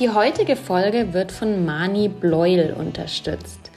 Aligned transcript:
Die 0.00 0.08
heutige 0.08 0.56
Folge 0.56 1.12
wird 1.12 1.30
von 1.30 1.66
Mani 1.66 2.08
Bleuel 2.08 2.72
unterstützt. 2.72 3.69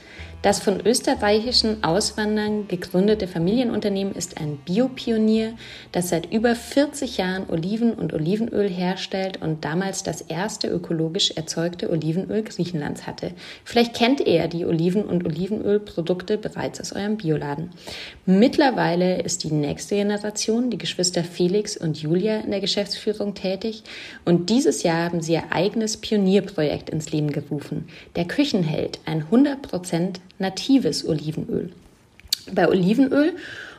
Das 0.44 0.60
von 0.60 0.78
österreichischen 0.84 1.82
Auswandern 1.82 2.68
gegründete 2.68 3.26
Familienunternehmen 3.26 4.14
ist 4.14 4.38
ein 4.38 4.58
Biopionier, 4.58 5.54
das 5.90 6.10
seit 6.10 6.30
über 6.34 6.54
40 6.54 7.16
Jahren 7.16 7.48
Oliven 7.48 7.94
und 7.94 8.12
Olivenöl 8.12 8.68
herstellt 8.68 9.40
und 9.40 9.64
damals 9.64 10.02
das 10.02 10.20
erste 10.20 10.68
ökologisch 10.68 11.30
erzeugte 11.30 11.88
Olivenöl 11.88 12.42
Griechenlands 12.42 13.06
hatte. 13.06 13.30
Vielleicht 13.64 13.94
kennt 13.94 14.20
ihr 14.20 14.46
die 14.48 14.66
Oliven- 14.66 15.06
und 15.06 15.24
Olivenölprodukte 15.24 16.36
bereits 16.36 16.78
aus 16.78 16.92
eurem 16.92 17.16
Bioladen. 17.16 17.70
Mittlerweile 18.26 19.22
ist 19.22 19.44
die 19.44 19.50
nächste 19.50 19.94
Generation, 19.94 20.68
die 20.68 20.76
Geschwister 20.76 21.24
Felix 21.24 21.74
und 21.74 22.02
Julia, 22.02 22.40
in 22.40 22.50
der 22.50 22.60
Geschäftsführung 22.60 23.32
tätig 23.32 23.82
und 24.26 24.50
dieses 24.50 24.82
Jahr 24.82 25.04
haben 25.04 25.22
sie 25.22 25.32
ihr 25.32 25.44
eigenes 25.52 25.96
Pionierprojekt 25.96 26.90
ins 26.90 27.12
Leben 27.12 27.32
gerufen. 27.32 27.88
Der 28.14 28.26
Küchenheld, 28.26 29.00
ein 29.06 29.24
100% 29.24 30.16
natives 30.44 31.08
Olivenöl. 31.08 31.70
Bei 32.52 32.68
Olivenöl 32.68 33.32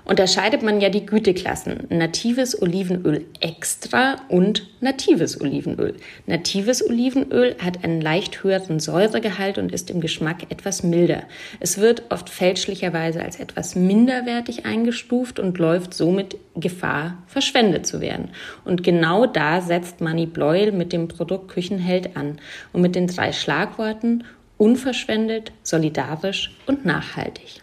unterscheidet 0.03 0.63
man 0.63 0.81
ja 0.81 0.89
die 0.89 1.05
Güteklassen 1.05 1.85
natives 1.89 2.59
Olivenöl 2.59 3.25
extra 3.39 4.15
und 4.29 4.67
natives 4.81 5.39
Olivenöl. 5.39 5.93
Natives 6.25 6.83
Olivenöl 6.87 7.55
hat 7.63 7.83
einen 7.83 8.01
leicht 8.01 8.43
höheren 8.43 8.79
Säuregehalt 8.79 9.59
und 9.59 9.71
ist 9.71 9.91
im 9.91 10.01
Geschmack 10.01 10.49
etwas 10.49 10.81
milder. 10.81 11.23
Es 11.59 11.77
wird 11.77 12.03
oft 12.09 12.31
fälschlicherweise 12.31 13.21
als 13.21 13.39
etwas 13.39 13.75
minderwertig 13.75 14.65
eingestuft 14.65 15.39
und 15.39 15.59
läuft 15.59 15.93
somit 15.93 16.37
Gefahr, 16.55 17.19
verschwendet 17.27 17.85
zu 17.85 18.01
werden. 18.01 18.29
Und 18.63 18.83
genau 18.83 19.27
da 19.27 19.61
setzt 19.61 20.01
Manny 20.01 20.25
Bleuel 20.25 20.71
mit 20.71 20.93
dem 20.93 21.09
Produkt 21.09 21.49
Küchenheld 21.49 22.17
an 22.17 22.39
und 22.73 22.81
mit 22.81 22.95
den 22.95 23.05
drei 23.05 23.33
Schlagworten 23.33 24.23
unverschwendet, 24.57 25.51
solidarisch 25.63 26.55
und 26.67 26.85
nachhaltig 26.85 27.61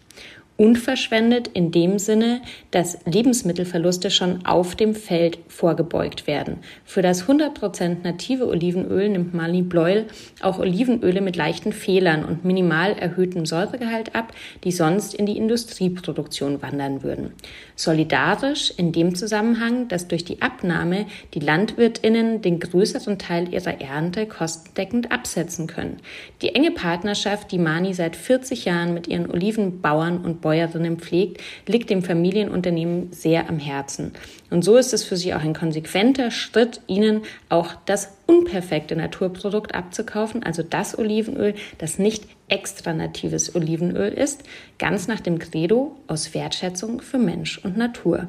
unverschwendet 0.62 1.48
in 1.48 1.72
dem 1.72 1.98
Sinne, 1.98 2.40
dass 2.70 2.98
Lebensmittelverluste 3.04 4.12
schon 4.12 4.46
auf 4.46 4.76
dem 4.76 4.94
Feld 4.94 5.38
vorgebeugt 5.48 6.28
werden. 6.28 6.58
Für 6.84 7.02
das 7.02 7.26
100% 7.26 8.04
native 8.04 8.46
Olivenöl 8.46 9.08
nimmt 9.08 9.34
Mali 9.34 9.62
Bleuel 9.62 10.06
auch 10.40 10.60
Olivenöle 10.60 11.20
mit 11.20 11.34
leichten 11.34 11.72
Fehlern 11.72 12.24
und 12.24 12.44
minimal 12.44 12.92
erhöhtem 12.92 13.44
Säuregehalt 13.44 14.14
ab, 14.14 14.32
die 14.62 14.70
sonst 14.70 15.14
in 15.14 15.26
die 15.26 15.36
Industrieproduktion 15.36 16.62
wandern 16.62 17.02
würden. 17.02 17.32
Solidarisch 17.82 18.72
in 18.76 18.92
dem 18.92 19.16
Zusammenhang, 19.16 19.88
dass 19.88 20.06
durch 20.06 20.24
die 20.24 20.40
Abnahme 20.40 21.06
die 21.34 21.40
Landwirtinnen 21.40 22.40
den 22.40 22.60
größeren 22.60 23.18
Teil 23.18 23.52
ihrer 23.52 23.80
Ernte 23.80 24.26
kostendeckend 24.26 25.10
absetzen 25.10 25.66
können. 25.66 25.96
Die 26.42 26.54
enge 26.54 26.70
Partnerschaft, 26.70 27.50
die 27.50 27.58
Mani 27.58 27.92
seit 27.92 28.14
40 28.14 28.66
Jahren 28.66 28.94
mit 28.94 29.08
ihren 29.08 29.28
Olivenbauern 29.28 30.18
und 30.18 30.40
Bäuerinnen 30.40 30.98
pflegt, 30.98 31.42
liegt 31.66 31.90
dem 31.90 32.04
Familienunternehmen 32.04 33.12
sehr 33.12 33.48
am 33.48 33.58
Herzen. 33.58 34.12
Und 34.50 34.62
so 34.62 34.76
ist 34.76 34.92
es 34.92 35.02
für 35.02 35.16
sie 35.16 35.34
auch 35.34 35.42
ein 35.42 35.52
konsequenter 35.52 36.30
Schritt, 36.30 36.82
ihnen 36.86 37.22
auch 37.48 37.74
das 37.86 38.16
unperfekte 38.26 38.94
Naturprodukt 38.94 39.74
abzukaufen, 39.74 40.44
also 40.44 40.62
das 40.62 40.96
Olivenöl, 40.96 41.54
das 41.78 41.98
nicht 41.98 42.26
extra 42.52 42.92
natives 42.92 43.54
Olivenöl 43.56 44.12
ist, 44.12 44.42
ganz 44.78 45.08
nach 45.08 45.20
dem 45.20 45.38
Credo 45.38 45.96
aus 46.06 46.34
Wertschätzung 46.34 47.00
für 47.00 47.16
Mensch 47.16 47.58
und 47.64 47.78
Natur 47.78 48.28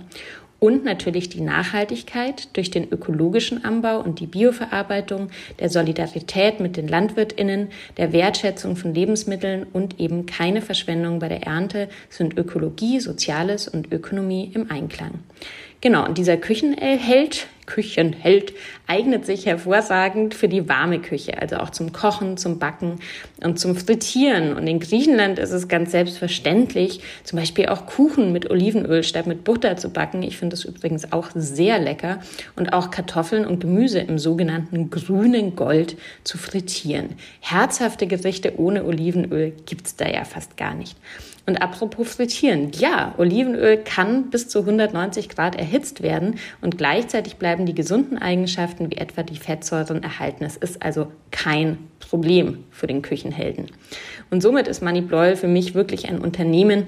und 0.63 0.85
natürlich 0.85 1.28
die 1.28 1.41
Nachhaltigkeit 1.41 2.56
durch 2.56 2.72
den 2.72 2.89
ökologischen 2.89 3.66
Anbau 3.66 4.00
und 4.00 4.22
die 4.22 4.28
Bioverarbeitung, 4.28 5.28
der 5.59 5.69
Solidarität 5.69 6.62
mit 6.62 6.78
den 6.78 6.88
Landwirtinnen, 6.88 7.67
der 7.97 8.13
Wertschätzung 8.13 8.78
von 8.78 8.94
Lebensmitteln 8.94 9.66
und 9.73 10.00
eben 10.00 10.25
keine 10.25 10.62
Verschwendung 10.62 11.19
bei 11.19 11.28
der 11.28 11.44
Ernte 11.44 11.89
sind 12.07 12.38
Ökologie, 12.38 13.01
Soziales 13.01 13.67
und 13.67 13.91
Ökonomie 13.91 14.51
im 14.53 14.72
Einklang. 14.72 15.19
Genau, 15.81 16.06
und 16.06 16.17
dieser 16.17 16.38
Küchenheld, 16.38 17.47
Küchenheld 17.66 18.53
eignet 18.88 19.25
sich 19.25 19.46
hervorragend 19.46 20.34
für 20.34 20.47
die 20.47 20.68
warme 20.68 21.00
Küche, 21.00 21.41
also 21.41 21.57
auch 21.57 21.69
zum 21.69 21.94
Kochen, 21.94 22.38
zum 22.38 22.59
Backen 22.59 23.00
und 23.41 23.59
zum 23.59 23.75
Frittieren. 23.75 24.53
Und 24.56 24.68
in 24.68 24.79
Griechenland 24.79 25.40
ist 25.40 25.51
es 25.51 25.68
ganz 25.68 25.91
selbstverständlich, 25.91 27.01
zum 27.24 27.40
Beispiel 27.40 27.68
auch 27.68 27.85
Kuchen 27.85 28.31
mit 28.31 28.50
Olivenöl 28.50 29.03
statt 29.03 29.28
mit 29.28 29.44
Butter 29.44 29.78
zu 29.78 29.90
backen. 29.90 30.24
Ich 30.24 30.38
finde 30.38 30.56
das 30.56 30.66
übrigens 30.66 31.12
auch 31.12 31.29
sehr 31.34 31.79
lecker. 31.79 32.19
Und 32.56 32.74
auch 32.74 32.91
Kartoffeln 32.91 33.46
und 33.46 33.59
Gemüse 33.59 34.00
im 34.00 34.19
sogenannten 34.19 34.90
grünen 34.90 35.56
Gold 35.56 35.97
zu 36.24 36.38
frittieren. 36.38 37.09
Herzhafte 37.40 38.07
Gerichte 38.07 38.59
ohne 38.59 38.84
Olivenöl 38.84 39.53
gibt's 39.66 39.95
da 39.95 40.07
ja 40.09 40.24
fast 40.24 40.57
gar 40.57 40.75
nicht. 40.75 40.97
Und 41.45 41.61
apropos 41.61 42.13
frittieren, 42.13 42.71
ja, 42.71 43.13
Olivenöl 43.17 43.77
kann 43.77 44.29
bis 44.29 44.47
zu 44.47 44.59
190 44.59 45.27
Grad 45.27 45.55
erhitzt 45.55 46.01
werden 46.01 46.35
und 46.61 46.77
gleichzeitig 46.77 47.35
bleiben 47.35 47.65
die 47.65 47.75
gesunden 47.75 48.17
Eigenschaften 48.17 48.89
wie 48.89 48.95
etwa 48.95 49.23
die 49.23 49.35
Fettsäuren 49.35 50.03
erhalten. 50.03 50.45
Es 50.45 50.55
ist 50.55 50.81
also 50.81 51.11
kein 51.31 51.79
Problem 51.99 52.63
für 52.71 52.87
den 52.87 53.01
Küchenhelden. 53.01 53.65
Und 54.31 54.41
somit 54.41 54.69
ist 54.69 54.81
Money 54.81 55.01
Bloil 55.01 55.35
für 55.35 55.49
mich 55.49 55.75
wirklich 55.75 56.07
ein 56.07 56.19
Unternehmen, 56.19 56.85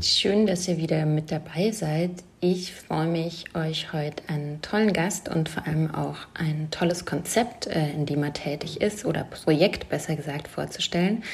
Schön, 0.00 0.46
dass 0.46 0.68
ihr 0.68 0.76
wieder 0.76 1.06
mit 1.06 1.32
dabei 1.32 1.72
seid. 1.72 2.10
Ich 2.40 2.72
freue 2.72 3.08
mich, 3.08 3.46
euch 3.54 3.92
heute 3.92 4.22
einen 4.28 4.62
tollen 4.62 4.92
Gast 4.92 5.28
und 5.28 5.48
vor 5.48 5.66
allem 5.66 5.92
auch 5.92 6.18
ein 6.34 6.68
tolles 6.70 7.04
Konzept, 7.04 7.66
äh, 7.66 7.90
in 7.90 8.06
dem 8.06 8.22
er 8.22 8.32
tätig 8.32 8.80
ist, 8.80 9.04
oder 9.04 9.24
Projekt 9.24 9.88
besser 9.88 10.14
gesagt, 10.14 10.46
vorzustellen. 10.46 11.24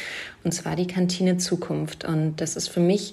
Und 0.44 0.52
zwar 0.52 0.76
die 0.76 0.86
Kantine 0.86 1.36
Zukunft. 1.36 2.06
Und 2.06 2.36
das 2.36 2.56
ist 2.56 2.68
für 2.68 2.80
mich 2.80 3.12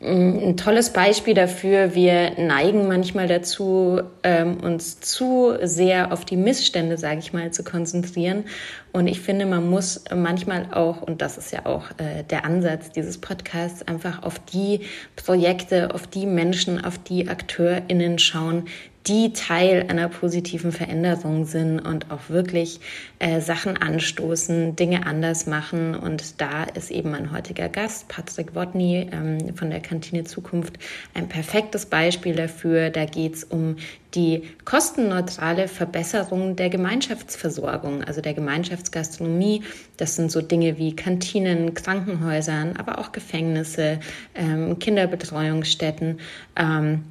ein 0.00 0.56
tolles 0.56 0.92
Beispiel 0.92 1.34
dafür. 1.34 1.94
Wir 1.94 2.38
neigen 2.38 2.86
manchmal 2.86 3.26
dazu, 3.26 4.00
ähm, 4.22 4.58
uns 4.60 5.00
zu 5.00 5.56
sehr 5.62 6.12
auf 6.12 6.24
die 6.24 6.36
Missstände, 6.36 6.96
sage 6.96 7.18
ich 7.18 7.32
mal, 7.32 7.50
zu 7.50 7.64
konzentrieren. 7.64 8.44
Und 8.92 9.08
ich 9.08 9.20
finde, 9.20 9.44
man 9.44 9.68
muss 9.68 10.04
manchmal 10.14 10.68
auch, 10.72 11.02
und 11.02 11.20
das 11.20 11.36
ist 11.36 11.52
ja 11.52 11.66
auch 11.66 11.90
äh, 11.98 12.22
der 12.30 12.44
Ansatz 12.44 12.90
dieses 12.90 13.18
Podcasts, 13.18 13.86
einfach 13.86 14.22
auf 14.22 14.38
die 14.38 14.82
Projekte, 15.16 15.92
auf 15.92 16.06
die 16.06 16.26
Menschen, 16.26 16.84
auf 16.84 16.98
die 16.98 17.28
AkteurInnen 17.28 18.20
schauen, 18.20 18.66
die 19.08 19.32
Teil 19.32 19.86
einer 19.88 20.08
positiven 20.08 20.70
Veränderung 20.70 21.46
sind 21.46 21.80
und 21.80 22.10
auch 22.10 22.28
wirklich 22.28 22.80
äh, 23.18 23.40
Sachen 23.40 23.76
anstoßen, 23.76 24.76
Dinge 24.76 25.06
anders 25.06 25.46
machen. 25.46 25.94
Und 25.94 26.40
da 26.40 26.64
ist 26.64 26.90
eben 26.90 27.10
mein 27.10 27.32
heutiger 27.32 27.70
Gast, 27.70 28.08
Patrick 28.08 28.54
Wodny 28.54 29.08
ähm, 29.10 29.56
von 29.56 29.70
der 29.70 29.80
Kantine 29.80 30.24
Zukunft, 30.24 30.78
ein 31.14 31.28
perfektes 31.28 31.86
Beispiel 31.86 32.34
dafür. 32.34 32.90
Da 32.90 33.06
geht 33.06 33.36
es 33.36 33.44
um 33.44 33.76
die 34.14 34.42
kostenneutrale 34.64 35.68
Verbesserung 35.68 36.56
der 36.56 36.68
Gemeinschaftsversorgung, 36.68 38.04
also 38.04 38.20
der 38.20 38.34
Gemeinschaftsgastronomie. 38.34 39.62
Das 39.96 40.16
sind 40.16 40.30
so 40.30 40.42
Dinge 40.42 40.76
wie 40.76 40.94
Kantinen, 40.94 41.72
Krankenhäusern, 41.72 42.76
aber 42.76 42.98
auch 42.98 43.12
Gefängnisse, 43.12 44.00
ähm, 44.34 44.78
Kinderbetreuungsstätten. 44.78 46.20
Ähm, 46.56 47.04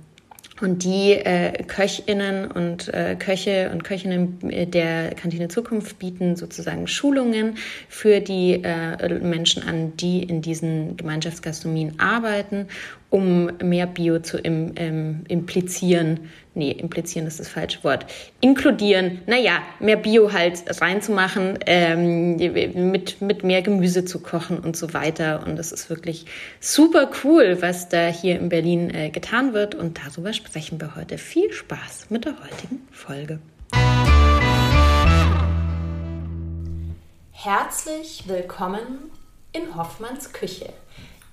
und 0.61 0.83
die 0.83 1.13
äh, 1.13 1.63
Köchinnen 1.63 2.49
und 2.51 2.93
äh, 2.93 3.15
Köche 3.17 3.69
und 3.71 3.83
Köchinnen 3.83 4.37
der 4.41 5.13
Kantine 5.15 5.47
Zukunft 5.47 5.99
bieten 5.99 6.35
sozusagen 6.35 6.87
Schulungen 6.87 7.57
für 7.89 8.19
die 8.19 8.63
äh, 8.63 9.19
Menschen 9.19 9.63
an, 9.63 9.95
die 9.97 10.23
in 10.23 10.41
diesen 10.41 10.97
Gemeinschaftsgastronomien 10.97 11.99
arbeiten 11.99 12.67
um 13.09 13.51
mehr 13.63 13.87
Bio 13.87 14.19
zu 14.19 14.37
im, 14.37 14.73
ähm, 14.75 15.23
implizieren. 15.27 16.29
Nee, 16.53 16.71
implizieren 16.71 17.27
ist 17.27 17.39
das 17.39 17.47
falsche 17.47 17.83
Wort. 17.83 18.05
Inkludieren, 18.41 19.21
naja, 19.27 19.61
mehr 19.79 19.95
Bio 19.95 20.33
halt 20.33 20.63
reinzumachen, 20.81 21.59
ähm, 21.65 22.35
mit, 22.89 23.21
mit 23.21 23.43
mehr 23.43 23.61
Gemüse 23.61 24.05
zu 24.05 24.19
kochen 24.19 24.59
und 24.59 24.75
so 24.75 24.93
weiter. 24.93 25.45
Und 25.45 25.55
das 25.55 25.71
ist 25.71 25.89
wirklich 25.89 26.25
super 26.59 27.09
cool, 27.23 27.57
was 27.61 27.89
da 27.89 28.07
hier 28.07 28.39
in 28.39 28.49
Berlin 28.49 28.89
äh, 28.93 29.09
getan 29.09 29.53
wird. 29.53 29.75
Und 29.75 29.99
darüber 30.03 30.33
sprechen 30.33 30.81
wir 30.81 30.95
heute. 30.95 31.17
Viel 31.17 31.53
Spaß 31.53 32.07
mit 32.09 32.25
der 32.25 32.33
heutigen 32.43 32.87
Folge. 32.91 33.39
Herzlich 37.31 38.23
willkommen 38.27 39.11
in 39.53 39.75
Hoffmanns 39.75 40.33
Küche. 40.33 40.73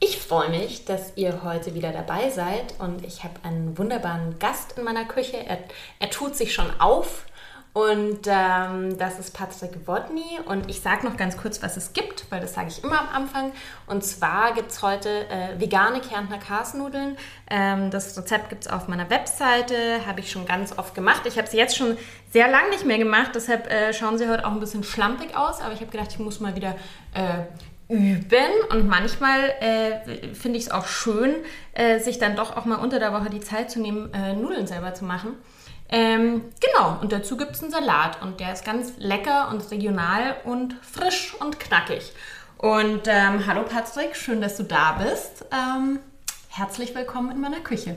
Ich 0.07 0.19
freue 0.19 0.51
mich, 0.51 0.85
dass 0.85 1.17
ihr 1.17 1.45
heute 1.45 1.75
wieder 1.75 1.91
dabei 1.91 2.29
seid 2.29 2.75
und 2.79 3.07
ich 3.07 3.25
habe 3.25 3.37
einen 3.43 3.79
wunderbaren 3.79 4.39
Gast 4.39 4.77
in 4.77 4.85
meiner 4.85 5.07
Küche. 5.07 5.39
Er, 5.39 5.57
er 5.99 6.11
tut 6.11 6.37
sich 6.37 6.53
schon 6.53 6.67
auf 6.79 7.25
und 7.73 8.21
ähm, 8.27 8.99
das 8.99 9.19
ist 9.19 9.33
Patrick 9.33 9.89
Wodny 9.89 10.41
und 10.45 10.69
ich 10.69 10.83
sage 10.83 11.07
noch 11.07 11.17
ganz 11.17 11.39
kurz, 11.39 11.63
was 11.63 11.79
es 11.79 11.95
gibt, 11.95 12.31
weil 12.31 12.43
das 12.43 12.53
sage 12.53 12.69
ich 12.69 12.85
immer 12.85 13.01
am 13.01 13.09
Anfang. 13.09 13.53
Und 13.87 14.05
zwar 14.05 14.53
gibt 14.53 14.73
es 14.73 14.83
heute 14.83 15.27
äh, 15.31 15.59
vegane 15.59 16.03
Kärntner 16.03 16.39
Kasnudeln. 16.39 17.17
Ähm, 17.51 17.91
das 17.91 18.15
Rezept 18.19 18.51
gibt 18.51 18.67
es 18.67 18.71
auf 18.71 18.89
meiner 18.89 19.09
Webseite, 19.09 20.07
habe 20.07 20.21
ich 20.21 20.31
schon 20.31 20.45
ganz 20.45 20.77
oft 20.79 20.95
gemacht. 20.95 21.23
Ich 21.25 21.39
habe 21.39 21.49
sie 21.49 21.57
jetzt 21.57 21.79
schon 21.79 21.97
sehr 22.31 22.51
lange 22.51 22.69
nicht 22.69 22.85
mehr 22.85 22.99
gemacht, 22.99 23.31
deshalb 23.35 23.73
äh, 23.73 23.95
schauen 23.95 24.19
sie 24.19 24.29
heute 24.29 24.45
auch 24.45 24.53
ein 24.53 24.61
bisschen 24.61 24.85
schlampig 24.85 25.35
aus, 25.35 25.63
aber 25.63 25.73
ich 25.73 25.81
habe 25.81 25.91
gedacht, 25.91 26.11
ich 26.11 26.19
muss 26.19 26.41
mal 26.41 26.55
wieder 26.55 26.77
äh, 27.15 27.45
üben 27.89 28.53
und 28.71 28.89
manchmal 28.89 29.51
äh, 29.61 30.35
finde 30.35 30.59
ich 30.59 30.67
es 30.67 30.71
auch 30.71 30.87
schön, 30.87 31.35
äh, 31.73 31.99
sich 31.99 32.19
dann 32.19 32.37
doch 32.37 32.57
auch 32.57 32.65
mal 32.65 32.77
unter 32.77 32.99
der 32.99 33.13
Woche 33.13 33.31
die 33.31 33.41
Zeit 33.41 33.71
zu 33.71 33.81
nehmen, 33.81 34.13
äh, 34.15 34.35
Nudeln 34.35 34.67
selber 34.67 34.95
zu 34.95 35.05
machen. 35.05 35.35
Ähm, 35.91 36.43
genau, 36.61 36.99
und 37.01 37.13
dazu 37.13 37.37
gibt 37.37 37.53
es 37.53 37.63
einen 37.63 37.71
Salat 37.71 38.23
und 38.23 38.41
der 38.41 38.53
ist 38.53 38.65
ganz 38.65 38.95
lecker 38.99 39.51
und 39.51 39.71
regional 39.71 40.37
und 40.45 40.75
frisch 40.83 41.35
und 41.39 41.61
knackig. 41.61 42.13
Und 42.57 43.03
ähm, 43.07 43.47
hallo 43.47 43.65
Patrick, 43.65 44.17
schön, 44.17 44.41
dass 44.41 44.57
du 44.57 44.63
da 44.63 44.93
bist. 44.93 45.45
Ähm, 45.53 45.99
herzlich 46.49 46.95
willkommen 46.95 47.31
in 47.31 47.41
meiner 47.41 47.61
Küche. 47.61 47.97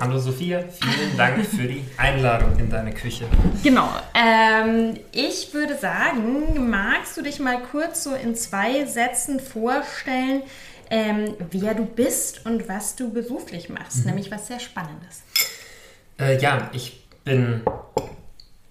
Hallo 0.00 0.18
Sophia, 0.18 0.64
vielen 0.68 1.16
Dank 1.16 1.44
für 1.44 1.66
die 1.66 1.84
Einladung 1.96 2.58
in 2.58 2.70
deine 2.70 2.92
Küche. 2.92 3.26
Genau. 3.62 3.88
Ähm, 4.14 4.96
ich 5.12 5.52
würde 5.52 5.76
sagen, 5.76 6.70
magst 6.70 7.16
du 7.16 7.22
dich 7.22 7.40
mal 7.40 7.60
kurz 7.62 8.04
so 8.04 8.14
in 8.14 8.34
zwei 8.34 8.84
Sätzen 8.84 9.40
vorstellen, 9.40 10.42
ähm, 10.90 11.34
wer 11.50 11.74
du 11.74 11.84
bist 11.84 12.46
und 12.46 12.68
was 12.68 12.96
du 12.96 13.12
beruflich 13.12 13.68
machst, 13.68 13.98
mhm. 13.98 14.06
nämlich 14.06 14.30
was 14.30 14.46
sehr 14.46 14.60
Spannendes. 14.60 15.22
Äh, 16.18 16.38
ja, 16.40 16.70
ich 16.72 17.04
bin 17.24 17.62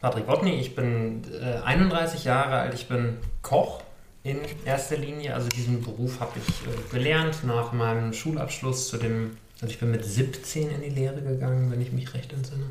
Patrick 0.02 0.28
Wotny, 0.28 0.60
ich 0.60 0.76
bin 0.76 1.24
äh, 1.42 1.60
31 1.64 2.24
Jahre 2.24 2.60
alt, 2.60 2.74
ich 2.74 2.88
bin 2.88 3.18
Koch 3.42 3.82
in 4.24 4.40
erster 4.66 4.98
Linie. 4.98 5.34
Also 5.34 5.50
diesen 5.50 5.82
Beruf 5.82 6.20
habe 6.20 6.34
ich 6.36 6.48
äh, 6.48 6.92
gelernt 6.92 7.44
nach 7.44 7.72
meinem 7.72 8.14
Schulabschluss 8.14 8.90
zu 8.90 8.98
dem 8.98 9.38
also 9.62 9.72
ich 9.72 9.80
bin 9.80 9.92
mit 9.92 10.06
17 10.06 10.70
in 10.70 10.82
die 10.82 10.90
Lehre 10.90 11.22
gegangen, 11.22 11.72
wenn 11.72 11.82
ich 11.82 11.92
mich 11.92 12.14
recht 12.14 12.34
entsinne. 12.34 12.66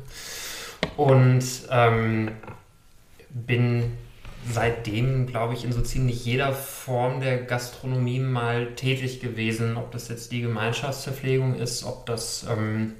Und 0.95 1.43
ähm, 1.69 2.31
bin 3.29 3.91
seitdem, 4.49 5.27
glaube 5.27 5.53
ich, 5.53 5.65
in 5.65 5.73
so 5.73 5.81
ziemlich 5.81 6.23
jeder 6.23 6.53
Form 6.53 7.19
der 7.19 7.39
Gastronomie 7.39 8.19
mal 8.19 8.73
tätig 8.75 9.19
gewesen. 9.19 9.77
Ob 9.77 9.91
das 9.91 10.07
jetzt 10.07 10.31
die 10.31 10.41
Gemeinschaftsverpflegung 10.41 11.55
ist, 11.55 11.83
ob 11.83 12.05
das 12.05 12.45
ähm, 12.49 12.93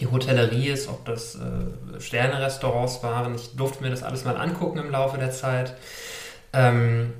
die 0.00 0.06
Hotellerie 0.06 0.68
ist, 0.68 0.88
ob 0.88 1.04
das 1.04 1.36
äh, 1.36 2.00
Sterne-Restaurants 2.00 3.02
waren. 3.02 3.34
Ich 3.34 3.56
durfte 3.56 3.82
mir 3.82 3.90
das 3.90 4.02
alles 4.02 4.24
mal 4.24 4.36
angucken 4.36 4.78
im 4.78 4.90
Laufe 4.90 5.18
der 5.18 5.30
Zeit. 5.30 5.74
Ähm, 6.52 7.12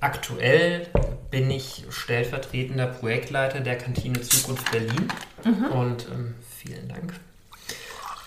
Aktuell 0.00 0.86
bin 1.30 1.50
ich 1.50 1.84
stellvertretender 1.90 2.86
Projektleiter 2.86 3.60
der 3.60 3.76
Kantine 3.76 4.20
Zukunft 4.20 4.70
Berlin 4.70 5.08
mhm. 5.44 5.64
und 5.66 6.06
ähm, 6.12 6.34
vielen 6.48 6.88
Dank. 6.88 7.14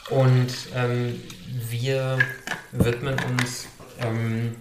Und 0.09 0.53
ähm, 0.75 1.21
wir 1.69 2.19
widmen 2.71 3.15
uns 3.29 3.67
ähm, 3.99 4.55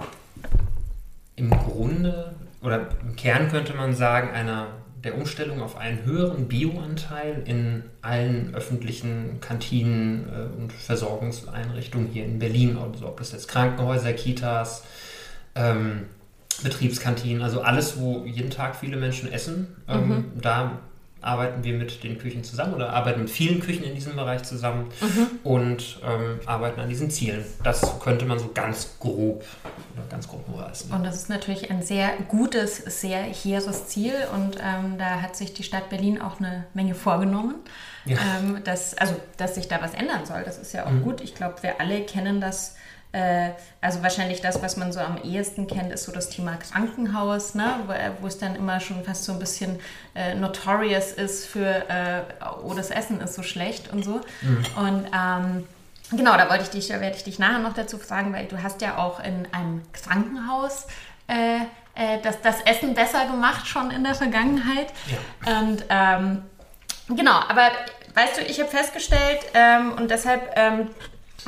im 1.36 1.50
Grunde 1.50 2.34
oder 2.62 2.88
im 3.02 3.16
Kern 3.16 3.50
könnte 3.50 3.74
man 3.74 3.94
sagen 3.94 4.30
einer 4.30 4.68
der 5.02 5.16
Umstellung 5.16 5.62
auf 5.62 5.76
einen 5.76 6.04
höheren 6.04 6.46
Bioanteil 6.46 7.42
in 7.46 7.84
allen 8.02 8.54
öffentlichen 8.54 9.40
Kantinen 9.40 10.28
äh, 10.28 10.60
und 10.60 10.72
Versorgungseinrichtungen 10.72 12.08
hier 12.08 12.24
in 12.24 12.38
Berlin, 12.38 12.76
also 12.76 13.06
ob 13.06 13.18
das 13.18 13.32
jetzt 13.32 13.48
Krankenhäuser, 13.48 14.12
Kitas, 14.12 14.84
ähm, 15.54 16.06
Betriebskantinen, 16.62 17.43
also 17.43 17.62
alles, 17.62 17.99
wo 17.99 18.25
jeden 18.25 18.50
Tag 18.50 18.76
viele 18.76 18.97
Menschen 18.97 19.33
essen. 19.33 19.76
Ähm, 19.88 20.09
mhm. 20.09 20.40
da 20.40 20.78
arbeiten 21.23 21.64
wir 21.64 21.75
mit 21.75 22.02
den 22.02 22.19
Küchen 22.19 22.45
zusammen 22.45 22.75
oder 22.75 22.92
arbeiten 22.92 23.21
mit 23.21 23.30
vielen 23.30 23.61
Küchen 23.61 23.85
in 23.85 23.95
diesem 23.95 24.16
Bereich 24.16 24.42
zusammen 24.42 24.87
mhm. 25.00 25.26
und 25.45 26.00
ähm, 26.02 26.40
arbeiten 26.47 26.80
an 26.80 26.88
diesen 26.88 27.11
Zielen. 27.11 27.45
Das 27.62 28.00
könnte 28.00 28.25
man 28.25 28.38
so 28.38 28.50
ganz 28.54 28.97
grob 28.99 29.45
oder 29.95 30.07
ganz 30.09 30.28
grob 30.28 30.49
umreißen. 30.49 30.90
Und 30.90 31.04
das 31.04 31.16
ist 31.16 31.28
natürlich 31.28 31.71
ein 31.71 31.83
sehr 31.83 32.12
gutes, 32.28 32.78
sehr 33.00 33.23
hehres 33.23 33.88
Ziel 33.88 34.14
und 34.35 34.57
ähm, 34.57 34.97
da 34.99 35.21
hat 35.21 35.37
sich 35.37 35.52
die 35.52 35.62
Stadt 35.62 35.90
Berlin 35.90 36.21
auch 36.21 36.40
eine 36.40 36.64
Menge 36.75 36.95
vorgenommen. 36.95 37.57
Ja. 38.07 38.16
Ähm, 38.38 38.64
dass, 38.64 38.97
also, 38.97 39.14
dass 39.37 39.57
sich 39.57 39.69
da 39.69 39.83
was 39.83 39.92
ändern 39.92 40.25
soll. 40.25 40.42
Das 40.45 40.57
ist 40.57 40.73
ja 40.73 40.87
auch 40.87 40.90
mhm. 40.90 41.02
gut. 41.02 41.21
Ich 41.21 41.35
glaube, 41.35 41.62
wir 41.62 41.80
alle 41.80 42.00
kennen 42.00 42.40
das 42.40 42.76
äh, 43.12 43.50
also 43.81 44.02
wahrscheinlich 44.02 44.40
das, 44.40 44.62
was 44.62 44.76
man 44.76 44.93
so 44.93 45.00
am 45.00 45.21
ehesten 45.23 45.67
kennt, 45.67 45.93
ist 45.93 46.05
so 46.05 46.12
das 46.12 46.31
Thema 46.31 46.57
Krankenhaus, 46.57 47.55
ne? 47.55 47.81
wo, 47.87 47.93
äh, 47.93 48.26
es 48.26 48.38
dann 48.38 48.55
immer 48.55 48.79
schon 48.79 49.02
fast 49.05 49.25
so 49.25 49.33
ein 49.33 49.38
bisschen 49.38 49.81
äh, 50.14 50.35
notorious 50.35 51.12
ist 51.12 51.47
für, 51.47 51.88
äh, 51.88 52.23
oh, 52.64 52.73
das 52.75 52.90
Essen 52.90 53.21
ist 53.21 53.35
so 53.35 53.43
schlecht 53.43 53.93
und 53.93 54.05
so. 54.05 54.21
Mhm. 54.43 54.64
Und 54.76 55.07
ähm, 55.12 55.67
genau, 56.12 56.37
da 56.37 56.49
wollte 56.49 56.62
ich 56.64 56.71
dich, 56.71 56.88
werde 56.90 57.17
ich 57.17 57.25
dich 57.25 57.40
nachher 57.40 57.59
noch 57.59 57.75
dazu 57.75 57.99
fragen, 57.99 58.33
weil 58.33 58.47
du 58.47 58.62
hast 58.62 58.81
ja 58.81 58.97
auch 58.99 59.19
in 59.19 59.49
einem 59.52 59.83
Krankenhaus 59.93 60.87
äh, 61.26 61.61
äh, 61.95 62.19
das, 62.23 62.40
das 62.43 62.61
Essen 62.62 62.95
besser 62.95 63.26
gemacht 63.26 63.67
schon 63.67 63.90
in 63.90 64.05
der 64.05 64.14
Vergangenheit. 64.14 64.93
Ja. 65.09 65.61
Und 65.61 65.85
ähm, 65.88 66.43
genau, 67.09 67.40
aber 67.49 67.71
weißt 68.14 68.38
du, 68.38 68.43
ich 68.43 68.61
habe 68.61 68.71
festgestellt 68.71 69.40
ähm, 69.55 69.93
und 69.93 70.11
deshalb 70.11 70.52
ähm, 70.57 70.90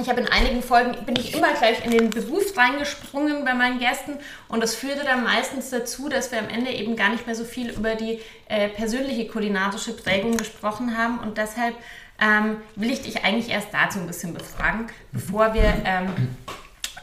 ich 0.00 0.08
habe 0.08 0.20
in 0.20 0.28
einigen 0.28 0.62
Folgen, 0.62 1.04
bin 1.04 1.16
ich 1.16 1.34
immer 1.34 1.52
gleich 1.52 1.84
in 1.84 1.90
den 1.90 2.10
Beruf 2.10 2.56
reingesprungen 2.56 3.44
bei 3.44 3.54
meinen 3.54 3.78
Gästen 3.78 4.18
und 4.48 4.62
das 4.62 4.74
führte 4.74 5.04
dann 5.04 5.22
meistens 5.22 5.70
dazu, 5.70 6.08
dass 6.08 6.32
wir 6.32 6.38
am 6.38 6.48
Ende 6.48 6.70
eben 6.70 6.96
gar 6.96 7.10
nicht 7.10 7.26
mehr 7.26 7.34
so 7.34 7.44
viel 7.44 7.70
über 7.70 7.94
die 7.94 8.20
äh, 8.48 8.68
persönliche 8.68 9.26
kulinarische 9.26 9.92
Prägung 9.92 10.36
gesprochen 10.36 10.96
haben 10.96 11.18
und 11.18 11.36
deshalb 11.36 11.74
ähm, 12.20 12.58
will 12.76 12.90
ich 12.90 13.02
dich 13.02 13.24
eigentlich 13.24 13.50
erst 13.50 13.68
dazu 13.72 13.98
ein 13.98 14.06
bisschen 14.06 14.32
befragen, 14.32 14.86
bevor 15.12 15.52
wir 15.54 15.74
ähm, 15.84 16.08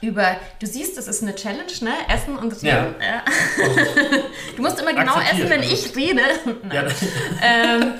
über, 0.02 0.38
du 0.60 0.66
siehst, 0.66 0.98
das 0.98 1.08
ist 1.08 1.22
eine 1.22 1.36
Challenge, 1.36 1.72
ne? 1.82 1.92
Essen 2.08 2.38
und 2.38 2.54
Reden. 2.64 2.96
Ja. 3.02 3.24
du 4.56 4.62
musst 4.62 4.80
immer 4.80 4.94
genau 4.94 5.20
essen, 5.20 5.50
wenn 5.50 5.64
ich 5.64 5.96
rede. 5.96 6.22
Ja. 6.74 6.86
ähm, 7.44 7.94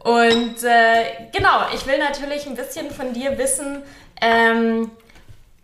und 0.00 0.62
äh, 0.64 1.28
genau, 1.32 1.66
ich 1.74 1.86
will 1.86 1.98
natürlich 1.98 2.46
ein 2.46 2.56
bisschen 2.56 2.90
von 2.90 3.12
dir 3.12 3.38
wissen, 3.38 3.82
ähm, 4.24 4.90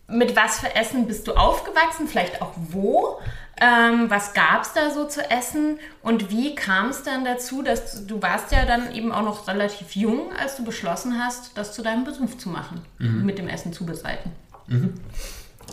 mit 0.08 0.36
was 0.36 0.60
für 0.60 0.74
Essen 0.74 1.06
bist 1.06 1.26
du 1.26 1.34
aufgewachsen, 1.34 2.08
vielleicht 2.08 2.42
auch 2.42 2.52
wo. 2.56 3.18
Ähm, 3.62 4.08
was 4.08 4.32
gab 4.32 4.62
es 4.62 4.72
da 4.72 4.90
so 4.90 5.06
zu 5.06 5.30
essen 5.30 5.78
und 6.02 6.30
wie 6.30 6.54
kam 6.54 6.88
es 6.88 7.02
dann 7.02 7.26
dazu, 7.26 7.62
dass 7.62 8.06
du, 8.06 8.14
du 8.14 8.22
warst 8.22 8.52
ja 8.52 8.64
dann 8.64 8.94
eben 8.94 9.12
auch 9.12 9.22
noch 9.22 9.48
relativ 9.48 9.94
jung, 9.94 10.32
als 10.34 10.56
du 10.56 10.64
beschlossen 10.64 11.22
hast, 11.22 11.58
das 11.58 11.74
zu 11.74 11.82
deinem 11.82 12.04
Beruf 12.04 12.38
zu 12.38 12.48
machen, 12.48 12.80
mhm. 12.98 13.26
mit 13.26 13.38
dem 13.38 13.48
Essen 13.48 13.74
zubereiten? 13.74 14.32
Mhm. 14.66 14.94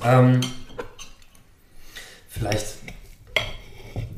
Ähm, 0.04 0.42
vielleicht 2.28 2.78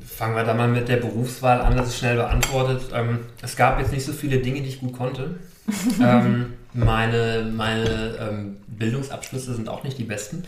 fangen 0.04 0.36
wir 0.36 0.44
da 0.44 0.56
mal 0.56 0.68
mit 0.68 0.90
der 0.90 0.98
Berufswahl 0.98 1.62
an, 1.62 1.78
das 1.78 1.90
ist 1.90 2.00
schnell 2.00 2.16
beantwortet. 2.16 2.90
Ähm, 2.92 3.20
es 3.44 3.56
gab 3.56 3.80
jetzt 3.80 3.92
nicht 3.92 4.06
so 4.06 4.14
viele 4.14 4.40
Dinge, 4.40 4.62
die 4.62 4.70
ich 4.70 4.80
gut 4.80 4.98
konnte. 4.98 5.40
ähm, 6.02 6.56
meine 6.80 7.50
meine 7.56 8.18
ähm, 8.20 8.58
Bildungsabschlüsse 8.68 9.54
sind 9.54 9.70
auch 9.70 9.84
nicht 9.84 9.98
die 9.98 10.04
besten. 10.04 10.44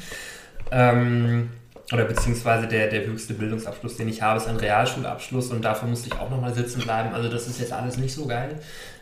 Ähm, 0.72 1.50
oder 1.92 2.06
beziehungsweise 2.06 2.68
der, 2.68 2.88
der 2.88 3.06
höchste 3.06 3.34
Bildungsabschluss, 3.34 3.98
den 3.98 4.08
ich 4.08 4.22
habe, 4.22 4.38
ist 4.38 4.48
ein 4.48 4.56
Realschulabschluss 4.56 5.52
und 5.52 5.64
dafür 5.64 5.90
musste 5.90 6.08
ich 6.08 6.20
auch 6.20 6.30
nochmal 6.30 6.54
sitzen 6.54 6.82
bleiben. 6.82 7.14
Also 7.14 7.30
das 7.30 7.48
ist 7.48 7.60
jetzt 7.60 7.74
alles 7.74 7.98
nicht 7.98 8.14
so 8.14 8.26
geil. 8.28 8.60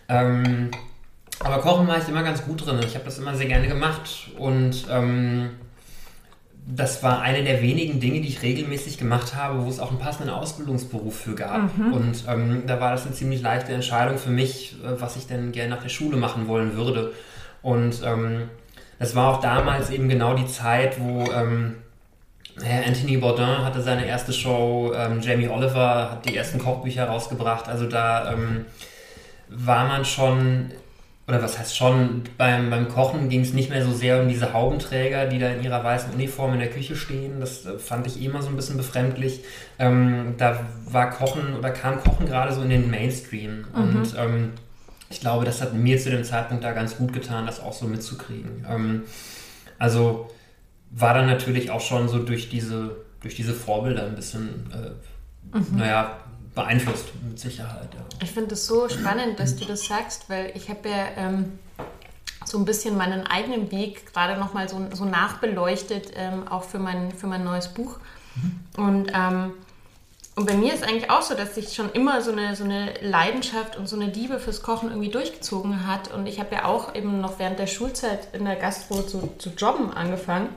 Ähm, 0.07 0.71
aber 1.39 1.59
Kochen 1.59 1.88
war 1.88 1.98
ich 1.98 2.09
immer 2.09 2.24
ganz 2.24 2.43
gut 2.43 2.65
drin. 2.65 2.79
Ich 2.83 2.95
habe 2.95 3.05
das 3.05 3.19
immer 3.19 3.36
sehr 3.36 3.48
gerne 3.48 3.67
gemacht 3.67 4.31
und 4.38 4.86
ähm, 4.89 5.51
das 6.75 7.01
war 7.01 7.21
eine 7.21 7.43
der 7.43 7.61
wenigen 7.61 7.99
Dinge, 7.99 8.21
die 8.21 8.27
ich 8.27 8.43
regelmäßig 8.43 8.97
gemacht 8.99 9.35
habe, 9.35 9.65
wo 9.65 9.69
es 9.69 9.79
auch 9.79 9.89
einen 9.89 9.99
passenden 9.99 10.29
Ausbildungsberuf 10.29 11.15
für 11.15 11.33
gab. 11.33 11.75
Mhm. 11.77 11.93
Und 11.93 12.23
ähm, 12.27 12.63
da 12.67 12.79
war 12.79 12.91
das 12.91 13.05
eine 13.05 13.15
ziemlich 13.15 13.41
leichte 13.41 13.73
Entscheidung 13.73 14.17
für 14.17 14.29
mich, 14.29 14.75
äh, 14.83 15.01
was 15.01 15.15
ich 15.15 15.25
denn 15.25 15.51
gerne 15.51 15.71
nach 15.75 15.81
der 15.81 15.89
Schule 15.89 16.17
machen 16.17 16.47
wollen 16.47 16.75
würde. 16.75 17.13
Und 17.63 18.01
ähm, 18.05 18.49
das 18.99 19.15
war 19.15 19.33
auch 19.33 19.41
damals 19.41 19.89
eben 19.89 20.09
genau 20.09 20.35
die 20.35 20.45
Zeit, 20.45 20.99
wo 20.99 21.31
ähm, 21.31 21.75
Herr 22.61 22.85
Anthony 22.85 23.17
Bourdain 23.17 23.63
hatte 23.63 23.81
seine 23.81 24.05
erste 24.05 24.33
Show, 24.33 24.93
ähm, 24.95 25.21
Jamie 25.21 25.47
Oliver 25.47 26.11
hat 26.11 26.25
die 26.29 26.35
ersten 26.35 26.59
Kochbücher 26.59 27.05
rausgebracht. 27.05 27.67
Also 27.67 27.88
da 27.88 28.33
ähm, 28.33 28.65
war 29.47 29.88
man 29.88 30.05
schon, 30.05 30.71
oder 31.29 31.43
was 31.43 31.59
heißt 31.59 31.77
schon, 31.77 32.24
beim, 32.39 32.71
beim 32.71 32.89
Kochen 32.89 33.29
ging 33.29 33.41
es 33.41 33.53
nicht 33.53 33.69
mehr 33.69 33.86
so 33.86 33.93
sehr 33.93 34.19
um 34.19 34.27
diese 34.27 34.51
Haubenträger, 34.51 35.27
die 35.27 35.38
da 35.38 35.50
in 35.50 35.63
ihrer 35.63 35.83
weißen 35.83 36.12
Uniform 36.12 36.53
in 36.53 36.59
der 36.59 36.71
Küche 36.71 36.95
stehen. 36.95 37.39
Das 37.39 37.67
äh, 37.67 37.77
fand 37.77 38.07
ich 38.07 38.21
immer 38.21 38.41
so 38.41 38.50
ein 38.50 38.55
bisschen 38.55 38.77
befremdlich. 38.77 39.43
Ähm, 39.77 40.33
da 40.39 40.65
war 40.86 41.12
Kochen 41.12 41.55
oder 41.55 41.69
kam 41.69 42.00
Kochen 42.00 42.25
gerade 42.25 42.51
so 42.51 42.63
in 42.63 42.69
den 42.69 42.89
Mainstream. 42.89 43.65
Mhm. 43.75 43.79
Und 43.79 44.15
ähm, 44.17 44.50
ich 45.12 45.19
glaube, 45.19 45.45
das 45.45 45.62
hat 45.62 45.75
mir 45.75 46.00
zu 46.00 46.09
dem 46.09 46.24
Zeitpunkt 46.24 46.63
da 46.63 46.71
ganz 46.71 46.98
gut 46.98 47.13
getan, 47.13 47.45
das 47.45 47.59
auch 47.59 47.74
so 47.74 47.86
mitzukriegen. 47.86 48.65
Ähm, 48.67 49.03
also 49.77 50.31
war 50.89 51.13
dann 51.13 51.27
natürlich 51.27 51.69
auch 51.69 51.81
schon 51.81 52.09
so 52.09 52.17
durch 52.17 52.50
diese, 52.50 52.98
durch 53.21 53.36
diese 53.36 53.53
Vorbilder 53.53 54.07
ein 54.07 54.15
bisschen, 54.15 54.65
äh, 54.74 55.57
mhm. 55.57 55.77
naja, 55.77 56.17
beeinflusst 56.60 57.08
mit 57.28 57.39
Sicherheit. 57.39 57.89
Ja. 57.94 58.01
Ich 58.22 58.32
finde 58.32 58.54
es 58.54 58.68
so 58.68 58.89
spannend, 58.89 59.39
dass 59.39 59.56
du 59.56 59.66
das 59.66 59.86
sagst, 59.86 60.30
weil 60.30 60.51
ich 60.56 60.70
habe 60.70 60.89
ja 60.89 61.08
ähm, 61.16 61.60
so 62.46 62.58
ein 62.58 62.66
bisschen 62.66 62.98
meinen 62.98 63.25
eigenen 63.28 63.72
Weg 63.72 64.12
gerade 64.13 64.38
nochmal 64.39 64.68
so, 64.68 64.86
so 64.94 65.06
nachbeleuchtet, 65.06 66.12
ähm, 66.16 66.48
auch 66.48 66.63
für 66.63 66.80
mein, 66.80 67.12
für 67.12 67.28
mein 67.28 67.44
neues 67.44 67.70
Buch. 67.70 67.98
Mhm. 68.36 68.84
Und, 68.84 69.12
ähm, 69.13 69.54
und 70.36 70.46
bei 70.46 70.56
mir 70.56 70.74
ist 70.74 70.84
eigentlich 70.84 71.10
auch 71.10 71.22
so, 71.22 71.34
dass 71.34 71.56
sich 71.56 71.74
schon 71.74 71.92
immer 71.92 72.22
so 72.22 72.32
eine, 72.32 72.56
so 72.56 72.63
eine 72.63 72.94
Leidenschaft 73.01 73.78
und 73.78 73.88
so 73.88 73.96
eine 73.96 74.08
Liebe 74.08 74.39
fürs 74.39 74.62
Kochen 74.62 74.89
irgendwie 74.89 75.10
durchgezogen 75.10 75.88
hat. 75.88 76.13
Und 76.13 76.28
ich 76.28 76.39
habe 76.39 76.56
ja 76.56 76.66
auch 76.66 76.96
eben 76.96 77.22
noch 77.22 77.39
während 77.39 77.60
der 77.60 77.68
Schulzeit 77.68 78.34
in 78.34 78.46
der 78.46 78.56
Gastro 78.56 79.01
zu, 79.04 79.34
zu 79.38 79.50
jobben 79.50 79.94
angefangen. 79.94 80.50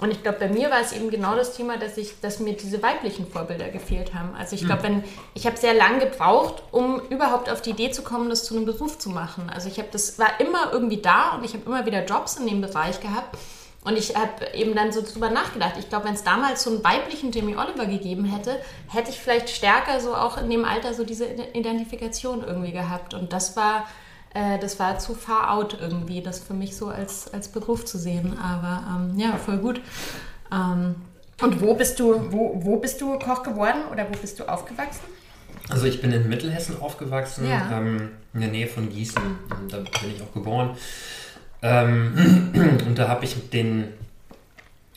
Und 0.00 0.12
ich 0.12 0.22
glaube, 0.22 0.38
bei 0.38 0.48
mir 0.48 0.70
war 0.70 0.80
es 0.80 0.92
eben 0.92 1.10
genau 1.10 1.34
das 1.34 1.56
Thema, 1.56 1.76
dass 1.76 1.96
ich, 1.96 2.20
dass 2.20 2.38
mir 2.38 2.52
diese 2.52 2.80
weiblichen 2.82 3.26
Vorbilder 3.26 3.68
gefehlt 3.68 4.14
haben. 4.14 4.34
Also 4.36 4.54
ich 4.54 4.64
glaube, 4.64 4.84
wenn 4.84 5.02
ich 5.34 5.44
habe 5.44 5.56
sehr 5.56 5.74
lange 5.74 5.98
gebraucht, 5.98 6.62
um 6.70 7.00
überhaupt 7.10 7.50
auf 7.50 7.62
die 7.62 7.70
Idee 7.70 7.90
zu 7.90 8.02
kommen, 8.02 8.30
das 8.30 8.44
zu 8.44 8.54
einem 8.54 8.64
Beruf 8.64 8.98
zu 8.98 9.10
machen. 9.10 9.50
Also 9.52 9.68
ich 9.68 9.78
habe 9.78 9.88
das 9.90 10.18
war 10.20 10.38
immer 10.38 10.72
irgendwie 10.72 11.02
da 11.02 11.34
und 11.34 11.44
ich 11.44 11.54
habe 11.54 11.64
immer 11.66 11.84
wieder 11.84 12.04
Jobs 12.04 12.36
in 12.36 12.46
dem 12.46 12.60
Bereich 12.60 13.00
gehabt. 13.00 13.36
Und 13.84 13.96
ich 13.96 14.14
habe 14.14 14.46
eben 14.54 14.74
dann 14.74 14.92
so 14.92 15.02
drüber 15.02 15.30
nachgedacht. 15.30 15.74
Ich 15.78 15.88
glaube, 15.88 16.06
wenn 16.06 16.14
es 16.14 16.22
damals 16.22 16.62
so 16.62 16.70
einen 16.70 16.84
weiblichen 16.84 17.32
Jamie 17.32 17.56
Oliver 17.56 17.86
gegeben 17.86 18.24
hätte, 18.24 18.60
hätte 18.88 19.10
ich 19.10 19.18
vielleicht 19.18 19.50
stärker 19.50 20.00
so 20.00 20.14
auch 20.14 20.36
in 20.36 20.50
dem 20.50 20.64
Alter 20.64 20.94
so 20.94 21.04
diese 21.04 21.26
Identifikation 21.54 22.44
irgendwie 22.44 22.72
gehabt. 22.72 23.14
Und 23.14 23.32
das 23.32 23.56
war 23.56 23.86
äh, 24.34 24.58
das 24.58 24.78
war 24.78 24.98
zu 24.98 25.14
far 25.14 25.52
out 25.52 25.78
irgendwie, 25.80 26.22
das 26.22 26.40
für 26.40 26.54
mich 26.54 26.76
so 26.76 26.88
als, 26.88 27.32
als 27.32 27.48
Beruf 27.48 27.84
zu 27.84 27.98
sehen. 27.98 28.38
Aber 28.38 28.82
ähm, 28.88 29.18
ja, 29.18 29.36
voll 29.36 29.58
gut. 29.58 29.80
Ähm, 30.52 30.96
und 31.40 31.60
wo 31.60 31.74
bist 31.74 32.00
du, 32.00 32.32
wo, 32.32 32.60
wo 32.62 32.76
bist 32.76 33.00
du 33.00 33.18
Koch 33.18 33.42
geworden 33.42 33.82
oder 33.92 34.06
wo 34.08 34.18
bist 34.18 34.38
du 34.40 34.48
aufgewachsen? 34.48 35.04
Also 35.68 35.86
ich 35.86 36.00
bin 36.00 36.12
in 36.12 36.28
Mittelhessen 36.28 36.80
aufgewachsen, 36.80 37.48
ja. 37.48 37.70
ähm, 37.72 38.10
in 38.34 38.40
der 38.40 38.50
Nähe 38.50 38.66
von 38.66 38.88
Gießen. 38.88 39.22
Da 39.68 39.76
bin 39.76 40.14
ich 40.14 40.22
auch 40.22 40.32
geboren. 40.32 40.70
Ähm, 41.62 42.50
und 42.86 42.98
da 42.98 43.08
habe 43.08 43.24
ich 43.24 43.50
den, 43.50 43.88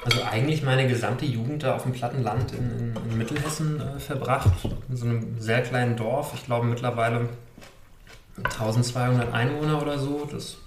also 0.03 0.23
eigentlich 0.23 0.63
meine 0.63 0.87
gesamte 0.87 1.25
Jugend 1.25 1.63
da 1.63 1.75
auf 1.75 1.83
dem 1.83 1.91
Plattenland 1.91 2.53
in, 2.53 2.71
in, 2.79 3.11
in 3.11 3.17
Mittelhessen 3.17 3.81
äh, 3.81 3.99
verbracht. 3.99 4.49
In 4.89 4.95
so 4.95 5.05
einem 5.05 5.39
sehr 5.39 5.61
kleinen 5.61 5.95
Dorf. 5.95 6.31
Ich 6.35 6.45
glaube 6.45 6.65
mittlerweile 6.65 7.29
1200 8.37 9.33
Einwohner 9.33 9.81
oder 9.81 9.99
so. 9.99 10.27
Das 10.31 10.57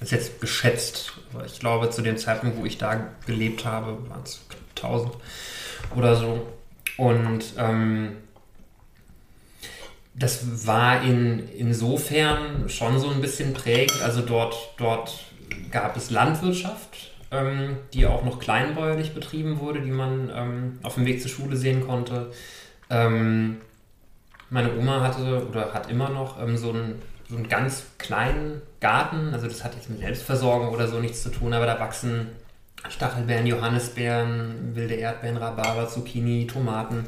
ist 0.00 0.12
jetzt 0.12 0.40
geschätzt. 0.40 1.12
Aber 1.32 1.44
ich 1.44 1.58
glaube, 1.58 1.90
zu 1.90 2.02
dem 2.02 2.16
Zeitpunkt, 2.16 2.58
wo 2.58 2.64
ich 2.64 2.78
da 2.78 3.08
gelebt 3.26 3.64
habe, 3.64 4.08
waren 4.08 4.22
es 4.22 4.40
1000 4.76 5.12
oder 5.96 6.16
so. 6.16 6.46
Und 6.96 7.54
ähm, 7.58 8.16
das 10.14 10.66
war 10.66 11.02
in, 11.02 11.48
insofern 11.56 12.68
schon 12.68 12.98
so 13.00 13.10
ein 13.10 13.20
bisschen 13.20 13.52
prägend. 13.52 14.00
Also 14.02 14.20
dort, 14.20 14.74
dort 14.76 15.24
gab 15.70 15.96
es 15.96 16.10
Landwirtschaft, 16.10 17.12
ähm, 17.30 17.76
die 17.92 18.06
auch 18.06 18.24
noch 18.24 18.38
kleinbäuerlich 18.38 19.12
betrieben 19.12 19.58
wurde, 19.58 19.80
die 19.80 19.90
man 19.90 20.30
ähm, 20.34 20.78
auf 20.82 20.94
dem 20.94 21.06
Weg 21.06 21.20
zur 21.20 21.30
Schule 21.30 21.56
sehen 21.56 21.86
konnte. 21.86 22.30
Ähm, 22.90 23.60
meine 24.54 24.72
Oma 24.78 25.00
hatte 25.00 25.48
oder 25.48 25.74
hat 25.74 25.90
immer 25.90 26.10
noch 26.10 26.40
ähm, 26.40 26.56
so, 26.56 26.70
einen, 26.70 27.02
so 27.28 27.34
einen 27.34 27.48
ganz 27.48 27.86
kleinen 27.98 28.62
Garten. 28.80 29.34
Also 29.34 29.48
das 29.48 29.64
hat 29.64 29.74
jetzt 29.74 29.90
mit 29.90 29.98
Selbstversorgung 29.98 30.68
oder 30.68 30.86
so 30.86 31.00
nichts 31.00 31.24
zu 31.24 31.30
tun, 31.30 31.52
aber 31.52 31.66
da 31.66 31.80
wachsen 31.80 32.28
Stachelbeeren, 32.88 33.46
Johannisbeeren, 33.46 34.76
wilde 34.76 34.94
Erdbeeren, 34.94 35.38
Rhabarber, 35.38 35.88
Zucchini, 35.88 36.46
Tomaten. 36.46 37.04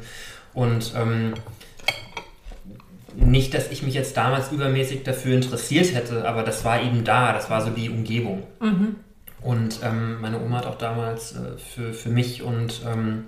Und 0.53 0.91
ähm, 0.97 1.35
nicht, 3.15 3.53
dass 3.53 3.71
ich 3.71 3.81
mich 3.81 3.93
jetzt 3.93 4.17
damals 4.17 4.51
übermäßig 4.51 5.03
dafür 5.03 5.35
interessiert 5.35 5.95
hätte, 5.95 6.27
aber 6.27 6.43
das 6.43 6.65
war 6.65 6.81
eben 6.81 7.05
da, 7.05 7.31
das 7.31 7.49
war 7.49 7.61
so 7.61 7.69
die 7.69 7.89
Umgebung. 7.89 8.43
Mhm. 8.59 8.97
Und 9.39 9.79
ähm, 9.83 10.19
meine 10.19 10.41
Oma 10.41 10.57
hat 10.57 10.65
auch 10.65 10.77
damals 10.77 11.33
äh, 11.33 11.57
für, 11.57 11.93
für 11.93 12.09
mich 12.09 12.43
und 12.43 12.81
ähm, 12.85 13.23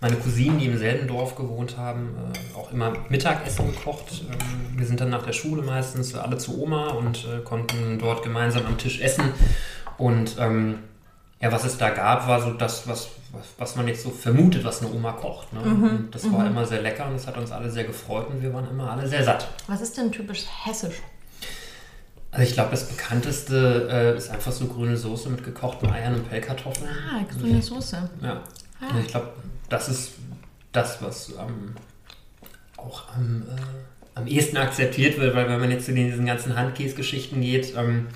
meine 0.00 0.16
Cousinen, 0.16 0.58
die 0.58 0.66
im 0.66 0.78
selben 0.78 1.08
Dorf 1.08 1.34
gewohnt 1.36 1.76
haben, 1.76 2.10
äh, 2.32 2.58
auch 2.58 2.72
immer 2.72 2.92
Mittagessen 3.08 3.72
gekocht. 3.72 4.24
Ähm, 4.30 4.78
wir 4.78 4.86
sind 4.86 5.00
dann 5.00 5.10
nach 5.10 5.24
der 5.24 5.32
Schule 5.32 5.62
meistens 5.62 6.14
alle 6.14 6.38
zu 6.38 6.60
Oma 6.60 6.90
und 6.90 7.24
äh, 7.24 7.42
konnten 7.42 7.98
dort 7.98 8.22
gemeinsam 8.22 8.66
am 8.66 8.76
Tisch 8.78 9.00
essen. 9.00 9.32
Und 9.98 10.36
ähm, 10.38 10.78
ja, 11.40 11.52
was 11.52 11.64
es 11.64 11.78
da 11.78 11.90
gab, 11.90 12.26
war 12.28 12.40
so 12.40 12.52
das, 12.52 12.86
was, 12.88 13.08
was, 13.58 13.76
man 13.76 13.88
jetzt 13.88 14.02
so 14.02 14.10
vermutet, 14.10 14.64
was 14.64 14.82
eine 14.82 14.92
Oma 14.92 15.12
kocht. 15.12 15.52
Ne? 15.52 15.60
Mhm. 15.60 16.08
das 16.10 16.30
war 16.32 16.40
mhm. 16.40 16.52
immer 16.52 16.66
sehr 16.66 16.82
lecker 16.82 17.06
und 17.06 17.14
das 17.14 17.26
hat 17.26 17.36
uns 17.36 17.50
alle 17.50 17.70
sehr 17.70 17.84
gefreut 17.84 18.28
und 18.30 18.42
wir 18.42 18.52
waren 18.52 18.68
immer 18.68 18.90
alle 18.90 19.06
sehr 19.06 19.24
satt. 19.24 19.48
Was 19.66 19.80
ist 19.80 19.96
denn 19.96 20.12
typisch 20.12 20.44
hessisch? 20.64 20.96
Also 22.30 22.48
ich 22.48 22.54
glaube, 22.54 22.70
das 22.70 22.88
bekannteste 22.88 23.88
äh, 23.90 24.16
ist 24.16 24.30
einfach 24.30 24.52
so 24.52 24.66
grüne 24.66 24.96
Soße 24.96 25.30
mit 25.30 25.42
gekochten 25.42 25.90
Eiern 25.90 26.14
und 26.14 26.28
Pellkartoffeln. 26.28 26.88
Ah, 26.90 27.22
grüne 27.32 27.62
Soße. 27.62 28.10
Ja. 28.22 28.42
Ah. 28.80 28.88
Also 28.88 28.98
ich 29.00 29.08
glaube, 29.08 29.28
das 29.68 29.88
ist 29.88 30.12
das, 30.72 31.02
was 31.02 31.30
ähm, 31.30 31.74
auch 32.76 33.08
am, 33.14 33.42
äh, 33.42 33.60
am 34.14 34.26
ehesten 34.26 34.56
akzeptiert 34.56 35.18
wird, 35.18 35.34
weil 35.34 35.48
wenn 35.48 35.60
man 35.60 35.70
jetzt 35.70 35.86
zu 35.86 35.92
diesen 35.92 36.26
ganzen 36.26 36.56
Handkäse-Geschichten 36.56 37.40
geht, 37.40 37.74
ähm, 37.76 38.08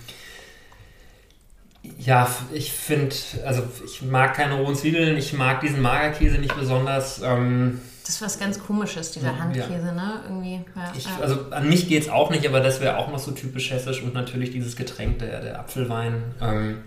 ja, 1.98 2.28
ich 2.52 2.72
finde, 2.72 3.14
also 3.44 3.62
ich 3.84 4.02
mag 4.02 4.34
keine 4.34 4.54
rohen 4.54 4.76
Zwiebeln, 4.76 5.16
ich 5.16 5.32
mag 5.32 5.60
diesen 5.60 5.80
Magerkäse 5.80 6.38
nicht 6.38 6.54
besonders. 6.56 7.22
Ähm, 7.22 7.80
das 8.04 8.16
ist 8.16 8.22
was 8.22 8.38
ganz 8.38 8.58
komisches, 8.58 9.12
dieser 9.12 9.38
Handkäse, 9.38 9.86
ja. 9.86 9.92
ne? 9.92 10.20
Irgendwie. 10.24 10.60
Ja, 10.76 10.92
ich, 10.96 11.08
also 11.20 11.50
an 11.50 11.68
mich 11.68 11.88
geht 11.88 12.02
es 12.02 12.08
auch 12.08 12.30
nicht, 12.30 12.46
aber 12.46 12.60
das 12.60 12.80
wäre 12.80 12.98
auch 12.98 13.10
noch 13.10 13.18
so 13.18 13.30
typisch 13.30 13.70
hessisch 13.70 14.02
und 14.02 14.14
natürlich 14.14 14.50
dieses 14.50 14.76
Getränk, 14.76 15.20
der, 15.20 15.40
der 15.40 15.60
Apfelwein. 15.60 16.22
Ähm, 16.40 16.78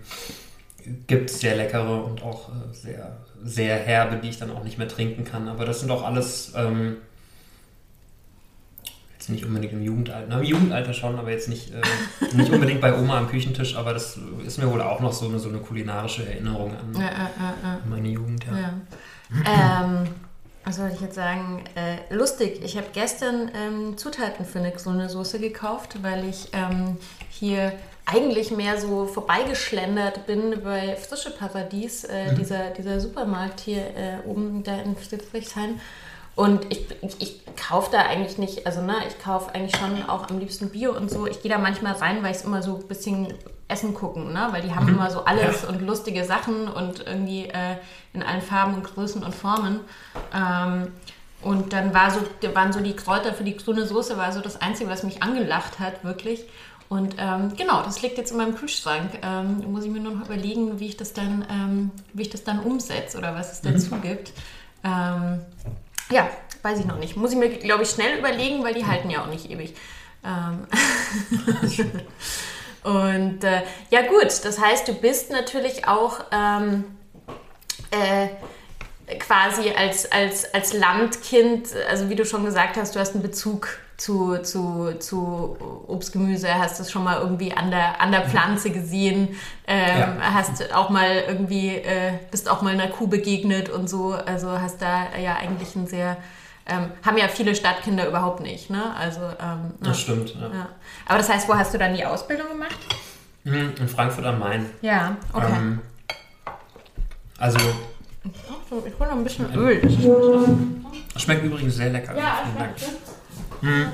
gibt 1.06 1.30
es 1.30 1.40
sehr 1.40 1.56
leckere 1.56 2.04
und 2.04 2.22
auch 2.22 2.50
äh, 2.50 2.74
sehr, 2.74 3.16
sehr 3.44 3.76
herbe, 3.76 4.16
die 4.16 4.28
ich 4.28 4.38
dann 4.38 4.50
auch 4.50 4.64
nicht 4.64 4.78
mehr 4.78 4.88
trinken 4.88 5.24
kann. 5.24 5.48
Aber 5.48 5.64
das 5.64 5.80
sind 5.80 5.90
auch 5.90 6.04
alles, 6.04 6.52
ähm, 6.56 6.96
jetzt 9.12 9.28
nicht 9.28 9.44
unbedingt 9.44 9.72
im 9.72 9.82
Jugendalter, 9.82 10.26
na, 10.28 10.38
im 10.38 10.44
Jugendalter 10.44 10.94
schon, 10.94 11.18
aber 11.18 11.30
jetzt 11.30 11.48
nicht, 11.48 11.72
äh, 11.72 11.82
nicht 12.36 12.50
unbedingt 12.50 12.80
bei 12.80 12.98
Oma 12.98 13.18
am 13.18 13.28
Küchentisch, 13.28 13.76
aber 13.76 13.92
das 13.92 14.18
ist 14.46 14.58
mir 14.58 14.70
wohl 14.70 14.80
auch 14.80 15.00
noch 15.00 15.12
so 15.12 15.28
eine, 15.28 15.38
so 15.38 15.48
eine 15.48 15.58
kulinarische 15.58 16.26
Erinnerung 16.26 16.72
an, 16.72 17.00
ja, 17.00 17.08
äh, 17.08 17.88
meine 17.88 18.08
Jugend. 18.08 18.44
Ja. 18.44 18.74
Ähm, 19.46 20.08
was 20.64 20.76
soll 20.76 20.90
ich 20.94 21.00
jetzt 21.00 21.14
sagen? 21.14 21.62
Äh, 21.74 22.14
lustig. 22.14 22.62
Ich 22.64 22.76
habe 22.76 22.86
gestern 22.94 23.50
ähm, 23.54 23.98
Zutaten 23.98 24.46
für 24.46 24.60
eine, 24.60 24.72
so 24.78 24.90
eine 24.90 25.10
Soße 25.10 25.38
gekauft, 25.38 26.02
weil 26.02 26.24
ich 26.26 26.48
ähm, 26.52 26.96
hier 27.28 27.72
eigentlich 28.06 28.50
mehr 28.50 28.78
so 28.78 29.06
vorbeigeschlendert 29.06 30.26
bin 30.26 30.62
bei 30.62 30.96
Frische 30.96 31.30
Paradies, 31.30 32.04
äh, 32.04 32.32
mhm. 32.32 32.36
dieser, 32.36 32.70
dieser 32.70 33.00
Supermarkt 33.00 33.60
hier 33.60 33.82
äh, 33.96 34.26
oben 34.26 34.62
da 34.62 34.76
in 34.80 34.96
Friedrichshain. 34.96 35.80
Und 36.36 36.66
ich, 36.70 36.86
ich, 37.00 37.20
ich 37.20 37.40
kaufe 37.56 37.92
da 37.92 38.00
eigentlich 38.00 38.38
nicht, 38.38 38.66
also 38.66 38.82
ne, 38.82 38.96
ich 39.08 39.18
kaufe 39.22 39.54
eigentlich 39.54 39.76
schon 39.76 40.08
auch 40.08 40.28
am 40.28 40.40
liebsten 40.40 40.68
Bio 40.70 40.92
und 40.92 41.08
so. 41.08 41.26
Ich 41.26 41.42
gehe 41.42 41.50
da 41.50 41.58
manchmal 41.58 41.92
rein, 41.92 42.22
weil 42.22 42.32
ich 42.32 42.38
es 42.38 42.44
immer 42.44 42.60
so 42.60 42.76
ein 42.76 42.88
bisschen 42.88 43.32
Essen 43.68 43.94
gucken, 43.94 44.32
ne? 44.32 44.48
weil 44.50 44.62
die 44.62 44.74
haben 44.74 44.86
mhm. 44.86 44.94
immer 44.94 45.10
so 45.10 45.24
alles 45.24 45.62
ja. 45.62 45.68
und 45.68 45.80
lustige 45.80 46.24
Sachen 46.24 46.68
und 46.68 47.06
irgendwie 47.06 47.46
äh, 47.46 47.76
in 48.12 48.22
allen 48.22 48.42
Farben 48.42 48.74
und 48.74 48.84
Größen 48.84 49.22
und 49.22 49.34
Formen. 49.34 49.80
Ähm, 50.34 50.88
und 51.40 51.72
dann 51.72 51.94
war 51.94 52.10
so, 52.10 52.20
waren 52.54 52.72
so 52.72 52.80
die 52.80 52.96
Kräuter 52.96 53.32
für 53.32 53.44
die 53.44 53.56
grüne 53.56 53.86
Soße, 53.86 54.16
war 54.16 54.32
so 54.32 54.40
das 54.40 54.60
Einzige, 54.60 54.90
was 54.90 55.02
mich 55.02 55.22
angelacht 55.22 55.78
hat, 55.78 56.02
wirklich. 56.02 56.44
Und 56.88 57.16
ähm, 57.18 57.52
genau, 57.56 57.82
das 57.82 58.02
liegt 58.02 58.18
jetzt 58.18 58.30
in 58.30 58.36
meinem 58.36 58.54
Kühlschrank. 58.54 59.18
Ähm, 59.22 59.64
muss 59.72 59.84
ich 59.84 59.90
mir 59.90 60.00
nur 60.00 60.12
noch 60.12 60.26
überlegen, 60.26 60.78
wie 60.80 60.88
ich 60.88 60.96
das 60.96 61.12
dann, 61.12 61.44
ähm, 61.50 61.90
wie 62.12 62.22
ich 62.22 62.30
das 62.30 62.44
dann 62.44 62.60
umsetze 62.60 63.18
oder 63.18 63.34
was 63.34 63.52
es 63.52 63.60
dazu 63.62 63.94
mhm. 63.94 64.02
gibt. 64.02 64.32
Ähm, 64.84 65.40
ja, 66.10 66.28
weiß 66.62 66.80
ich 66.80 66.86
noch 66.86 66.98
nicht. 66.98 67.16
Muss 67.16 67.32
ich 67.32 67.38
mir, 67.38 67.48
glaube 67.48 67.84
ich, 67.84 67.90
schnell 67.90 68.18
überlegen, 68.18 68.62
weil 68.62 68.74
die 68.74 68.86
halten 68.86 69.10
ja 69.10 69.22
auch 69.22 69.28
nicht 69.28 69.50
ewig. 69.50 69.74
Ähm, 70.24 70.66
und 72.82 73.44
äh, 73.44 73.62
ja 73.90 74.02
gut, 74.02 74.44
das 74.44 74.60
heißt, 74.60 74.88
du 74.88 74.94
bist 74.94 75.30
natürlich 75.30 75.86
auch 75.86 76.20
ähm, 76.32 76.84
äh, 77.90 78.28
quasi 79.18 79.70
als, 79.70 80.10
als, 80.10 80.52
als 80.54 80.72
Landkind, 80.72 81.68
also 81.88 82.08
wie 82.08 82.14
du 82.14 82.24
schon 82.24 82.44
gesagt 82.44 82.76
hast, 82.76 82.94
du 82.94 83.00
hast 83.00 83.14
einen 83.14 83.22
Bezug 83.22 83.68
zu, 83.96 84.38
zu, 84.38 84.94
zu 84.98 85.56
Obst, 85.86 86.12
Gemüse, 86.12 86.52
hast 86.54 86.80
es 86.80 86.90
schon 86.90 87.04
mal 87.04 87.20
irgendwie 87.20 87.52
an 87.52 87.70
der, 87.70 88.00
an 88.00 88.10
der 88.10 88.28
Pflanze 88.28 88.70
gesehen, 88.70 89.36
ähm, 89.66 90.18
ja. 90.18 90.34
hast 90.34 90.72
auch 90.74 90.90
mal 90.90 91.24
irgendwie, 91.28 91.76
äh, 91.76 92.14
bist 92.30 92.48
auch 92.48 92.62
mal 92.62 92.72
einer 92.72 92.88
Kuh 92.88 93.06
begegnet 93.06 93.68
und 93.68 93.88
so, 93.88 94.12
also 94.12 94.60
hast 94.60 94.82
da 94.82 95.16
ja 95.16 95.36
eigentlich 95.36 95.76
ein 95.76 95.86
sehr, 95.86 96.16
ähm, 96.66 96.90
haben 97.04 97.18
ja 97.18 97.28
viele 97.28 97.54
Stadtkinder 97.54 98.08
überhaupt 98.08 98.40
nicht, 98.40 98.70
ne? 98.70 98.94
Also, 98.96 99.20
ähm, 99.20 99.74
das 99.80 99.88
ja. 99.88 99.94
stimmt, 99.94 100.34
ja. 100.34 100.48
ja. 100.48 100.68
Aber 101.06 101.18
das 101.18 101.28
heißt, 101.28 101.48
wo 101.48 101.54
hast 101.54 101.74
du 101.74 101.78
dann 101.78 101.94
die 101.94 102.04
Ausbildung 102.04 102.48
gemacht? 102.48 102.76
Hm, 103.44 103.74
in 103.78 103.88
Frankfurt 103.88 104.24
am 104.24 104.38
Main. 104.38 104.70
Ja, 104.80 105.16
okay. 105.34 105.52
Ähm, 105.54 105.80
Ich 108.86 108.98
hole 108.98 109.10
noch 109.10 109.16
ein 109.16 109.24
bisschen 109.24 109.54
Öl. 109.54 109.80
Das 111.12 111.22
schmeckt 111.22 111.44
übrigens 111.44 111.76
sehr 111.76 111.90
lecker. 111.90 112.16
Ja, 112.16 112.42
Vielen 112.44 112.58
Dank. 112.58 112.76
Hm. 113.60 113.86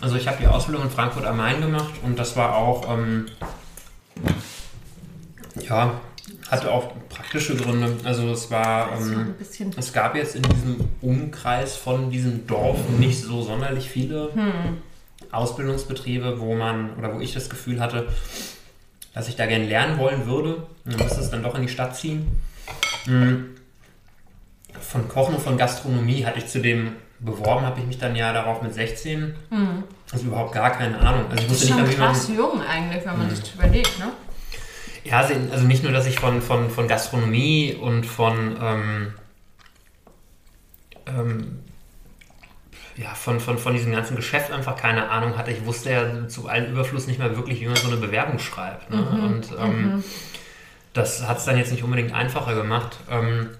Also 0.00 0.16
ich 0.16 0.26
habe 0.28 0.38
die 0.40 0.46
Ausbildung 0.46 0.84
in 0.84 0.90
Frankfurt 0.90 1.24
am 1.24 1.36
Main 1.36 1.60
gemacht 1.60 1.94
und 2.02 2.18
das 2.18 2.36
war 2.36 2.56
auch, 2.56 2.92
ähm, 2.92 3.26
ja, 5.60 6.00
hatte 6.50 6.70
auch 6.70 6.92
praktische 7.08 7.56
Gründe. 7.56 7.96
Also 8.04 8.30
es 8.30 8.50
war, 8.50 8.90
ähm, 8.98 9.34
es 9.76 9.92
gab 9.92 10.14
jetzt 10.14 10.36
in 10.36 10.42
diesem 10.42 10.88
Umkreis 11.00 11.76
von 11.76 12.10
diesem 12.10 12.46
Dorf 12.46 12.78
nicht 12.98 13.22
so 13.22 13.42
sonderlich 13.42 13.88
viele 13.88 14.30
hm. 14.34 14.78
Ausbildungsbetriebe, 15.30 16.38
wo 16.40 16.54
man 16.54 16.94
oder 16.96 17.14
wo 17.14 17.20
ich 17.20 17.32
das 17.32 17.48
Gefühl 17.48 17.80
hatte, 17.80 18.08
dass 19.14 19.28
ich 19.28 19.36
da 19.36 19.46
gerne 19.46 19.66
lernen 19.66 19.98
wollen 19.98 20.26
würde. 20.26 20.66
Man 20.84 20.98
musste 20.98 21.20
es 21.20 21.30
dann 21.30 21.42
doch 21.42 21.54
in 21.54 21.62
die 21.62 21.68
Stadt 21.68 21.96
ziehen. 21.96 22.26
Von 24.80 25.08
Kochen 25.08 25.34
und 25.34 25.40
von 25.40 25.56
Gastronomie 25.56 26.24
hatte 26.24 26.38
ich 26.38 26.46
zu 26.46 26.60
dem 26.60 26.92
beworben 27.24 27.64
habe 27.64 27.80
ich 27.80 27.86
mich 27.86 27.98
dann 27.98 28.14
ja 28.16 28.32
darauf 28.32 28.62
mit 28.62 28.74
16. 28.74 29.34
Mhm. 29.50 29.84
Also 30.12 30.26
überhaupt 30.26 30.52
gar 30.52 30.70
keine 30.70 30.98
Ahnung. 30.98 31.24
Also 31.30 31.42
ich 31.42 31.50
wusste 31.50 31.68
das 31.68 31.76
ist 31.78 31.86
nicht, 31.86 31.96
schon 31.96 32.06
krass 32.06 32.28
man, 32.28 32.36
jung 32.36 32.62
eigentlich, 32.62 33.04
wenn 33.04 33.18
man 33.18 33.28
mhm. 33.28 33.34
sich 33.34 33.54
überlegt, 33.54 33.98
ne? 33.98 34.12
Ja, 35.04 35.18
also 35.18 35.66
nicht 35.66 35.82
nur, 35.82 35.92
dass 35.92 36.06
ich 36.06 36.18
von, 36.18 36.40
von, 36.40 36.70
von 36.70 36.88
Gastronomie 36.88 37.76
und 37.78 38.06
von, 38.06 38.56
ähm, 38.60 39.14
ähm, 41.06 41.58
ja, 42.96 43.14
von, 43.14 43.38
von, 43.38 43.58
von 43.58 43.74
diesem 43.74 43.92
ganzen 43.92 44.16
Geschäft 44.16 44.50
einfach 44.50 44.76
keine 44.76 45.10
Ahnung 45.10 45.36
hatte. 45.36 45.50
Ich 45.50 45.66
wusste 45.66 45.90
ja 45.90 46.28
zu 46.28 46.48
allem 46.48 46.72
Überfluss 46.72 47.06
nicht 47.06 47.18
mehr 47.18 47.36
wirklich, 47.36 47.60
wie 47.60 47.66
man 47.66 47.76
so 47.76 47.88
eine 47.88 47.98
Bewerbung 47.98 48.38
schreibt. 48.38 48.90
Ne? 48.90 48.96
Mhm. 48.96 49.24
Und 49.24 49.48
ähm, 49.60 49.82
mhm. 49.96 50.04
Das 50.94 51.26
hat 51.26 51.38
es 51.38 51.44
dann 51.44 51.58
jetzt 51.58 51.72
nicht 51.72 51.82
unbedingt 51.82 52.14
einfacher 52.14 52.54
gemacht. 52.54 52.96
Ähm, 53.10 53.50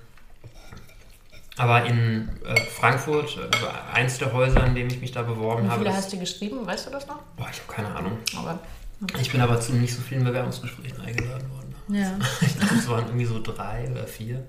aber 1.56 1.84
in 1.84 2.28
äh, 2.44 2.60
Frankfurt, 2.62 3.36
äh, 3.36 3.94
eins 3.94 4.18
der 4.18 4.32
Häuser, 4.32 4.64
in 4.66 4.74
dem 4.74 4.88
ich 4.88 5.00
mich 5.00 5.12
da 5.12 5.22
beworben 5.22 5.68
habe. 5.68 5.80
Wie 5.80 5.84
viele 5.84 5.96
hast 5.96 6.12
du 6.12 6.18
geschrieben? 6.18 6.66
Weißt 6.66 6.86
du 6.86 6.90
das 6.90 7.06
noch? 7.06 7.20
Boah, 7.36 7.48
ich 7.50 7.60
habe 7.60 7.72
keine 7.72 7.94
Ahnung. 7.94 8.18
Aber, 8.36 8.58
okay. 9.02 9.18
Ich 9.20 9.30
bin 9.30 9.40
aber 9.40 9.60
zu 9.60 9.72
nicht 9.74 9.94
so 9.94 10.02
vielen 10.02 10.24
Bewerbungsgesprächen 10.24 11.00
eingeladen 11.00 11.48
worden. 11.50 11.74
Ja. 11.88 12.18
ich 12.40 12.58
glaube, 12.58 12.74
es 12.74 12.88
waren 12.88 13.06
irgendwie 13.06 13.26
so 13.26 13.40
drei 13.40 13.88
oder 13.90 14.06
vier. 14.06 14.44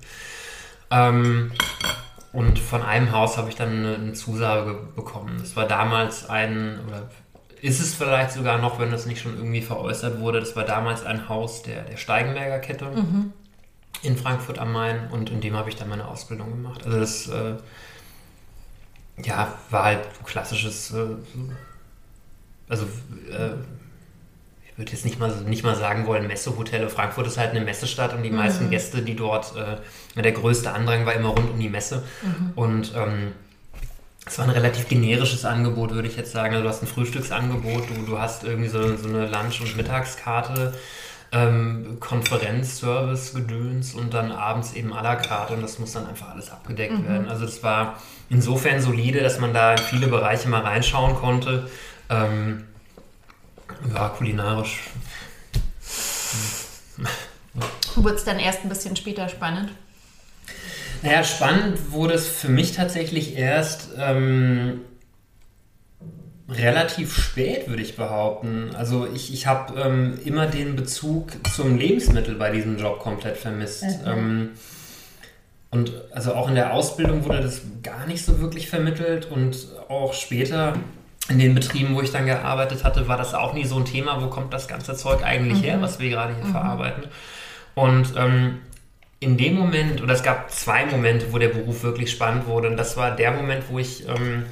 Ähm, 0.90 1.52
und 2.32 2.60
von 2.60 2.82
einem 2.82 3.12
Haus 3.12 3.38
habe 3.38 3.50
ich 3.50 3.56
dann 3.56 3.70
eine, 3.70 3.96
eine 3.96 4.14
Zusage 4.14 4.74
bekommen. 4.96 5.38
Das 5.40 5.56
war 5.56 5.68
damals 5.68 6.28
ein, 6.30 6.80
oder 6.88 7.10
ist 7.62 7.80
es 7.80 7.94
vielleicht 7.94 8.32
sogar 8.32 8.60
noch, 8.60 8.80
wenn 8.80 8.92
das 8.92 9.06
nicht 9.06 9.22
schon 9.22 9.36
irgendwie 9.38 9.62
veräußert 9.62 10.20
wurde, 10.20 10.40
das 10.40 10.56
war 10.56 10.64
damals 10.64 11.06
ein 11.06 11.30
Haus 11.30 11.64
der, 11.64 11.84
der 11.84 11.98
Steigenberger 11.98 12.60
Kette. 12.60 12.86
Mhm 12.86 13.34
in 14.06 14.18
Frankfurt 14.18 14.60
am 14.60 14.72
Main 14.72 15.10
und 15.12 15.30
in 15.30 15.42
dem 15.42 15.56
habe 15.56 15.70
ich 15.70 15.76
dann 15.76 15.90
meine 15.90 16.08
Ausbildung 16.08 16.52
gemacht. 16.52 16.86
Also 16.86 17.00
das 17.00 17.28
äh, 17.28 17.56
ja, 19.24 19.54
war 19.70 19.84
halt 19.84 20.02
klassisches, 20.26 20.92
äh, 20.94 21.16
also 22.70 22.86
äh, 23.32 23.52
ich 24.66 24.78
würde 24.78 24.92
jetzt 24.92 25.06
nicht 25.06 25.20
mal, 25.20 25.32
nicht 25.46 25.64
mal 25.64 25.76
sagen 25.76 26.06
wollen, 26.06 26.28
Messehotel. 26.28 26.90
Frankfurt 26.90 27.28
ist 27.28 27.38
halt 27.38 27.52
eine 27.52 27.62
Messestadt 27.62 28.14
und 28.14 28.24
die 28.24 28.30
mhm. 28.30 28.38
meisten 28.38 28.70
Gäste, 28.70 29.02
die 29.02 29.16
dort, 29.16 29.54
äh, 29.56 30.22
der 30.22 30.32
größte 30.34 30.72
Andrang 30.72 31.06
war 31.06 31.14
immer 31.14 31.30
rund 31.30 31.52
um 31.52 31.60
die 31.60 31.70
Messe. 31.70 32.04
Mhm. 32.22 32.52
Und 32.56 32.94
ähm, 32.96 33.32
es 34.26 34.38
war 34.38 34.46
ein 34.46 34.52
relativ 34.52 34.88
generisches 34.88 35.46
Angebot, 35.46 35.92
würde 35.92 36.08
ich 36.08 36.18
jetzt 36.18 36.32
sagen. 36.32 36.54
Also 36.54 36.64
du 36.64 36.70
hast 36.70 36.82
ein 36.82 36.88
Frühstücksangebot, 36.88 37.90
du, 37.90 38.06
du 38.06 38.20
hast 38.20 38.44
irgendwie 38.44 38.70
so, 38.70 38.96
so 38.98 39.08
eine 39.08 39.28
Lunch- 39.28 39.62
und 39.62 39.78
Mittagskarte 39.78 40.74
ähm, 41.36 41.98
Konferenz, 42.00 42.80
Service, 42.80 43.34
Gedöns 43.34 43.94
und 43.94 44.14
dann 44.14 44.32
abends 44.32 44.74
eben 44.74 44.94
à 44.94 45.02
la 45.02 45.16
carte 45.16 45.54
und 45.54 45.62
das 45.62 45.80
muss 45.80 45.92
dann 45.92 46.08
einfach 46.08 46.30
alles 46.30 46.50
abgedeckt 46.50 47.00
mhm. 47.00 47.08
werden. 47.08 47.28
Also 47.28 47.46
es 47.46 47.62
war 47.62 48.00
insofern 48.30 48.82
solide, 48.82 49.22
dass 49.22 49.40
man 49.40 49.54
da 49.54 49.74
in 49.74 49.78
viele 49.80 50.08
Bereiche 50.08 50.48
mal 50.48 50.62
reinschauen 50.62 51.16
konnte. 51.16 51.70
Ähm, 52.10 52.66
ja, 53.94 54.10
kulinarisch. 54.10 54.80
Wurde 57.96 58.16
es 58.16 58.24
dann 58.24 58.40
erst 58.40 58.64
ein 58.64 58.70
bisschen 58.70 58.96
später 58.96 59.28
spannend? 59.28 59.72
Naja, 61.06 61.24
spannend 61.24 61.92
wurde 61.92 62.16
es 62.16 62.28
für 62.28 62.50
mich 62.50 62.72
tatsächlich 62.72 63.38
erst 63.38 63.90
ähm, 63.98 64.82
relativ 66.50 67.16
spät, 67.16 67.70
würde 67.70 67.84
ich 67.84 67.96
behaupten. 67.96 68.72
Also 68.76 69.08
ich, 69.14 69.32
ich 69.32 69.46
habe 69.46 69.80
ähm, 69.80 70.20
immer 70.26 70.48
den 70.48 70.76
Bezug 70.76 71.32
zum 71.56 71.78
Lebensmittel 71.78 72.36
bei 72.36 72.50
diesem 72.50 72.78
Job 72.78 73.00
komplett 73.00 73.38
vermisst. 73.38 73.84
Mhm. 73.84 74.08
Ähm, 74.08 74.50
und 75.70 75.92
also 76.12 76.34
auch 76.34 76.48
in 76.48 76.56
der 76.56 76.74
Ausbildung 76.74 77.24
wurde 77.26 77.42
das 77.42 77.62
gar 77.84 78.08
nicht 78.08 78.26
so 78.26 78.40
wirklich 78.40 78.70
vermittelt 78.70 79.30
und 79.30 79.68
auch 79.90 80.14
später 80.14 80.74
in 81.30 81.38
den 81.38 81.54
Betrieben, 81.54 81.96
wo 81.96 82.02
ich 82.02 82.12
dann 82.12 82.26
gearbeitet 82.26 82.84
hatte, 82.84 83.08
war 83.08 83.18
das 83.18 83.34
auch 83.34 83.54
nie 83.54 83.66
so 83.66 83.78
ein 83.78 83.86
Thema, 83.86 84.22
wo 84.22 84.28
kommt 84.28 84.54
das 84.54 84.68
ganze 84.68 84.96
Zeug 84.96 85.24
eigentlich 85.24 85.60
mhm. 85.60 85.66
her, 85.66 85.82
was 85.82 86.00
wir 86.00 86.10
gerade 86.10 86.36
hier 86.36 86.46
mhm. 86.46 86.52
verarbeiten. 86.52 87.04
Und 87.76 88.14
ähm, 88.16 88.60
in 89.20 89.38
dem 89.38 89.56
Moment, 89.56 90.02
oder 90.02 90.14
es 90.14 90.24
gab 90.24 90.52
zwei 90.52 90.86
Momente, 90.86 91.32
wo 91.32 91.38
der 91.38 91.50
Beruf 91.50 91.84
wirklich 91.84 92.12
spannend 92.12 92.48
wurde. 92.48 92.68
Und 92.68 92.78
das 92.78 92.98
war 92.98 93.16
der 93.16 93.32
Moment, 93.32 93.64
wo 93.70 93.80
ich 93.80 94.08
ähm, 94.08 94.46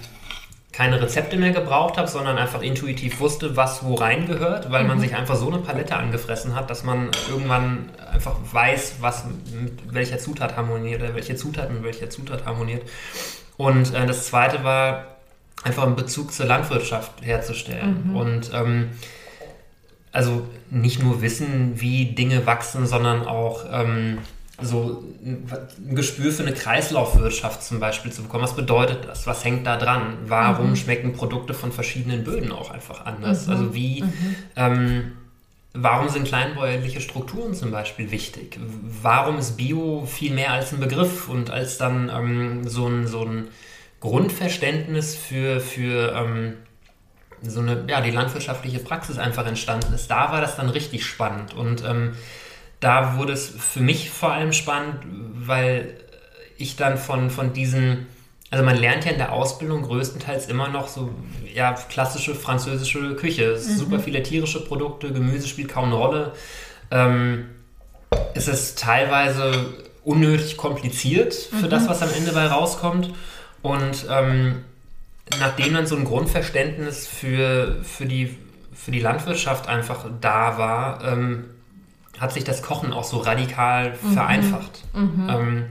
keine 0.71 0.99
Rezepte 1.01 1.37
mehr 1.37 1.51
gebraucht 1.51 1.97
habe, 1.97 2.07
sondern 2.07 2.37
einfach 2.37 2.61
intuitiv 2.61 3.19
wusste, 3.19 3.55
was 3.55 3.83
wo 3.83 3.93
reingehört, 3.93 4.71
weil 4.71 4.83
mhm. 4.83 4.89
man 4.89 4.99
sich 4.99 5.15
einfach 5.15 5.35
so 5.35 5.47
eine 5.47 5.59
Palette 5.59 5.95
angefressen 5.95 6.55
hat, 6.55 6.69
dass 6.69 6.83
man 6.83 7.11
irgendwann 7.29 7.89
einfach 8.11 8.35
weiß, 8.51 8.95
was 8.99 9.25
mit 9.25 9.93
welcher 9.93 10.17
Zutat 10.17 10.57
harmoniert 10.57 11.01
oder 11.01 11.13
welche 11.13 11.35
Zutat 11.35 11.71
mit 11.71 11.83
welcher 11.83 12.09
Zutat 12.09 12.45
harmoniert. 12.45 12.81
Und 13.57 13.93
äh, 13.93 14.07
das 14.07 14.25
zweite 14.25 14.63
war 14.63 15.05
einfach 15.63 15.83
einen 15.83 15.95
Bezug 15.95 16.33
zur 16.33 16.47
Landwirtschaft 16.47 17.11
herzustellen. 17.21 18.09
Mhm. 18.09 18.15
Und 18.15 18.51
ähm, 18.53 18.89
also 20.11 20.47
nicht 20.71 21.01
nur 21.03 21.21
wissen, 21.21 21.79
wie 21.81 22.05
Dinge 22.15 22.45
wachsen, 22.45 22.87
sondern 22.87 23.27
auch 23.27 23.65
ähm, 23.71 24.19
so 24.61 25.03
ein 25.25 25.95
Gespür 25.95 26.31
für 26.31 26.43
eine 26.43 26.53
Kreislaufwirtschaft 26.53 27.63
zum 27.63 27.79
Beispiel 27.79 28.11
zu 28.11 28.21
bekommen. 28.21 28.43
Was 28.43 28.55
bedeutet 28.55 29.05
das? 29.07 29.25
Was 29.25 29.43
hängt 29.43 29.65
da 29.65 29.77
dran? 29.77 30.17
Warum 30.27 30.71
mhm. 30.71 30.75
schmecken 30.75 31.13
Produkte 31.13 31.53
von 31.53 31.71
verschiedenen 31.71 32.23
Böden 32.23 32.51
auch 32.51 32.69
einfach 32.69 33.05
anders? 33.05 33.47
Mhm. 33.47 33.53
Also 33.53 33.73
wie, 33.73 34.03
mhm. 34.03 34.35
ähm, 34.55 35.11
warum 35.73 36.07
sind 36.09 36.27
kleinbäuerliche 36.27 37.01
Strukturen 37.01 37.55
zum 37.55 37.71
Beispiel 37.71 38.11
wichtig? 38.11 38.59
Warum 39.01 39.39
ist 39.39 39.57
Bio 39.57 40.05
viel 40.05 40.31
mehr 40.31 40.51
als 40.51 40.71
ein 40.71 40.79
Begriff 40.79 41.29
und 41.29 41.49
als 41.49 41.79
dann 41.79 42.09
ähm, 42.09 42.67
so, 42.67 42.87
ein, 42.87 43.07
so 43.07 43.25
ein 43.25 43.47
Grundverständnis 44.01 45.15
für, 45.15 45.61
für 45.61 46.13
ähm, 46.15 46.53
so 47.41 47.59
eine, 47.59 47.85
ja, 47.87 48.01
die 48.01 48.11
landwirtschaftliche 48.11 48.79
Praxis 48.79 49.17
einfach 49.17 49.47
entstanden 49.47 49.93
ist? 49.95 50.11
Da 50.11 50.31
war 50.31 50.41
das 50.41 50.57
dann 50.57 50.69
richtig 50.69 51.07
spannend 51.07 51.55
und 51.55 51.83
ähm, 51.83 52.13
da 52.83 53.17
wurde 53.17 53.33
es 53.33 53.49
für 53.49 53.79
mich 53.79 54.09
vor 54.09 54.31
allem 54.31 54.53
spannend, 54.53 54.99
weil 55.35 55.95
ich 56.57 56.75
dann 56.75 56.97
von, 56.97 57.29
von 57.29 57.53
diesen 57.53 58.07
also 58.53 58.63
man 58.63 58.77
lernt 58.77 59.03
ja 59.05 59.11
in 59.11 59.17
der 59.17 59.31
Ausbildung 59.31 59.81
größtenteils 59.81 60.45
immer 60.45 60.69
noch 60.69 60.87
so 60.87 61.09
ja, 61.51 61.73
klassische 61.73 62.35
französische 62.35 63.15
Küche. 63.15 63.55
Mhm. 63.55 63.77
Super 63.77 63.99
viele 63.99 64.21
tierische 64.21 64.63
Produkte, 64.63 65.11
Gemüse 65.11 65.47
spielt 65.47 65.69
kaum 65.69 65.85
eine 65.85 65.95
Rolle. 65.95 66.33
Ähm, 66.91 67.45
es 68.35 68.47
ist 68.47 68.77
teilweise 68.77 69.73
unnötig 70.03 70.55
kompliziert 70.55 71.33
für 71.33 71.65
mhm. 71.65 71.69
das, 71.71 71.89
was 71.89 72.03
am 72.03 72.09
Ende 72.15 72.31
bei 72.31 72.45
rauskommt. 72.45 73.11
Und 73.63 74.05
ähm, 74.11 74.63
nachdem 75.39 75.73
dann 75.73 75.87
so 75.87 75.95
ein 75.95 76.05
Grundverständnis 76.05 77.07
für, 77.07 77.77
für, 77.81 78.05
die, 78.05 78.37
für 78.71 78.91
die 78.91 78.99
Landwirtschaft 78.99 79.67
einfach 79.67 80.05
da 80.21 80.59
war, 80.59 81.03
ähm, 81.03 81.45
hat 82.19 82.31
sich 82.31 82.43
das 82.43 82.61
Kochen 82.61 82.93
auch 82.93 83.03
so 83.03 83.17
radikal 83.17 83.97
mhm. 84.01 84.13
vereinfacht. 84.13 84.83
Mhm. 84.93 85.29
Ähm, 85.29 85.65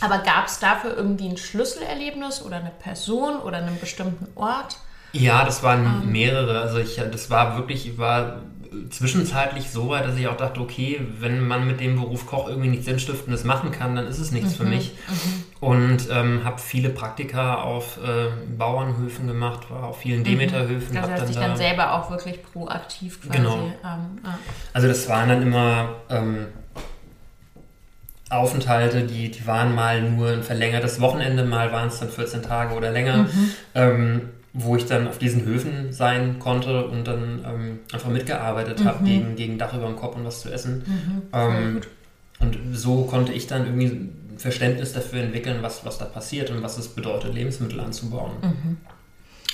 aber 0.00 0.18
gab 0.18 0.46
es 0.46 0.58
dafür 0.58 0.96
irgendwie 0.96 1.28
ein 1.28 1.36
Schlüsselerlebnis 1.36 2.42
oder 2.42 2.56
eine 2.56 2.70
Person 2.70 3.36
oder 3.36 3.58
einen 3.58 3.78
bestimmten 3.78 4.26
Ort? 4.34 4.76
Ja, 5.12 5.44
das 5.44 5.62
waren 5.62 6.02
ähm. 6.02 6.12
mehrere. 6.12 6.60
Also 6.60 6.78
ich, 6.78 6.96
das 6.96 7.30
war 7.30 7.56
wirklich, 7.56 7.88
ich 7.88 7.98
war 7.98 8.42
zwischenzeitlich 8.90 9.70
so 9.70 9.88
weit, 9.88 10.06
dass 10.06 10.16
ich 10.16 10.28
auch 10.28 10.36
dachte, 10.36 10.60
okay, 10.60 11.00
wenn 11.18 11.46
man 11.46 11.66
mit 11.66 11.80
dem 11.80 11.96
Beruf 11.96 12.26
Koch 12.26 12.48
irgendwie 12.48 12.68
nichts 12.68 12.86
Sinnstiftendes 12.86 13.44
machen 13.44 13.70
kann, 13.70 13.96
dann 13.96 14.06
ist 14.06 14.18
es 14.18 14.30
nichts 14.30 14.52
mhm, 14.52 14.56
für 14.56 14.64
mich. 14.64 14.92
Mhm. 15.08 15.44
Und 15.60 16.08
ähm, 16.10 16.44
habe 16.44 16.60
viele 16.60 16.90
Praktika 16.90 17.62
auf 17.62 17.98
äh, 17.98 18.30
Bauernhöfen 18.56 19.26
gemacht, 19.26 19.70
war 19.70 19.84
auf 19.84 19.98
vielen 19.98 20.20
mhm. 20.20 20.24
Demeterhöfen. 20.24 20.96
Also 20.96 21.10
hast 21.10 21.28
dich 21.28 21.36
dann, 21.36 21.50
dann 21.50 21.56
selber 21.56 21.94
auch 21.94 22.10
wirklich 22.10 22.42
proaktiv 22.42 23.20
quasi. 23.22 23.38
Genau. 23.38 23.56
Ähm, 23.56 24.18
ah. 24.22 24.38
Also 24.72 24.88
das 24.88 25.08
waren 25.08 25.28
dann 25.28 25.42
immer 25.42 25.96
ähm, 26.10 26.46
Aufenthalte, 28.30 29.02
die, 29.02 29.30
die 29.30 29.46
waren 29.46 29.74
mal 29.74 30.02
nur 30.02 30.30
ein 30.30 30.42
verlängertes 30.42 31.00
Wochenende, 31.00 31.44
mal 31.44 31.72
waren 31.72 31.88
es 31.88 32.00
dann 32.00 32.08
14 32.08 32.42
Tage 32.42 32.74
oder 32.74 32.90
länger, 32.90 33.24
mhm. 33.24 33.50
Wo 34.54 34.76
ich 34.76 34.86
dann 34.86 35.08
auf 35.08 35.18
diesen 35.18 35.44
Höfen 35.44 35.92
sein 35.92 36.38
konnte 36.38 36.86
und 36.86 37.04
dann 37.04 37.44
ähm, 37.44 37.80
einfach 37.92 38.08
mitgearbeitet 38.08 38.80
mhm. 38.80 38.84
habe, 38.84 39.04
gegen, 39.04 39.34
gegen 39.34 39.58
Dach 39.58 39.74
über 39.74 39.86
dem 39.86 39.96
Kopf 39.96 40.14
und 40.16 40.24
was 40.24 40.40
zu 40.40 40.50
essen. 40.50 40.84
Mhm. 40.86 41.22
Ähm, 41.32 41.80
und 42.38 42.58
so 42.72 43.02
konnte 43.02 43.32
ich 43.32 43.48
dann 43.48 43.66
irgendwie 43.66 43.86
ein 43.86 44.38
Verständnis 44.38 44.92
dafür 44.92 45.22
entwickeln, 45.22 45.58
was, 45.60 45.84
was 45.84 45.98
da 45.98 46.04
passiert 46.04 46.50
und 46.50 46.62
was 46.62 46.78
es 46.78 46.88
bedeutet, 46.88 47.34
Lebensmittel 47.34 47.80
anzubauen. 47.80 48.32
Mhm. 48.42 48.76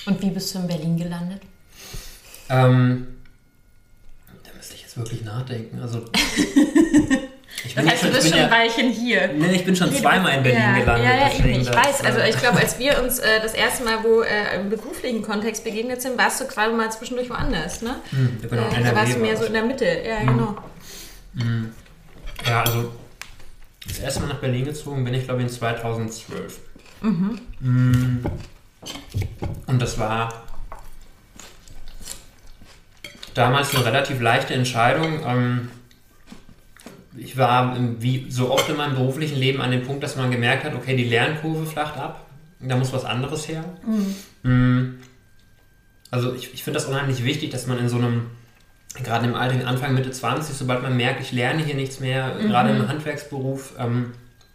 Und 0.05 0.23
wie 0.23 0.31
bist 0.31 0.55
du 0.55 0.59
in 0.59 0.67
Berlin 0.67 0.97
gelandet? 0.99 1.41
Ähm, 2.51 3.07
da 4.45 4.51
müsste 4.55 4.75
ich 4.75 4.83
jetzt 4.83 4.99
wirklich 4.99 5.25
nachdenken. 5.25 5.81
Also 5.81 6.05
Ich 7.65 7.75
das 7.75 7.87
heißt, 7.87 8.01
schon, 8.01 8.11
du 8.11 8.17
bist 8.17 8.29
schon 8.29 8.39
ein 8.39 8.51
ja, 8.51 8.51
Weilchen 8.51 8.91
hier. 8.91 9.29
Nee, 9.29 9.55
ich 9.55 9.65
bin 9.65 9.77
schon 9.77 9.93
zweimal 9.95 10.37
in 10.37 10.43
Berlin 10.43 10.61
ja, 10.61 10.79
gelandet. 10.79 11.05
Ja, 11.05 11.29
ja, 11.29 11.35
eben. 11.35 11.61
Ich 11.61 11.69
weiß. 11.69 12.05
Also 12.05 12.21
ich 12.21 12.39
glaube, 12.39 12.59
als 12.59 12.79
wir 12.79 13.03
uns 13.03 13.19
äh, 13.19 13.41
das 13.43 13.55
erste 13.55 13.85
Mal 13.85 14.03
wo 14.03 14.23
äh, 14.23 14.61
im 14.61 14.71
beruflichen 14.71 15.23
Kontext 15.23 15.65
begegnet 15.65 16.01
sind, 16.01 16.17
warst 16.17 16.41
du 16.41 16.47
gerade 16.47 16.73
mal 16.73 16.91
zwischendurch 16.91 17.29
woanders, 17.29 17.83
ne? 17.83 17.97
Hm, 18.11 18.39
genau. 18.43 18.63
Äh, 18.63 18.85
da 18.85 18.95
warst 18.95 19.15
du 19.15 19.19
mehr 19.19 19.37
so 19.37 19.45
in 19.45 19.53
der 19.53 19.65
Mitte. 19.65 19.85
Ja, 19.85 20.21
hm. 20.21 20.27
genau. 20.27 20.57
Hm. 21.37 21.73
Ja, 22.47 22.63
also 22.63 22.93
das 23.87 23.99
erste 23.99 24.21
Mal 24.21 24.29
nach 24.29 24.41
Berlin 24.41 24.65
gezogen 24.65 25.05
bin 25.05 25.15
ich, 25.15 25.25
glaube 25.25 25.41
ich, 25.41 25.49
in 25.49 25.53
2012. 25.53 26.59
Mhm. 27.03 27.41
Hm. 27.61 28.25
Und 29.67 29.83
das 29.83 29.99
war 29.99 30.45
damals 33.35 33.75
eine 33.75 33.85
relativ 33.85 34.21
leichte 34.21 34.55
Entscheidung. 34.55 35.21
Ähm, 35.25 35.71
ich 37.21 37.37
war 37.37 37.77
wie 37.99 38.31
so 38.31 38.51
oft 38.51 38.69
in 38.69 38.77
meinem 38.77 38.95
beruflichen 38.95 39.39
Leben 39.39 39.61
an 39.61 39.71
dem 39.71 39.83
Punkt, 39.83 40.03
dass 40.03 40.17
man 40.17 40.31
gemerkt 40.31 40.65
hat, 40.65 40.75
okay, 40.75 40.97
die 40.97 41.05
Lernkurve 41.05 41.67
flacht 41.67 41.97
ab, 41.97 42.27
da 42.61 42.77
muss 42.77 42.93
was 42.93 43.05
anderes 43.05 43.47
her. 43.49 43.65
Mhm. 43.85 44.51
Mm. 44.51 44.99
Also 46.11 46.35
ich, 46.35 46.53
ich 46.55 46.65
finde 46.65 46.79
das 46.79 46.89
unheimlich 46.89 47.25
wichtig, 47.25 47.51
dass 47.51 47.67
man 47.67 47.79
in 47.79 47.89
so 47.89 47.97
einem, 47.97 48.31
gerade 49.03 49.27
im 49.27 49.35
Alter, 49.35 49.67
Anfang, 49.67 49.95
Mitte 49.95 50.11
20, 50.11 50.57
sobald 50.57 50.83
man 50.83 50.97
merkt, 50.97 51.21
ich 51.21 51.31
lerne 51.31 51.63
hier 51.63 51.75
nichts 51.75 52.01
mehr, 52.01 52.35
mhm. 52.35 52.49
gerade 52.49 52.71
im 52.71 52.89
Handwerksberuf, 52.89 53.75
ähm, 53.79 54.13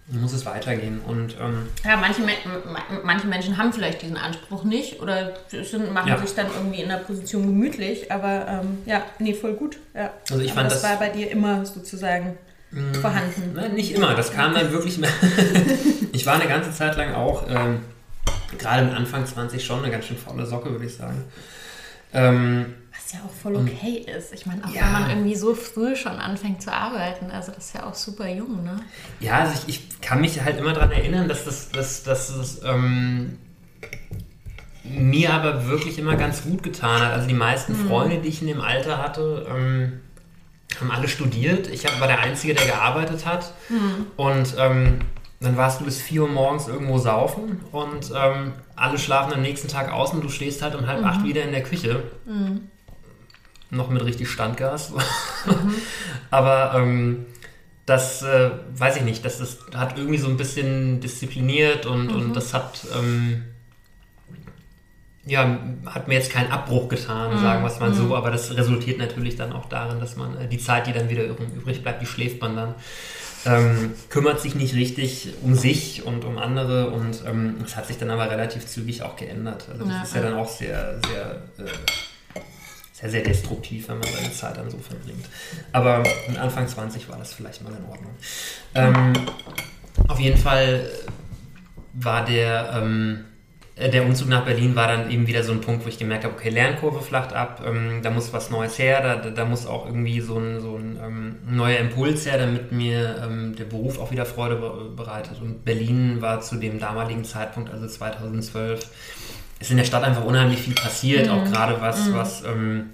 muss 0.08 0.34
es 0.34 0.46
weitergehen. 0.46 1.02
Und, 1.08 1.36
ähm, 1.40 1.68
ja, 1.84 1.98
manche, 1.98 2.22
manche 3.04 3.28
Menschen 3.28 3.58
haben 3.58 3.74
vielleicht 3.74 4.02
diesen 4.02 4.18
Anspruch 4.18 4.64
nicht 4.64 5.02
oder 5.02 5.34
sind, 5.50 5.94
machen 5.94 6.10
ja. 6.10 6.18
sich 6.18 6.36
dann 6.36 6.48
irgendwie 6.54 6.82
in 6.82 6.90
der 6.90 6.98
Position 6.98 7.48
gemütlich, 7.48 8.12
aber 8.12 8.48
ähm, 8.48 8.80
ja, 8.86 9.04
nee, 9.18 9.34
voll 9.34 9.54
gut. 9.54 9.78
Ja. 9.96 10.12
Also 10.30 10.44
ich 10.44 10.54
fand 10.54 10.70
das, 10.70 10.82
das 10.82 10.92
war 10.92 11.00
bei 11.00 11.10
dir 11.10 11.32
immer 11.32 11.66
sozusagen 11.66 12.38
vorhanden. 13.02 13.54
Nein, 13.54 13.74
nicht 13.74 13.94
immer. 13.94 14.16
Das 14.16 14.32
kam 14.34 14.54
dann 14.54 14.72
wirklich 14.72 14.98
mehr. 14.98 15.10
ich 16.12 16.26
war 16.26 16.36
eine 16.36 16.48
ganze 16.48 16.72
Zeit 16.72 16.98
lang 16.98 17.14
auch, 17.14 17.46
ähm, 17.50 17.80
gerade 18.58 18.90
am 18.90 18.96
Anfang 18.96 19.26
20 19.26 19.64
schon 19.64 19.80
eine 19.80 19.92
ganz 19.92 20.06
schön 20.06 20.18
faule 20.18 20.46
Socke, 20.46 20.72
würde 20.72 20.86
ich 20.86 20.96
sagen. 20.96 21.24
Ähm, 22.14 22.74
was 22.92 23.14
ja 23.14 23.20
auch 23.26 23.32
voll 23.32 23.56
okay 23.56 24.06
ist. 24.18 24.34
Ich 24.34 24.46
meine, 24.46 24.64
auch 24.66 24.70
ja. 24.70 24.82
wenn 24.82 24.92
man 24.92 25.10
irgendwie 25.10 25.36
so 25.36 25.54
früh 25.54 25.96
schon 25.96 26.14
anfängt 26.14 26.62
zu 26.62 26.72
arbeiten, 26.72 27.32
also 27.32 27.52
das 27.52 27.68
ist 27.68 27.76
ja 27.76 27.86
auch 27.86 27.96
super 27.96 28.28
jung, 28.28 28.64
ne? 28.64 28.80
Ja, 29.20 29.40
also 29.40 29.62
ich, 29.68 29.76
ich 29.76 30.02
kann 30.02 30.22
mich 30.22 30.42
halt 30.42 30.58
immer 30.58 30.74
daran 30.74 30.92
erinnern, 30.92 31.28
dass 31.28 31.46
das, 31.46 31.70
dass, 31.72 32.04
dass 32.04 32.36
das 32.36 32.62
ähm, 32.64 33.38
mir 34.84 35.34
aber 35.34 35.68
wirklich 35.68 35.98
immer 35.98 36.16
ganz 36.16 36.44
gut 36.44 36.64
getan 36.64 37.02
hat. 37.02 37.14
Also 37.14 37.28
die 37.28 37.34
meisten 37.34 37.74
mhm. 37.74 37.88
Freunde, 37.88 38.20
die 38.20 38.30
ich 38.30 38.42
in 38.42 38.48
dem 38.48 38.62
Alter 38.62 38.98
hatte, 38.98 39.46
ähm, 39.50 40.02
haben 40.80 40.92
alle 40.92 41.08
studiert. 41.08 41.68
Ich 41.68 41.86
war 42.00 42.08
der 42.08 42.20
Einzige, 42.20 42.54
der 42.54 42.66
gearbeitet 42.66 43.26
hat. 43.26 43.54
Mhm. 43.70 44.08
Und 44.16 44.56
ähm, 44.58 45.00
dann 45.40 45.58
warst 45.58 45.82
du 45.82 45.86
bis 45.86 46.02
4 46.02 46.24
Uhr 46.24 46.30
morgens 46.30 46.68
irgendwo 46.68 46.98
saufen 46.98 47.62
und 47.72 48.12
ähm, 48.16 48.54
alle 48.76 48.98
schlafen 48.98 49.34
am 49.34 49.42
nächsten 49.42 49.68
Tag 49.68 49.92
aus 49.92 50.14
und 50.14 50.24
du 50.24 50.30
stehst 50.30 50.62
halt 50.62 50.76
um 50.76 50.88
halb 50.88 51.02
mhm. 51.02 51.08
acht 51.08 51.24
wieder 51.24 51.44
in 51.44 51.52
der 51.52 51.64
Küche. 51.64 52.04
Mhm 52.26 52.70
noch 53.76 53.90
mit 53.90 54.04
richtig 54.04 54.30
Standgas. 54.30 54.94
Mhm. 55.46 55.76
Aber 56.32 56.74
ähm, 56.74 57.28
das 57.86 58.24
äh, 58.24 58.50
weiß 58.76 58.98
ich 58.98 59.04
nicht, 59.04 59.24
das, 59.24 59.38
das 59.38 59.60
hat 59.76 59.96
irgendwie 59.96 60.18
so 60.18 60.28
ein 60.28 60.38
bisschen 60.38 61.02
diszipliniert 61.02 61.86
und, 61.86 62.08
mhm. 62.08 62.16
und 62.16 62.36
das 62.36 62.56
hat, 62.56 62.84
ähm, 62.98 63.44
ja, 65.26 65.60
hat 65.86 66.08
mir 66.08 66.16
jetzt 66.16 66.32
keinen 66.32 66.52
Abbruch 66.52 66.88
getan, 66.88 67.36
mhm. 67.36 67.42
sagen 67.42 67.64
wir 67.64 67.72
es 67.72 67.80
mal 67.80 67.94
so, 67.94 68.04
mhm. 68.04 68.14
aber 68.14 68.32
das 68.32 68.56
resultiert 68.56 69.00
natürlich 69.00 69.36
dann 69.36 69.54
auch 69.54 69.68
darin, 69.68 70.00
dass 70.00 70.16
man 70.16 70.38
äh, 70.38 70.48
die 70.48 70.60
Zeit, 70.60 70.88
die 70.88 70.94
dann 70.94 71.10
wieder 71.10 71.24
übrig 71.24 71.82
bleibt, 71.82 72.02
die 72.02 72.06
schläft 72.06 72.42
man 72.42 72.56
dann. 72.56 72.76
Ähm, 73.48 73.94
kümmert 74.10 74.42
sich 74.42 74.56
nicht 74.56 74.74
richtig 74.74 75.30
um 75.44 75.54
sich 75.54 76.04
und 76.04 76.26
um 76.26 76.40
andere 76.40 76.90
und 76.90 77.24
ähm, 77.28 77.58
es 77.64 77.76
hat 77.76 77.86
sich 77.86 77.98
dann 77.98 78.10
aber 78.10 78.30
relativ 78.32 78.66
zügig 78.66 79.04
auch 79.04 79.16
geändert. 79.16 79.68
Also 79.72 79.86
das 79.86 79.94
ja, 79.94 80.04
ist 80.04 80.16
ja 80.16 80.22
dann 80.22 80.34
auch 80.34 80.50
sehr, 80.50 81.00
sehr 81.06 81.44
äh, 81.64 81.70
sehr, 82.96 83.10
sehr 83.10 83.24
destruktiv, 83.24 83.90
wenn 83.90 84.00
man 84.00 84.08
seine 84.08 84.32
Zeit 84.32 84.58
dann 84.58 84.70
so 84.70 84.78
verbringt. 84.78 85.26
Aber 85.74 86.02
Anfang 86.40 86.68
20 86.68 87.10
war 87.10 87.18
das 87.18 87.34
vielleicht 87.34 87.62
mal 87.62 87.74
in 87.74 87.86
Ordnung. 87.86 88.16
Ähm, 88.74 89.14
auf 90.08 90.20
jeden 90.20 90.38
Fall 90.38 90.90
war 91.94 92.24
der, 92.24 92.72
ähm, 92.74 93.26
äh, 93.26 93.35
der 93.78 94.06
Umzug 94.06 94.30
nach 94.30 94.46
Berlin 94.46 94.74
war 94.76 94.88
dann 94.88 95.12
eben 95.12 95.28
wieder 95.28 95.44
so 95.44 95.52
ein 95.52 95.60
Punkt, 95.60 95.84
wo 95.84 95.90
ich 95.90 96.00
gemerkt 96.00 96.24
habe, 96.24 96.34
okay, 96.34 96.50
Lernkurve 96.50 97.02
flacht 97.02 97.34
ab, 97.34 97.62
ähm, 97.66 98.00
da 98.02 98.10
muss 98.10 98.32
was 98.32 98.50
Neues 98.50 98.80
her, 98.80 99.02
da, 99.02 99.30
da 99.30 99.44
muss 99.44 99.66
auch 99.66 99.86
irgendwie 99.86 100.22
so 100.22 100.38
ein, 100.38 100.62
so 100.62 100.78
ein 100.78 100.98
ähm, 101.04 101.36
neuer 101.46 101.80
Impuls 101.80 102.26
her, 102.26 102.38
damit 102.38 102.72
mir 102.72 103.22
ähm, 103.22 103.54
der 103.56 103.66
Beruf 103.66 104.00
auch 104.00 104.12
wieder 104.12 104.26
Freude 104.26 104.56
bereitet. 104.96 105.42
Und 105.42 105.66
Berlin 105.66 106.22
war 106.22 106.40
zu 106.40 106.56
dem 106.56 106.80
damaligen 106.80 107.26
Zeitpunkt, 107.26 107.70
also 107.70 107.86
2012, 107.86 108.90
ist 109.60 109.72
in 109.72 109.78
der 109.78 109.84
Stadt 109.84 110.04
einfach 110.04 110.24
unheimlich 110.24 110.60
viel 110.60 110.76
passiert, 110.76 111.28
mhm. 111.28 111.32
auch 111.34 111.44
gerade 111.44 111.82
was, 111.82 112.08
mhm. 112.08 112.14
was 112.14 112.44
ähm, 112.46 112.90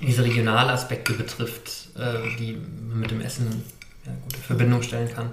diese 0.00 0.24
Regionalaspekte 0.24 1.12
betrifft, 1.12 1.90
äh, 1.96 2.36
die 2.38 2.58
man 2.88 2.98
mit 2.98 3.12
dem 3.12 3.20
Essen 3.20 3.62
ja, 4.04 4.12
gute 4.24 4.40
Verbindung 4.40 4.82
stellen 4.82 5.08
kann. 5.14 5.30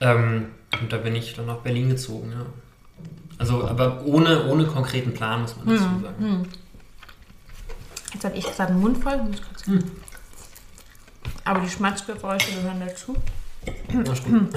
Ähm, 0.00 0.46
und 0.80 0.92
da 0.92 0.98
bin 0.98 1.16
ich 1.16 1.34
dann 1.34 1.46
nach 1.46 1.58
Berlin 1.58 1.88
gezogen, 1.88 2.30
ja. 2.30 2.46
Also, 3.38 3.66
aber 3.66 4.04
ohne, 4.04 4.46
ohne 4.46 4.66
konkreten 4.66 5.12
Plan, 5.12 5.42
muss 5.42 5.56
man 5.56 5.66
dazu 5.66 5.88
mhm. 5.88 6.02
sagen. 6.02 6.14
Mhm. 6.18 6.48
Jetzt 8.14 8.24
habe 8.24 8.36
ich 8.36 8.44
gerade 8.44 8.72
den 8.72 8.80
Mund 8.80 9.02
voll. 9.02 9.20
Mhm. 9.66 9.84
Aber 11.44 11.60
die 11.60 11.68
Schmatzgeräusche 11.68 12.52
gehören 12.52 12.80
dazu. 12.80 13.16
Na, 13.92 14.14
stimmt. 14.14 14.54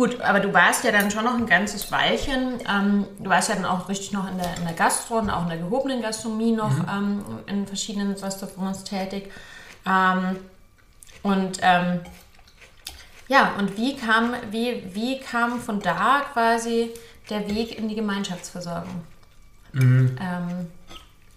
Gut, 0.00 0.18
aber 0.22 0.40
du 0.40 0.54
warst 0.54 0.82
ja 0.84 0.92
dann 0.92 1.10
schon 1.10 1.24
noch 1.24 1.34
ein 1.34 1.44
ganzes 1.44 1.92
Weilchen. 1.92 2.58
Ähm, 2.66 3.04
du 3.18 3.28
warst 3.28 3.50
ja 3.50 3.54
dann 3.54 3.66
auch 3.66 3.86
richtig 3.90 4.12
noch 4.12 4.30
in 4.30 4.38
der, 4.38 4.56
in 4.56 4.64
der 4.64 4.72
Gastro 4.72 5.18
und 5.18 5.28
auch 5.28 5.42
in 5.42 5.50
der 5.50 5.58
gehobenen 5.58 6.00
Gastronomie 6.00 6.52
noch 6.52 6.70
mhm. 6.70 6.86
ähm, 6.90 7.24
in 7.44 7.66
verschiedenen 7.66 8.12
Restaurants 8.12 8.84
tätig. 8.84 9.30
Ähm, 9.86 10.36
und 11.22 11.58
ähm, 11.60 12.00
ja, 13.30 13.54
und 13.58 13.76
wie 13.76 13.96
kam, 13.96 14.34
wie, 14.50 14.82
wie 14.92 15.20
kam 15.20 15.60
von 15.60 15.80
da 15.80 16.22
quasi 16.32 16.90
der 17.30 17.48
Weg 17.48 17.78
in 17.78 17.88
die 17.88 17.94
Gemeinschaftsversorgung? 17.94 19.04
Mhm. 19.72 20.16
Ähm, 20.20 20.66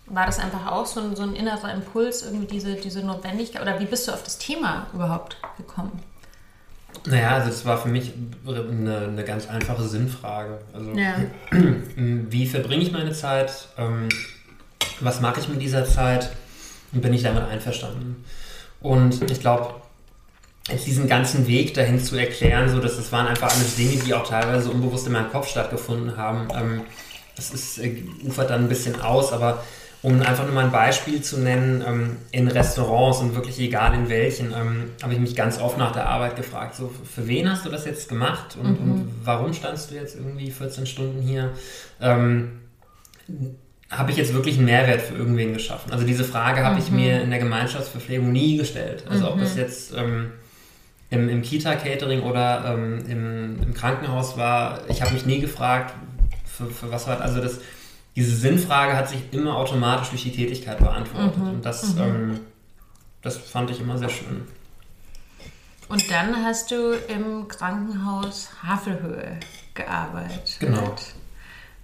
war 0.07 0.25
das 0.25 0.39
einfach 0.39 0.65
auch 0.71 0.87
so 0.87 1.01
ein, 1.01 1.15
so 1.15 1.21
ein 1.21 1.35
innerer 1.35 1.71
Impuls, 1.71 2.23
irgendwie 2.23 2.47
diese, 2.47 2.73
diese 2.73 3.05
Notwendigkeit? 3.05 3.61
Oder 3.61 3.79
wie 3.79 3.85
bist 3.85 4.07
du 4.07 4.11
auf 4.11 4.23
das 4.23 4.39
Thema 4.39 4.87
überhaupt 4.91 5.37
gekommen? 5.55 5.91
Naja, 7.05 7.35
also 7.35 7.49
das 7.49 7.63
war 7.63 7.77
für 7.77 7.89
mich 7.89 8.11
eine, 8.47 9.09
eine 9.09 9.23
ganz 9.23 9.47
einfache 9.47 9.83
Sinnfrage. 9.83 10.61
Also 10.73 10.93
ja. 10.93 11.17
wie 11.51 12.47
verbringe 12.47 12.81
ich 12.81 12.91
meine 12.91 13.11
Zeit? 13.11 13.67
Ähm, 13.77 14.09
was 14.99 15.21
mache 15.21 15.41
ich 15.41 15.47
mit 15.47 15.61
dieser 15.61 15.85
Zeit? 15.85 16.31
Und 16.91 17.03
bin 17.03 17.13
ich 17.13 17.21
damit 17.21 17.43
einverstanden? 17.43 18.25
Und 18.81 19.29
ich 19.29 19.39
glaube, 19.39 19.75
jetzt 20.69 20.87
diesen 20.87 21.07
ganzen 21.07 21.47
Weg 21.47 21.73
dahin 21.73 21.99
zu 21.99 22.15
erklären, 22.15 22.69
so 22.69 22.79
dass 22.79 22.95
das 22.95 23.11
waren 23.11 23.27
einfach 23.27 23.53
alles 23.53 23.75
Dinge, 23.75 23.97
die 23.97 24.13
auch 24.13 24.27
teilweise 24.27 24.69
unbewusst 24.69 25.07
in 25.07 25.13
meinem 25.13 25.31
Kopf 25.31 25.49
stattgefunden 25.49 26.15
haben. 26.17 26.47
Ähm, 26.55 26.81
das 27.35 27.51
ist, 27.51 27.79
äh, 27.79 28.03
ufert 28.25 28.49
dann 28.49 28.63
ein 28.63 28.69
bisschen 28.69 29.01
aus, 29.01 29.33
aber 29.33 29.63
um 30.03 30.21
einfach 30.21 30.45
nur 30.45 30.53
mal 30.53 30.65
ein 30.65 30.71
Beispiel 30.71 31.21
zu 31.21 31.39
nennen, 31.39 31.83
ähm, 31.85 32.17
in 32.31 32.49
Restaurants 32.49 33.19
und 33.19 33.35
wirklich 33.35 33.59
egal 33.59 33.93
in 33.93 34.09
welchen, 34.09 34.51
ähm, 34.51 34.91
habe 35.01 35.13
ich 35.13 35.19
mich 35.19 35.35
ganz 35.35 35.59
oft 35.59 35.77
nach 35.77 35.93
der 35.93 36.07
Arbeit 36.07 36.35
gefragt, 36.35 36.75
so 36.75 36.91
für 37.03 37.27
wen 37.27 37.49
hast 37.49 37.65
du 37.65 37.69
das 37.69 37.85
jetzt 37.85 38.09
gemacht 38.09 38.57
und, 38.61 38.85
mhm. 38.85 38.91
und 38.91 39.11
warum 39.23 39.53
standst 39.53 39.91
du 39.91 39.95
jetzt 39.95 40.15
irgendwie 40.15 40.51
14 40.51 40.85
Stunden 40.85 41.21
hier? 41.21 41.51
Ähm, 42.01 42.59
habe 43.89 44.11
ich 44.11 44.17
jetzt 44.17 44.33
wirklich 44.33 44.57
einen 44.57 44.65
Mehrwert 44.65 45.01
für 45.01 45.15
irgendwen 45.15 45.53
geschaffen? 45.53 45.91
Also 45.91 46.05
diese 46.05 46.25
Frage 46.25 46.65
habe 46.65 46.75
mhm. 46.75 46.81
ich 46.81 46.91
mir 46.91 47.21
in 47.21 47.29
der 47.29 47.39
Gemeinschaftsverpflegung 47.39 48.31
nie 48.31 48.57
gestellt. 48.57 49.05
Also 49.09 49.25
mhm. 49.25 49.31
ob 49.31 49.39
das 49.39 49.55
jetzt 49.55 49.93
ähm, 49.95 50.31
im, 51.13 51.29
im 51.29 51.41
Kita-Catering 51.41 52.21
oder 52.21 52.73
ähm, 52.73 53.05
im, 53.07 53.63
im, 53.63 53.73
Krankenhaus 53.73 54.35
war, 54.35 54.81
ich 54.89 55.01
habe 55.01 55.13
mich 55.13 55.25
nie 55.25 55.39
gefragt, 55.39 55.93
für, 56.45 56.65
für 56.65 56.91
was 56.91 57.07
war 57.07 57.21
also 57.21 57.41
das 57.41 57.59
diese 58.15 58.35
Sinnfrage 58.35 58.95
hat 58.95 59.09
sich 59.09 59.21
immer 59.31 59.57
automatisch 59.57 60.09
durch 60.09 60.23
die 60.23 60.31
Tätigkeit 60.31 60.77
beantwortet. 60.77 61.37
Mhm. 61.37 61.49
Und 61.49 61.65
das, 61.65 61.95
mhm. 61.95 62.01
ähm, 62.01 62.39
das 63.21 63.37
fand 63.37 63.71
ich 63.71 63.79
immer 63.79 63.97
sehr 63.97 64.09
schön. 64.09 64.47
Und 65.89 66.11
dann 66.11 66.43
hast 66.43 66.71
du 66.71 66.93
im 67.07 67.47
Krankenhaus 67.47 68.49
Havelhöhe 68.61 69.39
gearbeitet. 69.73 70.57
Genau. 70.59 70.95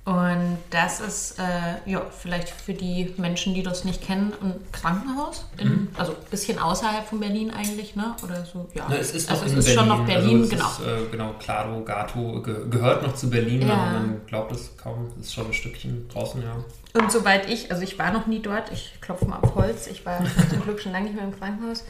Und 0.10 0.58
das 0.72 1.02
ist 1.02 1.38
äh, 1.38 1.88
ja 1.88 2.02
vielleicht 2.10 2.50
für 2.50 2.74
die 2.74 3.14
Menschen, 3.18 3.54
die 3.54 3.62
das 3.62 3.86
nicht 3.86 4.02
kennen, 4.02 4.34
ein 4.42 4.56
Krankenhaus. 4.72 5.46
In, 5.60 5.68
mhm. 5.68 5.88
Also 5.96 6.14
ein 6.14 6.18
bisschen 6.32 6.58
außerhalb 6.58 7.08
von 7.08 7.20
Berlin 7.20 7.52
eigentlich, 7.52 7.96
ne? 7.96 8.16
Oder 8.24 8.44
so, 8.44 8.68
ja. 8.74 8.88
Na, 8.90 8.96
es 8.96 9.12
ist, 9.12 9.30
also 9.30 9.46
es 9.46 9.54
ist 9.54 9.66
Berlin. 9.66 9.80
schon 9.80 9.88
noch 9.88 10.06
Berlin, 10.08 10.40
also 10.40 10.50
genau. 10.50 10.66
Ist, 10.66 10.80
äh, 10.80 11.12
genau, 11.12 11.36
Claro, 11.38 11.84
Gato 11.84 12.42
ge 12.42 12.56
gehört 12.72 13.04
noch 13.04 13.14
zu 13.14 13.30
Berlin, 13.30 13.68
ja. 13.68 13.76
aber 13.76 14.00
man 14.00 14.22
glaubt 14.26 14.52
es 14.52 14.76
kaum. 14.78 15.12
Es 15.20 15.28
ist 15.28 15.34
schon 15.36 15.46
ein 15.46 15.54
Stückchen 15.54 16.10
draußen, 16.10 16.42
ja. 16.42 16.56
Und 17.00 17.12
soweit 17.12 17.48
ich, 17.48 17.70
also 17.70 17.84
ich 17.84 18.00
war 18.00 18.12
noch 18.12 18.26
nie 18.26 18.42
dort, 18.42 18.72
ich 18.72 19.00
klopfe 19.02 19.26
mal 19.26 19.38
auf 19.44 19.54
Holz, 19.54 19.86
ich 19.86 20.08
war 20.08 20.24
zum 20.50 20.64
Glück 20.64 20.80
schon 20.80 20.92
lange 20.92 21.06
nicht 21.06 21.18
mehr 21.18 21.26
im 21.26 21.38
Krankenhaus. 21.38 21.84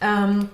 Ähm, 0.00 0.48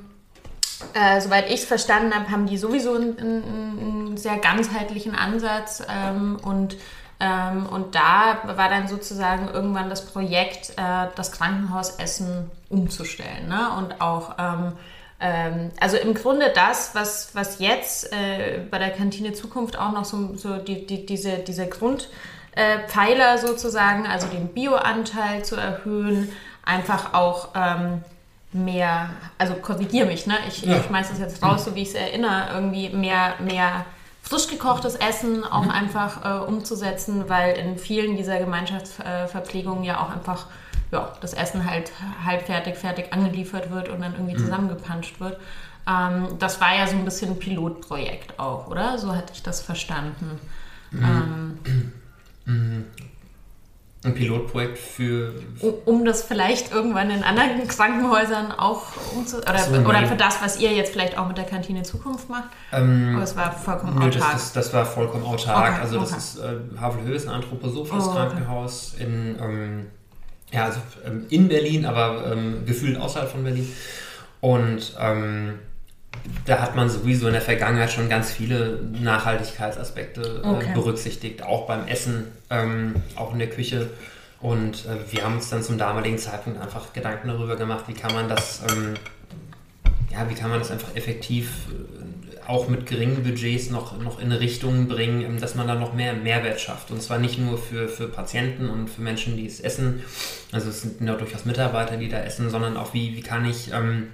äh, 0.95 1.21
soweit 1.21 1.47
ich 1.47 1.61
es 1.61 1.65
verstanden 1.67 2.13
habe, 2.13 2.33
haben 2.33 2.47
die 2.47 2.59
sowieso 2.59 2.97
einen, 2.97 3.17
einen, 3.17 3.79
einen 3.79 4.17
sehr 4.17 4.39
ganzheitlichen 4.39 5.15
Ansatz 5.15 5.85
ähm, 5.89 6.41
und 6.43 6.77
ähm, 7.23 7.67
und 7.67 7.95
da 7.95 8.41
war 8.57 8.69
dann 8.69 8.89
sozusagen 8.89 9.49
irgendwann 9.49 9.89
das 9.89 10.05
Projekt, 10.05 10.71
äh, 10.71 11.07
das 11.15 11.31
Krankenhausessen 11.31 12.51
umzustellen. 12.69 13.47
Ne? 13.47 13.71
Und 13.79 14.01
auch, 14.01 14.35
ähm, 14.41 14.73
ähm, 15.21 15.71
also 15.79 15.97
im 15.99 16.15
Grunde 16.15 16.51
das, 16.53 16.97
was, 16.97 17.33
was 17.35 17.61
jetzt 17.61 18.13
äh, 18.13 18.63
bei 18.69 18.81
der 18.81 18.91
Kantine 18.91 19.35
Zukunft 19.35 19.79
auch 19.79 19.93
noch 19.93 20.05
so, 20.05 20.35
so 20.35 20.57
die, 20.57 20.85
die, 20.85 21.07
diese, 21.07 21.39
diese 21.39 21.69
Grundpfeiler 21.69 23.35
äh, 23.35 23.39
sozusagen, 23.39 24.05
also 24.09 24.27
den 24.27 24.49
Bioanteil 24.49 25.45
zu 25.45 25.55
erhöhen, 25.55 26.33
einfach 26.65 27.15
auch 27.15 27.51
ähm, 27.55 28.03
mehr, 28.53 29.11
also 29.39 29.55
korrigiere 29.55 30.07
mich, 30.07 30.27
ne? 30.27 30.35
ich, 30.49 30.63
ja. 30.63 30.77
ich 30.77 30.87
schmeiß 30.87 31.11
das 31.11 31.21
jetzt 31.21 31.41
raus, 31.41 31.67
so 31.67 31.77
wie 31.77 31.83
ich 31.83 31.91
es 31.91 31.95
erinnere, 31.95 32.49
irgendwie 32.53 32.89
mehr, 32.89 33.35
mehr 33.39 33.85
frisch 34.23 34.47
gekochtes 34.47 34.95
Essen 34.95 35.45
auch 35.45 35.65
mhm. 35.65 35.71
einfach 35.71 36.25
äh, 36.25 36.45
umzusetzen, 36.45 37.29
weil 37.29 37.57
in 37.57 37.77
vielen 37.77 38.17
dieser 38.17 38.39
Gemeinschaftsverpflegungen 38.39 39.85
ja 39.85 40.01
auch 40.01 40.11
einfach 40.11 40.47
ja, 40.93 41.13
das 41.21 41.35
Essen 41.35 41.69
halt 41.69 41.91
halbfertig, 42.25 42.77
fertig 42.77 43.13
angeliefert 43.13 43.71
wird 43.71 43.89
und 43.89 44.01
dann 44.01 44.13
irgendwie 44.13 44.35
mhm. 44.35 44.45
zusammengepanscht 44.45 45.21
wird. 45.21 45.39
Ähm, 45.89 46.37
das 46.39 46.61
war 46.61 46.77
ja 46.77 46.87
so 46.87 46.97
ein 46.97 47.05
bisschen 47.05 47.33
ein 47.33 47.39
Pilotprojekt 47.39 48.39
auch, 48.39 48.69
oder? 48.69 48.99
So 48.99 49.15
hatte 49.15 49.33
ich 49.35 49.43
das 49.43 49.61
verstanden. 49.61 50.39
Mhm. 50.91 51.05
Ähm. 51.05 51.42
Ein 54.05 54.15
Pilotprojekt 54.15 54.79
für. 54.79 55.33
Um 55.85 56.05
das 56.05 56.25
vielleicht 56.25 56.73
irgendwann 56.73 57.11
in 57.11 57.23
anderen 57.23 57.69
Krankenhäusern 57.69 58.51
auch 58.51 58.83
umzu 59.15 59.37
oder, 59.37 59.59
so, 59.59 59.73
oder 59.77 60.07
für 60.09 60.17
das, 60.17 60.43
was 60.43 60.59
ihr 60.59 60.73
jetzt 60.73 60.93
vielleicht 60.93 61.17
auch 61.17 61.29
mit 61.29 61.39
der 61.39 61.45
Kantine 61.45 61.85
Zukunft 61.85 62.29
macht? 62.29 62.49
Ähm, 62.73 63.15
Oder 63.15 63.23
es 63.23 63.37
war 63.37 63.53
vollkommen 63.53 63.95
nö, 63.95 64.07
autark? 64.07 64.33
Das, 64.33 64.53
das, 64.53 64.53
das, 64.53 64.73
war 64.73 64.85
vollkommen 64.85 65.25
autark. 65.25 65.75
Okay, 65.75 65.81
also, 65.83 66.01
das 66.01 66.11
okay. 66.11 66.19
ist 66.19 66.39
äh, 66.39 66.81
Havelhöhe 66.81 67.15
ist 67.15 67.29
ein 67.29 67.35
anthroposophisches 67.35 68.09
oh, 68.09 68.13
Krankenhaus 68.13 68.95
okay. 68.95 69.05
in, 69.05 69.39
ähm, 69.41 69.87
ja, 70.51 70.65
also, 70.65 70.81
ähm, 71.07 71.27
in 71.31 71.47
Berlin, 71.47 71.87
aber 71.87 72.33
ähm, 72.33 72.65
gefühlt 72.67 72.99
außerhalb 72.99 73.31
von 73.31 73.45
Berlin. 73.45 73.73
Und 74.41 74.97
ähm, 74.99 75.61
da 76.45 76.61
hat 76.61 76.77
man 76.77 76.89
sowieso 76.89 77.27
in 77.27 77.33
der 77.33 77.43
Vergangenheit 77.43 77.93
schon 77.93 78.09
ganz 78.09 78.33
viele 78.33 78.81
Nachhaltigkeitsaspekte 79.01 80.43
äh, 80.45 80.47
okay. 80.47 80.71
berücksichtigt, 80.75 81.43
auch 81.43 81.67
beim 81.67 81.87
Essen, 81.87 82.27
ähm, 82.51 82.97
auch 83.17 83.33
in 83.33 83.39
der 83.39 83.49
Küche. 83.49 83.91
Und 84.41 84.87
äh, 84.87 85.13
wir 85.13 85.25
haben 85.25 85.37
uns 85.37 85.51
dann 85.51 85.63
zum 85.63 85.79
damaligen 85.79 86.19
Zeitpunkt 86.19 86.61
einfach 86.61 86.93
Gedanken 86.93 87.29
darüber 87.29 87.57
gemacht, 87.57 87.85
wie 87.87 87.95
kann 87.95 88.13
man 88.13 88.29
das, 88.29 88.63
ähm, 88.71 88.95
ja, 90.11 90.29
wie 90.29 90.35
kann 90.35 90.51
man 90.51 90.59
das 90.59 90.71
einfach 90.71 90.95
effektiv 90.97 91.69
äh, 91.71 92.49
auch 92.49 92.69
mit 92.69 92.87
geringen 92.87 93.23
Budgets 93.23 93.71
noch, 93.71 93.97
noch 94.01 94.19
in 94.19 94.27
eine 94.27 94.41
Richtung 94.41 94.89
bringen, 94.89 95.23
ähm, 95.23 95.41
dass 95.41 95.55
man 95.55 95.69
da 95.69 95.77
noch 95.77 95.93
mehr 95.95 96.13
Mehrwert 96.13 96.61
schafft. 96.61 96.91
Und 96.91 97.01
zwar 97.01 97.19
nicht 97.19 97.39
nur 97.39 97.57
für, 97.57 97.89
für 97.89 98.09
Patienten 98.09 98.69
und 98.69 98.91
für 98.91 99.01
Menschen, 99.01 99.37
die 99.37 99.47
es 99.47 99.61
essen, 99.61 100.03
also 100.51 100.71
es 100.71 100.83
sind 100.83 101.07
ja 101.07 101.15
durchaus 101.15 101.45
Mitarbeiter, 101.45 101.97
die 101.97 102.09
da 102.09 102.19
essen, 102.19 102.51
sondern 102.51 102.77
auch 102.77 102.95
wie, 102.95 103.17
wie 103.17 103.23
kann 103.23 103.45
ich 103.45 103.73
ähm, 103.73 104.09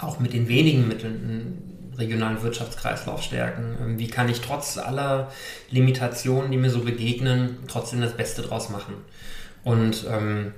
auch 0.00 0.20
mit 0.20 0.32
den 0.32 0.48
wenigen 0.48 0.88
Mitteln 0.88 1.12
einen 1.12 1.94
regionalen 1.98 2.42
Wirtschaftskreislauf 2.42 3.22
stärken? 3.22 3.76
Ähm, 3.80 3.98
wie 3.98 4.08
kann 4.08 4.28
ich 4.28 4.40
trotz 4.40 4.78
aller 4.78 5.30
Limitationen, 5.70 6.50
die 6.50 6.56
mir 6.56 6.70
so 6.70 6.80
begegnen, 6.80 7.58
trotzdem 7.68 8.00
das 8.00 8.16
Beste 8.16 8.42
draus 8.42 8.70
machen? 8.70 8.94
Und 9.62 10.06
ähm, 10.10 10.52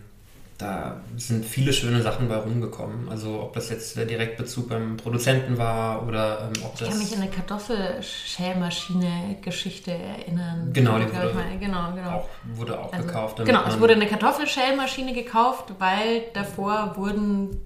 da 0.58 1.00
sind 1.16 1.44
viele 1.44 1.72
schöne 1.72 2.02
Sachen 2.02 2.28
bei 2.28 2.36
rumgekommen. 2.36 3.08
Also 3.08 3.42
ob 3.42 3.54
das 3.54 3.70
jetzt 3.70 3.96
der 3.96 4.04
Direktbezug 4.04 4.68
beim 4.68 4.96
Produzenten 4.96 5.58
war 5.58 6.06
oder 6.06 6.52
ähm, 6.54 6.62
ob 6.64 6.78
das... 6.78 6.82
Ich 6.82 6.90
kann 6.90 6.98
mich 7.02 7.16
an 7.16 7.22
eine 7.22 7.30
Kartoffelschälmaschine-Geschichte 7.30 9.90
erinnern. 9.90 10.70
Genau, 10.72 10.98
die 10.98 11.06
wurde, 11.06 11.34
mal, 11.34 11.58
genau, 11.58 11.90
genau. 11.92 12.10
Auch, 12.10 12.28
wurde 12.54 12.78
auch 12.78 12.92
also, 12.92 13.06
gekauft. 13.06 13.44
Genau, 13.44 13.64
es 13.66 13.80
wurde 13.80 13.94
eine 13.94 14.06
Kartoffelschälmaschine 14.06 15.14
gekauft, 15.14 15.72
weil 15.80 16.26
davor 16.32 16.92
wurden 16.96 17.58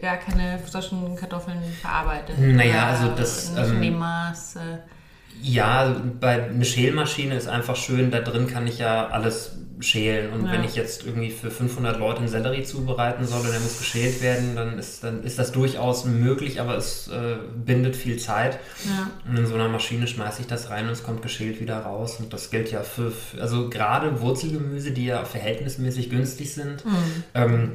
gar 0.00 0.16
keine 0.16 0.58
frischen 0.58 1.16
Kartoffeln 1.16 1.58
verarbeitet. 1.80 2.38
Naja, 2.38 2.86
also 2.86 3.08
das. 3.16 3.52
Nicht 3.52 3.92
ähm. 3.92 4.04
Ja, 5.40 5.96
bei 6.20 6.44
eine 6.44 6.64
Schälmaschine 6.64 7.34
ist 7.34 7.48
einfach 7.48 7.74
schön, 7.74 8.12
da 8.12 8.20
drin 8.20 8.46
kann 8.46 8.66
ich 8.68 8.78
ja 8.78 9.08
alles 9.08 9.56
schälen. 9.80 10.32
Und 10.32 10.46
ja. 10.46 10.52
wenn 10.52 10.64
ich 10.64 10.76
jetzt 10.76 11.04
irgendwie 11.04 11.30
für 11.30 11.50
500 11.50 11.98
Leute 11.98 12.20
einen 12.20 12.28
Sellerie 12.28 12.62
zubereiten 12.62 13.26
soll 13.26 13.40
und 13.40 13.50
der 13.50 13.60
muss 13.60 13.78
geschält 13.78 14.22
werden, 14.22 14.54
dann 14.54 14.78
ist, 14.78 15.02
dann 15.02 15.24
ist 15.24 15.38
das 15.38 15.50
durchaus 15.50 16.04
möglich, 16.04 16.60
aber 16.60 16.76
es 16.76 17.08
äh, 17.08 17.36
bindet 17.64 17.96
viel 17.96 18.18
Zeit. 18.18 18.58
Ja. 18.84 19.10
Und 19.28 19.36
in 19.36 19.46
so 19.46 19.54
einer 19.54 19.68
Maschine 19.68 20.06
schmeiße 20.06 20.42
ich 20.42 20.46
das 20.46 20.70
rein 20.70 20.86
und 20.86 20.92
es 20.92 21.02
kommt 21.02 21.22
geschält 21.22 21.60
wieder 21.60 21.78
raus. 21.78 22.18
Und 22.20 22.32
das 22.32 22.50
gilt 22.50 22.70
ja 22.70 22.82
für, 22.82 23.10
für 23.10 23.40
also 23.40 23.68
gerade 23.68 24.20
Wurzelgemüse, 24.20 24.92
die 24.92 25.06
ja 25.06 25.24
verhältnismäßig 25.24 26.10
günstig 26.10 26.54
sind. 26.54 26.84
Mhm. 26.84 27.24
Ähm, 27.34 27.72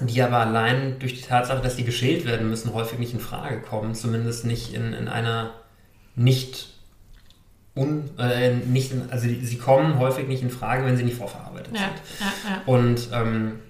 die 0.00 0.22
aber 0.22 0.38
allein 0.38 0.98
durch 0.98 1.14
die 1.14 1.26
Tatsache, 1.26 1.62
dass 1.62 1.76
die 1.76 1.84
geschält 1.84 2.26
werden 2.26 2.48
müssen, 2.48 2.74
häufig 2.74 2.98
nicht 2.98 3.14
in 3.14 3.20
Frage 3.20 3.60
kommen, 3.60 3.94
zumindest 3.94 4.44
nicht 4.44 4.74
in, 4.74 4.92
in 4.92 5.08
einer 5.08 5.54
nicht 6.14 6.68
un, 7.74 8.10
äh, 8.18 8.54
nicht 8.54 8.92
in, 8.92 9.10
also 9.10 9.26
die, 9.28 9.44
sie 9.44 9.56
kommen 9.56 9.98
häufig 9.98 10.26
nicht 10.28 10.42
in 10.42 10.50
Frage, 10.50 10.84
wenn 10.84 10.96
sie 10.96 11.04
nicht 11.04 11.16
vorverarbeitet 11.16 11.74
ja, 11.74 11.80
sind. 11.80 12.20
Ja, 12.20 12.50
ja. 12.50 12.62
Und 12.66 13.08
ähm, 13.12 13.60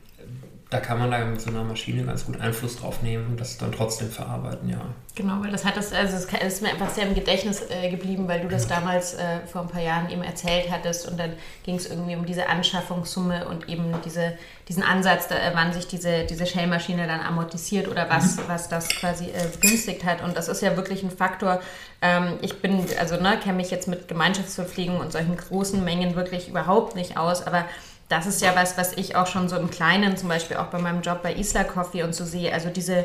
da 0.70 0.80
kann 0.80 0.98
man 0.98 1.10
da 1.10 1.24
mit 1.24 1.40
so 1.40 1.48
einer 1.48 1.64
Maschine 1.64 2.04
ganz 2.04 2.26
gut 2.26 2.38
Einfluss 2.40 2.76
drauf 2.76 3.02
nehmen 3.02 3.26
und 3.28 3.40
das 3.40 3.56
dann 3.56 3.72
trotzdem 3.72 4.10
verarbeiten, 4.10 4.68
ja. 4.68 4.80
Genau, 5.14 5.40
weil 5.40 5.50
das 5.50 5.64
hat 5.64 5.78
das, 5.78 5.92
also 5.94 6.14
es 6.16 6.26
ist 6.26 6.62
mir 6.62 6.68
einfach 6.68 6.90
sehr 6.90 7.06
im 7.06 7.14
Gedächtnis 7.14 7.62
äh, 7.70 7.88
geblieben, 7.90 8.28
weil 8.28 8.40
du 8.40 8.48
das 8.48 8.68
damals 8.68 9.14
äh, 9.14 9.40
vor 9.50 9.62
ein 9.62 9.68
paar 9.68 9.80
Jahren 9.80 10.10
eben 10.10 10.22
erzählt 10.22 10.70
hattest 10.70 11.10
und 11.10 11.18
dann 11.18 11.32
ging 11.64 11.76
es 11.76 11.88
irgendwie 11.88 12.16
um 12.16 12.26
diese 12.26 12.48
Anschaffungssumme 12.50 13.48
und 13.48 13.68
eben 13.68 13.94
diese, 14.04 14.36
diesen 14.68 14.82
Ansatz, 14.82 15.26
da, 15.28 15.36
äh, 15.36 15.52
wann 15.54 15.72
sich 15.72 15.86
diese, 15.86 16.24
diese 16.24 16.46
Shell-Maschine 16.46 17.06
dann 17.06 17.20
amortisiert 17.20 17.88
oder 17.88 18.10
was, 18.10 18.36
mhm. 18.36 18.42
was 18.48 18.68
das 18.68 18.90
quasi 18.90 19.30
äh, 19.30 19.48
begünstigt 19.50 20.04
hat. 20.04 20.22
Und 20.22 20.36
das 20.36 20.48
ist 20.48 20.60
ja 20.60 20.76
wirklich 20.76 21.02
ein 21.02 21.10
Faktor. 21.10 21.60
Ähm, 22.02 22.34
ich 22.42 22.60
bin, 22.60 22.84
also 23.00 23.16
ne, 23.16 23.38
kenne 23.42 23.56
mich 23.56 23.70
jetzt 23.70 23.88
mit 23.88 24.06
Gemeinschaftsverpflegung 24.06 25.00
und 25.00 25.12
solchen 25.12 25.36
großen 25.36 25.82
Mengen 25.82 26.14
wirklich 26.14 26.50
überhaupt 26.50 26.94
nicht 26.94 27.16
aus, 27.16 27.44
aber 27.44 27.64
das 28.08 28.26
ist 28.26 28.40
ja 28.40 28.56
was, 28.56 28.78
was 28.78 28.92
ich 28.94 29.16
auch 29.16 29.26
schon 29.26 29.48
so 29.48 29.56
im 29.56 29.70
Kleinen, 29.70 30.16
zum 30.16 30.28
Beispiel 30.28 30.56
auch 30.56 30.66
bei 30.66 30.78
meinem 30.78 31.02
Job 31.02 31.22
bei 31.22 31.34
Isla 31.34 31.64
Coffee 31.64 32.02
und 32.02 32.14
so 32.14 32.24
sehe. 32.24 32.52
Also 32.52 32.70
diese, 32.70 33.04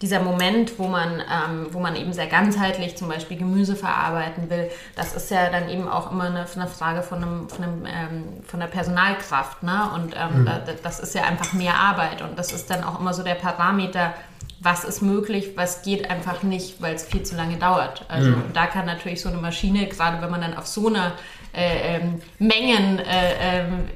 dieser 0.00 0.20
Moment, 0.20 0.78
wo 0.78 0.88
man, 0.88 1.20
ähm, 1.20 1.66
wo 1.72 1.80
man 1.80 1.96
eben 1.96 2.12
sehr 2.12 2.28
ganzheitlich 2.28 2.96
zum 2.96 3.08
Beispiel 3.08 3.36
Gemüse 3.36 3.76
verarbeiten 3.76 4.48
will, 4.48 4.70
das 4.96 5.14
ist 5.14 5.30
ja 5.30 5.50
dann 5.50 5.68
eben 5.68 5.86
auch 5.86 6.10
immer 6.10 6.24
eine, 6.24 6.46
eine 6.54 6.66
Frage 6.66 7.02
von, 7.02 7.22
einem, 7.22 7.48
von, 7.48 7.64
einem, 7.64 7.86
ähm, 7.86 8.24
von 8.46 8.60
der 8.60 8.68
Personalkraft. 8.68 9.62
Ne? 9.62 9.90
Und 9.94 10.14
ähm, 10.16 10.42
mhm. 10.42 10.46
da, 10.46 10.60
das 10.82 11.00
ist 11.00 11.14
ja 11.14 11.24
einfach 11.24 11.52
mehr 11.52 11.74
Arbeit. 11.74 12.22
Und 12.22 12.38
das 12.38 12.52
ist 12.52 12.70
dann 12.70 12.84
auch 12.84 13.00
immer 13.00 13.12
so 13.12 13.22
der 13.22 13.34
Parameter, 13.34 14.14
was 14.60 14.84
ist 14.84 15.02
möglich, 15.02 15.52
was 15.56 15.82
geht 15.82 16.10
einfach 16.10 16.42
nicht, 16.42 16.80
weil 16.80 16.94
es 16.94 17.04
viel 17.04 17.22
zu 17.22 17.36
lange 17.36 17.58
dauert. 17.58 18.04
Also 18.08 18.30
mhm. 18.30 18.52
da 18.54 18.66
kann 18.66 18.86
natürlich 18.86 19.20
so 19.20 19.28
eine 19.28 19.38
Maschine, 19.38 19.86
gerade 19.86 20.20
wenn 20.22 20.30
man 20.30 20.40
dann 20.40 20.56
auf 20.56 20.66
so 20.66 20.88
einer 20.88 21.12
äh, 21.54 21.96
ähm, 21.96 22.20
Mengenebene 22.38 23.06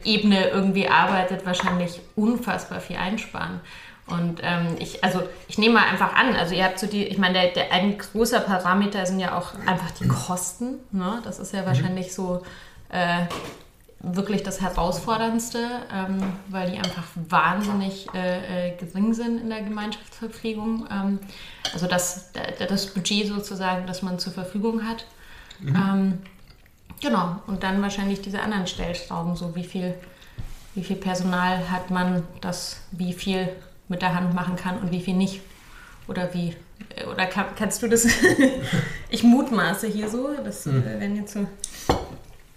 ähm, 0.04 0.52
irgendwie 0.52 0.88
arbeitet, 0.88 1.44
wahrscheinlich 1.46 2.00
unfassbar 2.16 2.80
viel 2.80 2.96
einsparen. 2.96 3.60
Und 4.06 4.40
ähm, 4.42 4.76
ich, 4.78 5.04
also 5.04 5.22
ich 5.48 5.58
nehme 5.58 5.74
mal 5.74 5.84
einfach 5.84 6.14
an, 6.14 6.34
also 6.34 6.54
ihr 6.54 6.64
habt 6.64 6.78
so 6.78 6.86
die, 6.86 7.04
ich 7.04 7.18
meine, 7.18 7.34
der, 7.34 7.48
der, 7.52 7.72
ein 7.72 7.96
großer 7.98 8.40
Parameter 8.40 9.06
sind 9.06 9.20
ja 9.20 9.38
auch 9.38 9.54
einfach 9.66 9.90
die 9.92 10.08
Kosten. 10.08 10.80
Ne? 10.90 11.20
Das 11.24 11.38
ist 11.38 11.54
ja 11.54 11.62
mhm. 11.62 11.66
wahrscheinlich 11.66 12.14
so 12.14 12.42
äh, 12.90 13.26
wirklich 14.00 14.42
das 14.42 14.60
Herausforderndste, 14.60 15.58
ähm, 15.94 16.18
weil 16.48 16.72
die 16.72 16.78
einfach 16.78 17.04
wahnsinnig 17.14 18.08
äh, 18.12 18.70
äh, 18.70 18.76
gering 18.76 19.14
sind 19.14 19.40
in 19.40 19.48
der 19.48 19.62
Gemeinschaftsverpflegung. 19.62 20.88
Ähm, 20.90 21.18
also 21.72 21.86
das, 21.86 22.32
das 22.68 22.86
Budget 22.92 23.28
sozusagen, 23.28 23.86
das 23.86 24.02
man 24.02 24.18
zur 24.18 24.32
Verfügung 24.32 24.86
hat. 24.86 25.06
Mhm. 25.60 26.18
Genau, 27.00 27.36
und 27.46 27.62
dann 27.62 27.82
wahrscheinlich 27.82 28.20
diese 28.20 28.40
anderen 28.40 28.66
Stellschrauben, 28.66 29.36
so 29.36 29.54
wie 29.54 29.64
viel, 29.64 29.94
wie 30.74 30.84
viel 30.84 30.96
Personal 30.96 31.70
hat 31.70 31.90
man, 31.90 32.22
das 32.40 32.80
wie 32.92 33.12
viel 33.12 33.48
mit 33.88 34.02
der 34.02 34.14
Hand 34.14 34.34
machen 34.34 34.56
kann 34.56 34.78
und 34.78 34.90
wie 34.90 35.00
viel 35.00 35.14
nicht. 35.14 35.40
Oder 36.08 36.34
wie, 36.34 36.56
oder 37.12 37.26
kann, 37.26 37.46
kannst 37.56 37.82
du 37.82 37.88
das? 37.88 38.06
ich 39.10 39.22
mutmaße 39.22 39.86
hier 39.86 40.08
so, 40.08 40.30
das 40.44 40.66
mhm. 40.66 40.84
werden 40.84 41.16
jetzt 41.16 41.34
so 41.34 41.46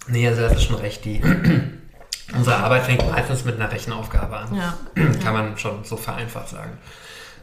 Nee, 0.08 0.28
also 0.28 0.41
das 0.41 0.54
ist 0.54 0.63
schon 0.63 0.76
recht. 0.76 1.04
Die, 1.06 1.21
unsere 2.36 2.58
Arbeit 2.58 2.84
fängt 2.84 3.10
meistens 3.10 3.45
mit 3.45 3.56
einer 3.56 3.71
Rechenaufgabe 3.71 4.38
an. 4.38 4.56
Ja. 4.56 4.78
Kann 5.24 5.34
man 5.34 5.58
schon 5.58 5.84
so 5.84 5.98
vereinfacht 5.98 6.50
sagen. 6.50 6.78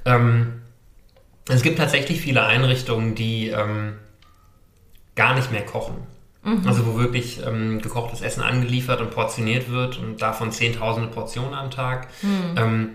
Ähm, 0.05 0.63
es 1.49 1.63
gibt 1.63 1.79
tatsächlich 1.79 2.21
viele 2.21 2.45
Einrichtungen, 2.45 3.15
die 3.15 3.49
ähm, 3.49 3.95
gar 5.17 5.35
nicht 5.35 5.51
mehr 5.51 5.65
kochen. 5.65 5.97
Mhm. 6.45 6.67
Also 6.67 6.87
wo 6.87 6.99
wirklich 6.99 7.41
ähm, 7.47 7.81
gekochtes 7.81 8.21
Essen 8.21 8.43
angeliefert 8.43 9.01
und 9.01 9.11
portioniert 9.11 9.71
wird 9.71 9.99
und 9.99 10.21
davon 10.21 10.51
zehntausende 10.51 11.09
Portionen 11.09 11.55
am 11.55 11.71
Tag. 11.71 12.09
Mhm. 12.23 12.55
Ähm, 12.57 12.89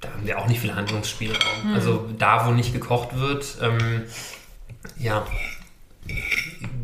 da 0.00 0.12
haben 0.12 0.26
wir 0.26 0.38
auch 0.38 0.46
nicht 0.46 0.60
viel 0.60 0.74
Handlungsspielraum. 0.74 1.68
Mhm. 1.68 1.74
Also 1.74 2.08
da, 2.18 2.46
wo 2.46 2.52
nicht 2.52 2.72
gekocht 2.72 3.18
wird, 3.18 3.58
ähm, 3.62 4.02
ja, 4.98 5.26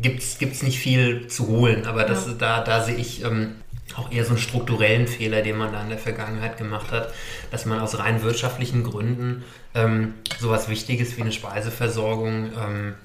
gibt 0.01 0.21
es 0.21 0.63
nicht 0.63 0.79
viel 0.79 1.27
zu 1.27 1.47
holen. 1.47 1.85
Aber 1.85 2.03
das, 2.03 2.27
ja. 2.27 2.33
da, 2.33 2.63
da 2.63 2.83
sehe 2.83 2.95
ich 2.95 3.23
ähm, 3.23 3.55
auch 3.95 4.11
eher 4.11 4.23
so 4.23 4.31
einen 4.31 4.39
strukturellen 4.39 5.07
Fehler, 5.07 5.41
den 5.41 5.57
man 5.57 5.71
da 5.71 5.81
in 5.81 5.89
der 5.89 5.97
Vergangenheit 5.97 6.57
gemacht 6.57 6.91
hat, 6.91 7.13
dass 7.51 7.65
man 7.65 7.79
aus 7.79 7.99
rein 7.99 8.23
wirtschaftlichen 8.23 8.83
Gründen 8.83 9.43
ähm, 9.75 10.13
sowas 10.39 10.69
Wichtiges 10.69 11.17
wie 11.17 11.21
eine 11.21 11.31
Speiseversorgung 11.31 12.51
ähm, 12.57 12.95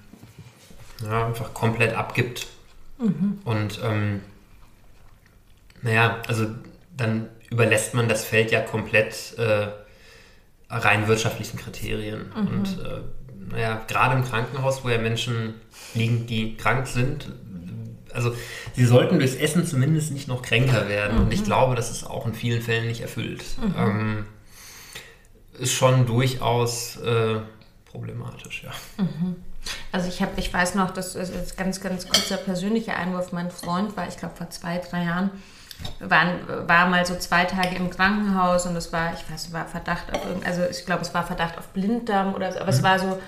ja, 1.03 1.27
einfach 1.27 1.53
komplett 1.55 1.95
abgibt. 1.95 2.47
Mhm. 2.99 3.39
Und 3.45 3.81
ähm, 3.83 4.21
naja, 5.83 6.23
also 6.27 6.47
dann 6.97 7.29
überlässt 7.51 7.95
man 7.95 8.09
das 8.09 8.25
Feld 8.25 8.51
ja 8.51 8.61
komplett 8.61 9.35
äh, 9.39 9.69
rein 10.69 11.07
wirtschaftlichen 11.09 11.59
Kriterien. 11.59 12.33
Mhm. 12.35 12.49
Und 12.49 12.67
äh, 12.81 13.01
naja, 13.51 13.83
gerade 13.87 14.17
im 14.17 14.25
Krankenhaus, 14.25 14.85
wo 14.85 14.89
ja 14.89 14.99
Menschen 14.99 15.55
liegen, 15.95 16.27
die 16.27 16.57
krank 16.57 16.87
sind, 16.87 17.29
also 18.13 18.35
sie 18.75 18.85
sollten 18.85 19.19
durchs 19.19 19.35
Essen 19.35 19.67
zumindest 19.67 20.11
nicht 20.11 20.27
noch 20.27 20.43
kränker 20.43 20.89
werden. 20.89 21.17
Mhm. 21.17 21.25
Und 21.25 21.33
ich 21.33 21.41
mhm. 21.41 21.47
glaube, 21.47 21.75
das 21.75 21.91
ist 21.91 22.05
auch 22.05 22.27
in 22.27 22.35
vielen 22.35 22.63
Fällen 22.63 22.89
nicht 22.89 23.03
erfüllt. 23.03 23.45
Mhm. 23.61 23.75
Ähm, 23.79 24.27
ist 25.59 25.73
schon 25.73 26.07
durchaus 26.07 26.97
äh, 26.97 27.37
problematisch, 27.91 28.65
ja. 28.65 28.73
Also 29.93 30.09
ich 30.09 30.23
habe, 30.23 30.33
ich 30.37 30.53
weiß 30.53 30.75
noch, 30.75 30.91
das 30.91 31.15
ist 31.15 31.35
jetzt 31.35 31.57
ganz, 31.57 31.81
ganz 31.81 32.09
kurzer 32.09 32.37
persönlicher 32.37 32.97
Einwurf. 32.97 33.33
Mein 33.33 33.51
Freund 33.51 33.97
war, 33.97 34.09
ich 34.09 34.17
glaube, 34.17 34.37
vor 34.37 34.51
zwei, 34.51 34.79
drei 34.79 35.05
Jahren 35.05 35.31
waren, 36.01 36.41
war 36.67 36.89
mal 36.89 37.05
so 37.05 37.17
zwei 37.17 37.45
Tage 37.45 37.77
im 37.77 37.91
Krankenhaus 37.91 38.67
und 38.67 38.77
es 38.77 38.93
war, 38.93 39.13
ich 39.15 39.31
weiß, 39.31 39.53
war 39.53 39.67
Verdacht 39.67 40.15
auf 40.15 40.25
irgend, 40.25 40.47
also 40.47 40.63
ich 40.71 40.87
glaube, 40.87 41.03
es 41.03 41.13
war 41.13 41.25
Verdacht 41.25 41.59
auf 41.59 41.69
Blinddarm 41.69 42.35
oder 42.35 42.53
so, 42.53 42.59
aber 42.59 42.73
mhm. 42.73 42.79
es 42.79 42.83
war 42.83 42.99
so, 42.99 43.21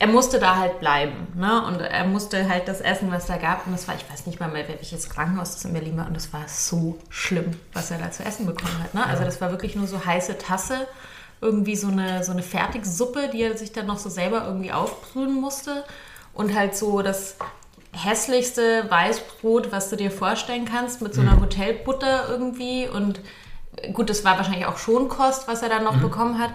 er 0.00 0.06
musste 0.06 0.38
da 0.38 0.56
halt 0.56 0.78
bleiben, 0.78 1.26
ne? 1.34 1.64
Und 1.66 1.80
er 1.80 2.04
musste 2.04 2.48
halt 2.48 2.68
das 2.68 2.80
essen, 2.80 3.10
was 3.10 3.26
da 3.26 3.36
gab. 3.36 3.66
Und 3.66 3.72
das 3.72 3.88
war, 3.88 3.96
ich 3.96 4.08
weiß 4.08 4.26
nicht 4.26 4.38
mal 4.38 4.48
mehr, 4.48 4.68
welches 4.68 5.10
Krankenhaus 5.10 5.54
das 5.54 5.64
in 5.64 5.72
Berlin 5.72 5.96
war. 5.96 6.06
Und 6.06 6.14
das 6.14 6.32
war 6.32 6.46
so 6.46 6.98
schlimm, 7.10 7.58
was 7.72 7.90
er 7.90 7.98
da 7.98 8.10
zu 8.12 8.24
essen 8.24 8.46
bekommen 8.46 8.78
hat. 8.80 8.94
Ne? 8.94 9.04
Also 9.04 9.24
das 9.24 9.40
war 9.40 9.50
wirklich 9.50 9.74
nur 9.74 9.88
so 9.88 10.04
heiße 10.04 10.38
Tasse, 10.38 10.86
irgendwie 11.40 11.76
so 11.76 11.88
eine, 11.88 12.24
so 12.24 12.32
eine 12.32 12.42
Fertigsuppe, 12.42 13.28
die 13.32 13.42
er 13.42 13.56
sich 13.56 13.72
dann 13.72 13.86
noch 13.86 13.98
so 13.98 14.08
selber 14.08 14.44
irgendwie 14.46 14.72
aufbrühen 14.72 15.34
musste. 15.34 15.84
Und 16.34 16.54
halt 16.54 16.76
so 16.76 17.02
das 17.02 17.36
hässlichste 17.92 18.88
Weißbrot, 18.88 19.72
was 19.72 19.90
du 19.90 19.96
dir 19.96 20.10
vorstellen 20.10 20.64
kannst, 20.64 21.02
mit 21.02 21.14
so 21.14 21.20
einer 21.20 21.36
mhm. 21.36 21.42
Hotelbutter 21.42 22.28
irgendwie. 22.28 22.88
Und 22.88 23.20
gut, 23.92 24.10
das 24.10 24.24
war 24.24 24.36
wahrscheinlich 24.36 24.66
auch 24.66 24.78
schon 24.78 25.08
Kost, 25.08 25.48
was 25.48 25.62
er 25.62 25.68
dann 25.68 25.84
noch 25.84 25.96
mhm. 25.96 26.02
bekommen 26.02 26.38
hat. 26.38 26.50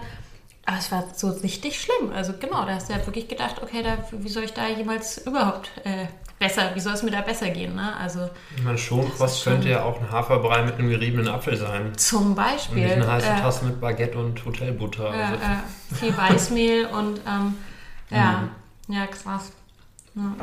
Aber 0.66 0.78
es 0.78 0.90
war 0.90 1.04
so 1.14 1.28
richtig 1.28 1.80
schlimm. 1.80 2.12
Also 2.14 2.32
genau, 2.38 2.64
da 2.64 2.74
hast 2.74 2.88
du 2.88 2.94
ja 2.94 3.06
wirklich 3.06 3.28
gedacht, 3.28 3.62
okay, 3.62 3.82
da, 3.82 3.98
wie 4.12 4.28
soll 4.28 4.44
ich 4.44 4.54
da 4.54 4.66
jemals 4.66 5.18
überhaupt 5.26 5.70
äh, 5.84 6.06
besser, 6.44 6.70
wie 6.74 6.80
soll 6.80 6.92
es 6.92 7.02
mir 7.02 7.10
da 7.10 7.22
besser 7.22 7.50
gehen? 7.50 7.74
Ne? 7.74 7.96
Also, 7.96 8.28
ich 8.56 8.62
meine, 8.62 8.76
Schonkost 8.76 9.44
könnte 9.44 9.68
ja 9.68 9.82
auch 9.82 10.00
ein 10.00 10.10
Haferbrei 10.10 10.62
mit 10.62 10.74
einem 10.74 10.90
geriebenen 10.90 11.28
Apfel 11.28 11.56
sein. 11.56 11.96
Zum 11.96 12.34
Beispiel. 12.34 12.78
Und 12.78 12.84
nicht 12.84 12.96
eine 12.96 13.12
heiße 13.12 13.26
äh, 13.26 13.40
Tasse 13.40 13.64
mit 13.64 13.80
Baguette 13.80 14.18
und 14.18 14.44
Hotelbutter. 14.44 15.12
Äh, 15.14 15.22
also. 15.22 15.34
äh, 15.34 15.94
viel 15.94 16.16
Weißmehl 16.16 16.86
und 16.86 17.20
ähm, 17.26 17.54
ja, 18.10 18.44
mhm. 18.86 18.94
ja, 18.94 19.06
krass. 19.06 19.52
Ja. 20.14 20.34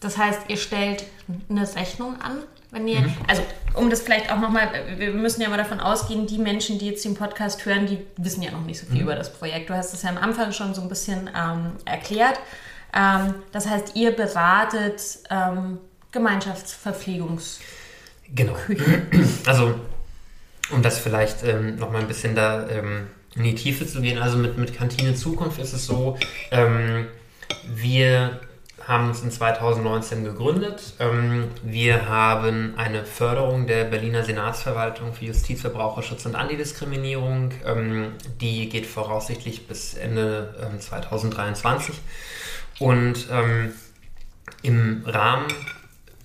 Das 0.00 0.16
heißt, 0.16 0.42
ihr 0.48 0.56
stellt 0.56 1.04
eine 1.48 1.62
Rechnung 1.74 2.20
an, 2.20 2.38
wenn 2.70 2.86
ihr, 2.86 3.00
mhm. 3.00 3.14
also 3.26 3.42
um 3.74 3.90
das 3.90 4.02
vielleicht 4.02 4.30
auch 4.30 4.38
nochmal, 4.38 4.68
wir 4.96 5.12
müssen 5.12 5.40
ja 5.40 5.48
mal 5.48 5.56
davon 5.56 5.80
ausgehen, 5.80 6.26
die 6.26 6.38
Menschen, 6.38 6.78
die 6.78 6.86
jetzt 6.86 7.04
den 7.04 7.14
Podcast 7.14 7.64
hören, 7.64 7.86
die 7.86 7.98
wissen 8.16 8.42
ja 8.42 8.52
noch 8.52 8.64
nicht 8.64 8.78
so 8.78 8.86
viel 8.86 8.96
mhm. 8.96 9.02
über 9.02 9.14
das 9.16 9.32
Projekt. 9.32 9.70
Du 9.70 9.74
hast 9.74 9.92
es 9.92 10.02
ja 10.02 10.10
am 10.10 10.18
Anfang 10.18 10.52
schon 10.52 10.74
so 10.74 10.82
ein 10.82 10.88
bisschen 10.88 11.28
ähm, 11.36 11.72
erklärt. 11.84 12.38
Ähm, 12.94 13.34
das 13.52 13.68
heißt, 13.68 13.96
ihr 13.96 14.12
beratet 14.12 15.18
ähm, 15.30 15.78
Gemeinschaftsverpflegungs. 16.12 17.60
Genau. 18.34 18.56
Also, 19.46 19.74
um 20.70 20.82
das 20.82 20.98
vielleicht 20.98 21.44
ähm, 21.44 21.76
nochmal 21.76 22.00
ein 22.00 22.08
bisschen 22.08 22.34
da 22.34 22.68
ähm, 22.68 23.08
in 23.34 23.44
die 23.44 23.54
Tiefe 23.54 23.86
zu 23.86 24.00
gehen, 24.00 24.18
also 24.18 24.38
mit, 24.38 24.56
mit 24.56 24.74
Kantine 24.74 25.14
Zukunft 25.14 25.58
ist 25.58 25.72
es 25.72 25.86
so, 25.86 26.16
ähm, 26.50 27.08
wir 27.66 28.40
haben 28.86 29.08
uns 29.08 29.22
in 29.22 29.30
2019 29.30 30.24
gegründet. 30.24 30.94
Ähm, 30.98 31.48
wir 31.62 32.08
haben 32.08 32.74
eine 32.76 33.04
Förderung 33.04 33.66
der 33.66 33.84
Berliner 33.84 34.24
Senatsverwaltung 34.24 35.14
für 35.14 35.26
Justiz, 35.26 35.62
Verbraucherschutz 35.62 36.26
und 36.26 36.36
Antidiskriminierung. 36.36 37.52
Ähm, 37.66 38.12
die 38.40 38.68
geht 38.68 38.86
voraussichtlich 38.86 39.66
bis 39.66 39.94
Ende 39.94 40.54
2023. 40.78 41.94
Ähm, 42.80 42.86
und 42.88 43.28
im 44.62 45.02
Rahmen 45.06 45.46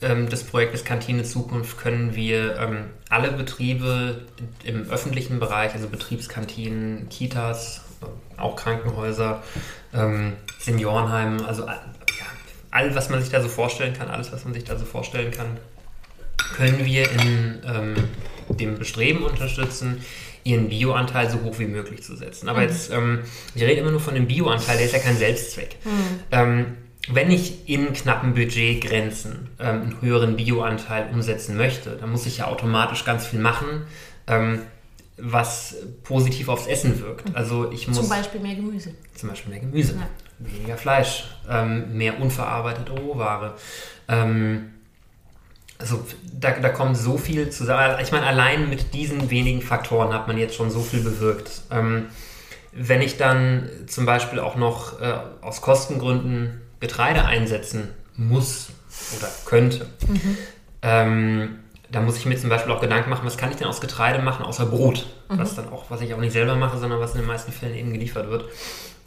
des 0.01 0.43
Projektes 0.45 0.85
Kantine 0.85 1.23
Zukunft 1.23 1.77
können 1.77 2.15
wir 2.15 2.87
alle 3.09 3.31
Betriebe 3.33 4.21
im 4.63 4.89
öffentlichen 4.89 5.39
Bereich, 5.39 5.73
also 5.73 5.89
Betriebskantinen, 5.89 7.09
Kitas, 7.09 7.81
auch 8.37 8.55
Krankenhäuser, 8.55 9.43
Seniorenheime, 10.57 11.45
also 11.45 11.65
all, 12.71 12.95
was 12.95 13.09
man 13.09 13.21
sich 13.21 13.29
da 13.29 13.41
so 13.41 13.49
vorstellen 13.49 13.93
kann, 13.93 14.09
alles, 14.09 14.31
was 14.31 14.45
man 14.45 14.53
sich 14.53 14.63
da 14.63 14.77
so 14.77 14.85
vorstellen 14.85 15.31
kann, 15.31 15.57
können 16.55 16.85
wir 16.85 17.09
in 17.11 17.61
ähm, 17.65 17.95
dem 18.49 18.77
Bestreben 18.77 19.23
unterstützen, 19.23 20.03
ihren 20.49 20.69
Bioanteil 20.69 21.29
so 21.29 21.41
hoch 21.41 21.59
wie 21.59 21.67
möglich 21.67 22.03
zu 22.03 22.15
setzen. 22.15 22.49
Aber 22.49 22.59
mhm. 22.59 22.67
jetzt, 22.67 22.91
ähm, 22.91 23.19
ich 23.55 23.61
rede 23.61 23.81
immer 23.81 23.91
nur 23.91 23.99
von 23.99 24.15
dem 24.15 24.27
Bioanteil, 24.27 24.77
der 24.77 24.85
ist 24.85 24.93
ja 24.93 24.99
kein 24.99 25.17
Selbstzweck. 25.17 25.77
Mhm. 25.85 26.19
Ähm, 26.31 26.65
wenn 27.11 27.31
ich 27.31 27.67
in 27.69 27.93
knappen 27.93 28.33
Budgetgrenzen 28.33 29.49
ähm, 29.59 29.81
einen 29.81 30.01
höheren 30.01 30.35
Bioanteil 30.35 31.09
umsetzen 31.13 31.57
möchte, 31.57 31.91
dann 31.91 32.11
muss 32.11 32.25
ich 32.25 32.39
ja 32.39 32.47
automatisch 32.47 33.05
ganz 33.05 33.25
viel 33.25 33.39
machen, 33.39 33.85
ähm, 34.27 34.61
was 35.17 35.75
positiv 36.03 36.49
aufs 36.49 36.67
Essen 36.67 37.01
wirkt. 37.01 37.35
Also 37.35 37.71
ich 37.71 37.87
muss 37.87 37.97
zum 37.97 38.09
Beispiel 38.09 38.41
mehr 38.41 38.55
Gemüse. 38.55 38.93
Zum 39.15 39.29
Beispiel 39.29 39.51
mehr 39.51 39.59
Gemüse, 39.59 39.93
ja. 39.93 40.07
weniger 40.39 40.77
Fleisch, 40.77 41.25
ähm, 41.49 41.97
mehr 41.97 42.19
unverarbeitete 42.19 42.91
Rohware. 42.91 43.55
Ähm, 44.07 44.69
also 45.79 46.05
da, 46.33 46.51
da 46.51 46.69
kommt 46.69 46.97
so 46.97 47.17
viel 47.17 47.49
zusammen. 47.49 47.97
Ich 48.03 48.11
meine, 48.11 48.27
allein 48.27 48.69
mit 48.69 48.93
diesen 48.93 49.29
wenigen 49.31 49.61
Faktoren 49.61 50.13
hat 50.13 50.27
man 50.27 50.37
jetzt 50.37 50.55
schon 50.55 50.69
so 50.69 50.81
viel 50.81 51.01
bewirkt. 51.01 51.61
Ähm, 51.71 52.07
wenn 52.71 53.01
ich 53.01 53.17
dann 53.17 53.69
zum 53.87 54.05
Beispiel 54.05 54.39
auch 54.39 54.55
noch 54.55 55.01
äh, 55.01 55.13
aus 55.41 55.61
Kostengründen 55.61 56.61
Getreide 56.79 57.25
einsetzen 57.25 57.89
muss 58.15 58.69
oder 59.17 59.29
könnte, 59.45 59.87
mhm. 60.07 60.37
ähm, 60.81 61.59
da 61.91 62.01
muss 62.01 62.17
ich 62.17 62.25
mir 62.25 62.37
zum 62.37 62.49
Beispiel 62.49 62.71
auch 62.71 62.81
Gedanken 62.81 63.09
machen, 63.09 63.25
was 63.25 63.37
kann 63.37 63.49
ich 63.49 63.57
denn 63.57 63.67
aus 63.67 63.81
Getreide 63.81 64.21
machen, 64.21 64.45
außer 64.45 64.65
Brot? 64.67 65.07
Mhm. 65.29 65.39
Was 65.39 65.55
dann 65.55 65.69
auch, 65.69 65.89
was 65.89 66.01
ich 66.01 66.13
auch 66.13 66.19
nicht 66.19 66.33
selber 66.33 66.55
mache, 66.55 66.77
sondern 66.77 66.99
was 66.99 67.15
in 67.15 67.21
den 67.21 67.27
meisten 67.27 67.51
Fällen 67.51 67.75
eben 67.75 67.91
geliefert 67.91 68.29
wird. 68.29 68.45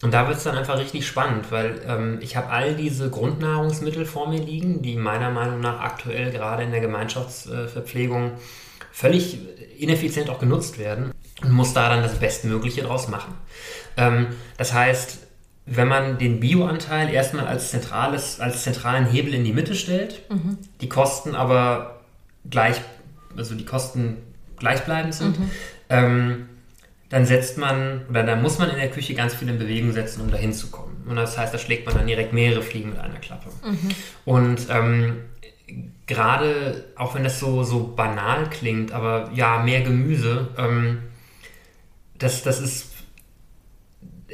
Und 0.02 0.12
da 0.12 0.26
wird 0.26 0.38
es 0.38 0.44
dann 0.44 0.58
einfach 0.58 0.78
richtig 0.78 1.06
spannend, 1.06 1.50
weil 1.50 1.80
ähm, 1.86 2.18
ich 2.20 2.36
habe 2.36 2.50
all 2.50 2.74
diese 2.74 3.08
Grundnahrungsmittel 3.08 4.04
vor 4.04 4.28
mir 4.28 4.40
liegen, 4.40 4.82
die 4.82 4.96
meiner 4.96 5.30
Meinung 5.30 5.60
nach 5.60 5.80
aktuell 5.80 6.32
gerade 6.32 6.64
in 6.64 6.72
der 6.72 6.80
Gemeinschaftsverpflegung 6.80 8.32
völlig 8.90 9.38
ineffizient 9.78 10.28
auch 10.28 10.40
genutzt 10.40 10.78
werden 10.78 11.12
und 11.40 11.52
muss 11.52 11.72
da 11.72 11.88
dann 11.88 12.02
das 12.02 12.16
Bestmögliche 12.16 12.82
draus 12.82 13.08
machen. 13.08 13.34
Ähm, 13.96 14.26
das 14.58 14.72
heißt, 14.72 15.18
wenn 15.66 15.86
man 15.86 16.18
den 16.18 16.40
Bioanteil 16.40 17.08
erstmal 17.10 17.46
als, 17.46 17.70
zentrales, 17.70 18.40
als 18.40 18.64
zentralen 18.64 19.06
Hebel 19.06 19.32
in 19.32 19.44
die 19.44 19.52
Mitte 19.52 19.76
stellt, 19.76 20.28
mhm. 20.28 20.58
die 20.80 20.88
Kosten 20.88 21.36
aber 21.36 22.00
gleich, 22.50 22.80
also 23.36 23.54
die 23.54 23.64
Kosten 23.64 24.16
gleichbleibend 24.58 25.14
sind, 25.14 25.38
mhm. 25.38 25.50
ähm, 25.88 26.48
dann 27.12 27.26
setzt 27.26 27.58
man 27.58 28.06
oder 28.08 28.22
dann 28.22 28.40
muss 28.40 28.58
man 28.58 28.70
in 28.70 28.76
der 28.76 28.90
Küche 28.90 29.12
ganz 29.12 29.34
viel 29.34 29.46
in 29.50 29.58
Bewegung 29.58 29.92
setzen, 29.92 30.22
um 30.22 30.30
dahin 30.30 30.54
zu 30.54 30.70
kommen. 30.70 31.04
Und 31.06 31.16
das 31.16 31.36
heißt, 31.36 31.52
da 31.52 31.58
schlägt 31.58 31.84
man 31.84 31.94
dann 31.94 32.06
direkt 32.06 32.32
mehrere 32.32 32.62
Fliegen 32.62 32.88
mit 32.88 32.98
einer 32.98 33.18
Klappe. 33.18 33.50
Mhm. 33.66 33.90
Und 34.24 34.66
ähm, 34.70 35.16
gerade, 36.06 36.86
auch 36.96 37.14
wenn 37.14 37.22
das 37.22 37.38
so, 37.38 37.64
so 37.64 37.92
banal 37.94 38.48
klingt, 38.48 38.92
aber 38.92 39.30
ja, 39.34 39.62
mehr 39.62 39.82
Gemüse, 39.82 40.48
ähm, 40.56 41.02
das, 42.18 42.42
das 42.42 42.60
ist 42.60 42.91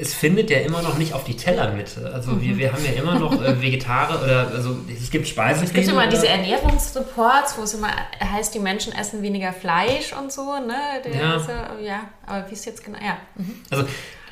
es 0.01 0.15
findet 0.15 0.51
ja 0.51 0.59
immer 0.59 0.83
noch 0.83 0.97
nicht 0.97 1.13
auf 1.13 1.25
die 1.25 1.37
Tellermitte. 1.37 2.13
Also 2.13 2.33
mhm. 2.33 2.43
wir, 2.43 2.59
wir 2.59 2.73
haben 2.73 2.85
ja 2.85 2.93
immer 2.93 3.19
noch 3.19 3.43
äh, 3.43 3.61
Vegetarier 3.61 4.23
oder 4.23 4.49
also 4.49 4.77
es 4.89 5.11
gibt 5.11 5.27
Speisen. 5.27 5.65
Es 5.65 5.73
gibt 5.73 5.89
immer 5.89 6.07
diese 6.07 6.29
Ernährungsreports, 6.29 7.59
wo 7.59 7.63
es 7.63 7.75
immer 7.75 7.89
heißt, 8.23 8.55
die 8.55 8.61
Menschen 8.61 8.93
essen 8.93 9.23
weniger 9.23 9.53
Fleisch 9.53 10.13
und 10.13 10.33
so, 10.33 10.59
ne? 10.59 11.03
ja. 11.13 11.37
Ist, 11.37 11.49
ja, 11.83 12.09
aber 12.27 12.49
wie 12.49 12.53
ist 12.53 12.65
jetzt 12.67 12.85
genau? 12.85 12.99
Ja. 12.99 13.19
Mhm. 13.37 13.55
Also 13.71 13.85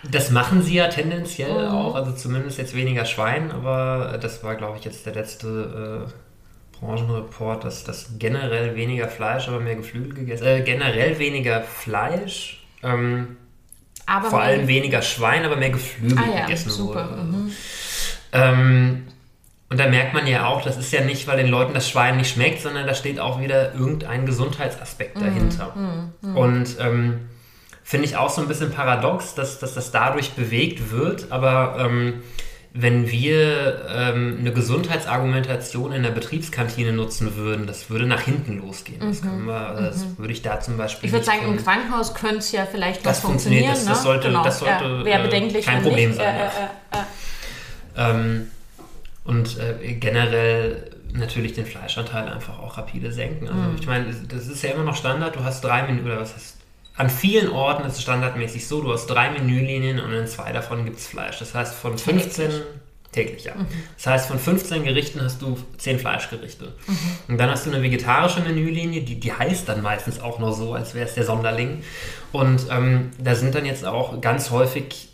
das 0.08 0.30
machen 0.30 0.62
sie 0.62 0.74
ja 0.74 0.88
tendenziell 0.88 1.68
mhm. 1.68 1.74
auch, 1.74 1.94
also 1.96 2.12
zumindest 2.12 2.58
jetzt 2.58 2.74
weniger 2.74 3.04
Schwein, 3.04 3.50
aber 3.50 4.18
das 4.20 4.44
war, 4.44 4.54
glaube 4.54 4.78
ich, 4.78 4.84
jetzt 4.84 5.04
der 5.04 5.14
letzte 5.14 6.06
äh, 6.06 6.78
Branchenreport, 6.78 7.64
dass 7.64 7.82
das 7.82 8.10
generell 8.18 8.76
weniger 8.76 9.08
Fleisch, 9.08 9.48
aber 9.48 9.58
mehr 9.58 9.76
Geflügel 9.76 10.14
gegessen, 10.14 10.46
äh, 10.46 10.60
generell 10.62 11.18
weniger 11.18 11.62
Fleisch. 11.62 12.64
Ähm, 12.82 13.36
aber 14.06 14.30
Vor 14.30 14.40
allem 14.40 14.68
weniger 14.68 15.02
Schwein, 15.02 15.44
aber 15.44 15.56
mehr 15.56 15.70
Geflügel 15.70 16.18
ah, 16.18 16.36
ja, 16.36 16.46
gegessen 16.46 16.70
super. 16.70 17.10
wurde. 17.10 17.22
Mhm. 17.22 17.52
Ähm, 18.32 19.06
und 19.68 19.80
da 19.80 19.88
merkt 19.88 20.14
man 20.14 20.28
ja 20.28 20.46
auch, 20.46 20.62
das 20.62 20.76
ist 20.76 20.92
ja 20.92 21.00
nicht, 21.00 21.26
weil 21.26 21.38
den 21.38 21.48
Leuten 21.48 21.74
das 21.74 21.90
Schwein 21.90 22.16
nicht 22.16 22.32
schmeckt, 22.32 22.62
sondern 22.62 22.86
da 22.86 22.94
steht 22.94 23.18
auch 23.18 23.40
wieder 23.40 23.74
irgendein 23.74 24.24
Gesundheitsaspekt 24.24 25.16
mhm. 25.16 25.24
dahinter. 25.24 25.74
Mhm. 25.74 26.30
Mhm. 26.30 26.36
Und 26.36 26.76
ähm, 26.78 27.28
finde 27.82 28.06
ich 28.06 28.16
auch 28.16 28.30
so 28.30 28.40
ein 28.40 28.48
bisschen 28.48 28.72
paradox, 28.72 29.34
dass, 29.34 29.58
dass 29.58 29.74
das 29.74 29.90
dadurch 29.90 30.32
bewegt 30.32 30.92
wird, 30.92 31.32
aber 31.32 31.76
ähm, 31.80 32.22
wenn 32.78 33.10
wir 33.10 33.86
ähm, 33.88 34.36
eine 34.40 34.52
Gesundheitsargumentation 34.52 35.92
in 35.92 36.02
der 36.02 36.10
Betriebskantine 36.10 36.92
nutzen 36.92 37.36
würden, 37.36 37.66
das 37.66 37.88
würde 37.88 38.06
nach 38.06 38.20
hinten 38.20 38.58
losgehen. 38.58 39.00
Das, 39.00 39.22
mhm. 39.22 39.46
wir, 39.46 39.74
das 39.80 40.04
mhm. 40.04 40.18
würde 40.18 40.32
ich 40.32 40.42
da 40.42 40.60
zum 40.60 40.76
Beispiel. 40.76 41.06
Ich 41.06 41.12
würde 41.12 41.24
sagen, 41.24 41.46
im 41.46 41.56
Krankenhaus 41.56 42.14
könnte 42.14 42.38
es 42.38 42.52
ja 42.52 42.66
vielleicht 42.66 43.04
das 43.06 43.20
funktionieren. 43.20 43.70
Das, 43.70 43.86
das 43.86 43.98
ne? 43.98 44.04
sollte, 44.04 44.28
genau. 44.28 44.44
das 44.44 44.58
sollte 44.58 44.84
ja, 44.84 45.04
Wäre 45.04 45.34
äh, 45.34 45.60
kein 45.62 45.82
Problem 45.82 46.10
nicht. 46.10 46.20
sein. 46.20 46.36
Äh, 46.36 46.40
äh, 46.40 47.00
äh, 48.02 48.10
ähm, 48.10 48.50
und 49.24 49.58
äh, 49.58 49.94
generell 49.94 50.90
natürlich 51.14 51.54
den 51.54 51.64
Fleischanteil 51.64 52.28
einfach 52.28 52.58
auch 52.58 52.76
rapide 52.76 53.10
senken. 53.10 53.48
Also 53.48 53.58
mhm. 53.58 53.76
ich 53.80 53.86
meine, 53.86 54.06
das 54.28 54.48
ist 54.48 54.62
ja 54.62 54.70
immer 54.70 54.84
noch 54.84 54.96
Standard. 54.96 55.34
Du 55.34 55.42
hast 55.42 55.64
drei 55.64 55.82
Minuten 55.84 56.06
oder 56.06 56.20
was 56.20 56.34
heißt 56.34 56.55
an 56.96 57.10
vielen 57.10 57.50
Orten 57.50 57.84
ist 57.86 57.94
es 57.94 58.02
standardmäßig 58.02 58.66
so, 58.66 58.80
du 58.80 58.92
hast 58.92 59.06
drei 59.06 59.30
Menülinien 59.30 60.00
und 60.00 60.12
in 60.12 60.26
zwei 60.26 60.52
davon 60.52 60.84
gibt 60.84 60.98
es 60.98 61.06
Fleisch. 61.06 61.38
Das 61.38 61.54
heißt, 61.54 61.74
von 61.74 61.98
15 61.98 62.48
täglich, 62.48 62.62
täglich 63.12 63.44
ja. 63.44 63.54
Mhm. 63.54 63.66
Das 63.96 64.06
heißt, 64.06 64.28
von 64.28 64.38
15 64.38 64.84
Gerichten 64.84 65.20
hast 65.20 65.42
du 65.42 65.58
10 65.76 65.98
Fleischgerichte. 65.98 66.72
Mhm. 66.86 66.96
Und 67.28 67.38
dann 67.38 67.50
hast 67.50 67.66
du 67.66 67.70
eine 67.70 67.82
vegetarische 67.82 68.40
Menülinie, 68.40 69.02
die, 69.02 69.20
die 69.20 69.32
heißt 69.32 69.68
dann 69.68 69.82
meistens 69.82 70.20
auch 70.20 70.38
nur 70.38 70.54
so, 70.54 70.72
als 70.72 70.94
wäre 70.94 71.06
es 71.06 71.14
der 71.14 71.24
Sonderling. 71.24 71.82
Und 72.32 72.66
ähm, 72.70 73.10
da 73.18 73.34
sind 73.34 73.54
dann 73.54 73.66
jetzt 73.66 73.84
auch 73.84 74.20
ganz 74.22 74.50
häufig, 74.50 75.10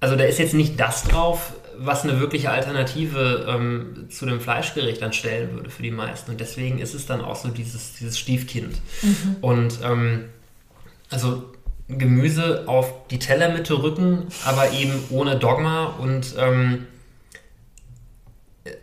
also 0.00 0.16
da 0.16 0.24
ist 0.24 0.38
jetzt 0.38 0.54
nicht 0.54 0.78
das 0.78 1.04
drauf, 1.04 1.54
was 1.78 2.02
eine 2.02 2.20
wirkliche 2.20 2.50
Alternative 2.50 3.46
ähm, 3.48 4.08
zu 4.10 4.26
dem 4.26 4.42
Fleischgericht 4.42 5.00
dann 5.00 5.14
stellen 5.14 5.54
würde 5.54 5.70
für 5.70 5.82
die 5.82 5.90
meisten. 5.90 6.32
Und 6.32 6.40
deswegen 6.40 6.78
ist 6.78 6.92
es 6.92 7.06
dann 7.06 7.22
auch 7.22 7.36
so 7.36 7.48
dieses, 7.48 7.94
dieses 7.94 8.18
Stiefkind. 8.18 8.76
Mhm. 9.00 9.36
Und 9.40 9.78
ähm, 9.82 10.24
also 11.10 11.44
Gemüse 11.88 12.64
auf 12.66 13.08
die 13.08 13.18
Tellermitte 13.18 13.82
rücken, 13.82 14.26
aber 14.44 14.70
eben 14.72 14.92
ohne 15.10 15.36
Dogma 15.36 15.86
und 15.98 16.34
ähm, 16.38 16.86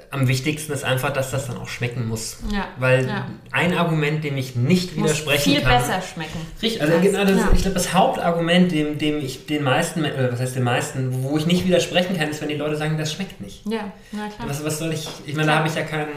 am 0.09 0.27
wichtigsten 0.27 0.71
ist 0.71 0.83
einfach, 0.83 1.11
dass 1.11 1.31
das 1.31 1.47
dann 1.47 1.57
auch 1.57 1.67
schmecken 1.67 2.07
muss. 2.07 2.37
Ja, 2.51 2.67
Weil 2.77 3.07
ja. 3.07 3.27
ein 3.51 3.77
Argument, 3.77 4.23
dem 4.23 4.37
ich 4.37 4.55
nicht 4.55 4.95
muss 4.95 5.05
widersprechen 5.05 5.43
viel 5.51 5.61
kann. 5.61 5.81
Viel 5.81 5.89
besser 5.89 6.01
schmecken. 6.01 6.39
Richtig, 6.61 6.81
also 6.81 6.99
genau, 6.99 7.25
das, 7.25 7.37
ja. 7.37 7.49
ich 7.53 7.61
glaube, 7.61 7.73
das 7.75 7.93
Hauptargument, 7.93 8.71
dem, 8.71 8.97
dem 8.97 9.19
ich 9.19 9.45
den 9.45 9.63
meisten, 9.63 10.03
äh, 10.03 10.29
was 10.31 10.39
heißt 10.39 10.55
den 10.55 10.63
meisten, 10.63 11.23
wo 11.23 11.37
ich 11.37 11.45
nicht 11.45 11.65
widersprechen 11.65 12.17
kann, 12.17 12.29
ist, 12.29 12.41
wenn 12.41 12.49
die 12.49 12.55
Leute 12.55 12.77
sagen, 12.77 12.97
das 12.97 13.13
schmeckt 13.13 13.41
nicht. 13.41 13.65
Ja, 13.65 13.91
na 14.11 14.29
klar. 14.29 14.47
Was, 14.47 14.63
was 14.63 14.79
soll 14.79 14.93
ich, 14.93 15.07
ich 15.25 15.35
meine, 15.35 15.47
da 15.47 15.59
habe 15.59 15.67
ich 15.67 15.75
ja 15.75 15.83
keinen. 15.83 16.09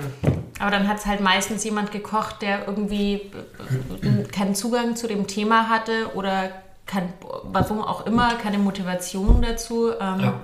Aber 0.60 0.70
dann 0.70 0.86
hat 0.88 0.98
es 0.98 1.06
halt 1.06 1.20
meistens 1.20 1.64
jemand 1.64 1.90
gekocht, 1.90 2.42
der 2.42 2.68
irgendwie 2.68 3.14
äh, 3.14 4.24
keinen 4.30 4.54
Zugang 4.54 4.94
zu 4.94 5.08
dem 5.08 5.26
Thema 5.26 5.68
hatte 5.70 6.14
oder 6.14 6.50
kein, 6.86 7.12
warum 7.44 7.80
auch 7.80 8.06
immer, 8.06 8.34
keine 8.34 8.58
Motivation 8.58 9.40
dazu. 9.42 9.90
Ähm, 9.92 10.20
ja. 10.20 10.40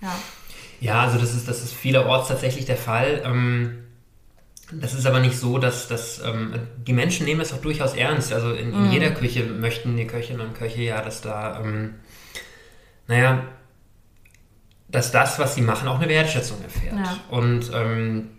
ja. 0.00 0.14
Ja, 0.80 1.02
also 1.02 1.16
das 1.16 1.32
ist, 1.32 1.46
das 1.46 1.62
ist 1.62 1.72
vielerorts 1.72 2.26
tatsächlich 2.26 2.64
der 2.64 2.76
Fall. 2.76 3.22
Ähm, 3.24 3.84
das 4.72 4.94
ist 4.94 5.06
aber 5.06 5.20
nicht 5.20 5.38
so, 5.38 5.58
dass, 5.58 5.86
dass 5.86 6.20
ähm, 6.24 6.54
die 6.76 6.92
Menschen 6.92 7.24
nehmen 7.24 7.38
das 7.38 7.52
auch 7.52 7.60
durchaus 7.60 7.94
ernst. 7.94 8.32
Also 8.32 8.50
in, 8.52 8.72
in 8.72 8.88
mm. 8.88 8.90
jeder 8.90 9.10
Küche 9.12 9.44
möchten 9.44 9.96
die 9.96 10.08
Köchinnen 10.08 10.44
und 10.44 10.54
Köche 10.54 10.82
ja, 10.82 11.00
dass 11.00 11.20
da, 11.20 11.60
ähm, 11.60 11.94
naja, 13.06 13.44
dass 14.88 15.12
das, 15.12 15.38
was 15.38 15.54
sie 15.54 15.62
machen, 15.62 15.86
auch 15.86 16.00
eine 16.00 16.08
Wertschätzung 16.08 16.60
erfährt. 16.62 16.96
Ja. 16.96 17.16
Und 17.30 17.70
ähm, 17.72 18.30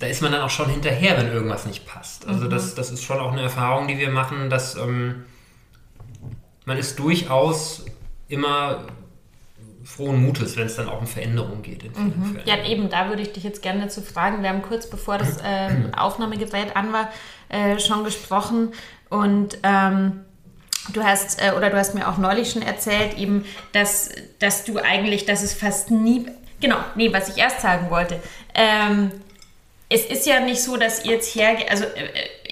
da 0.00 0.06
ist 0.06 0.22
man 0.22 0.32
dann 0.32 0.40
auch 0.40 0.50
schon 0.50 0.70
hinterher, 0.70 1.16
wenn 1.18 1.28
irgendwas 1.28 1.66
nicht 1.66 1.86
passt. 1.86 2.26
Also 2.26 2.46
mhm. 2.46 2.50
das, 2.50 2.74
das 2.74 2.90
ist 2.90 3.04
schon 3.04 3.20
auch 3.20 3.32
eine 3.32 3.42
Erfahrung, 3.42 3.86
die 3.86 3.98
wir 3.98 4.10
machen, 4.10 4.48
dass 4.48 4.74
ähm, 4.74 5.26
man 6.64 6.78
ist 6.78 6.98
durchaus 6.98 7.84
immer 8.26 8.86
frohen 9.84 10.24
Mutes, 10.24 10.56
wenn 10.56 10.66
es 10.66 10.76
dann 10.76 10.88
auch 10.88 11.00
um 11.00 11.06
Veränderungen 11.06 11.62
geht. 11.62 11.84
Mhm. 11.98 12.38
Ja, 12.46 12.64
eben, 12.64 12.88
da 12.88 13.08
würde 13.10 13.20
ich 13.20 13.32
dich 13.32 13.44
jetzt 13.44 13.62
gerne 13.62 13.82
dazu 13.82 14.00
fragen. 14.00 14.42
Wir 14.42 14.48
haben 14.48 14.62
kurz 14.62 14.88
bevor 14.88 15.18
das 15.18 15.36
äh, 15.44 15.68
Aufnahmegerät 15.94 16.76
an 16.76 16.94
war, 16.94 17.10
äh, 17.50 17.78
schon 17.78 18.02
gesprochen 18.02 18.72
und 19.10 19.58
ähm, 19.62 20.20
du 20.94 21.04
hast, 21.04 21.42
äh, 21.42 21.52
oder 21.54 21.68
du 21.68 21.76
hast 21.76 21.94
mir 21.94 22.08
auch 22.08 22.16
neulich 22.16 22.52
schon 22.52 22.62
erzählt, 22.62 23.18
eben, 23.18 23.44
dass, 23.72 24.08
dass 24.38 24.64
du 24.64 24.78
eigentlich, 24.78 25.26
dass 25.26 25.42
es 25.42 25.52
fast 25.52 25.90
nie, 25.90 26.26
genau, 26.58 26.78
nee, 26.94 27.12
was 27.12 27.28
ich 27.28 27.36
erst 27.36 27.60
sagen 27.60 27.90
wollte, 27.90 28.18
ähm, 28.54 29.10
es 29.90 30.06
ist 30.06 30.26
ja 30.26 30.40
nicht 30.40 30.62
so, 30.62 30.76
dass 30.76 31.04
ihr 31.04 31.12
jetzt 31.12 31.34
hergeht, 31.34 31.70
also 31.70 31.84
äh, 31.84 32.08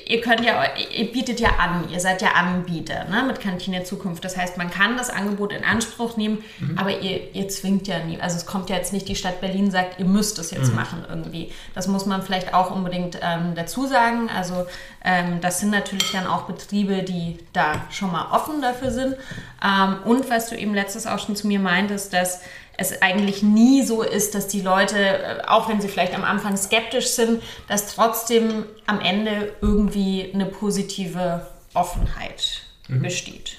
ihr 0.09 0.21
könnt 0.23 0.41
ja, 0.45 0.65
ihr 0.77 1.13
bietet 1.13 1.39
ja 1.39 1.51
an, 1.59 1.89
ihr 1.91 2.01
seid 2.01 2.23
ja 2.23 2.33
Anbieter 2.33 3.05
ne, 3.05 3.23
mit 3.27 3.41
Kantine 3.41 3.85
Zukunft. 3.85 4.25
Das 4.25 4.37
heißt, 4.37 4.57
man 4.57 4.71
kann 4.71 4.97
das 4.97 5.11
Angebot 5.11 5.53
in 5.53 5.65
Anspruch 5.65 6.17
nehmen, 6.17 6.43
mhm. 6.59 6.79
aber 6.79 6.99
ihr, 6.99 7.35
ihr 7.35 7.49
zwingt 7.49 7.87
ja 7.87 7.99
nie. 8.01 8.19
Also 8.21 8.37
es 8.37 8.47
kommt 8.47 8.71
ja 8.71 8.77
jetzt 8.77 8.93
nicht, 8.93 9.07
die 9.07 9.17
Stadt 9.17 9.41
Berlin 9.41 9.71
sagt, 9.71 10.01
ihr 10.01 10.07
müsst 10.07 10.39
es 10.39 10.51
jetzt 10.51 10.71
mhm. 10.71 10.77
machen 10.77 11.05
irgendwie. 11.09 11.53
Das 11.75 11.87
muss 11.89 12.07
man 12.07 12.23
vielleicht 12.23 12.55
auch 12.55 12.75
unbedingt 12.75 13.19
ähm, 13.23 13.55
dazu 13.55 13.87
sagen. 13.87 14.31
Also 14.35 14.67
ähm, 15.05 15.41
das 15.43 15.61
sind 15.61 15.71
natürlich 15.71 16.11
dann 16.11 16.27
auch 16.27 16.43
Betriebe, 16.43 17.03
die 17.03 17.39
da 17.53 17.85
schon 17.91 18.11
mal 18.11 18.33
offen 18.33 18.63
dafür 18.63 18.91
sind. 18.91 19.15
Ähm, 19.63 19.97
und 20.05 20.29
was 20.31 20.49
du 20.49 20.57
eben 20.57 20.75
letztes 20.75 21.07
auch 21.07 21.19
schon 21.19 21.37
zu 21.37 21.47
mir 21.47 21.61
meintest, 21.61 22.15
dass 22.15 22.41
es 22.81 23.03
eigentlich 23.03 23.43
nie 23.43 23.83
so 23.83 24.03
ist, 24.03 24.35
dass 24.35 24.47
die 24.47 24.63
Leute, 24.63 24.97
äh, 24.97 25.43
auch 25.47 25.69
wenn 25.69 25.81
sie 25.81 25.89
vielleicht 25.89 26.15
am 26.15 26.23
Anfang 26.23 26.57
skeptisch 26.57 27.09
sind, 27.09 27.43
dass 27.67 27.95
trotzdem 27.95 28.65
am 28.87 29.01
Ende 29.01 29.53
irgendwie 29.61 30.31
eine 30.33 30.47
positive 30.47 31.47
Offenheit 31.75 32.63
mhm. 32.87 33.03
besteht. 33.03 33.59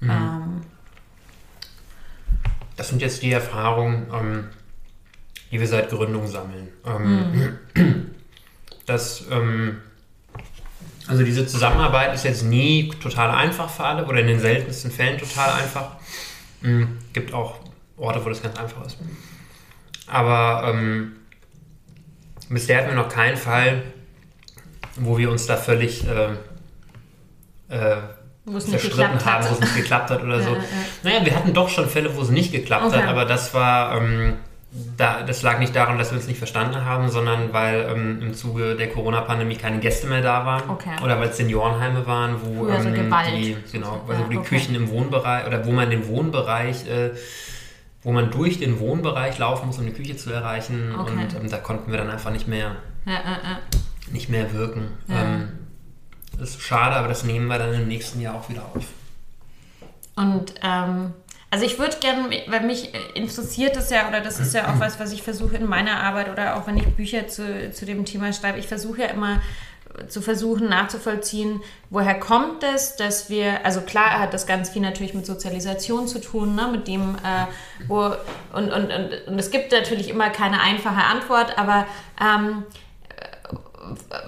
Mhm. 0.00 0.10
Ähm, 0.10 0.62
das 2.76 2.90
sind 2.90 3.00
jetzt 3.00 3.22
die 3.22 3.32
Erfahrungen, 3.32 4.06
ähm, 4.12 4.48
die 5.50 5.58
wir 5.58 5.66
seit 5.66 5.88
Gründung 5.88 6.28
sammeln. 6.28 6.68
Ähm, 6.86 7.58
mhm. 7.74 8.10
Das, 8.84 9.24
ähm, 9.30 9.80
also 11.06 11.22
diese 11.22 11.46
Zusammenarbeit 11.46 12.14
ist 12.14 12.24
jetzt 12.24 12.42
nie 12.42 12.90
total 13.00 13.30
einfach 13.30 13.70
für 13.70 13.84
alle 13.84 14.04
oder 14.04 14.20
in 14.20 14.26
den 14.26 14.40
seltensten 14.40 14.90
Fällen 14.90 15.18
total 15.18 15.52
einfach. 15.52 15.92
Mhm. 16.60 16.98
Gibt 17.12 17.32
auch 17.32 17.61
Orte, 18.02 18.24
wo 18.24 18.28
das 18.28 18.42
ganz 18.42 18.58
einfach 18.58 18.84
ist. 18.84 18.98
Aber 20.06 20.68
ähm, 20.68 21.12
bisher 22.48 22.78
hatten 22.78 22.88
wir 22.88 22.96
noch 22.96 23.08
keinen 23.08 23.36
Fall, 23.36 23.82
wo 24.96 25.16
wir 25.16 25.30
uns 25.30 25.46
da 25.46 25.56
völlig 25.56 26.04
äh, 26.06 26.32
äh, 27.68 27.96
zerstritten 28.58 29.24
haben, 29.24 29.48
wo 29.48 29.54
es 29.54 29.60
nicht 29.60 29.76
geklappt 29.76 30.10
hat 30.10 30.22
oder 30.22 30.36
ja, 30.38 30.42
so. 30.42 30.50
Ja. 30.50 30.62
Naja, 31.02 31.24
wir 31.24 31.34
hatten 31.34 31.54
doch 31.54 31.68
schon 31.68 31.88
Fälle, 31.88 32.14
wo 32.16 32.22
es 32.22 32.30
nicht 32.30 32.52
geklappt 32.52 32.86
okay. 32.86 32.96
hat, 32.96 33.08
aber 33.08 33.24
das 33.24 33.54
war, 33.54 33.96
ähm, 33.96 34.34
da, 34.96 35.22
das 35.22 35.42
lag 35.42 35.58
nicht 35.58 35.76
daran, 35.76 35.98
dass 35.98 36.10
wir 36.10 36.18
uns 36.18 36.26
nicht 36.26 36.38
verstanden 36.38 36.84
haben, 36.84 37.10
sondern 37.10 37.52
weil 37.52 37.86
ähm, 37.90 38.22
im 38.22 38.34
Zuge 38.34 38.74
der 38.74 38.88
Corona-Pandemie 38.88 39.56
keine 39.56 39.78
Gäste 39.78 40.06
mehr 40.06 40.22
da 40.22 40.44
waren. 40.46 40.68
Okay. 40.70 40.96
Oder 41.04 41.20
weil 41.20 41.28
es 41.28 41.36
Seniorenheime 41.36 42.06
waren, 42.06 42.36
wo, 42.42 42.66
also 42.66 42.88
ähm, 42.88 42.94
die, 43.34 43.56
genau, 43.70 44.02
also 44.08 44.24
wo 44.24 44.28
die 44.28 44.38
okay. 44.38 44.48
Küchen 44.48 44.74
im 44.74 44.90
Wohnbereich 44.90 45.46
oder 45.46 45.64
wo 45.66 45.72
man 45.72 45.90
den 45.90 46.08
Wohnbereich 46.08 46.86
äh, 46.88 47.10
wo 48.02 48.12
man 48.12 48.30
durch 48.30 48.58
den 48.58 48.80
Wohnbereich 48.80 49.38
laufen 49.38 49.66
muss, 49.66 49.78
um 49.78 49.86
die 49.86 49.92
Küche 49.92 50.16
zu 50.16 50.30
erreichen. 50.30 50.94
Okay. 50.98 51.12
Und 51.12 51.34
ähm, 51.34 51.50
da 51.50 51.58
konnten 51.58 51.90
wir 51.90 51.98
dann 51.98 52.10
einfach 52.10 52.30
nicht 52.30 52.48
mehr, 52.48 52.76
ja, 53.06 53.12
ja. 53.12 53.58
Nicht 54.10 54.28
mehr 54.28 54.52
wirken. 54.52 54.88
Ähm, 55.08 55.48
das 56.38 56.50
ist 56.50 56.62
schade, 56.62 56.96
aber 56.96 57.08
das 57.08 57.24
nehmen 57.24 57.46
wir 57.46 57.58
dann 57.58 57.72
im 57.72 57.88
nächsten 57.88 58.20
Jahr 58.20 58.34
auch 58.34 58.48
wieder 58.48 58.62
auf. 58.74 58.84
Und 60.16 60.54
ähm, 60.62 61.12
also 61.50 61.64
ich 61.64 61.78
würde 61.78 61.96
gerne, 62.00 62.30
weil 62.48 62.66
mich 62.66 62.92
interessiert 63.14 63.76
das 63.76 63.90
ja, 63.90 64.08
oder 64.08 64.20
das 64.20 64.40
ist 64.40 64.54
ja 64.54 64.72
auch 64.72 64.80
was, 64.80 64.98
was 64.98 65.12
ich 65.12 65.22
versuche 65.22 65.56
in 65.56 65.66
meiner 65.66 66.02
Arbeit 66.02 66.30
oder 66.30 66.56
auch 66.56 66.66
wenn 66.66 66.76
ich 66.76 66.86
Bücher 66.96 67.28
zu, 67.28 67.70
zu 67.72 67.86
dem 67.86 68.04
Thema 68.04 68.32
schreibe, 68.32 68.58
ich 68.58 68.66
versuche 68.66 69.02
ja 69.02 69.08
immer 69.08 69.40
zu 70.08 70.22
versuchen 70.22 70.68
nachzuvollziehen, 70.68 71.60
woher 71.90 72.18
kommt 72.18 72.62
es, 72.62 72.96
dass 72.96 73.28
wir, 73.28 73.64
also 73.64 73.82
klar 73.82 74.18
hat 74.18 74.32
das 74.34 74.46
ganz 74.46 74.70
viel 74.70 74.82
natürlich 74.82 75.14
mit 75.14 75.26
Sozialisation 75.26 76.08
zu 76.08 76.20
tun, 76.20 76.54
ne, 76.54 76.68
mit 76.70 76.88
dem, 76.88 77.16
äh, 77.16 77.46
wo, 77.88 78.06
und, 78.54 78.72
und, 78.72 78.90
und, 78.90 79.10
und, 79.26 79.38
es 79.38 79.50
gibt 79.50 79.72
natürlich 79.72 80.08
immer 80.08 80.30
keine 80.30 80.60
einfache 80.60 81.04
Antwort, 81.04 81.58
aber 81.58 81.86
ähm, 82.20 82.64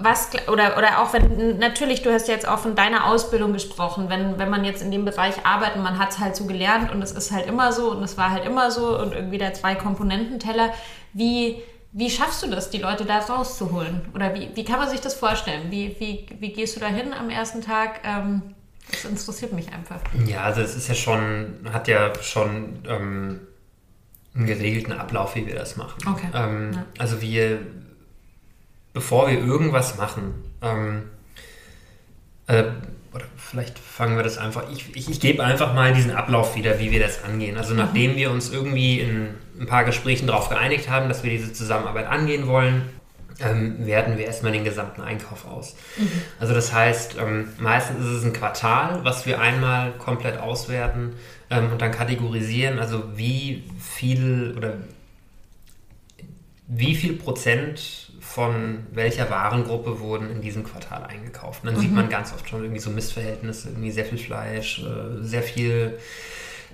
was, 0.00 0.30
oder, 0.48 0.76
oder 0.76 1.00
auch 1.00 1.12
wenn, 1.12 1.58
natürlich, 1.58 2.02
du 2.02 2.12
hast 2.12 2.28
jetzt 2.28 2.46
auch 2.46 2.58
von 2.58 2.74
deiner 2.74 3.06
Ausbildung 3.06 3.52
gesprochen, 3.52 4.10
wenn, 4.10 4.38
wenn 4.38 4.50
man 4.50 4.64
jetzt 4.64 4.82
in 4.82 4.90
dem 4.90 5.04
Bereich 5.04 5.46
arbeitet, 5.46 5.82
man 5.82 5.98
hat 5.98 6.10
es 6.10 6.18
halt 6.18 6.36
so 6.36 6.46
gelernt 6.46 6.90
und 6.92 7.00
es 7.02 7.12
ist 7.12 7.30
halt 7.30 7.46
immer 7.46 7.72
so 7.72 7.90
und 7.90 8.02
es 8.02 8.18
war 8.18 8.30
halt 8.30 8.44
immer 8.44 8.70
so 8.70 8.98
und 8.98 9.12
irgendwie 9.12 9.38
der 9.38 9.54
Zwei-Komponenten-Teller, 9.54 10.70
wie 11.12 11.62
wie 11.96 12.10
schaffst 12.10 12.42
du 12.42 12.50
das, 12.50 12.70
die 12.70 12.78
Leute 12.78 13.04
da 13.04 13.18
rauszuholen? 13.18 14.02
Oder 14.14 14.34
wie, 14.34 14.50
wie 14.54 14.64
kann 14.64 14.80
man 14.80 14.90
sich 14.90 15.00
das 15.00 15.14
vorstellen? 15.14 15.70
Wie, 15.70 15.94
wie, 16.00 16.26
wie 16.40 16.52
gehst 16.52 16.74
du 16.74 16.80
da 16.80 16.88
hin 16.88 17.14
am 17.14 17.30
ersten 17.30 17.62
Tag? 17.62 18.00
Ähm, 18.04 18.42
das 18.90 19.04
interessiert 19.04 19.52
mich 19.52 19.72
einfach. 19.72 20.00
Ja, 20.26 20.42
also 20.42 20.60
es 20.60 20.74
ist 20.74 20.88
ja 20.88 20.94
schon, 20.96 21.54
hat 21.72 21.86
ja 21.86 22.12
schon 22.20 22.80
ähm, 22.88 23.40
einen 24.34 24.46
geregelten 24.46 24.92
Ablauf, 24.92 25.36
wie 25.36 25.46
wir 25.46 25.54
das 25.54 25.76
machen. 25.76 25.94
Okay. 26.06 26.26
Ähm, 26.34 26.72
ja. 26.74 26.84
Also 26.98 27.22
wir, 27.22 27.60
bevor 28.92 29.28
wir 29.28 29.38
irgendwas 29.38 29.96
machen, 29.96 30.34
ähm, 30.62 31.04
äh, 32.48 32.64
oder 33.12 33.26
vielleicht 33.36 33.78
fangen 33.78 34.16
wir 34.16 34.24
das 34.24 34.36
einfach, 34.36 34.64
ich, 34.72 34.96
ich, 34.96 35.08
ich 35.08 35.20
gebe 35.20 35.44
einfach 35.44 35.72
mal 35.72 35.94
diesen 35.94 36.10
Ablauf 36.10 36.56
wieder, 36.56 36.80
wie 36.80 36.90
wir 36.90 36.98
das 36.98 37.22
angehen. 37.22 37.56
Also 37.56 37.72
nachdem 37.72 38.12
mhm. 38.12 38.16
wir 38.16 38.30
uns 38.32 38.50
irgendwie 38.50 38.98
in 38.98 39.36
ein 39.58 39.66
paar 39.66 39.84
Gesprächen 39.84 40.26
darauf 40.26 40.48
geeinigt 40.48 40.90
haben, 40.90 41.08
dass 41.08 41.22
wir 41.22 41.30
diese 41.30 41.52
Zusammenarbeit 41.52 42.06
angehen 42.06 42.46
wollen, 42.46 42.82
ähm, 43.40 43.86
werten 43.86 44.16
wir 44.16 44.26
erstmal 44.26 44.52
den 44.52 44.64
gesamten 44.64 45.00
Einkauf 45.00 45.46
aus. 45.46 45.74
Mhm. 45.96 46.10
Also 46.38 46.54
das 46.54 46.72
heißt, 46.72 47.16
ähm, 47.18 47.48
meistens 47.58 48.00
ist 48.04 48.12
es 48.12 48.24
ein 48.24 48.32
Quartal, 48.32 49.00
was 49.04 49.26
wir 49.26 49.40
einmal 49.40 49.92
komplett 49.92 50.38
auswerten 50.38 51.14
ähm, 51.50 51.72
und 51.72 51.82
dann 51.82 51.90
kategorisieren, 51.90 52.78
also 52.78 53.16
wie 53.16 53.64
viel 53.80 54.54
oder 54.56 54.74
wie 56.66 56.94
viel 56.94 57.14
Prozent 57.14 58.12
von 58.20 58.86
welcher 58.90 59.28
Warengruppe 59.30 60.00
wurden 60.00 60.30
in 60.30 60.40
diesem 60.40 60.64
Quartal 60.64 61.04
eingekauft. 61.04 61.62
Und 61.62 61.66
dann 61.68 61.76
mhm. 61.76 61.80
sieht 61.80 61.92
man 61.92 62.08
ganz 62.08 62.32
oft 62.32 62.48
schon 62.48 62.62
irgendwie 62.62 62.80
so 62.80 62.90
Missverhältnisse, 62.90 63.68
irgendwie 63.68 63.90
sehr 63.90 64.06
viel 64.06 64.18
Fleisch, 64.18 64.82
äh, 64.82 65.22
sehr 65.22 65.42
viel, 65.42 65.98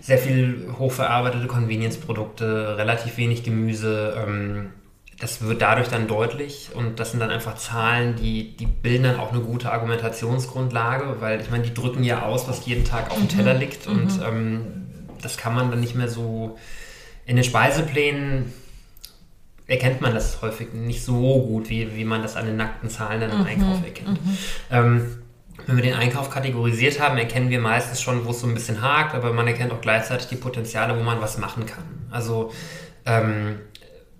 sehr 0.00 0.18
viel 0.18 0.74
hochverarbeitete 0.78 1.46
Convenience-Produkte, 1.46 2.76
relativ 2.76 3.16
wenig 3.16 3.42
Gemüse. 3.42 4.14
Ähm, 4.16 4.70
das 5.18 5.42
wird 5.42 5.60
dadurch 5.60 5.88
dann 5.88 6.08
deutlich 6.08 6.70
und 6.74 6.98
das 6.98 7.10
sind 7.10 7.20
dann 7.20 7.30
einfach 7.30 7.56
Zahlen, 7.56 8.16
die, 8.16 8.56
die 8.56 8.64
bilden 8.66 9.04
dann 9.04 9.20
auch 9.20 9.32
eine 9.32 9.42
gute 9.42 9.70
Argumentationsgrundlage, 9.70 11.16
weil 11.20 11.42
ich 11.42 11.50
meine, 11.50 11.62
die 11.62 11.74
drücken 11.74 12.02
ja 12.02 12.22
aus, 12.22 12.48
was 12.48 12.64
jeden 12.64 12.84
Tag 12.84 13.10
auf 13.10 13.18
dem 13.18 13.24
mhm. 13.24 13.28
Teller 13.28 13.54
liegt 13.54 13.86
mhm. 13.86 13.92
und 13.92 14.20
ähm, 14.26 14.60
das 15.20 15.36
kann 15.36 15.54
man 15.54 15.70
dann 15.70 15.80
nicht 15.80 15.94
mehr 15.94 16.08
so 16.08 16.56
in 17.26 17.36
den 17.36 17.44
Speiseplänen 17.44 18.52
erkennt 19.66 20.00
man 20.00 20.14
das 20.14 20.42
häufig 20.42 20.72
nicht 20.72 21.04
so 21.04 21.46
gut, 21.46 21.70
wie, 21.70 21.94
wie 21.94 22.04
man 22.04 22.22
das 22.22 22.34
an 22.34 22.46
den 22.46 22.56
nackten 22.56 22.90
Zahlen 22.90 23.20
dann 23.20 23.30
im 23.30 23.38
mhm. 23.38 23.46
Einkauf 23.46 23.84
erkennt. 23.84 24.24
Mhm. 24.24 24.38
Ähm, 24.70 25.22
wenn 25.66 25.76
wir 25.76 25.82
den 25.82 25.94
Einkauf 25.94 26.30
kategorisiert 26.30 27.00
haben, 27.00 27.18
erkennen 27.18 27.50
wir 27.50 27.60
meistens 27.60 28.00
schon, 28.00 28.24
wo 28.24 28.30
es 28.30 28.40
so 28.40 28.46
ein 28.46 28.54
bisschen 28.54 28.82
hakt, 28.82 29.14
aber 29.14 29.32
man 29.32 29.46
erkennt 29.46 29.72
auch 29.72 29.80
gleichzeitig 29.80 30.28
die 30.28 30.36
Potenziale, 30.36 30.96
wo 30.98 31.02
man 31.02 31.20
was 31.20 31.38
machen 31.38 31.66
kann. 31.66 31.84
Also, 32.10 32.52
ähm, 33.06 33.56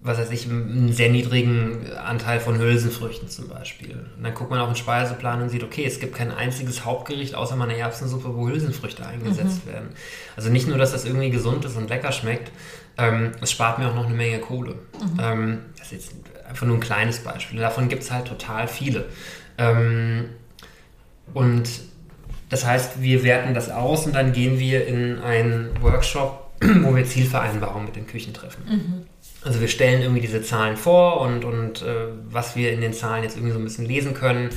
was 0.02 0.18
weiß 0.18 0.30
ich, 0.30 0.48
einen 0.48 0.92
sehr 0.92 1.10
niedrigen 1.10 1.92
Anteil 1.92 2.40
von 2.40 2.58
Hülsenfrüchten 2.58 3.28
zum 3.28 3.48
Beispiel. 3.48 4.06
Und 4.16 4.24
dann 4.24 4.32
guckt 4.32 4.50
man 4.50 4.58
auf 4.58 4.68
den 4.68 4.76
Speiseplan 4.76 5.42
und 5.42 5.50
sieht, 5.50 5.62
okay, 5.62 5.84
es 5.84 6.00
gibt 6.00 6.14
kein 6.14 6.30
einziges 6.30 6.86
Hauptgericht 6.86 7.34
außer 7.34 7.54
meiner 7.54 7.74
Erbsensuppe, 7.74 8.34
wo 8.34 8.48
Hülsenfrüchte 8.48 9.04
eingesetzt 9.04 9.66
mhm. 9.66 9.72
werden. 9.72 9.88
Also 10.36 10.48
nicht 10.48 10.66
nur, 10.66 10.78
dass 10.78 10.92
das 10.92 11.04
irgendwie 11.04 11.28
gesund 11.28 11.66
ist 11.66 11.76
und 11.76 11.90
lecker 11.90 12.12
schmeckt, 12.12 12.50
ähm, 12.96 13.32
es 13.42 13.50
spart 13.50 13.78
mir 13.78 13.88
auch 13.88 13.94
noch 13.94 14.06
eine 14.06 14.14
Menge 14.14 14.38
Kohle. 14.38 14.72
Mhm. 14.72 15.20
Ähm, 15.20 15.58
das 15.76 15.92
ist 15.92 15.92
jetzt 15.92 16.12
einfach 16.48 16.66
nur 16.66 16.78
ein 16.78 16.80
kleines 16.80 17.18
Beispiel. 17.18 17.60
Davon 17.60 17.88
gibt 17.90 18.02
es 18.02 18.10
halt 18.10 18.26
total 18.26 18.68
viele. 18.68 19.04
Ähm, 19.58 20.30
und 21.34 21.68
das 22.48 22.66
heißt, 22.66 23.00
wir 23.00 23.22
werten 23.22 23.54
das 23.54 23.70
aus 23.70 24.06
und 24.06 24.14
dann 24.14 24.32
gehen 24.32 24.58
wir 24.58 24.86
in 24.86 25.20
einen 25.20 25.70
Workshop, 25.80 26.50
wo 26.60 26.94
wir 26.94 27.04
Zielvereinbarungen 27.04 27.86
mit 27.86 27.96
den 27.96 28.06
Küchen 28.06 28.34
treffen. 28.34 28.62
Mhm. 28.68 29.06
Also 29.42 29.60
wir 29.60 29.68
stellen 29.68 30.02
irgendwie 30.02 30.20
diese 30.20 30.42
Zahlen 30.42 30.76
vor 30.76 31.20
und, 31.22 31.44
und 31.44 31.82
äh, 31.82 32.08
was 32.28 32.56
wir 32.56 32.72
in 32.72 32.80
den 32.80 32.92
Zahlen 32.92 33.22
jetzt 33.22 33.36
irgendwie 33.36 33.52
so 33.52 33.58
ein 33.58 33.64
bisschen 33.64 33.86
lesen 33.86 34.12
können, 34.12 34.50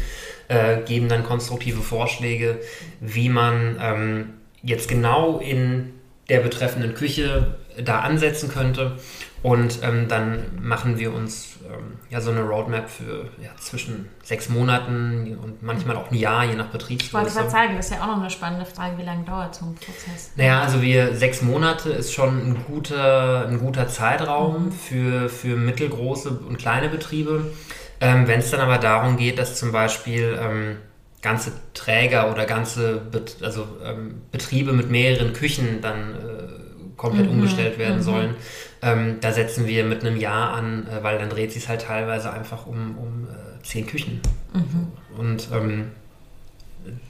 äh, 0.49 0.81
geben 0.81 1.07
dann 1.07 1.23
konstruktive 1.23 1.81
Vorschläge, 1.81 2.59
wie 2.99 3.29
man 3.29 3.77
ähm, 3.79 4.29
jetzt 4.61 4.89
genau 4.89 5.39
in 5.39 5.93
der 6.29 6.39
betreffenden 6.39 6.95
Küche 6.95 7.55
da 7.81 7.99
ansetzen 7.99 8.49
könnte. 8.49 8.97
Und 9.43 9.79
ähm, 9.83 10.07
dann 10.07 10.45
machen 10.61 10.97
wir 10.97 11.13
uns 11.13 11.57
ähm, 11.65 11.97
ja 12.09 12.21
so 12.21 12.31
eine 12.31 12.41
Roadmap 12.41 12.89
für 12.89 13.25
ja, 13.41 13.49
zwischen 13.59 14.07
sechs 14.23 14.47
Monaten 14.47 15.37
und 15.37 15.61
manchmal 15.61 15.97
auch 15.97 16.09
ein 16.09 16.15
Jahr, 16.15 16.45
je 16.45 16.55
nach 16.55 16.67
Betriebsgröße. 16.67 17.07
Ich 17.07 17.13
wollte 17.13 17.33
gerade 17.33 17.49
sagen, 17.49 17.75
das 17.75 17.87
ist 17.87 17.91
ja 17.91 18.03
auch 18.03 18.07
noch 18.07 18.21
eine 18.21 18.29
spannende 18.29 18.65
Frage, 18.65 18.97
wie 18.97 19.03
lange 19.03 19.25
dauert 19.25 19.53
so 19.53 19.65
ein 19.65 19.75
Prozess? 19.75 20.31
Naja, 20.37 20.61
also 20.61 20.81
wir 20.81 21.15
sechs 21.17 21.41
Monate 21.41 21.89
ist 21.89 22.13
schon 22.13 22.37
ein 22.37 22.65
guter, 22.65 23.45
ein 23.49 23.59
guter 23.59 23.89
Zeitraum 23.89 24.67
mhm. 24.67 24.71
für, 24.71 25.27
für 25.27 25.57
mittelgroße 25.57 26.29
und 26.29 26.57
kleine 26.57 26.87
Betriebe. 26.87 27.51
Ähm, 27.99 28.27
Wenn 28.27 28.39
es 28.39 28.49
dann 28.49 28.61
aber 28.61 28.77
darum 28.77 29.17
geht, 29.17 29.39
dass 29.39 29.57
zum 29.59 29.73
Beispiel 29.73 30.39
ähm, 30.41 30.77
ganze 31.21 31.51
Träger 31.73 32.31
oder 32.31 32.45
ganze 32.45 33.01
Bet 33.11 33.37
also, 33.41 33.67
ähm, 33.83 34.21
Betriebe 34.31 34.71
mit 34.71 34.89
mehreren 34.89 35.33
Küchen 35.33 35.81
dann 35.81 36.13
äh, 36.13 36.63
komplett 36.95 37.25
mhm. 37.25 37.39
umgestellt 37.39 37.77
werden 37.77 37.97
mhm. 37.97 38.03
sollen. 38.03 38.35
Ähm, 38.83 39.17
da 39.21 39.31
setzen 39.31 39.65
wir 39.65 39.85
mit 39.85 40.01
einem 40.01 40.17
Jahr 40.17 40.53
an, 40.53 40.87
äh, 40.87 41.01
weil 41.01 41.17
dann 41.17 41.29
dreht 41.29 41.53
sich 41.53 41.63
es 41.63 41.69
halt 41.69 41.83
teilweise 41.83 42.33
einfach 42.33 42.67
um, 42.67 42.97
um 42.97 43.27
äh, 43.29 43.63
zehn 43.63 43.87
Küchen. 43.87 44.19
Mhm. 44.53 44.91
Und 45.17 45.47
ähm, 45.53 45.91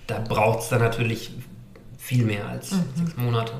da 0.05 0.19
braucht 0.19 0.59
es 0.59 0.69
dann 0.69 0.82
natürlich 0.82 1.32
viel 1.97 2.26
mehr 2.26 2.47
als 2.47 2.71
mhm. 2.71 2.84
sechs 2.95 3.17
Monate. 3.17 3.53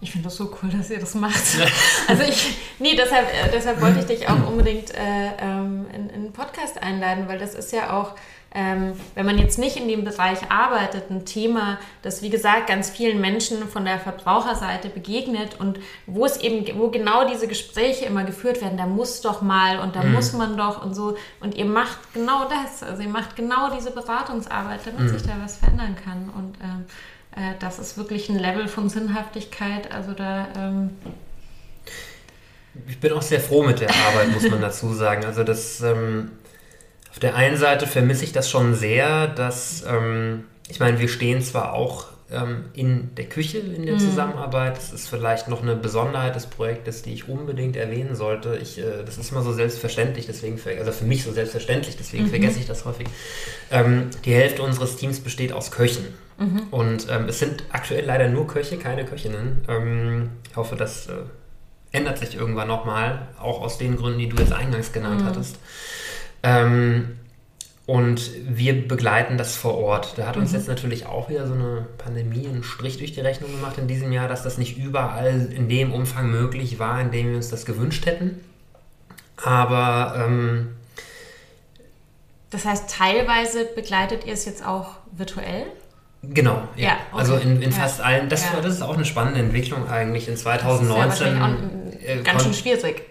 Ich 0.00 0.10
finde 0.10 0.24
das 0.24 0.36
so 0.36 0.56
cool, 0.62 0.70
dass 0.70 0.90
ihr 0.90 0.98
das 0.98 1.14
macht. 1.14 1.42
also 2.08 2.22
ich, 2.22 2.56
nee, 2.78 2.96
deshalb, 2.96 3.28
äh, 3.28 3.50
deshalb 3.52 3.80
wollte 3.80 4.00
ich 4.00 4.06
dich 4.06 4.28
auch 4.28 4.48
unbedingt 4.48 4.90
äh, 4.94 5.36
ähm, 5.38 5.86
in, 5.94 6.08
in 6.08 6.14
einen 6.14 6.32
Podcast 6.32 6.82
einladen, 6.82 7.28
weil 7.28 7.38
das 7.38 7.54
ist 7.54 7.72
ja 7.72 7.92
auch, 7.92 8.16
ähm, 8.52 8.94
wenn 9.14 9.26
man 9.26 9.38
jetzt 9.38 9.58
nicht 9.58 9.76
in 9.76 9.86
dem 9.86 10.02
Bereich 10.02 10.50
arbeitet, 10.50 11.08
ein 11.08 11.24
Thema, 11.24 11.78
das 12.02 12.20
wie 12.20 12.30
gesagt 12.30 12.66
ganz 12.66 12.90
vielen 12.90 13.20
Menschen 13.20 13.68
von 13.68 13.84
der 13.84 14.00
Verbraucherseite 14.00 14.88
begegnet 14.88 15.60
und 15.60 15.78
wo 16.06 16.24
es 16.26 16.36
eben, 16.38 16.66
wo 16.76 16.88
genau 16.88 17.28
diese 17.28 17.46
Gespräche 17.46 18.06
immer 18.06 18.24
geführt 18.24 18.60
werden, 18.60 18.76
da 18.76 18.86
muss 18.86 19.20
doch 19.20 19.40
mal 19.40 19.78
und 19.78 19.94
da 19.94 20.02
mhm. 20.02 20.14
muss 20.14 20.32
man 20.32 20.56
doch 20.56 20.82
und 20.84 20.94
so. 20.94 21.16
Und 21.38 21.54
ihr 21.54 21.64
macht 21.64 22.12
genau 22.12 22.48
das, 22.48 22.82
also 22.82 23.02
ihr 23.02 23.08
macht 23.08 23.36
genau 23.36 23.70
diese 23.76 23.92
Beratungsarbeit, 23.92 24.80
damit 24.84 25.12
mhm. 25.12 25.16
sich 25.16 25.22
da 25.22 25.34
was 25.40 25.58
verändern 25.58 25.94
kann. 26.04 26.30
Und 26.30 26.56
ähm, 26.60 26.86
äh, 27.36 27.54
das 27.60 27.78
ist 27.78 27.96
wirklich 27.96 28.28
ein 28.30 28.38
Level 28.38 28.66
von 28.66 28.88
Sinnhaftigkeit. 28.88 29.92
Also 29.92 30.12
da. 30.12 30.48
Ähm 30.56 30.90
ich 32.88 32.98
bin 32.98 33.12
auch 33.12 33.22
sehr 33.22 33.40
froh 33.40 33.62
mit 33.62 33.80
der 33.80 33.90
Arbeit, 33.90 34.32
muss 34.32 34.48
man 34.48 34.60
dazu 34.60 34.92
sagen. 34.92 35.24
Also 35.24 35.44
das 35.44 35.80
ähm, 35.82 36.32
auf 37.10 37.18
der 37.18 37.34
einen 37.34 37.56
Seite 37.56 37.86
vermisse 37.86 38.24
ich 38.24 38.32
das 38.32 38.48
schon 38.48 38.74
sehr, 38.74 39.26
dass 39.26 39.84
ähm, 39.86 40.44
ich 40.68 40.78
meine, 40.78 41.00
wir 41.00 41.08
stehen 41.08 41.42
zwar 41.42 41.72
auch 41.74 42.06
ähm, 42.32 42.66
in 42.74 43.14
der 43.16 43.24
Küche 43.24 43.58
in 43.58 43.86
der 43.86 43.94
mhm. 43.94 43.98
Zusammenarbeit. 43.98 44.76
Das 44.76 44.92
ist 44.92 45.08
vielleicht 45.08 45.48
noch 45.48 45.62
eine 45.62 45.74
Besonderheit 45.76 46.36
des 46.36 46.46
Projektes, 46.46 47.02
die 47.02 47.12
ich 47.12 47.28
unbedingt 47.28 47.76
erwähnen 47.76 48.14
sollte. 48.14 48.58
Ich, 48.62 48.78
äh, 48.78 49.04
das 49.04 49.18
ist 49.18 49.32
immer 49.32 49.42
so 49.42 49.52
selbstverständlich, 49.52 50.26
deswegen 50.26 50.58
also 50.78 50.92
für 50.92 51.04
mich 51.04 51.24
so 51.24 51.32
selbstverständlich, 51.32 51.96
deswegen 51.96 52.24
mhm. 52.24 52.30
vergesse 52.30 52.60
ich 52.60 52.66
das 52.66 52.84
häufig. 52.84 53.08
Ähm, 53.70 54.10
die 54.24 54.32
Hälfte 54.32 54.62
unseres 54.62 54.96
Teams 54.96 55.20
besteht 55.20 55.52
aus 55.52 55.70
Köchen. 55.70 56.06
Mhm. 56.38 56.62
Und 56.70 57.06
ähm, 57.10 57.26
es 57.28 57.38
sind 57.38 57.64
aktuell 57.70 58.04
leider 58.04 58.28
nur 58.28 58.46
Köche, 58.46 58.78
keine 58.78 59.04
Köchinnen. 59.04 59.64
Ähm, 59.68 60.30
ich 60.48 60.56
hoffe, 60.56 60.76
das 60.76 61.08
äh, 61.08 61.12
ändert 61.92 62.18
sich 62.18 62.36
irgendwann 62.36 62.68
nochmal, 62.68 63.28
auch 63.40 63.60
aus 63.60 63.78
den 63.78 63.96
Gründen, 63.96 64.20
die 64.20 64.28
du 64.28 64.36
jetzt 64.36 64.52
eingangs 64.52 64.92
genannt 64.92 65.22
mhm. 65.22 65.26
hattest. 65.26 65.56
Ähm, 66.42 67.16
und 67.86 68.30
wir 68.48 68.86
begleiten 68.86 69.36
das 69.36 69.56
vor 69.56 69.76
Ort. 69.76 70.14
Da 70.16 70.26
hat 70.26 70.36
uns 70.36 70.52
mhm. 70.52 70.58
jetzt 70.58 70.68
natürlich 70.68 71.06
auch 71.06 71.28
wieder 71.28 71.48
so 71.48 71.54
eine 71.54 71.86
Pandemie 71.98 72.46
einen 72.46 72.62
Strich 72.62 72.98
durch 72.98 73.12
die 73.12 73.20
Rechnung 73.20 73.50
gemacht 73.50 73.78
in 73.78 73.88
diesem 73.88 74.12
Jahr, 74.12 74.28
dass 74.28 74.44
das 74.44 74.58
nicht 74.58 74.78
überall 74.78 75.48
in 75.52 75.68
dem 75.68 75.92
Umfang 75.92 76.30
möglich 76.30 76.78
war, 76.78 77.00
in 77.00 77.10
dem 77.10 77.30
wir 77.30 77.36
uns 77.36 77.48
das 77.48 77.66
gewünscht 77.66 78.06
hätten. 78.06 78.38
Aber 79.36 80.24
ähm, 80.24 80.76
das 82.50 82.64
heißt, 82.64 82.90
teilweise 82.90 83.64
begleitet 83.64 84.24
ihr 84.24 84.34
es 84.34 84.44
jetzt 84.44 84.64
auch 84.64 84.96
virtuell? 85.12 85.66
Genau, 86.22 86.68
ja. 86.76 86.88
ja 86.88 86.92
okay. 87.12 87.20
Also 87.20 87.36
in, 87.36 87.62
in 87.62 87.72
fast 87.72 88.00
ja. 88.00 88.04
allen, 88.04 88.28
das, 88.28 88.44
ja. 88.44 88.60
das 88.60 88.74
ist 88.74 88.82
auch 88.82 88.94
eine 88.94 89.04
spannende 89.04 89.40
Entwicklung 89.40 89.88
eigentlich. 89.88 90.28
In 90.28 90.36
2019. 90.36 91.08
Das 91.08 91.14
ist 91.14 92.06
ja 92.06 92.14
äh, 92.14 92.22
ganz 92.22 92.42
schön 92.44 92.54
schwierig. 92.54 93.02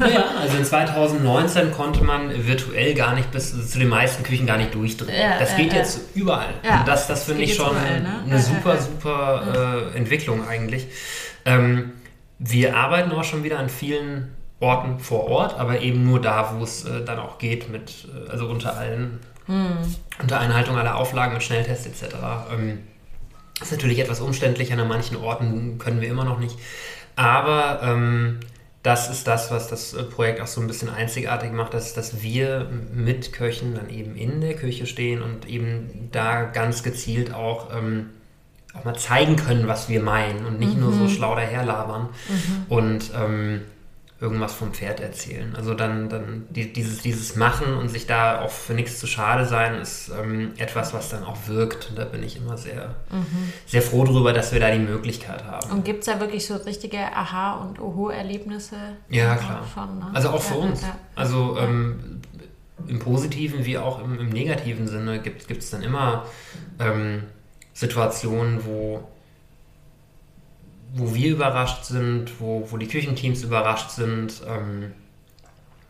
Ja, 0.00 0.24
also 0.40 0.56
in 0.56 0.64
2019 0.64 1.72
konnte 1.72 2.02
man 2.02 2.46
virtuell 2.46 2.94
gar 2.94 3.14
nicht 3.14 3.30
bis 3.30 3.70
zu 3.70 3.78
den 3.78 3.88
meisten 3.88 4.22
Küchen 4.22 4.46
gar 4.46 4.56
nicht 4.56 4.74
durchdrehen. 4.74 5.38
das 5.38 5.56
geht 5.56 5.72
jetzt 5.72 6.00
überall. 6.14 6.54
Und 6.62 6.88
das, 6.88 7.06
das 7.06 7.24
finde 7.24 7.42
ich 7.42 7.54
schon 7.54 7.70
überall, 7.70 8.00
ne? 8.00 8.22
eine 8.26 8.40
super, 8.40 8.78
super 8.78 9.90
äh, 9.94 9.96
Entwicklung 9.96 10.46
eigentlich. 10.46 10.86
Ähm, 11.44 11.92
wir 12.38 12.76
arbeiten 12.76 13.12
auch 13.12 13.24
schon 13.24 13.44
wieder 13.44 13.58
an 13.58 13.68
vielen 13.68 14.34
Orten 14.60 14.98
vor 14.98 15.28
Ort, 15.28 15.58
aber 15.58 15.80
eben 15.80 16.04
nur 16.04 16.20
da, 16.20 16.54
wo 16.56 16.64
es 16.64 16.84
äh, 16.84 17.04
dann 17.04 17.18
auch 17.18 17.38
geht, 17.38 17.70
mit, 17.70 18.08
äh, 18.26 18.30
also 18.30 18.46
unter 18.46 18.76
allen 18.76 19.20
hm. 19.46 19.76
Unter 20.20 20.40
Einhaltung 20.40 20.76
aller 20.76 20.96
Auflagen 20.96 21.34
und 21.34 21.42
Schnelltests 21.42 21.86
etc. 21.86 22.14
Ähm, 22.52 22.78
ist 23.60 23.72
natürlich 23.72 23.98
etwas 23.98 24.20
umständlicher. 24.20 24.78
An 24.78 24.88
manchen 24.88 25.16
Orten 25.16 25.78
können 25.78 26.00
wir 26.00 26.08
immer 26.08 26.24
noch 26.24 26.38
nicht. 26.38 26.58
Aber 27.16 27.80
ähm, 27.82 28.40
das 28.84 29.08
ist 29.08 29.26
das, 29.26 29.50
was 29.50 29.68
das 29.68 29.94
äh, 29.94 30.02
Projekt 30.04 30.42
auch 30.42 30.46
so 30.46 30.60
ein 30.60 30.66
bisschen 30.66 30.90
einzigartig 30.90 31.52
macht, 31.52 31.72
dass, 31.72 31.94
dass 31.94 32.22
wir 32.22 32.68
mit 32.92 33.32
Köchen 33.32 33.74
dann 33.74 33.88
eben 33.88 34.14
in 34.14 34.42
der 34.42 34.54
Küche 34.54 34.86
stehen 34.86 35.22
und 35.22 35.48
eben 35.48 36.10
da 36.12 36.42
ganz 36.44 36.82
gezielt 36.82 37.32
auch, 37.32 37.74
ähm, 37.74 38.10
auch 38.74 38.84
mal 38.84 38.94
zeigen 38.94 39.36
können, 39.36 39.68
was 39.68 39.88
wir 39.88 40.00
meinen 40.00 40.44
und 40.44 40.58
nicht 40.60 40.74
mhm. 40.74 40.80
nur 40.80 40.92
so 40.92 41.04
mhm. 41.04 41.08
schlau 41.08 41.34
daherlabern. 41.34 42.10
Mhm. 42.28 42.66
Und 42.68 43.10
ähm, 43.18 43.62
irgendwas 44.20 44.54
vom 44.54 44.72
Pferd 44.72 45.00
erzählen. 45.00 45.54
Also 45.56 45.74
dann, 45.74 46.08
dann 46.08 46.46
die, 46.48 46.72
dieses, 46.72 47.02
dieses 47.02 47.36
Machen 47.36 47.74
und 47.74 47.88
sich 47.88 48.06
da 48.06 48.40
auch 48.40 48.50
für 48.50 48.72
nichts 48.72 48.98
zu 49.00 49.06
schade 49.06 49.44
sein, 49.44 49.74
ist 49.74 50.10
ähm, 50.10 50.52
etwas, 50.56 50.94
was 50.94 51.08
dann 51.08 51.24
auch 51.24 51.36
wirkt. 51.46 51.90
Und 51.90 51.98
da 51.98 52.04
bin 52.04 52.22
ich 52.22 52.36
immer 52.36 52.56
sehr, 52.56 52.94
mhm. 53.10 53.52
sehr 53.66 53.82
froh 53.82 54.04
drüber, 54.04 54.32
dass 54.32 54.52
wir 54.52 54.60
da 54.60 54.70
die 54.70 54.78
Möglichkeit 54.78 55.44
haben. 55.44 55.70
Und 55.72 55.84
gibt 55.84 56.00
es 56.00 56.06
da 56.06 56.20
wirklich 56.20 56.46
so 56.46 56.54
richtige 56.54 56.98
Aha- 56.98 57.54
und 57.54 57.80
Oho-Erlebnisse? 57.80 58.76
Ja, 59.10 59.34
klar. 59.36 59.64
Von, 59.64 59.98
ne? 59.98 60.06
Also 60.12 60.30
auch 60.30 60.42
für 60.42 60.54
ja, 60.54 60.60
uns. 60.60 60.82
Ja. 60.82 60.96
Also 61.16 61.58
ähm, 61.58 62.20
im 62.86 63.00
positiven 63.00 63.64
wie 63.64 63.78
auch 63.78 64.02
im, 64.02 64.20
im 64.20 64.30
negativen 64.30 64.86
Sinne 64.86 65.20
gibt 65.20 65.50
es 65.50 65.70
dann 65.70 65.82
immer 65.82 66.24
ähm, 66.78 67.24
Situationen, 67.72 68.64
wo 68.64 69.02
wo 70.94 71.14
wir 71.14 71.32
überrascht 71.32 71.84
sind, 71.84 72.40
wo, 72.40 72.66
wo 72.70 72.76
die 72.76 72.86
Küchenteams 72.86 73.42
überrascht 73.42 73.90
sind. 73.90 74.42
Ähm, 74.48 74.92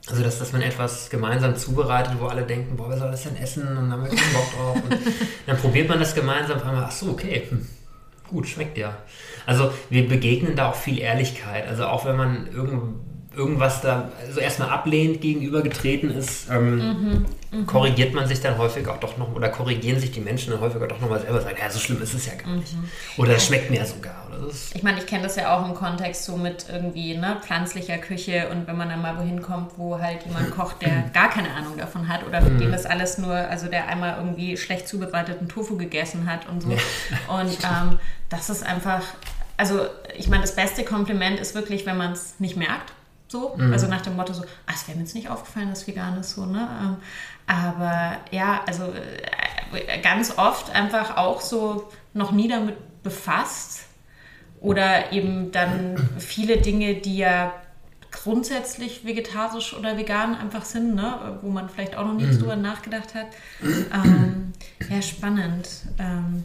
also, 0.07 0.22
dass, 0.22 0.38
dass 0.38 0.52
man 0.52 0.62
etwas 0.62 1.09
gemeinsam 1.09 1.57
zubereitet, 1.57 2.14
wo 2.18 2.26
alle 2.26 2.42
denken, 2.42 2.76
boah, 2.76 2.90
wer 2.90 2.98
soll 2.98 3.11
das 3.11 3.22
denn 3.22 3.36
essen? 3.36 3.66
Und 3.66 3.76
dann 3.76 3.92
haben 3.92 4.02
wir 4.02 4.11
keinen 4.11 4.32
Bock 4.32 4.55
drauf. 4.55 4.76
Und 4.76 4.98
dann 5.46 5.57
probiert 5.57 5.88
man 5.88 5.98
das 5.98 6.14
gemeinsam 6.14 6.59
und 6.59 6.64
ach 6.66 6.90
so, 6.90 7.11
okay, 7.11 7.46
hm, 7.48 7.66
gut, 8.28 8.46
schmeckt 8.46 8.76
ja. 8.76 8.96
Also, 9.46 9.72
wir 9.90 10.09
begegnen 10.09 10.57
da 10.57 10.70
auch 10.70 10.74
viel 10.74 10.98
Ehrlichkeit. 10.98 11.68
Also, 11.68 11.86
auch 11.86 12.05
wenn 12.05 12.16
man 12.16 12.46
irgend, 12.52 13.00
irgendwas 13.37 13.80
da 13.80 14.11
also 14.26 14.41
erstmal 14.41 14.70
ablehnend 14.70 15.20
gegenübergetreten 15.20 16.11
ist, 16.11 16.49
ähm, 16.51 16.76
mhm, 16.76 17.26
mhm, 17.51 17.66
korrigiert 17.66 18.14
man 18.14 18.26
sich 18.26 18.41
dann 18.41 18.59
häufig 18.59 18.87
auch 18.89 18.99
doch 18.99 19.16
noch, 19.18 19.35
oder 19.35 19.49
korrigieren 19.49 20.01
sich 20.01 20.12
die 20.12 20.20
Menschen 20.20 20.53
dann 20.53 20.61
häufig 20.61 20.82
auch 20.82 20.89
doch 20.89 21.01
nochmal 21.01 21.20
selber, 21.20 21.41
sagen, 21.41 21.57
ja, 21.61 21.70
so 21.70 21.78
schlimm 21.78 22.03
ist 22.03 22.14
es 22.14 22.26
ja 22.26 22.35
gar 22.35 22.55
nicht. 22.55 22.72
Mhm. 22.74 22.89
Oder 23.16 23.37
es 23.37 23.47
schmeckt 23.47 23.70
mir 23.70 23.78
ja 23.78 23.85
sogar. 23.85 24.26
Oder 24.28 24.49
ich 24.74 24.82
meine, 24.82 24.99
ich 24.99 25.07
kenne 25.07 25.24
das 25.24 25.37
ja 25.37 25.57
auch 25.57 25.66
im 25.66 25.74
Kontext 25.74 26.24
so 26.24 26.37
mit 26.37 26.66
irgendwie 26.70 27.16
ne, 27.16 27.37
pflanzlicher 27.43 27.99
Küche 27.99 28.49
und 28.51 28.66
wenn 28.66 28.76
man 28.76 28.89
dann 28.89 29.03
mal 29.03 29.18
wohin 29.18 29.43
kommt, 29.43 29.72
wo 29.76 29.99
halt 29.99 30.24
jemand 30.26 30.51
kocht, 30.51 30.82
der 30.82 31.05
gar 31.12 31.30
keine 31.30 31.51
Ahnung 31.51 31.76
davon 31.76 32.09
hat 32.09 32.26
oder 32.26 32.43
für 32.43 32.51
mhm. 32.51 32.59
den 32.59 32.72
das 32.72 32.87
alles 32.87 33.18
nur, 33.18 33.35
also 33.35 33.68
der 33.68 33.89
einmal 33.89 34.16
irgendwie 34.18 34.57
schlecht 34.57 34.89
zubereiteten 34.89 35.49
Tofu 35.49 35.76
gegessen 35.76 36.30
hat 36.30 36.49
und 36.49 36.62
so. 36.62 36.70
Ja. 36.70 36.78
Und 37.28 37.51
ähm, 37.64 37.99
das 38.28 38.51
ist 38.51 38.64
einfach, 38.64 39.03
also 39.57 39.87
ich 40.16 40.28
meine, 40.28 40.43
das 40.43 40.55
beste 40.55 40.85
Kompliment 40.85 41.39
ist 41.39 41.55
wirklich, 41.55 41.87
wenn 41.87 41.97
man 41.97 42.12
es 42.12 42.35
nicht 42.39 42.57
merkt. 42.57 42.93
So, 43.35 43.57
mhm. 43.57 43.72
also 43.72 43.89
nach 43.89 44.01
dem 44.01 44.14
Motto 44.14 44.32
so, 44.32 44.43
ah, 44.43 44.72
es 44.72 44.87
wäre 44.87 44.97
mir 44.97 45.03
jetzt 45.03 45.16
nicht 45.16 45.28
aufgefallen, 45.28 45.68
dass 45.68 45.89
vegan 45.89 46.16
ist, 46.20 46.37
so, 46.37 46.47
ne? 46.47 46.68
Ähm, 46.80 46.97
aber 47.49 48.18
ja, 48.30 48.62
also 48.64 48.85
äh, 48.85 50.01
ganz 50.03 50.39
oft 50.39 50.70
einfach 50.70 51.16
auch 51.16 51.41
so 51.41 51.91
noch 52.12 52.30
nie 52.30 52.47
damit 52.47 52.76
befasst 53.03 53.87
oder 54.61 55.11
eben 55.11 55.51
dann 55.51 56.11
viele 56.20 56.59
Dinge, 56.59 56.95
die 56.95 57.16
ja 57.16 57.53
grundsätzlich 58.12 59.05
vegetarisch 59.05 59.74
oder 59.74 59.99
vegan 59.99 60.37
einfach 60.37 60.64
sind, 60.64 60.95
ne? 60.95 61.37
wo 61.43 61.51
man 61.51 61.68
vielleicht 61.68 61.97
auch 61.97 62.07
noch 62.07 62.14
nicht 62.14 62.35
mhm. 62.35 62.39
drüber 62.39 62.55
nachgedacht 62.55 63.16
hat. 63.16 63.26
Ähm, 63.61 64.53
ja, 64.89 65.03
spannend. 65.03 65.68
Ähm, 65.99 66.45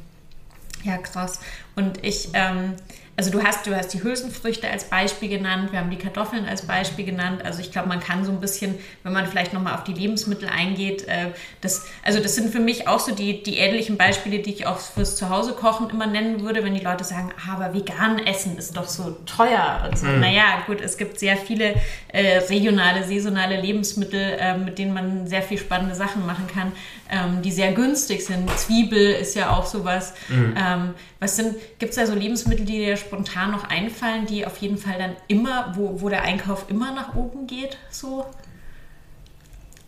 ja, 0.84 0.98
krass. 0.98 1.40
Und 1.80 2.03
ich, 2.03 2.30
ähm, 2.34 2.73
also 3.15 3.32
du 3.32 3.41
hast, 3.41 3.65
du 3.67 3.75
hast 3.75 3.93
die 3.93 4.03
Hülsenfrüchte 4.03 4.69
als 4.69 4.86
Beispiel 4.86 5.30
genannt, 5.30 5.71
wir 5.71 5.80
haben 5.80 5.89
die 5.89 5.97
Kartoffeln 5.97 6.45
als 6.45 6.65
Beispiel 6.65 7.05
genannt. 7.05 7.43
Also 7.43 7.61
ich 7.61 7.71
glaube, 7.71 7.88
man 7.88 8.01
kann 8.01 8.23
so 8.25 8.32
ein 8.32 8.41
bisschen, 8.41 8.75
wenn 9.03 9.13
man 9.13 9.27
vielleicht 9.27 9.53
nochmal 9.53 9.75
auf 9.75 9.84
die 9.86 9.93
Lebensmittel 9.93 10.49
eingeht, 10.49 11.07
äh, 11.07 11.27
das, 11.61 11.86
also 12.03 12.19
das 12.19 12.36
sind 12.36 12.49
für 12.49 12.59
mich 12.59 12.88
auch 12.88 12.99
so 12.99 13.13
die, 13.13 13.43
die 13.43 13.57
ähnlichen 13.57 13.97
Beispiele, 13.97 14.39
die 14.39 14.51
ich 14.51 14.67
auch 14.67 14.77
fürs 14.77 15.15
Zuhause 15.15 15.53
kochen 15.53 15.89
immer 15.89 16.05
nennen 16.05 16.43
würde, 16.43 16.63
wenn 16.63 16.73
die 16.73 16.84
Leute 16.84 17.03
sagen, 17.05 17.32
ah, 17.45 17.55
aber 17.55 17.73
vegan 17.73 18.19
essen 18.19 18.57
ist 18.57 18.75
doch 18.75 18.88
so 18.88 19.17
teuer. 19.25 19.86
Und 19.86 19.97
so. 19.97 20.05
Mhm. 20.05 20.19
Naja, 20.19 20.63
gut, 20.65 20.82
es 20.82 20.97
gibt 20.97 21.19
sehr 21.19 21.38
viele 21.38 21.75
äh, 22.09 22.38
regionale, 22.49 23.05
saisonale 23.05 23.59
Lebensmittel, 23.59 24.38
äh, 24.38 24.57
mit 24.57 24.80
denen 24.80 24.93
man 24.93 25.27
sehr 25.27 25.41
viel 25.41 25.57
spannende 25.57 25.95
Sachen 25.95 26.25
machen 26.25 26.47
kann, 26.47 26.71
ähm, 27.09 27.41
die 27.41 27.51
sehr 27.51 27.73
günstig 27.73 28.25
sind. 28.25 28.49
Zwiebel 28.51 29.11
ist 29.11 29.36
ja 29.36 29.49
auch 29.57 29.65
sowas. 29.65 30.13
Mhm. 30.30 30.55
Ähm, 30.57 30.93
was 31.19 31.36
sind, 31.36 31.55
gibt 31.78 31.91
es 31.91 31.95
da 31.95 32.05
so 32.05 32.15
Lebensmittel, 32.15 32.65
die 32.65 32.78
dir 32.78 32.97
spontan 32.97 33.51
noch 33.51 33.65
einfallen, 33.65 34.26
die 34.26 34.45
auf 34.45 34.57
jeden 34.57 34.78
Fall 34.78 34.97
dann 34.97 35.15
immer, 35.28 35.74
wo, 35.76 36.01
wo 36.01 36.09
der 36.09 36.24
Einkauf 36.24 36.70
immer 36.70 36.93
nach 36.93 37.15
oben 37.15 37.47
geht, 37.47 37.78
so? 37.89 38.26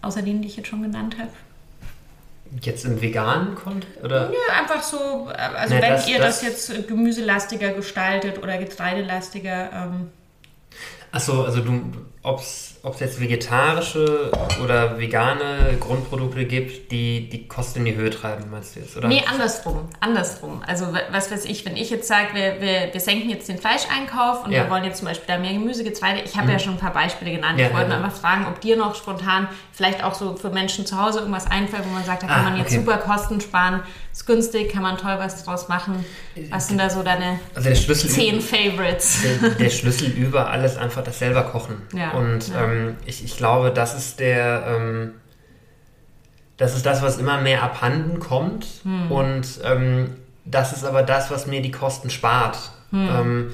Außer 0.02 0.22
denen, 0.22 0.42
die 0.42 0.48
ich 0.48 0.58
jetzt 0.58 0.68
schon 0.68 0.82
genannt 0.82 1.18
habe. 1.18 1.32
Jetzt 2.62 2.84
im 2.84 3.02
veganen 3.02 3.56
Kontext? 3.56 4.04
Oder? 4.04 4.30
Ja, 4.32 4.60
einfach 4.60 4.84
so, 4.84 5.28
also 5.28 5.74
nee, 5.74 5.82
wenn 5.82 5.92
das, 5.92 6.08
ihr 6.08 6.20
das, 6.20 6.42
das, 6.42 6.68
jetzt 6.68 6.88
gemüselastiger 6.88 7.72
gestaltet 7.72 8.42
oder 8.44 8.58
getreidelastiger. 8.58 9.72
Ähm. 9.72 10.12
Achso, 11.14 11.44
also 11.44 11.62
du, 11.62 11.92
ob 12.84 12.96
es 12.96 13.00
jetzt 13.00 13.20
vegetarische 13.20 14.32
oder 14.64 14.98
vegane 14.98 15.78
Grundprodukte 15.80 16.46
gibt, 16.46 16.92
die 16.92 17.30
die 17.30 17.48
Kosten 17.48 17.80
in 17.80 17.86
die 17.86 17.96
Höhe 17.96 18.10
treiben, 18.10 18.50
meinst 18.50 18.76
du 18.76 18.80
jetzt? 18.80 18.98
Oder? 18.98 19.08
Nee, 19.08 19.24
andersrum. 19.30 19.88
Andersrum. 20.00 20.64
Also 20.66 20.88
was 21.12 21.30
weiß 21.30 21.46
ich, 21.46 21.64
wenn 21.66 21.78
ich 21.78 21.92
jetzt 21.92 22.08
sage, 22.08 22.30
wir, 22.34 22.60
wir, 22.60 22.90
wir 22.92 23.00
senken 23.00 23.30
jetzt 23.30 23.48
den 23.50 23.60
Fleischeinkauf 23.60 24.46
und 24.46 24.52
ja. 24.52 24.64
wir 24.64 24.72
wollen 24.72 24.84
jetzt 24.84 24.98
zum 24.98 25.08
Beispiel 25.08 25.28
da 25.28 25.38
mehr 25.38 25.54
Gemüse, 25.54 25.84
Getreide. 25.84 26.22
Ich 26.26 26.36
habe 26.36 26.48
mhm. 26.48 26.54
ja 26.54 26.60
schon 26.60 26.74
ein 26.74 26.80
paar 26.80 26.94
Beispiele 26.94 27.32
genannt. 27.32 27.60
Ja, 27.60 27.68
ich 27.68 27.74
wollte 27.74 27.92
ja, 27.92 27.98
einfach 27.98 28.18
fragen, 28.18 28.48
ob 28.48 28.60
dir 28.62 28.76
noch 28.76 28.96
spontan 28.96 29.48
vielleicht 29.74 30.04
auch 30.04 30.16
so 30.16 30.36
für 30.36 30.50
Menschen 30.50 30.88
zu 30.88 31.00
Hause 31.00 31.20
irgendwas 31.20 31.46
einfällt, 31.46 31.86
wo 31.86 31.94
man 31.94 32.04
sagt, 32.04 32.24
da 32.24 32.28
kann 32.28 32.46
ah, 32.46 32.50
man 32.50 32.58
jetzt 32.58 32.72
okay. 32.72 32.80
super 32.80 32.98
Kosten 32.98 33.42
sparen, 33.42 33.82
ist 34.12 34.26
günstig, 34.26 34.72
kann 34.72 34.82
man 34.82 34.98
toll 34.98 35.16
was 35.18 35.44
draus 35.44 35.68
machen. 35.70 36.04
Was 36.50 36.68
sind 36.68 36.78
da 36.78 36.90
so 36.90 37.04
deine 37.04 37.40
also 37.56 37.70
der 37.70 37.76
Schlüssel 37.76 38.10
zehn 38.10 38.42
Favorites? 38.42 39.22
Der, 39.22 39.50
der, 39.52 39.70
Schlüssel 39.72 40.10
über 40.12 40.50
alles 40.50 40.78
einfach 40.78 41.04
das 41.04 41.20
selber 41.20 41.44
kochen. 41.44 41.82
Ja, 41.94 42.12
und 42.12 42.48
ja. 42.48 42.71
Ähm, 42.72 42.96
ich, 43.06 43.24
ich 43.24 43.38
glaube, 43.38 43.72
das 43.72 43.98
ist 43.98 44.20
der... 44.20 44.64
Ähm, 44.68 45.12
das 46.58 46.76
ist 46.76 46.86
das, 46.86 47.02
was 47.02 47.18
immer 47.18 47.42
mehr 47.42 47.64
abhanden 47.64 48.20
kommt. 48.20 48.68
Hm. 48.84 49.12
Und 49.12 49.48
ähm, 49.64 50.16
das 50.46 50.74
ist 50.74 50.86
aber 50.86 51.02
das, 51.02 51.32
was 51.32 51.48
mir 51.48 51.62
die 51.64 51.72
Kosten 51.72 52.12
spart. 52.12 52.58
Hm. 52.92 53.10
Ähm, 53.10 53.52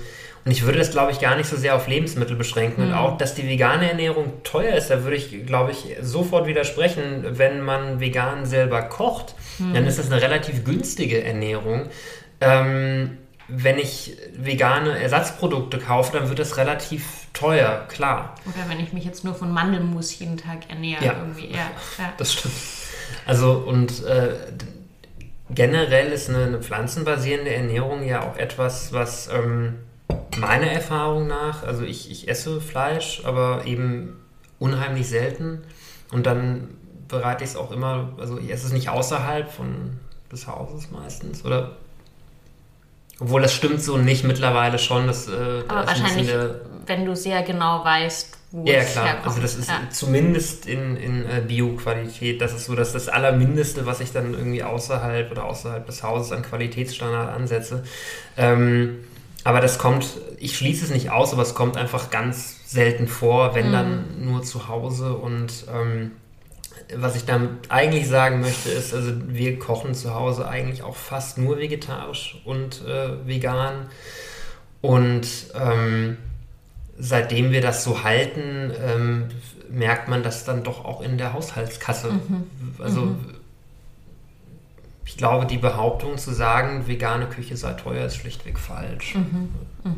und 0.47 0.51
ich 0.51 0.63
würde 0.63 0.78
das, 0.78 0.91
glaube 0.91 1.11
ich, 1.11 1.20
gar 1.20 1.36
nicht 1.36 1.49
so 1.49 1.57
sehr 1.57 1.76
auf 1.76 1.89
Lebensmittel 1.89 2.38
beschränken. 2.38 2.86
Mhm. 2.86 2.91
Und 2.91 2.97
auch, 2.97 3.18
dass 3.18 3.36
die 3.36 3.45
vegane 3.45 3.89
Ernährung 3.89 4.32
teuer 4.45 4.76
ist, 4.76 4.89
da 4.89 5.03
würde 5.03 5.18
ich, 5.18 5.45
glaube 5.45 5.72
ich, 5.72 5.97
sofort 6.01 6.47
widersprechen. 6.47 7.26
Wenn 7.32 7.59
man 7.59 7.99
vegan 7.99 8.45
selber 8.45 8.84
kocht, 8.84 9.36
mhm. 9.59 9.74
dann 9.74 9.86
ist 9.86 9.99
das 9.99 10.09
eine 10.09 10.22
relativ 10.22 10.63
günstige 10.63 11.22
Ernährung. 11.22 11.89
Ähm, 12.39 13.18
wenn 13.48 13.80
ich 13.80 14.18
vegane 14.36 15.00
Ersatzprodukte 15.00 15.80
kaufe, 15.80 16.18
dann 16.18 16.28
wird 16.28 16.39
das 16.39 16.58
relativ 16.58 17.28
teuer, 17.34 17.86
klar. 17.88 18.36
Oder 18.45 18.70
wenn 18.70 18.80
ich 18.80 18.91
mich 18.91 19.06
jetzt 19.06 19.24
nur 19.24 19.36
von 19.36 19.52
Mandelmus 19.52 20.18
jeden 20.20 20.38
Tag 20.38 20.70
ernähre. 20.70 21.04
Ja, 21.04 21.14
irgendwie. 21.20 21.52
ja, 21.52 21.72
ja. 21.98 22.14
das 22.18 22.34
stimmt. 22.34 22.56
Also 23.26 23.54
und 23.54 24.04
äh, 24.04 24.36
generell 25.50 26.12
ist 26.12 26.30
eine, 26.30 26.43
eine, 26.43 26.62
pflanzenbasierende 26.62 27.54
Ernährung 27.54 28.06
ja 28.06 28.22
auch 28.22 28.36
etwas, 28.36 28.91
was 28.91 29.30
ähm, 29.34 29.76
meiner 30.38 30.68
Erfahrung 30.68 31.28
nach, 31.28 31.64
also 31.64 31.84
ich, 31.84 32.12
ich 32.12 32.28
esse 32.28 32.60
Fleisch, 32.60 33.22
aber 33.24 33.64
eben 33.66 34.18
unheimlich 34.60 35.08
selten. 35.08 35.64
Und 36.12 36.26
dann 36.26 36.70
bereite 37.08 37.43
ich 37.43 37.52
es 37.52 37.56
auch 37.56 37.72
immer, 37.72 38.14
also 38.18 38.38
ich 38.38 38.52
esse 38.52 38.68
es 38.68 38.74
nicht 38.74 38.89
außerhalb 38.89 39.50
von 39.50 40.00
des 40.32 40.48
Hauses 40.48 40.91
meistens. 40.91 41.45
Oder 41.45 41.78
obwohl 43.20 43.41
das 43.41 43.53
stimmt 43.53 43.82
so 43.82 43.97
nicht 43.97 44.24
mittlerweile 44.24 44.80
schon. 44.80 45.07
Das, 45.07 45.28
äh, 45.28 45.63
aber 45.68 45.88
wahrscheinlich, 45.88 46.30
wenn 46.86 47.05
du 47.05 47.15
sehr 47.15 47.41
genau 47.43 47.84
weißt, 47.84 48.38
wo 48.51 48.65
ja, 48.65 48.76
es 48.76 48.93
klar. 48.93 49.05
Herkommt. 49.05 49.28
Also 49.28 49.41
das 49.41 49.55
ist 49.55 49.70
ja. 49.70 49.82
zumindest 49.91 50.68
in, 50.68 50.95
in 50.97 51.26
äh, 51.26 51.41
Bio-Qualität, 51.45 52.41
das 52.41 52.53
ist 52.53 52.65
so 52.65 52.76
dass 52.76 52.93
das 52.93 53.09
Allermindeste, 53.09 53.86
was 53.86 53.99
ich 53.99 54.11
dann 54.11 54.34
irgendwie 54.34 54.63
außerhalb 54.63 55.32
oder 55.32 55.45
außerhalb 55.45 55.86
des 55.86 56.03
Hauses 56.03 56.32
an 56.32 56.43
Qualitätsstandard 56.43 57.36
ansetze. 57.36 57.84
Ähm, 58.38 58.99
aber 59.43 59.61
das 59.61 59.78
kommt, 59.78 60.05
ich 60.39 60.57
schließe 60.57 60.86
es 60.86 60.91
nicht 60.91 61.09
aus, 61.09 61.34
aber 61.34 61.41
es 61.41 61.55
kommt 61.55 61.78
einfach 61.78 62.09
ganz 62.09 62.57
selten 62.65 63.07
vor, 63.07 63.55
wenn 63.55 63.70
mhm. 63.70 63.72
dann 63.72 64.05
nur 64.22 64.43
zu 64.43 64.68
Hause. 64.68 65.13
Und 65.13 65.65
ähm, 65.74 66.11
was 66.95 67.15
ich 67.15 67.25
damit 67.25 67.49
eigentlich 67.69 68.07
sagen 68.07 68.41
möchte, 68.41 68.69
ist, 68.69 68.93
also 68.93 69.11
wir 69.27 69.59
kochen 69.59 69.93
zu 69.93 70.13
Hause 70.13 70.47
eigentlich 70.47 70.83
auch 70.83 70.95
fast 70.95 71.38
nur 71.38 71.57
vegetarisch 71.57 72.41
und 72.45 72.85
äh, 72.85 73.27
vegan. 73.27 73.88
Und 74.81 75.27
ähm, 75.53 76.17
seitdem 76.97 77.51
wir 77.51 77.61
das 77.61 77.83
so 77.83 78.03
halten, 78.03 78.71
ähm, 78.81 79.25
merkt 79.69 80.07
man 80.07 80.23
das 80.23 80.45
dann 80.45 80.63
doch 80.63 80.85
auch 80.85 81.01
in 81.01 81.17
der 81.17 81.33
Haushaltskasse. 81.33 82.11
Mhm. 82.11 82.43
Also 82.79 83.01
mhm 83.01 83.38
ich 85.07 85.15
glaube, 85.15 85.45
die 85.45 85.57
Behauptung 85.57 86.17
zu 86.17 86.33
sagen, 86.33 86.85
vegane 86.88 87.27
Küche 87.27 87.55
sei 87.55 87.73
teuer, 87.73 88.05
ist 88.05 88.17
schlichtweg 88.17 88.59
falsch. 88.59 89.15
Mhm, 89.15 89.49
mh. 89.83 89.93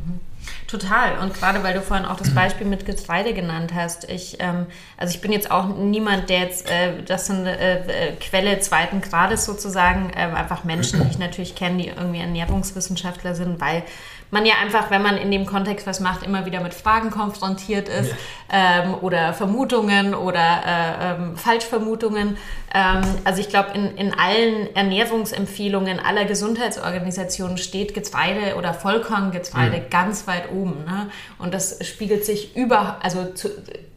Total. 0.67 1.19
Und 1.19 1.33
gerade 1.33 1.63
weil 1.63 1.73
du 1.73 1.81
vorhin 1.81 2.05
auch 2.05 2.17
das 2.17 2.33
Beispiel 2.35 2.67
mit 2.67 2.85
Getreide 2.85 3.33
genannt 3.33 3.73
hast. 3.73 4.09
Ich, 4.09 4.37
ähm, 4.39 4.67
also 4.97 5.13
ich 5.13 5.21
bin 5.21 5.31
jetzt 5.31 5.51
auch 5.51 5.67
niemand, 5.75 6.29
der 6.29 6.39
jetzt, 6.39 6.69
äh, 6.69 7.03
das 7.03 7.23
ist 7.23 7.31
eine 7.31 7.57
äh, 7.57 8.13
Quelle 8.19 8.59
zweiten 8.59 9.01
Grades 9.01 9.45
sozusagen, 9.45 10.11
äh, 10.11 10.31
einfach 10.35 10.63
Menschen, 10.63 11.03
die 11.03 11.09
ich 11.09 11.19
natürlich 11.19 11.55
kenne, 11.55 11.83
die 11.83 11.87
irgendwie 11.89 12.19
Ernährungswissenschaftler 12.19 13.35
sind, 13.35 13.59
weil 13.59 13.83
man 14.31 14.45
ja 14.45 14.55
einfach, 14.61 14.91
wenn 14.91 15.01
man 15.01 15.17
in 15.17 15.31
dem 15.31 15.45
Kontext 15.45 15.87
was 15.87 15.99
macht, 15.99 16.23
immer 16.23 16.45
wieder 16.45 16.61
mit 16.61 16.73
Fragen 16.73 17.09
konfrontiert 17.09 17.89
ist 17.89 18.11
ja. 18.51 18.83
ähm, 18.83 18.95
oder 19.01 19.33
Vermutungen 19.33 20.13
oder 20.13 20.39
äh, 20.39 21.13
ähm, 21.13 21.37
Falschvermutungen. 21.37 22.37
Ähm, 22.73 23.01
also 23.23 23.41
ich 23.41 23.49
glaube, 23.49 23.69
in, 23.73 23.95
in 23.97 24.13
allen 24.13 24.75
Ernährungsempfehlungen 24.75 25.99
aller 25.99 26.25
Gesundheitsorganisationen 26.25 27.57
steht 27.57 27.93
Getreide 27.93 28.55
oder 28.55 28.73
Vollkorngetreide 28.73 29.77
mhm. 29.77 29.89
ganz 29.89 30.27
weit 30.27 30.51
oben. 30.51 30.85
Ne? 30.85 31.09
Und 31.39 31.53
das 31.53 31.85
spiegelt 31.87 32.25
sich 32.25 32.55
über, 32.55 32.97
also 33.01 33.25
zu, 33.33 33.49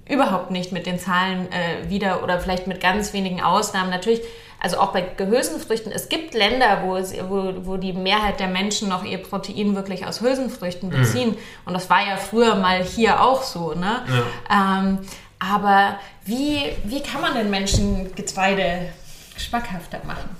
überhaupt 0.08 0.50
nicht 0.50 0.72
mit 0.72 0.86
den 0.86 0.98
Zahlen 0.98 1.48
äh, 1.52 1.90
wieder 1.90 2.22
oder 2.22 2.40
vielleicht 2.40 2.66
mit 2.66 2.80
ganz 2.80 3.12
wenigen 3.12 3.40
Ausnahmen. 3.40 3.90
Natürlich 3.90 4.22
also 4.62 4.78
auch 4.78 4.92
bei 4.92 5.04
Hülsenfrüchten, 5.18 5.90
es 5.90 6.08
gibt 6.08 6.34
Länder, 6.34 6.82
wo, 6.84 6.96
es, 6.96 7.12
wo, 7.28 7.52
wo 7.66 7.76
die 7.76 7.92
Mehrheit 7.92 8.38
der 8.38 8.46
Menschen 8.46 8.88
noch 8.88 9.02
ihr 9.02 9.18
Protein 9.18 9.74
wirklich 9.74 10.06
aus 10.06 10.20
Hülsenfrüchten 10.20 10.88
mhm. 10.88 10.92
beziehen. 10.92 11.30
Mhm. 11.30 11.38
Und 11.64 11.74
das 11.74 11.90
war 11.90 12.06
ja 12.06 12.16
früher 12.16 12.54
mal 12.54 12.84
hier 12.84 13.20
auch 13.20 13.42
so. 13.42 13.74
Ne? 13.74 14.04
Ja. 14.48 14.78
Ähm, 14.78 14.98
aber 15.40 15.98
wie, 16.24 16.70
wie 16.84 17.02
kann 17.02 17.20
man 17.20 17.34
den 17.34 17.50
Menschen 17.50 18.14
Getreide 18.14 18.90
geschmackhafter 19.34 20.00
machen? 20.06 20.30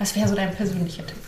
Was 0.00 0.16
wäre 0.16 0.26
so 0.26 0.34
dein 0.34 0.52
persönlicher 0.52 1.06
Tipp? 1.06 1.18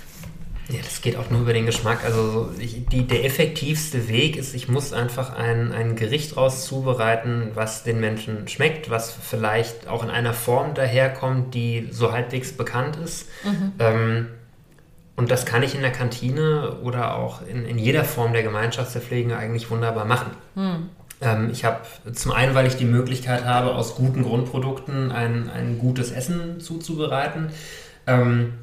Ja, 0.70 0.78
das 0.82 1.02
geht 1.02 1.16
auch 1.16 1.28
nur 1.30 1.42
über 1.42 1.52
den 1.52 1.66
Geschmack. 1.66 2.04
Also 2.04 2.50
ich, 2.58 2.86
die, 2.86 3.06
der 3.06 3.24
effektivste 3.24 4.08
Weg 4.08 4.36
ist, 4.36 4.54
ich 4.54 4.68
muss 4.68 4.92
einfach 4.94 5.34
ein, 5.34 5.72
ein 5.72 5.94
Gericht 5.94 6.36
raus 6.36 6.64
zubereiten, 6.64 7.50
was 7.54 7.84
den 7.84 8.00
Menschen 8.00 8.48
schmeckt, 8.48 8.88
was 8.88 9.12
vielleicht 9.12 9.88
auch 9.88 10.02
in 10.02 10.10
einer 10.10 10.32
Form 10.32 10.74
daherkommt, 10.74 11.54
die 11.54 11.88
so 11.90 12.12
halbwegs 12.12 12.52
bekannt 12.52 12.96
ist. 12.96 13.28
Mhm. 13.44 13.72
Ähm, 13.78 14.26
und 15.16 15.30
das 15.30 15.44
kann 15.44 15.62
ich 15.62 15.74
in 15.74 15.82
der 15.82 15.92
Kantine 15.92 16.78
oder 16.82 17.16
auch 17.16 17.46
in, 17.46 17.66
in 17.66 17.78
jeder 17.78 18.04
Form 18.04 18.32
der 18.32 18.42
Gemeinschaftsverpflegung 18.42 19.32
eigentlich 19.32 19.70
wunderbar 19.70 20.06
machen. 20.06 20.30
Mhm. 20.54 20.88
Ähm, 21.20 21.50
ich 21.52 21.64
habe 21.64 21.80
zum 22.12 22.32
einen, 22.32 22.54
weil 22.54 22.66
ich 22.66 22.76
die 22.76 22.86
Möglichkeit 22.86 23.44
habe, 23.44 23.74
aus 23.74 23.96
guten 23.96 24.22
Grundprodukten 24.22 25.12
ein, 25.12 25.50
ein 25.50 25.78
gutes 25.78 26.10
Essen 26.10 26.58
zuzubereiten. 26.60 27.50
Ähm, 28.06 28.54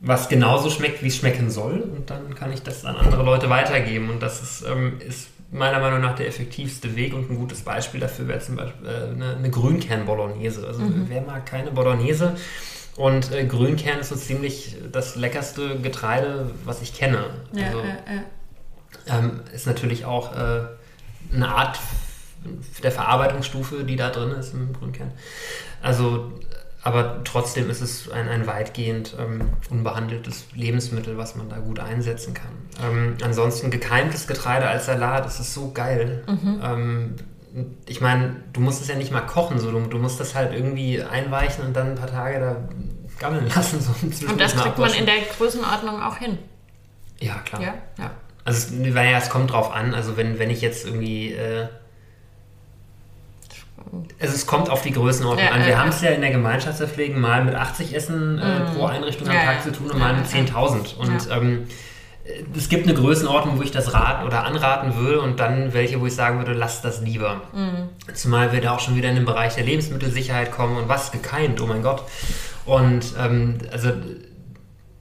was 0.00 0.28
genauso 0.28 0.70
schmeckt, 0.70 1.02
wie 1.02 1.08
es 1.08 1.16
schmecken 1.16 1.50
soll. 1.50 1.80
Und 1.80 2.10
dann 2.10 2.34
kann 2.34 2.52
ich 2.52 2.62
das 2.62 2.84
an 2.84 2.96
andere 2.96 3.22
Leute 3.22 3.50
weitergeben. 3.50 4.10
Und 4.10 4.20
das 4.22 4.42
ist, 4.42 4.64
ähm, 4.68 5.00
ist 5.00 5.28
meiner 5.50 5.80
Meinung 5.80 6.00
nach 6.00 6.14
der 6.14 6.28
effektivste 6.28 6.94
Weg 6.94 7.14
und 7.14 7.30
ein 7.30 7.36
gutes 7.36 7.62
Beispiel 7.62 8.00
dafür 8.00 8.28
wäre 8.28 8.40
zum 8.40 8.56
Beispiel 8.56 8.86
äh, 8.86 9.10
eine, 9.10 9.36
eine 9.36 9.50
Grünkern-Bolognese. 9.50 10.66
Also 10.66 10.82
mhm. 10.82 11.06
wer 11.08 11.22
mag 11.22 11.46
keine 11.46 11.70
Bolognese? 11.70 12.36
Und 12.96 13.32
äh, 13.32 13.46
Grünkern 13.46 14.00
ist 14.00 14.10
so 14.10 14.16
ziemlich 14.16 14.76
das 14.92 15.16
leckerste 15.16 15.78
Getreide, 15.78 16.50
was 16.64 16.82
ich 16.82 16.94
kenne. 16.94 17.24
Ja, 17.52 17.66
also, 17.66 17.78
ja, 17.78 17.96
ja. 19.06 19.18
Ähm, 19.18 19.40
ist 19.54 19.66
natürlich 19.66 20.04
auch 20.04 20.34
äh, 20.34 20.66
eine 21.32 21.48
Art 21.48 21.78
der 22.82 22.92
Verarbeitungsstufe, 22.92 23.84
die 23.84 23.96
da 23.96 24.10
drin 24.10 24.30
ist 24.32 24.52
im 24.52 24.72
Grünkern. 24.72 25.12
Also 25.82 26.32
aber 26.88 27.22
trotzdem 27.22 27.68
ist 27.68 27.82
es 27.82 28.10
ein, 28.10 28.30
ein 28.30 28.46
weitgehend 28.46 29.14
ähm, 29.20 29.50
unbehandeltes 29.68 30.46
Lebensmittel, 30.54 31.18
was 31.18 31.36
man 31.36 31.50
da 31.50 31.58
gut 31.58 31.80
einsetzen 31.80 32.32
kann. 32.32 32.48
Ähm, 32.82 33.18
ansonsten 33.22 33.70
gekeimtes 33.70 34.26
Getreide 34.26 34.66
als 34.66 34.86
Salat, 34.86 35.26
das 35.26 35.38
ist 35.38 35.52
so 35.52 35.72
geil. 35.72 36.24
Mhm. 36.26 36.60
Ähm, 36.64 37.14
ich 37.84 38.00
meine, 38.00 38.36
du 38.54 38.62
musst 38.62 38.80
es 38.80 38.88
ja 38.88 38.94
nicht 38.94 39.12
mal 39.12 39.20
kochen, 39.20 39.58
so 39.58 39.70
du, 39.70 39.80
du, 39.80 39.98
musst 39.98 40.18
das 40.18 40.34
halt 40.34 40.54
irgendwie 40.54 41.02
einweichen 41.02 41.66
und 41.66 41.76
dann 41.76 41.90
ein 41.90 41.94
paar 41.94 42.10
Tage 42.10 42.40
da 42.40 42.56
gammeln 43.18 43.46
lassen. 43.54 43.82
So 43.82 43.92
und 44.26 44.40
das 44.40 44.56
kriegt 44.56 44.78
man 44.78 44.94
in 44.94 45.04
der 45.04 45.16
Größenordnung 45.36 46.00
auch 46.00 46.16
hin. 46.16 46.38
Ja, 47.20 47.34
klar. 47.44 47.60
Ja, 47.60 47.74
ja. 47.98 48.12
Also 48.44 48.74
es, 48.74 48.94
ja, 48.94 49.18
es 49.18 49.28
kommt 49.28 49.52
drauf 49.52 49.74
an. 49.74 49.92
Also 49.92 50.16
wenn, 50.16 50.38
wenn 50.38 50.48
ich 50.48 50.62
jetzt 50.62 50.86
irgendwie 50.86 51.32
äh, 51.32 51.68
also 54.20 54.34
es 54.34 54.46
kommt 54.46 54.70
auf 54.70 54.82
die 54.82 54.92
Größenordnung 54.92 55.46
ja, 55.46 55.52
an. 55.52 55.64
Wir 55.64 55.74
äh, 55.74 55.76
haben 55.76 55.90
es 55.90 56.00
ja 56.00 56.10
in 56.10 56.20
der 56.20 56.30
Gemeinschaftspflege 56.30 57.18
mal 57.18 57.44
mit 57.44 57.54
80 57.54 57.94
Essen 57.94 58.38
äh, 58.38 58.60
mm. 58.60 58.74
pro 58.74 58.86
Einrichtung 58.86 59.28
am 59.28 59.34
ja, 59.34 59.44
Tag 59.44 59.62
zu 59.62 59.72
tun 59.72 59.90
und 59.90 59.98
mal 59.98 60.14
mit 60.14 60.26
10.000. 60.26 60.96
Und 60.96 61.28
ähm, 61.30 61.66
es 62.56 62.68
gibt 62.68 62.86
eine 62.86 62.94
Größenordnung, 62.94 63.58
wo 63.58 63.62
ich 63.62 63.70
das 63.70 63.94
raten 63.94 64.26
oder 64.26 64.44
anraten 64.44 64.96
würde 64.96 65.20
und 65.20 65.40
dann 65.40 65.72
welche, 65.72 66.00
wo 66.00 66.06
ich 66.06 66.14
sagen 66.14 66.38
würde, 66.38 66.52
lasst 66.52 66.84
das 66.84 67.00
lieber. 67.00 67.42
Mm. 67.52 68.12
Zumal 68.14 68.52
wir 68.52 68.60
da 68.60 68.74
auch 68.74 68.80
schon 68.80 68.96
wieder 68.96 69.08
in 69.08 69.14
den 69.14 69.24
Bereich 69.24 69.54
der 69.54 69.64
Lebensmittelsicherheit 69.64 70.50
kommen 70.50 70.76
und 70.76 70.88
was 70.88 71.10
gekeimt, 71.10 71.60
oh 71.60 71.66
mein 71.66 71.82
Gott. 71.82 72.02
Und 72.66 73.14
ähm, 73.18 73.58
also 73.72 73.92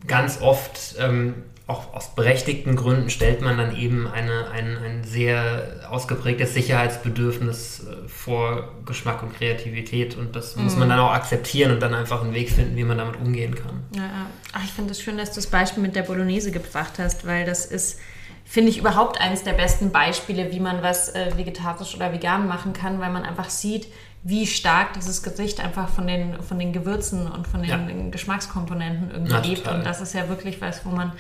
ganz 0.06 0.42
oft 0.42 0.96
ähm, 1.00 1.34
auch 1.68 1.94
aus 1.94 2.16
berechtigten 2.16 2.78
Gründen 2.78 3.10
stellt 3.10 3.42
man 3.42 3.58
dann 3.58 3.76
eben 3.76 4.08
eine, 4.08 4.50
ein, 4.52 4.78
ein 4.78 5.04
sehr 5.04 5.82
ausgeprägtes 5.90 6.54
Sicherheitsbedürfnis 6.54 7.82
äh, 7.82 8.08
vor 8.08 8.72
Geschmack 8.86 9.22
und 9.22 9.36
Kreativität 9.36 10.16
und 10.16 10.36
das 10.38 10.56
mhm. 10.56 10.64
muss 10.64 10.78
man 10.78 10.88
dann 10.88 11.00
auch 11.00 11.12
akzeptieren 11.12 11.74
und 11.74 11.82
dann 11.82 11.94
einfach 11.94 12.24
einen 12.24 12.34
Weg 12.34 12.50
finden, 12.52 12.78
wie 12.78 12.86
man 12.86 12.98
damit 12.98 13.18
umgehen 13.18 13.54
kann. 13.54 13.84
Ja, 13.94 14.28
Ach, 14.54 14.64
ich 14.64 14.72
finde 14.72 14.92
es 14.92 14.98
das 14.98 15.04
schön, 15.04 15.18
dass 15.18 15.32
du 15.32 15.36
das 15.36 15.48
Beispiel 15.48 15.84
mit 15.84 15.96
der 15.98 16.04
Bolognese 16.04 16.52
gebracht 16.52 16.94
hast, 17.00 17.28
weil 17.28 17.46
das 17.46 17.66
ist, 17.66 18.00
finde 18.46 18.70
ich, 18.70 18.78
überhaupt 18.78 19.20
eines 19.20 19.44
der 19.44 19.54
besten 19.54 19.92
Beispiele, 19.92 20.54
wie 20.54 20.62
man 20.62 20.82
was 20.82 21.10
äh, 21.10 21.38
vegetarisch 21.38 21.96
oder 21.96 22.14
vegan 22.14 22.48
machen 22.48 22.72
kann, 22.72 23.02
weil 23.02 23.12
man 23.12 23.24
einfach 23.24 23.50
sieht, 23.50 23.88
wie 24.24 24.48
stark 24.48 24.94
dieses 24.94 25.22
Gericht 25.22 25.60
einfach 25.60 25.90
von 25.90 26.08
den, 26.08 26.42
von 26.42 26.58
den 26.60 26.72
Gewürzen 26.72 27.30
und 27.30 27.46
von 27.46 27.62
den 27.62 27.70
ja. 27.70 28.10
Geschmackskomponenten 28.10 29.12
irgendwie 29.12 29.34
Na, 29.34 29.40
lebt. 29.40 29.68
Und 29.68 29.86
das 29.86 30.00
ist 30.00 30.14
ja 30.14 30.30
wirklich 30.30 30.62
was, 30.62 30.86
wo 30.86 30.90
man 30.90 31.12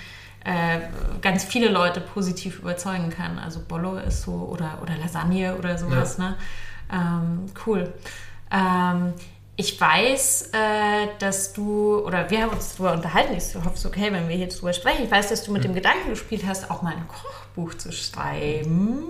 äh, 0.47 0.79
ganz 1.21 1.43
viele 1.43 1.67
Leute 1.67 1.99
positiv 1.99 2.59
überzeugen 2.59 3.09
kann. 3.09 3.37
Also 3.37 3.59
Bollo 3.67 3.97
ist 3.97 4.21
so 4.21 4.31
oder, 4.31 4.79
oder 4.81 4.95
Lasagne 4.95 5.57
oder 5.57 5.77
sowas. 5.77 6.17
Ja. 6.17 6.29
Ne? 6.29 6.35
Ähm, 6.93 7.45
cool. 7.65 7.93
Ähm, 8.49 9.13
ich 9.57 9.79
weiß, 9.79 10.51
äh, 10.53 11.07
dass 11.19 11.51
du, 11.51 11.99
oder 11.99 12.29
wir 12.29 12.43
haben 12.43 12.51
uns 12.51 12.77
darüber 12.77 12.93
unterhalten, 12.93 13.35
ich 13.35 13.55
hoffe, 13.55 13.71
es 13.73 13.79
ist 13.79 13.85
okay, 13.85 14.13
wenn 14.13 14.29
wir 14.29 14.37
hier 14.37 14.47
drüber 14.47 14.71
sprechen. 14.71 15.03
Ich 15.03 15.11
weiß, 15.11 15.27
dass 15.27 15.43
du 15.43 15.51
mit 15.51 15.65
dem 15.65 15.73
Gedanken 15.73 16.11
gespielt 16.11 16.43
hast, 16.47 16.71
auch 16.71 16.81
mal 16.81 16.93
ein 16.93 17.07
Kochbuch 17.09 17.73
zu 17.73 17.91
schreiben. 17.91 19.03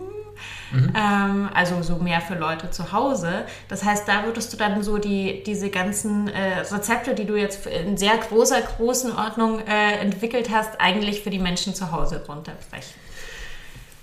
Mhm. 0.72 0.94
Ähm, 0.96 1.50
also 1.54 1.82
so 1.82 1.98
mehr 1.98 2.22
für 2.22 2.36
Leute 2.36 2.70
zu 2.72 2.92
Hause. 2.92 3.46
Das 3.70 3.84
heißt, 3.84 4.08
da 4.08 4.26
würdest 4.26 4.52
du 4.54 4.58
dann 4.58 4.84
so 4.84 4.98
die, 4.98 5.44
diese 5.44 5.70
ganzen 5.70 6.28
äh, 6.28 6.60
Rezepte, 6.60 7.16
die 7.16 7.26
du 7.26 7.36
jetzt 7.36 7.66
in 7.68 7.98
sehr 7.98 8.18
großer, 8.18 8.62
großen 8.62 9.16
Ordnung 9.16 9.60
äh, 9.60 10.00
entwickelt 10.00 10.50
hast, 10.52 10.80
eigentlich 10.80 11.22
für 11.22 11.30
die 11.30 11.40
Menschen 11.40 11.74
zu 11.74 11.92
Hause 11.92 12.24
runterbrechen. 12.28 13.08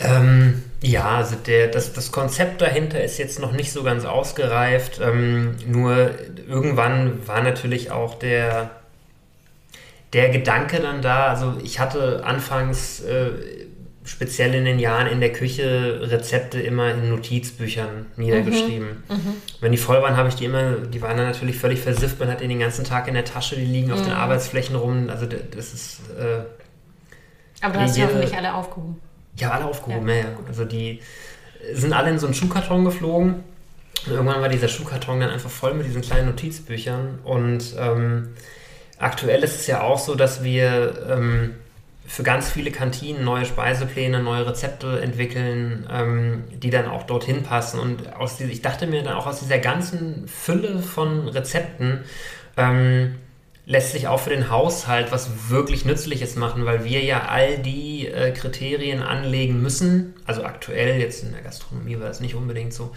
Ähm, 0.00 0.62
ja, 0.82 1.16
also 1.16 1.36
der, 1.36 1.68
das, 1.68 1.92
das 1.92 2.10
Konzept 2.10 2.60
dahinter 2.60 3.02
ist 3.02 3.18
jetzt 3.18 3.38
noch 3.38 3.52
nicht 3.52 3.72
so 3.72 3.82
ganz 3.82 4.04
ausgereift. 4.04 5.00
Ähm, 5.02 5.56
nur 5.66 6.10
irgendwann 6.48 7.26
war 7.26 7.42
natürlich 7.42 7.90
auch 7.90 8.16
der, 8.16 8.70
der 10.12 10.30
Gedanke 10.30 10.80
dann 10.80 11.00
da. 11.00 11.28
Also 11.28 11.54
ich 11.62 11.78
hatte 11.78 12.22
anfangs 12.24 13.00
äh, 13.00 13.30
speziell 14.04 14.54
in 14.54 14.64
den 14.66 14.78
Jahren 14.78 15.06
in 15.06 15.20
der 15.20 15.32
Küche 15.32 16.00
Rezepte 16.02 16.60
immer 16.60 16.90
in 16.90 17.08
Notizbüchern 17.08 18.06
niedergeschrieben. 18.16 19.02
Mhm. 19.08 19.14
Mhm. 19.14 19.34
Wenn 19.60 19.72
die 19.72 19.78
voll 19.78 20.02
waren, 20.02 20.16
habe 20.16 20.28
ich 20.28 20.34
die 20.34 20.44
immer, 20.44 20.72
die 20.72 21.00
waren 21.00 21.16
dann 21.16 21.26
natürlich 21.26 21.56
völlig 21.56 21.80
versifft, 21.80 22.20
man 22.20 22.28
hat 22.28 22.40
die 22.40 22.48
den 22.48 22.58
ganzen 22.58 22.84
Tag 22.84 23.08
in 23.08 23.14
der 23.14 23.24
Tasche, 23.24 23.56
die 23.56 23.64
liegen 23.64 23.88
mhm. 23.88 23.94
auf 23.94 24.02
den 24.02 24.12
mhm. 24.12 24.18
Arbeitsflächen 24.18 24.76
rum. 24.76 25.08
Also 25.08 25.26
das 25.26 25.72
ist. 25.72 26.00
Äh, 26.18 26.44
Aber 27.62 27.74
du 27.74 27.80
hast 27.80 27.96
ja 27.96 28.04
hoffentlich 28.04 28.36
alle 28.36 28.54
aufgehoben. 28.54 29.00
Ja, 29.36 29.50
alle 29.50 29.64
aufgehoben, 29.64 30.08
ja. 30.08 30.14
ja. 30.14 30.24
Also 30.46 30.64
die 30.64 31.00
sind 31.72 31.94
alle 31.94 32.10
in 32.10 32.18
so 32.18 32.26
einen 32.26 32.34
Schuhkarton 32.34 32.84
geflogen. 32.84 33.42
Und 34.06 34.12
irgendwann 34.12 34.42
war 34.42 34.50
dieser 34.50 34.68
Schuhkarton 34.68 35.20
dann 35.20 35.30
einfach 35.30 35.50
voll 35.50 35.72
mit 35.72 35.86
diesen 35.86 36.02
kleinen 36.02 36.26
Notizbüchern. 36.26 37.20
Und 37.24 37.74
ähm, 37.78 38.34
aktuell 38.98 39.42
ist 39.42 39.60
es 39.60 39.66
ja 39.66 39.80
auch 39.80 39.98
so, 39.98 40.14
dass 40.14 40.44
wir 40.44 41.06
ähm, 41.08 41.54
für 42.14 42.22
ganz 42.22 42.48
viele 42.48 42.70
Kantinen 42.70 43.24
neue 43.24 43.44
Speisepläne, 43.44 44.22
neue 44.22 44.46
Rezepte 44.46 45.00
entwickeln, 45.00 45.84
ähm, 45.90 46.44
die 46.52 46.70
dann 46.70 46.86
auch 46.86 47.02
dorthin 47.02 47.42
passen. 47.42 47.80
Und 47.80 48.14
aus 48.14 48.36
dieser, 48.36 48.52
ich 48.52 48.62
dachte 48.62 48.86
mir 48.86 49.02
dann 49.02 49.14
auch 49.14 49.26
aus 49.26 49.40
dieser 49.40 49.58
ganzen 49.58 50.28
Fülle 50.28 50.78
von 50.78 51.26
Rezepten 51.26 52.04
ähm, 52.56 53.16
lässt 53.66 53.90
sich 53.90 54.06
auch 54.06 54.20
für 54.20 54.30
den 54.30 54.48
Haushalt 54.48 55.10
was 55.10 55.50
wirklich 55.50 55.84
Nützliches 55.86 56.36
machen, 56.36 56.64
weil 56.66 56.84
wir 56.84 57.02
ja 57.02 57.26
all 57.26 57.58
die 57.58 58.06
äh, 58.06 58.30
Kriterien 58.30 59.02
anlegen 59.02 59.60
müssen. 59.60 60.14
Also 60.24 60.44
aktuell, 60.44 61.00
jetzt 61.00 61.24
in 61.24 61.32
der 61.32 61.42
Gastronomie 61.42 61.98
war 61.98 62.10
es 62.10 62.20
nicht 62.20 62.36
unbedingt 62.36 62.72
so. 62.72 62.92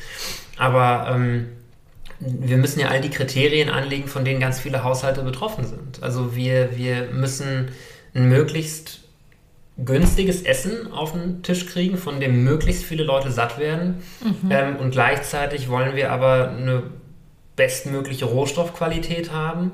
Aber 0.60 1.10
ähm, 1.12 1.48
wir 2.20 2.58
müssen 2.58 2.80
ja 2.82 2.90
all 2.90 3.02
die 3.02 3.10
Kriterien 3.10 3.72
anlegen, 3.72 4.08
von 4.08 4.24
denen 4.24 4.40
ganz 4.40 4.60
viele 4.60 4.84
Haushalte 4.84 5.24
betroffen 5.24 5.66
sind. 5.66 6.04
Also 6.04 6.36
wir, 6.36 6.78
wir 6.78 7.08
müssen 7.12 7.70
ein 8.14 8.30
möglichst 8.30 9.07
günstiges 9.78 10.42
Essen 10.42 10.92
auf 10.92 11.12
den 11.12 11.44
Tisch 11.44 11.68
kriegen, 11.68 11.98
von 11.98 12.20
dem 12.20 12.44
möglichst 12.44 12.84
viele 12.84 13.04
Leute 13.04 13.32
satt 13.32 13.60
werden. 13.60 14.02
Mhm. 14.24 14.52
Ähm, 14.52 14.76
und 14.78 14.92
gleichzeitig 14.92 15.70
wollen 15.70 15.96
wir 15.96 16.12
aber 16.12 16.50
eine 16.50 16.84
bestmögliche 17.56 18.26
Rohstoffqualität 18.26 19.32
haben. 19.32 19.74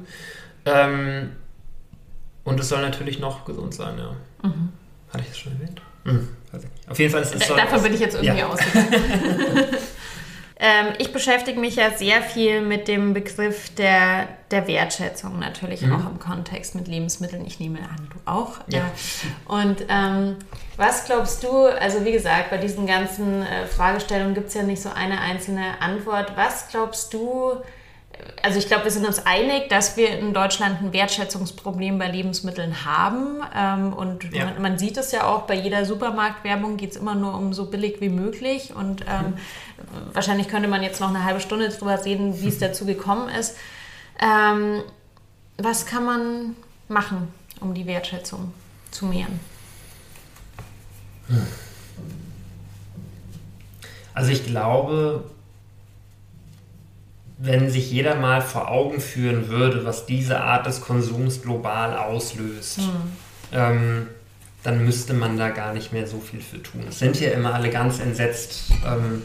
Ähm, 0.66 1.32
und 2.44 2.60
es 2.60 2.70
soll 2.70 2.82
natürlich 2.82 3.20
noch 3.20 3.46
gesund 3.46 3.74
sein, 3.74 3.98
ja. 3.98 4.16
Mhm. 4.48 4.70
Hatte 5.10 5.24
ich 5.24 5.30
das 5.30 5.38
schon 5.38 5.54
erwähnt? 5.54 5.82
Mhm. 6.04 6.30
Auf 6.88 7.00
jeden 7.00 7.12
Fall 7.12 7.22
ist 7.22 7.36
es. 7.36 7.48
Davon 7.48 7.82
bin 7.82 7.94
ich 7.94 8.00
jetzt 8.00 8.16
irgendwie 8.16 8.40
ja. 8.40 8.48
ausgegangen. 8.48 8.94
Ähm, 10.66 10.94
ich 10.98 11.12
beschäftige 11.12 11.60
mich 11.60 11.76
ja 11.76 11.92
sehr 11.92 12.22
viel 12.22 12.62
mit 12.62 12.88
dem 12.88 13.14
Begriff 13.14 13.76
der, 13.76 14.30
der 14.50 14.66
Wertschätzung, 14.66 15.38
natürlich 15.38 15.82
mhm. 15.82 15.94
auch 15.94 16.10
im 16.10 16.20
Kontext 16.20 16.74
mit 16.74 16.88
Lebensmitteln. 16.88 17.46
Ich 17.46 17.60
nehme 17.60 17.80
an, 17.80 18.08
du 18.14 18.32
auch. 18.32 18.60
Ja. 18.70 18.90
Und 19.46 19.84
ähm, 19.90 20.38
was 20.78 21.04
glaubst 21.04 21.44
du, 21.44 21.66
also 21.66 22.06
wie 22.06 22.14
gesagt, 22.14 22.50
bei 22.50 22.58
diesen 22.58 22.88
ganzen 22.88 23.42
äh, 23.42 23.68
Fragestellungen 23.68 24.36
gibt 24.36 24.48
es 24.48 24.54
ja 24.54 24.64
nicht 24.64 24.82
so 24.82 24.88
eine 24.88 25.20
einzelne 25.20 25.82
Antwort. 25.82 26.32
Was 26.38 26.70
glaubst 26.70 27.14
du, 27.14 27.58
also 28.42 28.60
ich 28.60 28.68
glaube, 28.68 28.84
wir 28.84 28.92
sind 28.92 29.08
uns 29.08 29.26
einig, 29.26 29.70
dass 29.70 29.96
wir 29.96 30.18
in 30.18 30.34
Deutschland 30.34 30.82
ein 30.82 30.94
Wertschätzungsproblem 30.94 31.98
bei 31.98 32.10
Lebensmitteln 32.10 32.86
haben. 32.86 33.42
Ähm, 33.56 33.94
und 33.94 34.32
ja. 34.34 34.46
man, 34.46 34.62
man, 34.62 34.78
sieht 34.78 34.98
es 34.98 35.12
ja 35.12 35.26
auch 35.26 35.44
bei 35.44 35.56
jeder 35.56 35.86
Supermarktwerbung 35.86 36.78
geht 36.78 36.92
es 36.92 36.98
immer 36.98 37.16
nur 37.16 37.36
um 37.36 37.54
so 37.54 37.66
billig 37.66 38.02
wie 38.02 38.10
möglich. 38.10 38.74
Und 38.76 39.02
ähm, 39.02 39.28
mhm. 39.28 39.36
wahrscheinlich 40.14 40.50
könnte 40.50 40.68
man 40.68 40.84
jetzt 40.84 41.00
noch 41.00 41.10
eine 41.10 41.24
halbe 41.24 41.40
Stunde 41.40 41.70
darüber 41.70 42.04
reden, 42.04 42.42
wie 42.42 42.50
es 42.50 42.60
dazu 42.60 42.86
gekommen 42.86 43.30
ist. 43.30 43.56
Ähm, 44.20 44.84
was 45.58 45.86
kann 45.86 46.06
man 46.06 46.56
machen, 46.90 47.34
um 47.62 47.74
die 47.74 47.86
Wertschätzung 47.86 48.54
zu 48.92 49.06
mehren? 49.06 49.40
Also 54.14 54.32
ich 54.32 54.46
glaube, 54.46 55.24
wenn 57.38 57.70
sich 57.70 57.92
jeder 57.92 58.16
mal 58.16 58.42
vor 58.42 58.70
Augen 58.70 59.02
führen 59.02 59.50
würde, 59.50 59.86
was 59.86 60.06
diese 60.06 60.42
Art 60.42 60.66
des 60.66 60.82
Konsums 60.82 61.42
global 61.42 61.98
auslöst, 61.98 62.80
mhm. 62.80 63.12
ähm, 63.52 64.08
dann 64.64 64.86
müsste 64.86 65.14
man 65.14 65.38
da 65.38 65.50
gar 65.50 65.74
nicht 65.74 65.92
mehr 65.92 66.08
so 66.08 66.20
viel 66.20 66.42
für 66.42 66.62
tun. 66.62 66.86
Es 66.88 67.00
sind 67.00 67.20
ja 67.20 67.32
immer 67.32 67.54
alle 67.54 67.70
ganz 67.70 68.00
entsetzt, 68.00 68.72
ähm, 68.86 69.24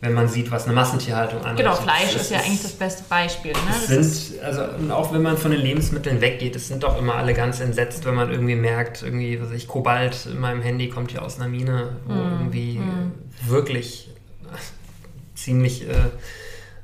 wenn 0.00 0.12
man 0.12 0.28
sieht, 0.28 0.52
was 0.52 0.66
eine 0.66 0.74
Massentierhaltung 0.74 1.44
angeht. 1.44 1.64
Genau, 1.64 1.74
Fleisch 1.74 2.14
ist, 2.14 2.22
ist 2.22 2.30
ja 2.30 2.38
eigentlich 2.38 2.62
das 2.62 2.72
beste 2.72 3.02
Beispiel. 3.08 3.52
Ne? 3.52 4.02
sind, 4.02 4.40
also, 4.44 4.62
auch 4.92 5.12
wenn 5.12 5.22
man 5.22 5.36
von 5.36 5.50
den 5.50 5.60
Lebensmitteln 5.60 6.20
weggeht, 6.20 6.54
es 6.54 6.68
sind 6.68 6.84
doch 6.84 6.96
immer 6.98 7.16
alle 7.16 7.34
ganz 7.34 7.58
entsetzt, 7.58 8.04
wenn 8.04 8.14
man 8.14 8.30
irgendwie 8.30 8.54
merkt, 8.54 9.02
irgendwie, 9.02 9.40
was 9.42 9.50
ich, 9.50 9.66
Kobalt 9.66 10.26
in 10.26 10.38
meinem 10.38 10.62
Handy 10.62 10.88
kommt 10.88 11.10
hier 11.10 11.22
aus 11.22 11.40
einer 11.40 11.48
Mine, 11.48 11.96
wo 12.06 12.14
mm, 12.14 12.38
irgendwie 12.38 12.78
mm. 12.78 13.12
wirklich 13.48 14.10
ziemlich 15.34 15.88
äh, 15.88 15.94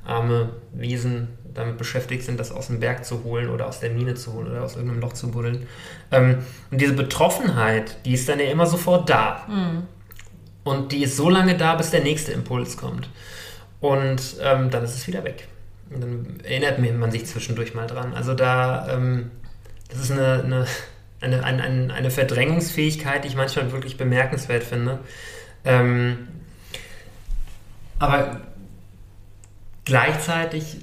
arme 0.05 0.49
Wesen 0.73 1.29
damit 1.53 1.77
beschäftigt 1.77 2.23
sind, 2.23 2.39
das 2.39 2.51
aus 2.51 2.67
dem 2.67 2.79
Berg 2.79 3.05
zu 3.05 3.23
holen 3.23 3.49
oder 3.49 3.67
aus 3.67 3.79
der 3.79 3.89
Mine 3.89 4.13
zu 4.15 4.33
holen 4.33 4.51
oder 4.51 4.63
aus 4.63 4.75
irgendeinem 4.75 5.01
Loch 5.01 5.13
zu 5.13 5.31
buddeln. 5.31 5.67
Ähm, 6.11 6.39
und 6.69 6.81
diese 6.81 6.93
Betroffenheit, 6.93 7.97
die 8.05 8.13
ist 8.13 8.27
dann 8.27 8.39
ja 8.39 8.47
immer 8.47 8.65
sofort 8.65 9.09
da. 9.09 9.45
Mhm. 9.47 9.83
Und 10.63 10.91
die 10.91 11.03
ist 11.03 11.15
so 11.15 11.29
lange 11.29 11.55
da, 11.55 11.75
bis 11.75 11.91
der 11.91 12.01
nächste 12.01 12.33
Impuls 12.33 12.75
kommt. 12.75 13.09
Und 13.79 14.37
ähm, 14.41 14.69
dann 14.69 14.83
ist 14.83 14.95
es 14.95 15.07
wieder 15.07 15.23
weg. 15.23 15.47
Und 15.89 16.01
dann 16.01 16.39
erinnert 16.43 16.79
man 16.79 17.11
sich 17.11 17.25
zwischendurch 17.25 17.73
mal 17.73 17.87
dran. 17.87 18.13
Also 18.13 18.33
da, 18.33 18.87
ähm, 18.89 19.31
das 19.89 19.99
ist 19.99 20.11
eine, 20.11 20.43
eine, 20.43 20.65
eine, 21.21 21.43
eine, 21.43 21.93
eine 21.93 22.11
Verdrängungsfähigkeit, 22.11 23.23
die 23.23 23.29
ich 23.29 23.35
manchmal 23.35 23.71
wirklich 23.71 23.95
bemerkenswert 23.95 24.63
finde. 24.63 24.99
Ähm, 25.63 26.27
aber 27.99 28.41
Gleichzeitig 29.85 30.77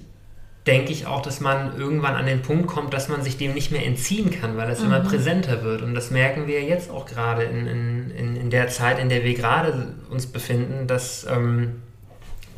denke 0.66 0.92
ich 0.92 1.06
auch, 1.06 1.22
dass 1.22 1.40
man 1.40 1.76
irgendwann 1.76 2.14
an 2.14 2.26
den 2.26 2.42
Punkt 2.42 2.68
kommt, 2.68 2.94
dass 2.94 3.08
man 3.08 3.22
sich 3.22 3.36
dem 3.36 3.52
nicht 3.52 3.72
mehr 3.72 3.84
entziehen 3.84 4.30
kann, 4.30 4.56
weil 4.56 4.70
es 4.70 4.80
mhm. 4.80 4.86
immer 4.86 5.00
präsenter 5.00 5.64
wird. 5.64 5.82
Und 5.82 5.94
das 5.94 6.10
merken 6.10 6.46
wir 6.46 6.62
jetzt 6.62 6.90
auch 6.90 7.06
gerade 7.06 7.42
in, 7.42 7.66
in, 7.66 8.36
in 8.36 8.50
der 8.50 8.68
Zeit, 8.68 8.98
in 9.00 9.08
der 9.08 9.24
wir 9.24 9.34
gerade 9.34 9.94
uns 10.08 10.26
befinden, 10.26 10.86
dass 10.86 11.26
ähm, 11.28 11.82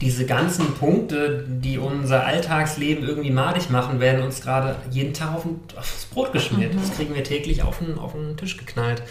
diese 0.03 0.27
ganzen 0.27 0.75
Punkte, 0.75 1.47
die 1.49 1.79
unser 1.79 2.27
Alltagsleben 2.27 3.09
irgendwie 3.09 3.31
madig 3.31 3.71
machen, 3.71 4.01
werden 4.01 4.23
uns 4.23 4.43
gerade 4.43 4.77
jeden 4.91 5.15
Tag 5.15 5.35
auf 5.35 5.47
aufs 5.77 6.05
Brot 6.07 6.33
geschmiert. 6.35 6.75
Mhm. 6.75 6.79
Das 6.81 6.95
kriegen 6.95 7.15
wir 7.15 7.25
täglich 7.25 7.63
auf 7.63 7.79
den, 7.79 7.99
auf 7.99 8.13
den 8.13 8.37
Tisch 8.37 8.59
geknallt. 8.59 9.03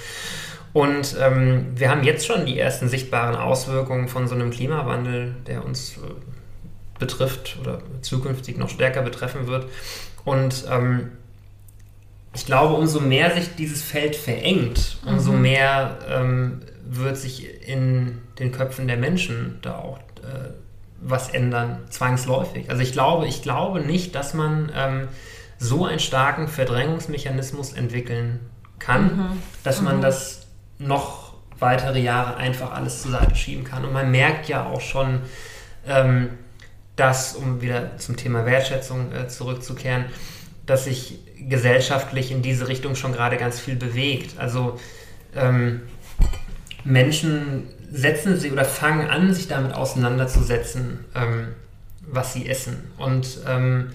Und 0.71 1.15
ähm, 1.19 1.67
wir 1.75 1.89
haben 1.89 2.03
jetzt 2.03 2.27
schon 2.27 2.45
die 2.45 2.59
ersten 2.59 2.89
sichtbaren 2.89 3.36
Auswirkungen 3.36 4.07
von 4.07 4.27
so 4.27 4.36
einem 4.36 4.51
Klimawandel, 4.51 5.36
der 5.47 5.65
uns 5.65 5.97
äh, 5.97 6.01
betrifft 7.03 7.57
oder 7.59 7.79
zukünftig 8.01 8.57
noch 8.57 8.69
stärker 8.69 9.01
betreffen 9.01 9.47
wird. 9.47 9.65
Und 10.23 10.65
ähm, 10.71 11.11
ich 12.33 12.45
glaube, 12.45 12.75
umso 12.75 13.01
mehr 13.01 13.33
sich 13.35 13.55
dieses 13.55 13.81
Feld 13.81 14.15
verengt, 14.15 14.97
umso 15.05 15.33
mhm. 15.33 15.41
mehr 15.41 15.99
ähm, 16.09 16.61
wird 16.85 17.17
sich 17.17 17.67
in 17.67 18.21
den 18.39 18.51
Köpfen 18.51 18.87
der 18.87 18.97
Menschen 18.97 19.59
da 19.61 19.77
auch 19.77 19.97
äh, 19.97 20.51
was 21.01 21.29
ändern, 21.29 21.81
zwangsläufig. 21.89 22.69
Also 22.69 22.81
ich 22.81 22.93
glaube, 22.93 23.27
ich 23.27 23.41
glaube 23.41 23.81
nicht, 23.81 24.15
dass 24.15 24.33
man 24.33 24.71
ähm, 24.73 25.09
so 25.59 25.85
einen 25.85 25.99
starken 25.99 26.47
Verdrängungsmechanismus 26.47 27.73
entwickeln 27.73 28.39
kann, 28.79 29.17
mhm. 29.17 29.41
dass 29.63 29.81
man 29.81 29.97
mhm. 29.97 30.01
das 30.01 30.47
noch 30.79 31.33
weitere 31.59 31.99
Jahre 31.99 32.37
einfach 32.37 32.71
alles 32.71 33.01
zur 33.01 33.11
Seite 33.11 33.35
schieben 33.35 33.63
kann. 33.63 33.85
Und 33.85 33.93
man 33.93 34.09
merkt 34.11 34.47
ja 34.47 34.65
auch 34.65 34.81
schon, 34.81 35.21
ähm, 35.87 36.29
dass, 36.95 37.35
um 37.35 37.61
wieder 37.61 37.97
zum 37.97 38.17
Thema 38.17 38.45
Wertschätzung 38.45 39.11
äh, 39.11 39.27
zurückzukehren, 39.27 40.05
dass 40.65 40.85
sich 40.85 41.19
gesellschaftlich 41.49 42.31
in 42.31 42.41
diese 42.41 42.67
Richtung 42.67 42.95
schon 42.95 43.13
gerade 43.13 43.37
ganz 43.37 43.59
viel 43.59 43.75
bewegt. 43.75 44.39
Also 44.39 44.79
ähm, 45.35 45.81
Menschen 46.83 47.67
setzen 47.91 48.39
sich 48.39 48.51
oder 48.51 48.65
fangen 48.65 49.09
an, 49.09 49.33
sich 49.33 49.47
damit 49.47 49.73
auseinanderzusetzen, 49.73 51.05
ähm, 51.15 51.49
was 52.01 52.33
sie 52.33 52.47
essen. 52.47 52.91
Und 52.97 53.39
ähm, 53.47 53.91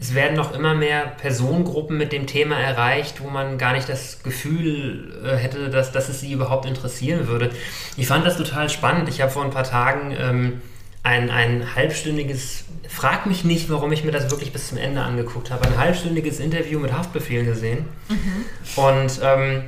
es 0.00 0.14
werden 0.14 0.36
noch 0.36 0.54
immer 0.54 0.74
mehr 0.74 1.06
Personengruppen 1.06 1.98
mit 1.98 2.12
dem 2.12 2.26
Thema 2.26 2.56
erreicht, 2.58 3.20
wo 3.20 3.28
man 3.28 3.58
gar 3.58 3.72
nicht 3.72 3.88
das 3.88 4.22
Gefühl 4.22 5.22
äh, 5.24 5.36
hätte, 5.36 5.70
dass, 5.70 5.92
dass 5.92 6.08
es 6.08 6.20
sie 6.20 6.32
überhaupt 6.32 6.66
interessieren 6.66 7.26
würde. 7.26 7.50
Ich 7.96 8.06
fand 8.06 8.26
das 8.26 8.36
total 8.36 8.68
spannend. 8.68 9.08
Ich 9.08 9.20
habe 9.20 9.30
vor 9.30 9.44
ein 9.44 9.50
paar 9.50 9.64
Tagen 9.64 10.14
ähm, 10.18 10.60
ein, 11.02 11.30
ein 11.30 11.74
halbstündiges, 11.74 12.64
frag 12.88 13.26
mich 13.26 13.44
nicht, 13.44 13.70
warum 13.70 13.92
ich 13.92 14.04
mir 14.04 14.12
das 14.12 14.30
wirklich 14.30 14.52
bis 14.52 14.68
zum 14.68 14.78
Ende 14.78 15.00
angeguckt 15.02 15.50
habe, 15.50 15.66
ein 15.66 15.76
halbstündiges 15.76 16.38
Interview 16.38 16.78
mit 16.78 16.92
Haftbefehl 16.92 17.44
gesehen. 17.44 17.86
Mhm. 18.08 18.44
Und 18.76 19.20
ähm, 19.22 19.64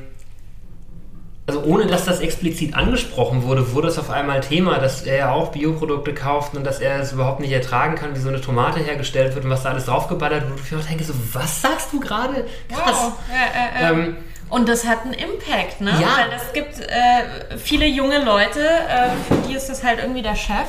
also 1.46 1.62
ohne 1.64 1.86
dass 1.86 2.06
das 2.06 2.20
explizit 2.20 2.74
angesprochen 2.74 3.42
wurde, 3.42 3.74
wurde 3.74 3.88
es 3.88 3.98
auf 3.98 4.08
einmal 4.08 4.40
Thema, 4.40 4.78
dass 4.78 5.02
er 5.02 5.16
ja 5.16 5.32
auch 5.32 5.48
Bioprodukte 5.52 6.14
kauft 6.14 6.54
und 6.54 6.64
dass 6.64 6.80
er 6.80 7.00
es 7.00 7.12
überhaupt 7.12 7.40
nicht 7.40 7.52
ertragen 7.52 7.96
kann, 7.96 8.14
wie 8.14 8.20
so 8.20 8.30
eine 8.30 8.40
Tomate 8.40 8.80
hergestellt 8.80 9.34
wird 9.34 9.44
und 9.44 9.50
was 9.50 9.62
da 9.62 9.70
alles 9.70 9.84
draufgeballert 9.84 10.48
wird. 10.48 10.72
Und 10.72 10.80
ich 10.80 10.86
denke 10.86 11.04
so, 11.04 11.12
was 11.34 11.60
sagst 11.60 11.92
du 11.92 12.00
gerade? 12.00 12.46
Krass. 12.72 12.96
Wow. 12.96 13.12
Ja, 13.28 13.88
äh, 13.88 13.90
äh. 13.90 13.92
Ähm, 13.92 14.16
und 14.48 14.68
das 14.68 14.86
hat 14.86 15.02
einen 15.02 15.14
Impact, 15.14 15.80
ne? 15.80 15.90
Ja. 16.00 16.16
Weil 16.16 16.32
es 16.36 16.52
gibt 16.52 16.80
äh, 16.80 17.58
viele 17.58 17.86
junge 17.86 18.24
Leute, 18.24 18.60
äh, 18.60 19.10
für 19.28 19.48
die 19.48 19.54
ist 19.54 19.68
das 19.68 19.82
halt 19.82 19.98
irgendwie 19.98 20.22
der 20.22 20.36
Chef. 20.36 20.68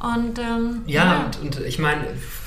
Und, 0.00 0.38
ähm, 0.38 0.82
ja, 0.86 1.04
ja. 1.04 1.24
Und, 1.24 1.58
und 1.58 1.66
ich 1.66 1.78
meine, 1.78 2.04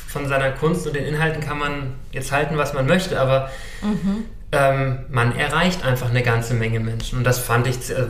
von 0.08 0.28
seiner 0.28 0.52
Kunst 0.52 0.86
und 0.88 0.96
den 0.96 1.06
Inhalten 1.06 1.42
kann 1.42 1.58
man 1.58 1.94
jetzt 2.12 2.32
halten, 2.32 2.58
was 2.58 2.74
man 2.74 2.86
möchte, 2.86 3.20
aber 3.20 3.50
mhm 3.82 4.26
ähm, 4.52 5.00
man 5.10 5.36
erreicht 5.36 5.86
einfach 5.86 6.10
eine 6.10 6.24
ganze 6.24 6.54
Menge 6.54 6.80
Menschen. 6.80 7.18
Und 7.18 7.24
das 7.24 7.40
fand 7.40 7.68
ich, 7.68 7.90
äh, 7.90 8.08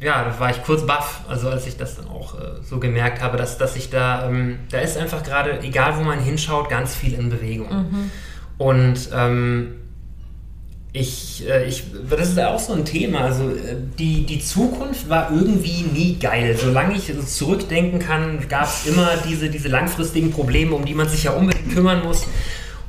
ja, 0.00 0.24
da 0.24 0.40
war 0.40 0.50
ich 0.50 0.62
kurz 0.64 0.86
baff, 0.86 1.20
also 1.28 1.50
als 1.50 1.66
ich 1.66 1.76
das 1.76 1.96
dann 1.96 2.08
auch 2.08 2.34
äh, 2.34 2.62
so 2.62 2.80
gemerkt 2.80 3.20
habe, 3.20 3.36
dass, 3.36 3.58
dass 3.58 3.76
ich 3.76 3.90
da, 3.90 4.26
ähm, 4.26 4.58
da 4.70 4.78
ist 4.78 4.96
einfach 4.96 5.22
gerade, 5.22 5.60
egal 5.60 5.98
wo 5.98 6.02
man 6.02 6.18
hinschaut, 6.18 6.70
ganz 6.70 6.94
viel 6.94 7.12
in 7.14 7.28
Bewegung. 7.28 7.68
Mhm. 7.68 8.10
Und 8.56 9.10
ähm, 9.14 9.74
ich, 10.94 11.48
äh, 11.48 11.66
ich, 11.66 11.84
das 12.10 12.28
ist 12.28 12.38
auch 12.38 12.58
so 12.58 12.74
ein 12.74 12.84
Thema. 12.84 13.20
Also 13.20 13.44
äh, 13.44 13.76
die, 13.98 14.26
die 14.26 14.40
Zukunft 14.40 15.08
war 15.08 15.30
irgendwie 15.32 15.82
nie 15.82 16.18
geil. 16.18 16.56
Solange 16.60 16.96
ich 16.96 17.10
zurückdenken 17.26 17.98
kann, 17.98 18.46
gab 18.48 18.66
es 18.66 18.86
immer 18.86 19.10
diese, 19.28 19.48
diese 19.48 19.68
langfristigen 19.68 20.30
Probleme, 20.30 20.74
um 20.74 20.84
die 20.84 20.94
man 20.94 21.08
sich 21.08 21.24
ja 21.24 21.32
unbedingt 21.32 21.72
kümmern 21.72 22.02
muss. 22.04 22.26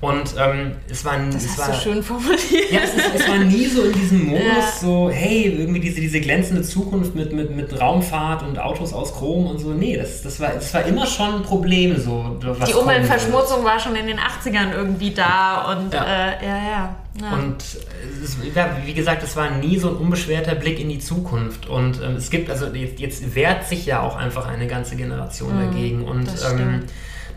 Und 0.03 0.35
ähm, 0.37 0.73
es 0.89 1.05
war 1.05 1.17
das 1.17 1.45
es 1.45 1.51
hast 1.51 1.59
war, 1.59 1.67
du 1.69 1.73
schön 1.75 2.03
formuliert. 2.03 2.71
Ja, 2.71 2.81
es, 2.81 2.93
ist, 2.93 3.15
es, 3.15 3.29
war 3.29 3.37
nie 3.37 3.65
so 3.67 3.83
in 3.83 3.93
diesem 3.93 4.25
Modus, 4.25 4.43
ja. 4.43 4.71
so, 4.81 5.09
hey, 5.09 5.45
irgendwie 5.45 5.79
diese, 5.79 6.01
diese 6.01 6.19
glänzende 6.19 6.61
Zukunft 6.61 7.15
mit, 7.15 7.31
mit, 7.31 7.55
mit 7.55 7.79
Raumfahrt 7.79 8.43
und 8.43 8.59
Autos 8.59 8.91
aus 8.91 9.13
Chrom 9.13 9.47
und 9.47 9.59
so. 9.59 9.69
Nee, 9.69 9.95
das, 9.95 10.21
das, 10.21 10.41
war, 10.41 10.49
das 10.49 10.73
war 10.73 10.83
immer 10.83 11.05
schon 11.05 11.35
ein 11.35 11.43
Problem. 11.43 11.97
So, 11.97 12.37
Die 12.67 12.73
Umweltverschmutzung 12.73 13.63
war 13.63 13.79
schon 13.79 13.95
in 13.95 14.07
den 14.07 14.19
80ern 14.19 14.73
irgendwie 14.75 15.11
da 15.11 15.71
und 15.71 15.93
ja, 15.93 16.03
äh, 16.03 16.45
ja, 16.45 16.57
ja. 16.57 16.95
ja. 17.21 17.33
Und 17.33 17.63
es, 18.21 18.37
wie 18.85 18.93
gesagt, 18.93 19.23
es 19.23 19.37
war 19.37 19.51
nie 19.51 19.77
so 19.77 19.87
ein 19.87 19.95
unbeschwerter 19.95 20.55
Blick 20.55 20.81
in 20.81 20.89
die 20.89 20.99
Zukunft. 20.99 21.69
Und 21.69 22.01
ähm, 22.03 22.17
es 22.17 22.29
gibt, 22.29 22.49
also 22.49 22.65
jetzt, 22.65 22.99
jetzt, 22.99 23.35
wehrt 23.35 23.69
sich 23.69 23.85
ja 23.85 24.01
auch 24.01 24.17
einfach 24.17 24.49
eine 24.49 24.67
ganze 24.67 24.97
Generation 24.97 25.55
mhm, 25.55 25.71
dagegen. 25.71 26.03
Und 26.03 26.27
das, 26.27 26.51
ähm, 26.51 26.81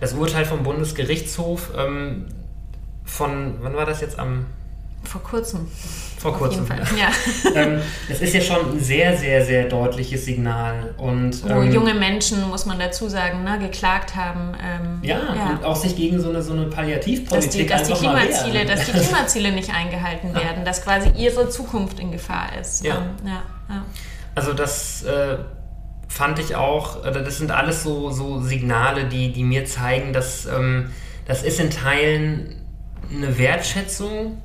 das 0.00 0.14
Urteil 0.14 0.44
vom 0.44 0.64
Bundesgerichtshof 0.64 1.70
ähm, 1.78 2.26
von, 3.06 3.54
wann 3.60 3.74
war 3.74 3.86
das 3.86 4.00
jetzt 4.02 4.18
am... 4.18 4.46
Vor 5.04 5.22
kurzem. 5.22 5.66
Vor 6.18 6.36
kurzem. 6.36 6.66
Ja. 6.98 7.08
ähm, 7.54 7.80
das 8.08 8.20
ist 8.20 8.34
ja 8.34 8.40
schon 8.40 8.72
ein 8.72 8.80
sehr, 8.80 9.16
sehr, 9.16 9.44
sehr 9.44 9.68
deutliches 9.68 10.24
Signal. 10.24 10.94
Und, 10.96 11.44
Wo 11.44 11.62
ähm, 11.62 11.70
junge 11.70 11.94
Menschen, 11.94 12.48
muss 12.48 12.66
man 12.66 12.80
dazu 12.80 13.08
sagen, 13.08 13.44
ne, 13.44 13.58
geklagt 13.60 14.16
haben. 14.16 14.54
Ähm, 14.60 14.98
ja, 15.02 15.18
ja, 15.34 15.50
und 15.50 15.64
auch 15.64 15.76
sich 15.76 15.94
gegen 15.94 16.20
so 16.20 16.30
eine, 16.30 16.42
so 16.42 16.54
eine 16.54 16.64
Palliativpolitik 16.64 17.68
dass 17.68 17.84
die, 17.84 17.92
dass 17.92 18.00
die 18.00 18.06
Klimaziele, 18.06 18.64
Dass 18.64 18.86
die 18.86 18.92
Klimaziele 18.98 19.52
nicht 19.52 19.72
eingehalten 19.72 20.34
werden, 20.34 20.64
dass 20.64 20.82
quasi 20.82 21.10
ihre 21.16 21.48
Zukunft 21.48 22.00
in 22.00 22.10
Gefahr 22.10 22.48
ist. 22.60 22.84
Ja. 22.84 22.96
Ähm, 22.96 23.26
ja, 23.26 23.42
ja. 23.68 23.84
Also 24.34 24.52
das 24.52 25.04
äh, 25.04 25.36
fand 26.08 26.38
ich 26.40 26.56
auch, 26.56 27.02
das 27.02 27.38
sind 27.38 27.52
alles 27.52 27.82
so, 27.82 28.10
so 28.10 28.40
Signale, 28.40 29.04
die, 29.04 29.32
die 29.32 29.44
mir 29.44 29.64
zeigen, 29.66 30.12
dass 30.12 30.46
ähm, 30.46 30.90
das 31.26 31.42
ist 31.42 31.60
in 31.60 31.70
Teilen 31.70 32.65
eine 33.14 33.38
Wertschätzung 33.38 34.42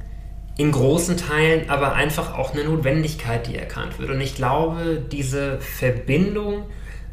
in 0.57 0.72
großen 0.72 1.18
Teilen, 1.18 1.70
aber 1.70 1.93
einfach 1.93 2.38
auch 2.38 2.53
eine 2.53 2.64
Notwendigkeit, 2.64 3.47
die 3.47 3.55
erkannt 3.55 3.99
wird. 3.99 4.09
Und 4.09 4.22
ich 4.22 4.36
glaube, 4.36 5.01
diese 5.12 5.59
Verbindung 5.59 6.66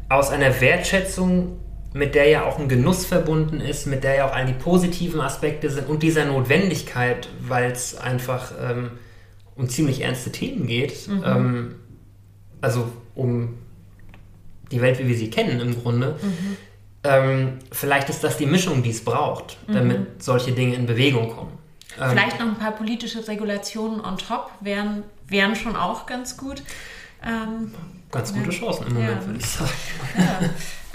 aus 0.09 0.29
einer 0.29 0.59
Wertschätzung, 0.61 1.57
mit 1.93 2.15
der 2.15 2.27
ja 2.27 2.45
auch 2.45 2.59
ein 2.59 2.67
Genuss 2.67 3.05
verbunden 3.05 3.61
ist, 3.61 3.87
mit 3.87 4.03
der 4.03 4.15
ja 4.15 4.27
auch 4.27 4.33
all 4.33 4.45
die 4.45 4.53
positiven 4.53 5.21
Aspekte 5.21 5.69
sind 5.69 5.87
und 5.89 6.03
dieser 6.03 6.25
Notwendigkeit, 6.25 7.29
weil 7.41 7.71
es 7.71 7.97
einfach 7.97 8.51
ähm, 8.61 8.91
um 9.55 9.67
ziemlich 9.69 10.01
ernste 10.01 10.31
Themen 10.31 10.67
geht, 10.67 11.07
mhm. 11.07 11.23
ähm, 11.25 11.75
also 12.61 12.89
um 13.15 13.57
die 14.71 14.81
Welt, 14.81 14.99
wie 14.99 15.07
wir 15.07 15.17
sie 15.17 15.29
kennen 15.29 15.59
im 15.59 15.81
Grunde, 15.81 16.17
mhm. 16.21 16.57
Ähm, 17.03 17.59
vielleicht 17.71 18.09
ist 18.09 18.23
das 18.23 18.37
die 18.37 18.45
Mischung, 18.45 18.83
die 18.83 18.89
es 18.89 19.03
braucht, 19.03 19.57
damit 19.67 19.99
mhm. 19.99 20.07
solche 20.19 20.51
Dinge 20.51 20.75
in 20.75 20.85
Bewegung 20.85 21.33
kommen. 21.33 21.57
Ähm, 21.99 22.11
vielleicht 22.11 22.39
noch 22.39 22.47
ein 22.47 22.55
paar 22.55 22.71
politische 22.71 23.25
Regulationen 23.27 24.01
on 24.01 24.17
top 24.17 24.51
wären, 24.59 25.03
wären 25.27 25.55
schon 25.55 25.75
auch 25.75 26.05
ganz 26.05 26.35
gut. 26.37 26.61
Ähm, 27.25 27.73
ganz 28.11 28.33
gute. 28.33 28.49
Chancen 28.49 28.87
im 28.87 28.93
Moment, 28.95 29.21
ja. 29.21 29.27
würde 29.27 29.39
ich 29.39 29.45
sagen. 29.45 29.71
Ja. 30.17 30.49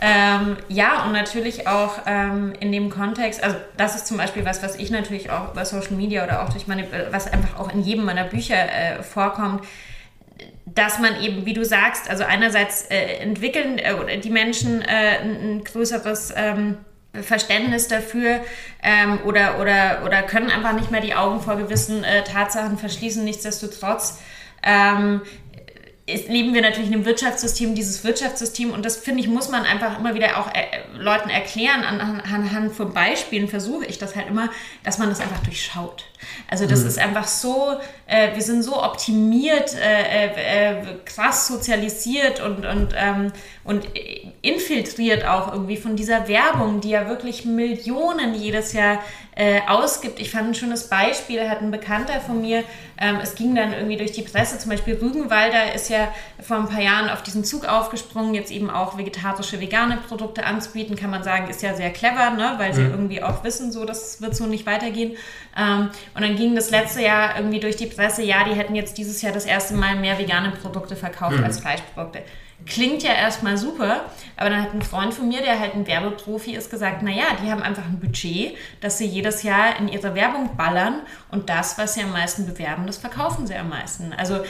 Ähm, 0.07 0.57
ja, 0.68 1.05
und 1.05 1.12
natürlich 1.12 1.66
auch 1.68 2.00
ähm, 2.05 2.52
in 2.61 2.72
dem 2.72 2.90
Kontext, 2.90 3.42
also 3.42 3.57
das 3.76 3.94
ist 3.94 4.07
zum 4.07 4.16
Beispiel 4.16 4.44
was, 4.44 4.62
was 4.62 4.76
ich 4.76 4.90
natürlich 4.90 5.30
auch 5.30 5.52
über 5.52 5.64
Social 5.64 5.92
Media 5.92 6.24
oder 6.24 6.42
auch 6.42 6.50
durch 6.50 6.66
meine, 6.66 6.86
was 7.11 7.32
einfach 7.32 7.59
auch 7.59 7.72
in 7.72 7.82
jedem 7.82 8.05
meiner 8.05 8.24
Bücher 8.24 8.57
äh, 8.57 9.02
vorkommt, 9.02 9.64
dass 10.66 10.99
man 10.99 11.20
eben, 11.20 11.47
wie 11.47 11.55
du 11.55 11.64
sagst, 11.64 12.09
also 12.11 12.24
einerseits 12.24 12.82
äh, 12.90 13.18
entwickeln 13.18 13.78
äh, 13.78 14.18
die 14.18 14.30
Menschen 14.30 14.82
äh, 14.82 15.18
ein, 15.20 15.62
größeres 15.64 16.32
ähm, 16.36 16.78
Verständnis 17.12 17.86
dafür 17.86 18.40
ähm, 18.82 19.20
oder, 19.24 19.61
oder, 19.61 20.03
oder 20.05 20.22
können 20.22 20.51
einfach 20.51 20.72
nicht 20.72 20.90
mehr 20.90 21.01
die 21.01 21.14
Augen 21.14 21.40
vor 21.40 21.57
gewissen 21.57 22.03
äh, 22.03 22.24
Tatsachen 22.24 22.76
verschließen. 22.76 23.22
Nichtsdestotrotz 23.24 24.18
ähm, 24.64 25.20
ist, 26.07 26.28
leben 26.28 26.52
wir 26.52 26.61
natürlich 26.61 26.88
in 26.88 26.94
einem 26.94 27.07
Wirtschaftssystem, 27.07 27.74
dieses 27.74 28.05
Wirtschaftssystem, 28.05 28.72
und 28.72 28.84
das 28.84 28.98
finde 28.98 29.20
ich, 29.20 29.28
muss 29.28 29.48
man 29.48 29.62
einfach 29.64 29.98
immer 29.98 30.14
wieder 30.14 30.38
auch 30.38 30.48
äh, 30.48 30.64
Leuten 30.98 31.30
erklären, 31.30 31.82
anhand 31.82 32.30
an, 32.30 32.55
an 32.55 32.70
von 32.70 32.92
Beispielen 32.92 33.48
versuche 33.48 33.86
ich 33.86 33.96
das 33.96 34.14
halt 34.14 34.28
immer, 34.28 34.50
dass 34.82 34.98
man 34.98 35.09
das 35.09 35.20
einfach 35.20 35.42
durchschaut. 35.42 36.05
Also 36.50 36.66
das 36.66 36.82
mhm. 36.82 36.88
ist 36.88 36.98
einfach 36.98 37.26
so, 37.26 37.78
äh, 38.07 38.34
wir 38.34 38.42
sind 38.42 38.62
so 38.62 38.82
optimiert, 38.82 39.74
äh, 39.74 40.26
äh, 40.26 40.72
äh 40.72 40.82
krass 41.07 41.46
sozialisiert 41.46 42.40
und, 42.40 42.66
und, 42.66 42.94
ähm, 42.94 43.32
und 43.64 43.86
infiltriert 44.42 45.24
auch 45.24 45.52
irgendwie 45.52 45.78
von 45.78 45.96
dieser 45.96 46.28
Werbung, 46.28 46.82
die 46.82 46.90
ja 46.90 47.09
wirklich 47.09 47.46
Millionen 47.46 48.34
jedes 48.34 48.74
Jahr 48.74 49.02
äh, 49.37 49.61
ausgibt. 49.66 50.20
Ich 50.20 50.30
fand 50.30 50.49
ein 50.49 50.55
schönes 50.55 50.89
Beispiel, 50.89 51.49
hat 51.49 51.61
ein 51.61 51.70
Bekannter 51.70 52.20
von 52.20 52.41
mir, 52.41 52.62
ähm, 53.01 53.18
es 53.20 53.35
ging 53.35 53.55
dann 53.55 53.72
irgendwie 53.72 53.97
durch 53.97 54.12
die 54.12 54.22
Presse, 54.22 54.59
zum 54.59 54.70
Beispiel 54.70 54.95
Rügenwalder 54.95 55.74
ist 55.74 55.91
ja 55.91 56.09
vor 56.41 56.59
ein 56.59 56.68
paar 56.68 56.80
Jahren 56.80 57.11
auf 57.11 57.22
diesen 57.22 57.45
Zug 57.45 57.64
aufgesprungen, 57.64 58.35
jetzt 58.35 58.53
eben 58.53 58.70
auch 58.70 58.97
vegetarische, 58.97 59.61
vegane 59.61 59.99
Produkte 60.09 60.47
anzubieten, 60.47 60.95
kann 60.95 61.11
man 61.11 61.24
sagen, 61.24 61.49
ist 61.49 61.62
ja 61.62 61.74
sehr 61.74 61.91
clever, 61.91 62.30
ne? 62.30 62.55
weil 62.59 62.74
sie 62.74 62.82
mhm. 62.82 62.91
irgendwie 62.93 63.22
auch 63.22 63.43
wissen, 63.43 63.72
so 63.72 63.85
das 63.85 64.22
wird 64.22 64.37
so 64.37 64.47
nicht 64.47 64.66
weitergehen. 64.66 65.16
Ähm, 65.57 65.91
und 66.14 66.22
dann 66.22 66.37
ging 66.37 66.55
das 66.55 66.70
letzte 66.70 67.03
Jahr 67.03 67.37
irgendwie 67.37 67.59
durch 67.59 67.76
die 67.76 67.87
Presse, 67.87 68.22
ja, 68.22 68.45
die 68.45 68.55
hätten 68.55 68.76
jetzt 68.76 68.99
dieses 68.99 69.20
Jahr 69.20 69.32
das 69.32 69.47
erste 69.47 69.74
Mal 69.74 69.97
mehr 69.97 70.16
vegane 70.18 70.53
Produkte 70.53 70.95
verkauft 70.95 71.39
mhm. 71.39 71.45
als 71.45 71.59
Fleischprodukte 71.59 72.22
klingt 72.67 73.03
ja 73.03 73.12
erstmal 73.12 73.57
super, 73.57 74.05
aber 74.37 74.51
dann 74.51 74.62
hat 74.62 74.75
ein 74.75 74.83
Freund 74.83 75.15
von 75.15 75.29
mir, 75.29 75.41
der 75.43 75.59
halt 75.59 75.75
ein 75.75 75.87
Werbeprofi 75.87 76.55
ist, 76.55 76.71
gesagt, 76.71 77.03
naja, 77.03 77.25
die 77.43 77.51
haben 77.51 77.62
einfach 77.62 77.85
ein 77.85 78.01
Budget, 78.01 78.57
das 78.81 78.99
sie 78.99 79.07
jedes 79.07 79.43
Jahr 79.43 79.79
in 79.79 79.89
ihre 79.89 80.15
Werbung 80.15 80.57
ballern 80.57 81.01
und 81.31 81.49
das, 81.51 81.79
was 81.79 81.95
sie 81.95 82.03
am 82.03 82.12
meisten 82.12 82.47
bewerben, 82.47 82.87
das 82.87 82.99
verkaufen 82.99 83.47
sie 83.47 83.55
am 83.55 83.69
meisten. 83.69 84.12
Also 84.17 84.41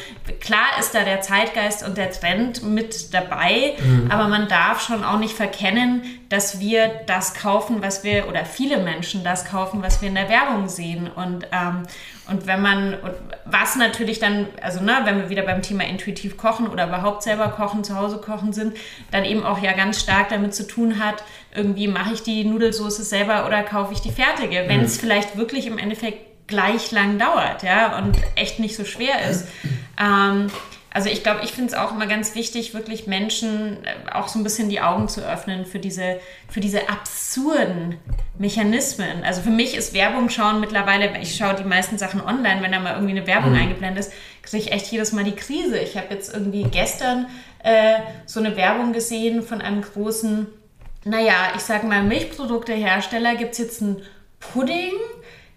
klar 0.41 0.79
ist 0.79 0.95
da 0.95 1.05
der 1.05 1.21
Zeitgeist 1.21 1.87
und 1.87 1.97
der 1.97 2.11
Trend 2.11 2.62
mit 2.62 3.12
dabei, 3.12 3.75
mhm. 3.79 4.11
aber 4.11 4.29
man 4.29 4.49
darf 4.49 4.81
schon 4.81 5.05
auch 5.05 5.19
nicht 5.19 5.35
verkennen, 5.35 6.03
dass 6.29 6.61
wir 6.61 6.89
das 7.07 7.35
kaufen, 7.35 7.83
was 7.83 8.05
wir, 8.05 8.29
oder 8.29 8.45
viele 8.45 8.79
Menschen 8.79 9.25
das 9.25 9.45
kaufen, 9.45 9.83
was 9.83 10.01
wir 10.01 10.09
in 10.09 10.15
der 10.15 10.29
Werbung 10.29 10.69
sehen. 10.69 11.09
Und, 11.09 11.47
ähm, 11.53 11.83
und 12.31 12.47
wenn 12.47 12.62
man, 12.62 12.97
was 13.45 13.77
natürlich 13.77 14.18
dann, 14.18 14.47
also 14.62 14.81
ne, 14.81 15.01
wenn 15.05 15.20
wir 15.20 15.29
wieder 15.29 15.43
beim 15.43 15.61
Thema 15.61 15.85
intuitiv 15.85 16.37
kochen 16.37 16.68
oder 16.68 16.87
überhaupt 16.87 17.22
selber 17.22 17.49
kochen, 17.49 17.85
zu 17.85 17.97
Hause 17.97 18.18
kochen 18.18 18.53
sind, 18.53 18.77
dann 19.11 19.25
eben 19.25 19.45
auch 19.45 19.61
ja 19.61 19.72
ganz 19.72 20.01
stark 20.01 20.31
damit 20.31 20.55
zu 20.55 20.66
tun 20.66 20.99
hat, 20.99 21.22
irgendwie 21.55 21.87
mache 21.87 22.14
ich 22.14 22.22
die 22.22 22.45
Nudelsoße 22.45 23.05
selber 23.05 23.47
oder 23.47 23.62
kaufe 23.62 23.93
ich 23.93 24.01
die 24.01 24.11
fertige, 24.11 24.64
wenn 24.68 24.81
es 24.81 24.97
mhm. 24.97 25.01
vielleicht 25.01 25.37
wirklich 25.37 25.66
im 25.66 25.77
Endeffekt 25.77 26.47
gleich 26.47 26.93
lang 26.93 27.18
dauert, 27.18 27.62
ja, 27.62 27.99
und 27.99 28.16
echt 28.37 28.59
nicht 28.59 28.77
so 28.77 28.85
schwer 28.85 29.29
ist. 29.29 29.49
Ähm, 29.99 30.49
also 30.95 31.11
ich 31.11 31.24
glaube, 31.24 31.40
ich 31.42 31.51
finde 31.51 31.72
es 31.72 31.74
auch 31.76 31.90
immer 31.90 32.07
ganz 32.07 32.36
wichtig, 32.36 32.72
wirklich 32.72 33.09
Menschen 33.09 33.84
äh, 33.84 34.12
auch 34.12 34.28
so 34.28 34.38
ein 34.38 34.45
bisschen 34.45 34.68
die 34.68 34.80
Augen 34.80 35.09
zu 35.09 35.22
öffnen 35.22 35.66
für 35.66 35.80
diese, 35.80 36.20
für 36.49 36.61
diese 36.61 36.88
absurden 36.88 37.99
Mechanismen. 38.38 39.24
Also 39.24 39.42
für 39.42 39.51
mich 39.51 39.76
ist 39.76 39.92
Werbung 39.92 40.28
schauen 40.28 40.61
mittlerweile, 40.61 41.18
ich 41.20 41.34
schaue 41.34 41.57
die 41.57 41.64
meisten 41.64 41.99
Sachen 41.99 42.20
online, 42.20 42.62
wenn 42.62 42.70
da 42.70 42.78
mal 42.78 42.95
irgendwie 42.95 43.11
eine 43.11 43.26
Werbung 43.26 43.51
mhm. 43.51 43.59
eingeblendet 43.59 44.07
ist, 44.07 44.12
kriege 44.42 44.62
ich 44.62 44.72
echt 44.72 44.86
jedes 44.86 45.11
Mal 45.11 45.24
die 45.24 45.34
Krise. 45.34 45.78
Ich 45.78 45.97
habe 45.97 46.14
jetzt 46.14 46.32
irgendwie 46.32 46.62
gestern 46.62 47.26
äh, 47.64 47.97
so 48.24 48.38
eine 48.38 48.57
Werbung 48.57 48.92
gesehen 48.92 49.42
von 49.42 49.61
einem 49.61 49.82
großen, 49.82 50.47
naja, 51.05 51.55
ich 51.57 51.62
sage 51.62 51.88
mal 51.88 52.05
Milchproduktehersteller, 52.05 53.34
gibt 53.34 53.53
es 53.53 53.59
jetzt 53.59 53.82
einen 53.82 54.01
Pudding 54.38 54.92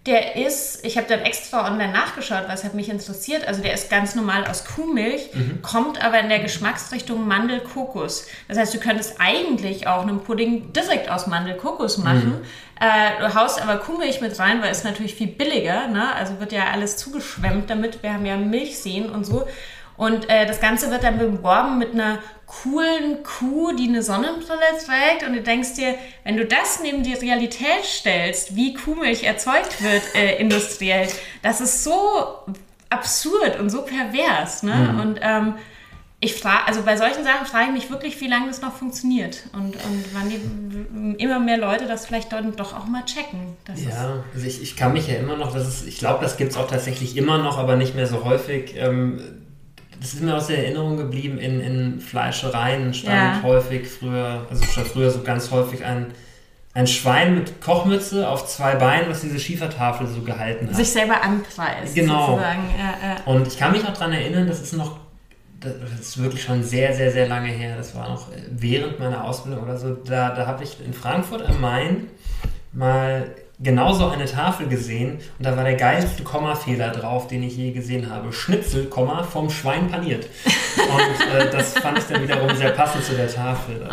der 0.06 0.36
ist, 0.36 0.84
ich 0.86 0.96
habe 0.96 1.06
dann 1.08 1.20
extra 1.20 1.66
online 1.66 1.92
nachgeschaut, 1.92 2.44
was 2.46 2.64
hat 2.64 2.74
mich 2.74 2.88
interessiert. 2.88 3.46
Also 3.46 3.62
der 3.62 3.74
ist 3.74 3.90
ganz 3.90 4.14
normal 4.14 4.46
aus 4.46 4.64
Kuhmilch, 4.64 5.30
mhm. 5.34 5.60
kommt 5.60 6.02
aber 6.02 6.20
in 6.20 6.28
der 6.28 6.38
Geschmacksrichtung 6.38 7.26
Mandel-Kokos. 7.26 8.26
Das 8.46 8.56
heißt, 8.56 8.72
du 8.72 8.78
könntest 8.78 9.16
eigentlich 9.18 9.86
auch 9.86 10.02
einen 10.02 10.20
Pudding 10.20 10.72
direkt 10.72 11.10
aus 11.10 11.26
Mandel-Kokos 11.26 11.98
machen. 11.98 12.40
Mhm. 12.40 12.44
Äh, 12.80 13.20
du 13.20 13.34
haust 13.34 13.60
aber 13.60 13.76
Kuhmilch 13.78 14.20
mit 14.20 14.38
rein, 14.38 14.62
weil 14.62 14.70
es 14.70 14.84
natürlich 14.84 15.14
viel 15.14 15.26
billiger. 15.26 15.88
Ne? 15.88 16.14
Also 16.14 16.40
wird 16.40 16.52
ja 16.52 16.68
alles 16.72 16.96
zugeschwemmt 16.96 17.68
damit. 17.68 18.02
Wir 18.02 18.14
haben 18.14 18.24
ja 18.24 18.36
Milchseen 18.36 19.10
und 19.10 19.24
so. 19.24 19.46
Und 19.96 20.30
äh, 20.30 20.46
das 20.46 20.60
Ganze 20.60 20.90
wird 20.90 21.02
dann 21.02 21.18
beworben 21.18 21.76
mit 21.76 21.92
einer 21.92 22.18
coolen 22.48 23.22
Kuh, 23.22 23.72
die 23.72 23.88
eine 23.88 24.02
Sonnenbrille 24.02 24.58
trägt. 24.84 25.26
Und 25.26 25.34
du 25.34 25.42
denkst 25.42 25.74
dir, 25.74 25.94
wenn 26.24 26.36
du 26.36 26.46
das 26.46 26.80
neben 26.82 27.02
die 27.02 27.14
Realität 27.14 27.84
stellst, 27.84 28.56
wie 28.56 28.74
Kuhmilch 28.74 29.22
erzeugt 29.22 29.82
wird 29.82 30.02
äh, 30.14 30.38
industriell, 30.38 31.08
das 31.42 31.60
ist 31.60 31.84
so 31.84 32.38
absurd 32.90 33.60
und 33.60 33.70
so 33.70 33.82
pervers. 33.82 34.62
Ne? 34.62 34.74
Mhm. 34.74 35.00
Und 35.00 35.20
ähm, 35.22 35.54
ich 36.20 36.34
frage, 36.34 36.66
also 36.66 36.82
bei 36.82 36.96
solchen 36.96 37.22
Sachen 37.22 37.46
frage 37.46 37.66
ich 37.66 37.72
mich 37.72 37.90
wirklich, 37.90 38.20
wie 38.20 38.26
lange 38.26 38.48
das 38.48 38.60
noch 38.60 38.74
funktioniert 38.74 39.44
und, 39.52 39.76
und 39.76 40.04
wann 40.12 40.28
die 40.28 41.22
immer 41.22 41.38
mehr 41.38 41.58
Leute 41.58 41.86
das 41.86 42.06
vielleicht 42.06 42.32
dann 42.32 42.56
doch 42.56 42.76
auch 42.76 42.86
mal 42.86 43.04
checken. 43.04 43.56
ja, 43.76 44.24
also 44.34 44.46
ich, 44.46 44.60
ich 44.60 44.74
kann 44.74 44.94
mich 44.94 45.06
ja 45.06 45.14
immer 45.14 45.36
noch, 45.36 45.52
das 45.52 45.68
ist, 45.68 45.86
ich 45.86 45.98
glaube, 45.98 46.20
das 46.22 46.36
gibt 46.36 46.50
es 46.50 46.56
auch 46.56 46.66
tatsächlich 46.66 47.16
immer 47.16 47.38
noch, 47.38 47.56
aber 47.56 47.76
nicht 47.76 47.94
mehr 47.94 48.08
so 48.08 48.24
häufig. 48.24 48.74
Ähm, 48.76 49.20
das 50.00 50.14
ist 50.14 50.22
mir 50.22 50.36
aus 50.36 50.46
der 50.46 50.58
Erinnerung 50.64 50.96
geblieben, 50.96 51.38
in, 51.38 51.60
in 51.60 52.00
Fleischereien 52.00 52.94
stand 52.94 53.36
ja. 53.36 53.42
häufig 53.42 53.88
früher, 53.88 54.46
also 54.48 54.64
stand 54.64 54.88
früher 54.88 55.10
so 55.10 55.22
ganz 55.22 55.50
häufig 55.50 55.84
ein, 55.84 56.12
ein 56.74 56.86
Schwein 56.86 57.34
mit 57.34 57.60
Kochmütze 57.60 58.28
auf 58.28 58.46
zwei 58.46 58.76
Beinen, 58.76 59.10
was 59.10 59.22
diese 59.22 59.38
Schiefertafel 59.38 60.06
so 60.06 60.22
gehalten 60.22 60.68
hat. 60.68 60.76
Sich 60.76 60.90
selber 60.90 61.22
anpreist. 61.22 61.94
Genau. 61.94 62.38
Ja, 62.38 62.44
ja. 62.46 63.16
Und 63.24 63.48
ich 63.48 63.58
kann 63.58 63.72
mich 63.72 63.82
noch 63.82 63.92
daran 63.92 64.12
erinnern, 64.12 64.46
das 64.46 64.60
ist 64.60 64.74
noch, 64.74 64.98
das 65.60 66.00
ist 66.00 66.22
wirklich 66.22 66.42
schon 66.42 66.62
sehr, 66.62 66.94
sehr, 66.94 67.10
sehr 67.10 67.26
lange 67.26 67.48
her. 67.48 67.76
Das 67.76 67.94
war 67.96 68.08
noch 68.08 68.28
während 68.50 69.00
meiner 69.00 69.24
Ausbildung 69.24 69.64
oder 69.64 69.76
so. 69.76 69.94
Da, 69.94 70.30
da 70.30 70.46
habe 70.46 70.62
ich 70.62 70.76
in 70.84 70.92
Frankfurt 70.92 71.42
am 71.42 71.60
Main 71.60 72.06
mal 72.72 73.34
genauso 73.60 74.08
eine 74.08 74.26
Tafel 74.26 74.68
gesehen 74.68 75.18
und 75.38 75.44
da 75.44 75.56
war 75.56 75.64
der 75.64 75.74
geilste 75.74 76.22
Kommafehler 76.22 76.90
drauf, 76.90 77.26
den 77.26 77.42
ich 77.42 77.56
je 77.56 77.72
gesehen 77.72 78.10
habe. 78.10 78.32
Schnitzel, 78.32 78.86
Komma, 78.86 79.22
vom 79.22 79.50
Schwein 79.50 79.90
paniert. 79.90 80.26
Und 80.78 81.34
äh, 81.34 81.50
das 81.50 81.76
fand 81.76 81.98
ich 81.98 82.04
dann 82.04 82.22
wiederum 82.22 82.54
sehr 82.54 82.70
passend 82.70 83.04
zu 83.04 83.14
der 83.14 83.32
Tafel. 83.32 83.84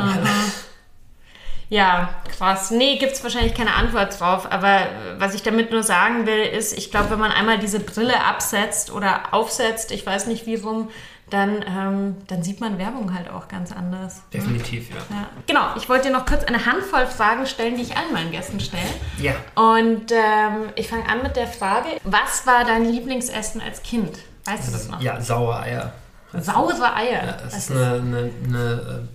Ja, 1.70 2.09
krass. 2.38 2.70
Nee, 2.70 2.97
gibt 2.97 3.13
es 3.13 3.24
wahrscheinlich 3.24 3.55
keine 3.55 3.74
Antwort 3.74 4.20
drauf. 4.20 4.51
Aber 4.51 4.88
was 5.18 5.34
ich 5.34 5.41
damit 5.41 5.72
nur 5.72 5.82
sagen 5.82 6.28
will, 6.28 6.43
ist, 6.43 6.78
ich 6.78 6.91
glaube, 6.91 7.09
wenn 7.09 7.20
man 7.20 7.32
einmal 7.32 7.57
diese 7.57 7.80
Brille 7.80 8.24
absetzt 8.24 8.91
oder 8.91 9.34
aufsetzt, 9.34 9.91
ich 9.91 10.05
weiß 10.05 10.28
nicht 10.28 10.45
wie 10.45 10.55
rum, 10.55 10.89
dann, 11.30 11.65
ähm, 11.67 12.17
dann 12.28 12.43
sieht 12.43 12.61
man 12.61 12.78
Werbung 12.78 13.13
halt 13.13 13.30
auch 13.30 13.47
ganz 13.47 13.71
anders. 13.71 14.21
Definitiv, 14.32 14.89
ja. 14.91 14.97
ja. 15.09 15.28
Genau, 15.47 15.76
ich 15.76 15.89
wollte 15.89 16.09
dir 16.09 16.13
noch 16.13 16.26
kurz 16.26 16.43
eine 16.43 16.65
Handvoll 16.65 17.07
Fragen 17.07 17.47
stellen, 17.47 17.76
die 17.76 17.82
ich 17.82 17.97
allen 17.97 18.13
meinen 18.13 18.32
Gästen 18.32 18.59
stelle. 18.59 18.84
Ja. 19.17 19.34
Und 19.55 20.11
ähm, 20.11 20.69
ich 20.76 20.88
fange 20.88 21.07
an 21.09 21.23
mit 21.23 21.36
der 21.36 21.47
Frage, 21.47 21.88
was 22.03 22.45
war 22.45 22.63
dein 22.63 22.86
Lieblingsessen 22.86 23.59
als 23.59 23.82
Kind? 23.82 24.19
Weißt 24.45 24.65
ja, 24.65 24.65
du 24.65 24.71
das 24.71 24.88
noch? 24.88 25.01
Ja, 25.01 25.19
saure 25.19 25.59
Eier. 25.61 25.93
Saure 26.39 26.95
Eier? 26.95 27.26
Ja, 27.26 27.32
das 27.43 27.53
ist, 27.53 27.69
ist 27.69 27.71
eine, 27.71 27.93
eine, 27.95 28.32
eine, 28.43 29.07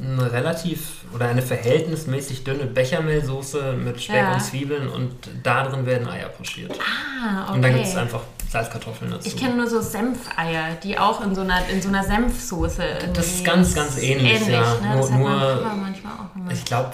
eine, 0.00 0.32
relativ 0.32 1.04
oder 1.12 1.26
eine 1.26 1.42
verhältnismäßig 1.42 2.44
dünne 2.44 2.66
Bechamelsoße 2.66 3.72
mit 3.72 4.00
Speck 4.00 4.16
ja. 4.16 4.34
und 4.34 4.40
Zwiebeln 4.40 4.88
und 4.88 5.14
da 5.42 5.64
drin 5.64 5.84
werden 5.84 6.08
Eier 6.08 6.28
pochiert. 6.28 6.78
Ah, 6.78 7.44
okay. 7.44 7.54
Und 7.54 7.62
dann 7.62 7.74
gibt 7.74 7.86
es 7.86 7.96
einfach 7.96 8.22
Salzkartoffeln 8.52 9.10
dazu. 9.10 9.26
Ich 9.26 9.36
kenne 9.36 9.56
nur 9.56 9.66
so 9.66 9.80
Senfeier, 9.80 10.76
die 10.82 10.98
auch 10.98 11.24
in 11.24 11.34
so 11.34 11.40
einer, 11.40 11.66
in 11.68 11.80
so 11.80 11.88
einer 11.88 12.04
Senfsoße. 12.04 12.82
Das 13.14 13.26
ist 13.26 13.44
ganz, 13.44 13.74
ganz 13.74 13.96
ähnlich, 13.96 14.34
ähnlich 14.34 14.48
ja. 14.48 14.76
Ne? 14.80 14.96
Nur, 14.96 15.10
nur 15.10 15.30
auch 15.30 16.52
ich 16.52 16.64
glaube, 16.64 16.90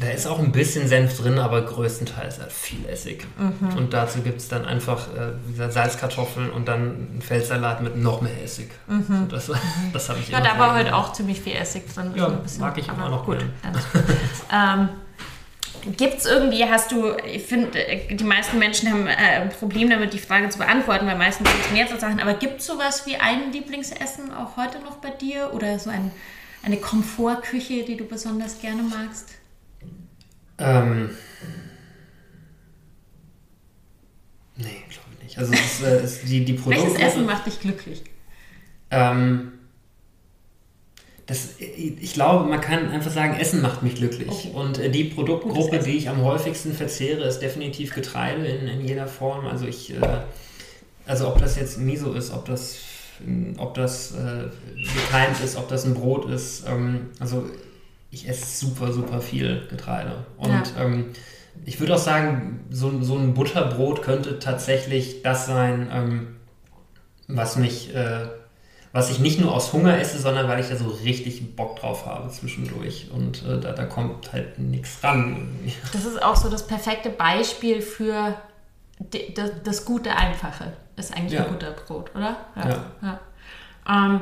da 0.00 0.08
ist 0.08 0.26
auch 0.26 0.38
ein 0.38 0.52
bisschen 0.52 0.88
Senf 0.88 1.18
drin, 1.18 1.38
aber 1.38 1.60
größtenteils 1.62 2.40
halt 2.40 2.50
viel 2.50 2.86
Essig. 2.88 3.26
Mhm. 3.36 3.76
Und 3.76 3.92
dazu 3.92 4.22
gibt 4.22 4.40
es 4.40 4.48
dann 4.48 4.64
einfach 4.64 5.06
äh, 5.08 5.70
Salzkartoffeln 5.70 6.50
und 6.50 6.66
dann 6.66 6.80
einen 6.80 7.22
Feldsalat 7.22 7.82
mit 7.82 7.96
noch 7.96 8.22
mehr 8.22 8.42
Essig. 8.42 8.70
Mhm. 8.86 9.28
Das, 9.28 9.50
das 9.92 10.08
habe 10.08 10.18
ich 10.18 10.30
Ja, 10.30 10.40
da 10.40 10.58
war 10.58 10.74
heute 10.74 10.96
auch 10.96 11.12
ziemlich 11.12 11.42
viel 11.42 11.54
Essig 11.54 11.92
drin. 11.92 12.12
Ja, 12.14 12.40
mag 12.58 12.78
ich 12.78 12.88
immer 12.88 13.10
noch 13.10 13.26
gut. 13.26 13.44
ähm, 14.52 14.88
Gibt 15.96 16.18
es 16.18 16.26
irgendwie, 16.26 16.64
hast 16.64 16.92
du, 16.92 17.16
ich 17.26 17.42
finde, 17.42 17.70
die 18.10 18.24
meisten 18.24 18.58
Menschen 18.58 18.90
haben 18.90 19.06
äh, 19.06 19.16
ein 19.16 19.48
Problem 19.48 19.90
damit, 19.90 20.12
die 20.12 20.18
Frage 20.18 20.48
zu 20.48 20.58
beantworten, 20.58 21.06
weil 21.06 21.18
meistens 21.18 21.48
gibt 21.48 21.64
es 21.66 21.72
mehrere 21.72 21.98
Sachen, 21.98 22.20
aber 22.20 22.34
gibt 22.34 22.60
es 22.60 22.66
sowas 22.66 23.04
wie 23.06 23.16
ein 23.16 23.50
Lieblingsessen 23.52 24.32
auch 24.32 24.56
heute 24.56 24.78
noch 24.80 24.98
bei 24.98 25.10
dir 25.10 25.52
oder 25.52 25.78
so 25.80 25.90
ein, 25.90 26.12
eine 26.62 26.76
Komfortküche, 26.76 27.84
die 27.84 27.96
du 27.96 28.04
besonders 28.04 28.60
gerne 28.60 28.82
magst? 28.82 29.30
Ähm. 30.58 31.10
Nee, 34.56 34.84
glaube 34.88 35.08
ich 35.16 35.24
nicht. 35.24 35.38
Also, 35.38 35.52
es, 35.52 35.82
äh, 35.82 35.96
es, 35.96 36.20
die, 36.22 36.44
die 36.44 36.52
Produkte. 36.52 36.84
Welches 36.84 37.00
Essen 37.00 37.26
macht 37.26 37.46
dich 37.46 37.58
glücklich? 37.58 38.04
Ähm 38.90 39.51
das, 41.26 41.50
ich 41.58 42.14
glaube, 42.14 42.48
man 42.48 42.60
kann 42.60 42.90
einfach 42.90 43.10
sagen, 43.10 43.38
Essen 43.38 43.62
macht 43.62 43.82
mich 43.82 43.94
glücklich. 43.94 44.28
Okay. 44.28 44.50
Und 44.54 44.78
äh, 44.78 44.90
die 44.90 45.04
Produktgruppe, 45.04 45.78
die 45.78 45.96
ich 45.96 46.08
am 46.08 46.22
häufigsten 46.22 46.72
verzehre, 46.72 47.24
ist 47.24 47.38
definitiv 47.40 47.94
Getreide 47.94 48.44
in, 48.44 48.66
in 48.66 48.86
jeder 48.86 49.06
Form. 49.06 49.46
Also 49.46 49.66
ich, 49.66 49.94
äh, 49.94 50.00
also 51.06 51.28
ob 51.28 51.38
das 51.38 51.56
jetzt 51.56 51.78
Miso 51.78 52.12
ist, 52.12 52.32
ob 52.32 52.44
das, 52.46 52.78
ob 53.56 53.74
das 53.74 54.12
äh, 54.12 54.48
gekeimt 54.74 55.40
ist, 55.44 55.56
ob 55.56 55.68
das 55.68 55.84
ein 55.84 55.94
Brot 55.94 56.28
ist. 56.28 56.64
Ähm, 56.66 57.10
also 57.20 57.46
ich 58.10 58.28
esse 58.28 58.66
super, 58.66 58.92
super 58.92 59.20
viel 59.20 59.62
Getreide. 59.70 60.24
Und 60.36 60.50
ja. 60.50 60.84
ähm, 60.84 61.06
ich 61.64 61.78
würde 61.78 61.94
auch 61.94 61.98
sagen, 61.98 62.64
so, 62.70 63.00
so 63.02 63.16
ein 63.16 63.34
Butterbrot 63.34 64.02
könnte 64.02 64.40
tatsächlich 64.40 65.22
das 65.22 65.46
sein, 65.46 65.88
ähm, 65.92 66.26
was 67.28 67.56
mich 67.56 67.94
äh, 67.94 68.26
was 68.92 69.10
ich 69.10 69.18
nicht 69.20 69.40
nur 69.40 69.54
aus 69.54 69.72
Hunger 69.72 69.98
esse, 69.98 70.18
sondern 70.18 70.48
weil 70.48 70.60
ich 70.60 70.68
da 70.68 70.76
so 70.76 70.88
richtig 70.88 71.56
Bock 71.56 71.80
drauf 71.80 72.04
habe 72.04 72.30
zwischendurch. 72.30 73.10
Und 73.10 73.42
äh, 73.42 73.58
da, 73.58 73.72
da 73.72 73.86
kommt 73.86 74.32
halt 74.32 74.58
nichts 74.58 75.02
ran. 75.02 75.48
Das 75.92 76.04
ist 76.04 76.22
auch 76.22 76.36
so 76.36 76.50
das 76.50 76.66
perfekte 76.66 77.08
Beispiel 77.08 77.80
für 77.80 78.34
das, 79.34 79.50
das, 79.64 79.84
gute 79.86 80.14
Einfache. 80.14 80.74
Ist 80.96 81.16
eigentlich 81.16 81.32
ja. 81.32 81.46
ein 81.46 81.52
guter 81.52 81.70
Brot, 81.70 82.14
oder? 82.14 82.36
Ja. 82.54 82.68
ja. 82.68 82.84
ja. 83.02 83.20
Ähm, 83.88 84.20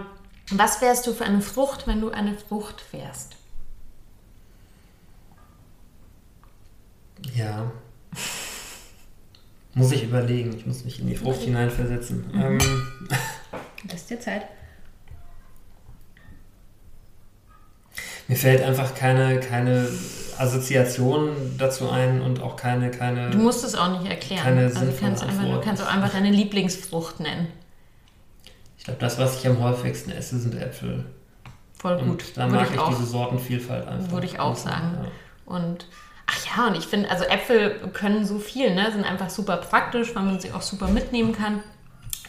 was 0.52 0.80
wärst 0.80 1.06
du 1.06 1.14
für 1.14 1.24
eine 1.24 1.40
Frucht, 1.40 1.88
wenn 1.88 2.00
du 2.00 2.10
eine 2.10 2.34
Frucht 2.34 2.84
wärst? 2.92 3.36
Ja. 7.34 7.70
muss 9.74 9.90
ich 9.90 10.04
überlegen. 10.04 10.56
Ich 10.56 10.64
muss 10.64 10.84
mich 10.84 11.00
in 11.00 11.08
die 11.08 11.16
Frucht 11.16 11.40
hineinversetzen. 11.40 12.30
Mhm. 12.32 12.40
Ähm. 12.40 12.58
Lass 13.90 14.06
dir 14.06 14.20
Zeit. 14.20 14.46
Mir 18.30 18.36
fällt 18.36 18.62
einfach 18.62 18.94
keine, 18.94 19.40
keine 19.40 19.88
Assoziation 20.38 21.30
dazu 21.58 21.90
ein 21.90 22.22
und 22.22 22.40
auch 22.40 22.54
keine, 22.54 22.92
keine. 22.92 23.30
Du 23.30 23.38
musst 23.38 23.64
es 23.64 23.74
auch 23.74 23.98
nicht 23.98 24.08
erklären. 24.08 24.44
Keine 24.44 24.66
also 24.66 24.84
du 24.84 24.92
kannst, 24.92 25.24
einfach, 25.24 25.42
du 25.42 25.60
kannst 25.60 25.82
auch 25.82 25.92
einfach 25.92 26.10
deine 26.10 26.30
Lieblingsfrucht 26.30 27.18
nennen. 27.18 27.48
Ich 28.78 28.84
glaube, 28.84 29.00
das, 29.00 29.18
was 29.18 29.40
ich 29.40 29.48
am 29.48 29.60
häufigsten 29.60 30.12
esse, 30.12 30.38
sind 30.38 30.54
Äpfel. 30.54 31.06
Voll 31.76 31.98
gut. 31.98 32.06
Und 32.06 32.36
da 32.36 32.44
Würde 32.44 32.54
mag 32.54 32.68
ich 32.68 32.74
ich, 32.74 32.78
auch. 32.78 32.90
diese 32.90 33.04
Sortenvielfalt 33.04 33.88
einfach. 33.88 34.12
Würde 34.12 34.26
ich 34.28 34.38
auch 34.38 34.54
sagen. 34.54 34.96
Ja. 35.02 35.52
Und 35.52 35.88
ach 36.28 36.56
ja, 36.56 36.68
und 36.68 36.76
ich 36.76 36.86
finde, 36.86 37.10
also 37.10 37.24
Äpfel 37.24 37.80
können 37.92 38.24
so 38.24 38.38
viel, 38.38 38.72
ne? 38.76 38.92
Sind 38.92 39.04
einfach 39.04 39.28
super 39.28 39.56
praktisch, 39.56 40.14
weil 40.14 40.22
man 40.22 40.38
sie 40.38 40.52
auch 40.52 40.62
super 40.62 40.86
mitnehmen 40.86 41.32
kann. 41.32 41.64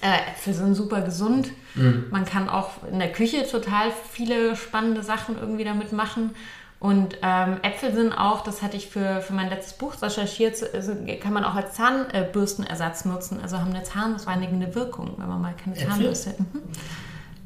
Äh, 0.02 0.32
Äpfel 0.32 0.54
sind 0.54 0.74
super 0.76 1.02
gesund. 1.02 1.52
Mhm. 1.76 2.06
Man 2.12 2.26
kann 2.26 2.50
auch 2.50 2.84
in 2.92 3.00
der 3.00 3.12
Küche 3.12 3.48
total 3.50 3.92
viele 4.12 4.56
spannende 4.56 5.04
Sachen 5.04 5.38
irgendwie 5.40 5.64
damit 5.64 5.92
machen. 5.94 6.32
Und 6.80 7.18
ähm, 7.22 7.58
Äpfel 7.62 7.94
sind 7.94 8.12
auch, 8.12 8.42
das 8.44 8.64
hatte 8.64 8.76
ich 8.76 8.88
für, 8.90 9.22
für 9.22 9.34
mein 9.34 9.50
letztes 9.50 9.74
Buch 9.78 9.94
recherchiert, 10.02 10.58
so- 10.58 10.66
also 10.74 10.94
kann 11.22 11.32
man 11.32 11.44
auch 11.44 11.54
als 11.54 11.76
Zahnbürstenersatz 11.76 13.06
nutzen. 13.06 13.40
Also 13.40 13.60
haben 13.60 13.70
eine 13.72 13.84
zahnreinigende 13.84 14.74
Wirkung, 14.74 15.14
wenn 15.18 15.28
man 15.30 15.40
mal 15.42 15.54
keine 15.54 15.76
Äpfel? 15.76 15.90
Zahnbürste. 15.90 16.30
Mhm. 16.40 16.62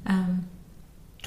Ähm, 0.07 0.43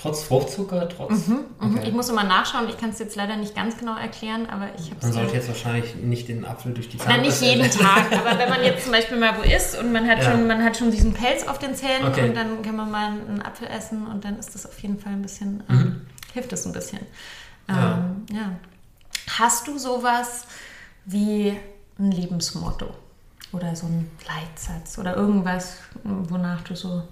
Trotz 0.01 0.23
Fruchtzucker, 0.23 0.89
trotz. 0.89 1.27
mhm. 1.27 1.41
Okay. 1.61 1.89
Ich 1.89 1.93
muss 1.93 2.09
immer 2.09 2.23
nachschauen, 2.23 2.69
ich 2.69 2.79
kann 2.79 2.91
es 2.91 2.99
jetzt 3.01 3.17
leider 3.17 3.37
nicht 3.37 3.55
ganz 3.57 3.77
genau 3.77 3.97
erklären, 3.97 4.47
aber 4.49 4.69
ich 4.79 4.91
habe 4.91 5.01
Man 5.03 5.13
sollte 5.13 5.35
jetzt 5.35 5.49
wahrscheinlich 5.49 5.97
nicht 5.97 6.29
den 6.29 6.45
Apfel 6.45 6.73
durch 6.73 6.89
die 6.89 6.99
Na, 7.05 7.17
nicht 7.17 7.33
Zahnbürste 7.33 7.45
jeden. 7.47 7.71
Tag, 7.71 8.13
aber 8.13 8.39
wenn 8.39 8.49
man 8.49 8.63
jetzt 8.63 8.85
zum 8.85 8.93
Beispiel 8.93 9.19
mal 9.19 9.37
wo 9.37 9.43
isst 9.43 9.77
und 9.79 9.93
man 9.93 10.07
hat, 10.09 10.19
Ja. 10.23 10.31
schon, 10.31 10.47
man 10.47 10.63
hat 10.63 10.77
schon 10.77 10.91
diesen 10.93 11.15
Pelz 11.15 11.47
auf 11.49 11.59
den 11.59 11.75
Zähnen 11.75 12.07
Okay. 12.07 12.29
und 12.29 12.37
dann 12.37 12.63
kann 12.63 12.77
man 12.77 12.91
mal 12.91 13.07
einen 13.09 13.43
Apfel 13.43 13.67
essen 13.69 14.07
und 14.07 14.25
dann 14.25 14.39
ist 14.39 14.55
das 14.55 14.67
auf 14.67 14.79
jeden 14.81 15.01
Fall 15.01 15.13
ein 15.15 15.23
bisschen, 15.23 15.65
Mhm. 15.67 15.79
ähm, 15.81 16.07
hilft 16.33 16.53
es 16.53 16.65
ein 16.65 16.73
bisschen. 16.73 17.01
Ja. 17.69 17.95
Ähm, 17.99 18.27
ja. 18.37 18.53
Hast 19.39 19.67
du 19.67 19.79
sowas 19.79 20.45
wie 21.07 21.57
ein 21.99 22.13
Lebensmotto 22.13 22.87
oder 23.53 23.75
so 23.75 23.87
ein 23.87 24.09
Leitsatz 24.29 24.97
oder 24.99 25.17
irgendwas, 25.17 25.75
wonach 26.05 26.61
du 26.63 26.77
so 26.77 27.03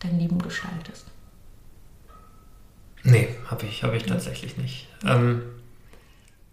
dein 0.00 0.18
Leben 0.18 0.38
gestaltest? 0.42 1.06
Nee, 3.04 3.28
habe 3.50 3.66
ich, 3.66 3.82
hab 3.84 3.92
ich 3.94 4.04
tatsächlich 4.04 4.56
nicht. 4.56 4.88
Ähm, 5.06 5.42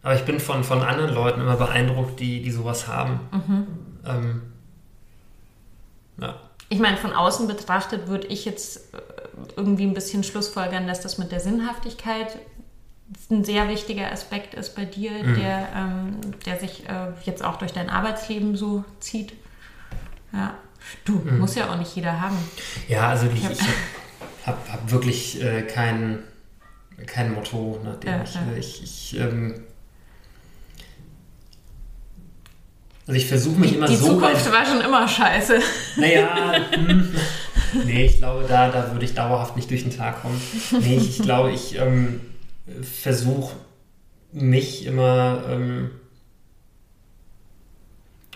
aber 0.03 0.15
ich 0.15 0.23
bin 0.25 0.39
von, 0.39 0.63
von 0.63 0.81
anderen 0.81 1.13
Leuten 1.13 1.41
immer 1.41 1.55
beeindruckt, 1.55 2.19
die, 2.19 2.41
die 2.41 2.51
sowas 2.51 2.87
haben. 2.87 3.19
Mhm. 3.31 3.67
Ähm, 4.05 4.41
ja. 6.19 6.35
Ich 6.69 6.79
meine, 6.79 6.97
von 6.97 7.13
außen 7.13 7.47
betrachtet 7.47 8.07
würde 8.07 8.27
ich 8.27 8.45
jetzt 8.45 8.93
äh, 8.93 8.97
irgendwie 9.55 9.83
ein 9.85 9.93
bisschen 9.93 10.23
schlussfolgern, 10.23 10.87
dass 10.87 11.01
das 11.01 11.17
mit 11.17 11.31
der 11.31 11.39
Sinnhaftigkeit 11.39 12.37
ein 13.29 13.43
sehr 13.43 13.67
wichtiger 13.67 14.09
Aspekt 14.11 14.53
ist 14.53 14.75
bei 14.75 14.85
dir, 14.85 15.11
Mhm. 15.11 15.35
der, 15.35 15.69
ähm, 15.75 16.11
der 16.45 16.59
sich 16.59 16.87
äh, 16.87 17.07
jetzt 17.25 17.43
auch 17.43 17.57
durch 17.57 17.73
dein 17.73 17.89
Arbeitsleben 17.89 18.55
so 18.55 18.85
zieht. 18.99 19.33
Ja. 20.33 20.55
Du, 21.05 21.13
Mhm. 21.13 21.39
muss 21.39 21.55
ja 21.55 21.69
auch 21.71 21.77
nicht 21.77 21.95
jeder 21.95 22.19
haben. 22.21 22.37
ja, 22.87 23.07
also 23.09 23.27
ich, 23.27 23.43
hab- 23.45 23.51
ich 23.51 23.61
habe 24.47 24.57
hab 24.71 24.91
wirklich 24.91 25.41
äh, 25.43 25.61
kein, 25.63 26.19
kein 27.05 27.33
Motto, 27.33 27.79
nach 27.83 27.97
dem 27.97 28.09
Ja, 28.09 28.23
ich, 28.23 28.33
ja. 28.33 28.41
äh, 28.53 28.59
ich, 28.59 28.83
ich 28.83 29.19
ähm, 29.19 29.63
also 33.07 33.19
ich 33.19 33.27
versuche 33.27 33.59
mich 33.59 33.75
immer 33.75 33.87
Die 33.87 33.95
so 33.95 34.21
weit 34.21 34.37
Zukunft 34.37 34.51
war 34.51 34.65
schon 34.65 34.81
immer 34.81 35.07
scheiße. 35.07 35.59
Naja, 35.97 36.55
hm, 36.71 37.13
nee, 37.85 38.05
ich 38.05 38.17
glaube, 38.17 38.45
da, 38.47 38.69
da 38.69 38.91
würde 38.91 39.05
ich 39.05 39.13
dauerhaft 39.13 39.55
nicht 39.55 39.69
durch 39.69 39.83
den 39.83 39.95
Tag 39.95 40.21
kommen. 40.21 40.39
Nee, 40.79 40.97
ich, 40.97 41.19
ich 41.19 41.21
glaube, 41.21 41.51
ich 41.51 41.77
ähm, 41.77 42.21
versuche 42.81 43.55
mich 44.31 44.85
immer 44.85 45.43
ähm, 45.49 45.91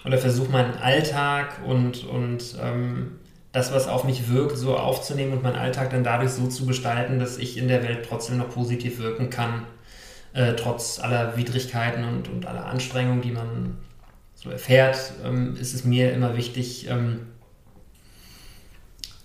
oder 0.04 0.18
versuche 0.18 0.52
meinen 0.52 0.76
Alltag 0.76 1.62
und, 1.66 2.04
und 2.04 2.56
ähm, 2.62 3.20
das, 3.56 3.72
was 3.72 3.88
auf 3.88 4.03
mich 4.03 4.30
wirkt, 4.30 4.57
so 4.57 4.77
aufzunehmen 4.77 5.32
und 5.32 5.41
meinen 5.41 5.56
Alltag 5.56 5.90
dann 5.90 6.03
dadurch 6.03 6.32
so 6.32 6.48
zu 6.48 6.65
gestalten, 6.65 7.19
dass 7.19 7.38
ich 7.38 7.57
in 7.57 7.69
der 7.69 7.84
Welt 7.84 8.06
trotzdem 8.07 8.38
noch 8.38 8.49
positiv 8.49 8.99
wirken 8.99 9.30
kann, 9.30 9.64
äh, 10.34 10.56
trotz 10.56 10.99
aller 10.99 11.38
Widrigkeiten 11.38 12.03
und, 12.03 12.27
und 12.27 12.45
aller 12.45 12.65
Anstrengungen, 12.65 13.22
die 13.22 13.32
man 13.32 13.77
so 14.34 14.49
erfährt, 14.49 15.14
ähm, 15.23 15.56
ist 15.56 15.73
es 15.73 15.86
mir 15.86 16.11
immer 16.11 16.36
wichtig, 16.36 16.90
ähm, 16.90 17.27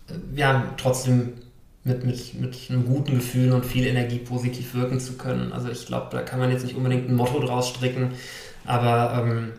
äh, 0.08 0.38
ja, 0.38 0.74
trotzdem 0.76 1.32
mit, 1.82 2.04
mit, 2.04 2.34
mit 2.34 2.56
einem 2.68 2.86
guten 2.86 3.16
Gefühl 3.16 3.50
und 3.52 3.66
viel 3.66 3.84
Energie 3.84 4.18
positiv 4.18 4.74
wirken 4.74 5.00
zu 5.00 5.14
können. 5.14 5.52
Also 5.52 5.70
ich 5.70 5.86
glaube, 5.86 6.06
da 6.12 6.22
kann 6.22 6.38
man 6.38 6.52
jetzt 6.52 6.62
nicht 6.62 6.76
unbedingt 6.76 7.08
ein 7.08 7.16
Motto 7.16 7.40
draus 7.40 7.70
stricken, 7.70 8.12
aber 8.64 9.24
ähm, 9.24 9.52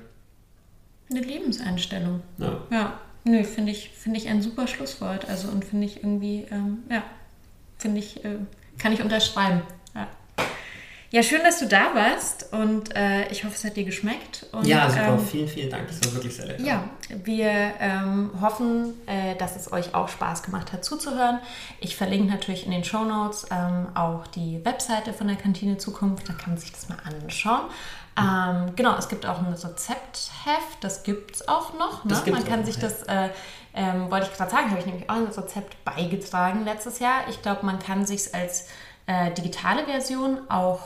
Eine 1.10 1.20
Lebenseinstellung. 1.20 2.22
ja. 2.38 2.58
Ja, 2.72 3.00
nö, 3.24 3.44
finde 3.44 3.72
ich, 3.72 3.90
finde 3.90 4.20
ich 4.20 4.28
ein 4.28 4.42
super 4.42 4.68
Schlusswort. 4.68 5.28
Also 5.30 5.50
und 5.50 5.66
finde 5.66 5.86
ich 5.86 5.98
irgendwie, 5.98 6.46
ähm, 6.52 6.84
ja, 6.90 7.04
finde 7.78 8.00
ich, 8.00 8.24
äh, 8.24 8.38
kann 8.78 8.94
ich 8.94 9.02
unterschreiben. 9.02 9.62
Ja. 9.94 10.08
ja, 11.12 11.24
schön, 11.24 11.42
dass 11.44 11.60
du 11.60 11.68
da 11.68 11.94
warst 11.94 12.52
und 12.54 12.96
äh, 12.96 13.28
ich 13.30 13.44
hoffe, 13.44 13.56
es 13.56 13.64
hat 13.64 13.76
dir 13.76 13.84
geschmeckt. 13.84 14.46
Und, 14.52 14.66
ja, 14.66 14.90
super, 14.90 15.14
ähm, 15.14 15.20
vielen, 15.20 15.48
vielen 15.48 15.70
Dank. 15.70 15.88
Das 15.88 16.02
war 16.06 16.14
wirklich 16.14 16.36
sehr 16.36 16.48
lecker. 16.48 16.64
ja, 16.64 16.90
wir 17.24 17.74
ähm, 17.80 18.32
hoffen, 18.40 18.94
äh, 19.08 19.36
dass 19.36 19.56
es 19.56 19.72
euch 19.72 19.94
auch 19.94 20.08
Spaß 20.10 20.44
gemacht 20.44 20.72
hat 20.72 20.86
zuzuhören. 20.86 21.40
Ich 21.80 21.96
verlinke 21.96 22.32
natürlich 22.32 22.66
in 22.66 22.72
den 22.72 22.84
Show 22.84 23.04
Notes 23.04 23.46
ähm, 23.52 23.88
auch 23.96 24.28
die 24.28 24.64
Webseite 24.64 25.14
von 25.14 25.28
der 25.28 25.36
Kantine 25.36 25.78
Zukunft, 25.78 26.28
da 26.30 26.34
kann 26.34 26.54
man 26.54 26.58
sich 26.58 26.72
das 26.72 26.90
mal 26.90 26.98
anschauen. 27.04 27.70
Ähm, 28.18 28.76
genau, 28.76 28.96
es 28.98 29.08
gibt 29.08 29.26
auch 29.26 29.40
ein 29.40 29.46
Rezeptheft, 29.46 30.82
das 30.82 31.04
gibt 31.04 31.36
es 31.36 31.48
auch 31.48 31.74
noch. 31.78 32.04
Ne? 32.04 32.16
Man 32.32 32.44
kann 32.44 32.62
auch 32.62 32.66
sich 32.66 32.76
ja. 32.76 32.82
das, 32.82 33.04
äh, 33.04 33.30
ähm, 33.74 34.12
wollte 34.12 34.28
ich 34.30 34.38
gerade 34.38 34.52
sagen, 34.52 34.70
habe 34.70 34.80
ich 34.80 34.86
nämlich 34.86 35.10
auch 35.10 35.16
ein 35.16 35.28
Rezept 35.28 35.84
beigetragen 35.86 36.66
letztes 36.66 37.00
Jahr. 37.00 37.22
Ich 37.30 37.42
glaube, 37.42 37.66
man 37.66 37.80
kann 37.80 38.06
sich 38.06 38.34
als 38.36 38.68
äh, 39.08 39.32
digitale 39.32 39.86
Version 39.86 40.40
auch 40.50 40.80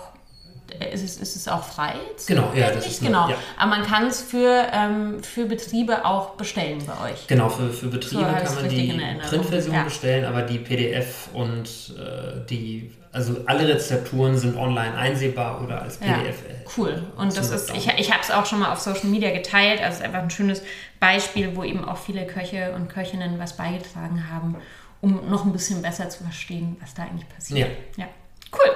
äh, 0.80 0.94
ist 0.94 1.04
es, 1.04 1.18
ist 1.18 1.36
es 1.36 1.48
auch 1.48 1.64
frei? 1.64 1.94
Genau, 2.28 2.52
ja, 2.56 2.72
das 2.72 2.88
ist 2.88 3.02
genau. 3.02 3.30
ja. 3.30 3.36
Aber 3.58 3.70
man 3.70 3.84
kann 3.84 4.08
es 4.08 4.22
für, 4.22 4.68
ähm, 4.72 5.22
für 5.24 5.46
Betriebe 5.46 6.06
auch 6.06 6.32
bestellen 6.32 6.82
bei 6.86 7.12
euch. 7.12 7.28
Genau, 7.28 7.50
für, 7.50 7.70
für 7.70 7.88
Betriebe 7.88 8.26
So, 8.26 8.46
kann 8.46 8.56
man 8.56 8.70
die. 8.70 9.00
Printversion 9.30 9.76
Ja. 9.76 9.84
bestellen, 9.84 10.26
aber 10.26 10.42
die 10.42 10.60
PDF 10.60 11.30
und 11.34 11.68
äh, 11.98 12.46
die, 12.50 12.92
also 13.16 13.38
alle 13.46 13.66
Rezepturen 13.68 14.38
sind 14.38 14.58
online 14.58 14.94
einsehbar 14.96 15.64
oder 15.64 15.82
als 15.82 16.00
Ja, 16.06 16.18
PDF. 16.18 16.42
äh, 16.44 16.66
cool. 16.78 17.02
Und 17.18 17.36
das 17.38 17.50
ist, 17.50 17.74
ich, 17.74 17.88
ich 17.98 18.12
habe 18.12 18.22
es 18.22 18.30
auch 18.30 18.46
schon 18.46 18.60
mal 18.60 18.74
auf 18.74 18.80
Social 18.82 19.08
Media 19.08 19.32
geteilt. 19.32 19.80
Also 19.80 19.94
es 19.94 19.96
ist 20.00 20.06
einfach 20.06 20.20
ein 20.20 20.30
schönes 20.30 20.62
Beispiel, 21.00 21.56
wo 21.56 21.64
eben 21.64 21.86
auch 21.86 21.98
viele 21.98 22.28
Köche 22.28 22.74
und 22.76 22.90
Köchinnen 22.90 23.40
was 23.40 23.56
beigetragen 23.56 24.30
haben, 24.30 24.58
um 25.00 25.30
noch 25.30 25.46
ein 25.46 25.54
bisschen 25.54 25.82
besser 25.82 26.10
zu 26.10 26.24
verstehen, 26.24 26.76
was 26.82 26.94
da 26.94 27.04
eigentlich 27.04 27.30
passiert. 27.30 27.70
Ja. 27.96 28.06
Cool. 28.52 28.72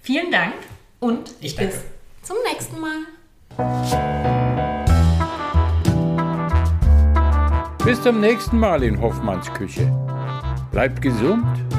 Vielen 0.00 0.30
Dank 0.32 0.54
und 0.98 1.30
Ich 1.40 1.54
danke. 1.54 1.72
bis 1.74 1.82
zum 2.22 2.36
nächsten 2.50 2.80
Mal. 2.80 2.98
Bis 7.84 8.02
zum 8.02 8.20
nächsten 8.20 8.58
Mal 8.58 8.82
in 8.84 9.00
Hoffmanns 9.00 9.52
Küche. 9.52 9.86
Bleibt 10.70 11.02
gesund 11.02 11.44
und 11.44 11.71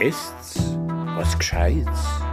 esst 0.00 0.76
was 1.16 1.36
Gescheites. 1.36 2.29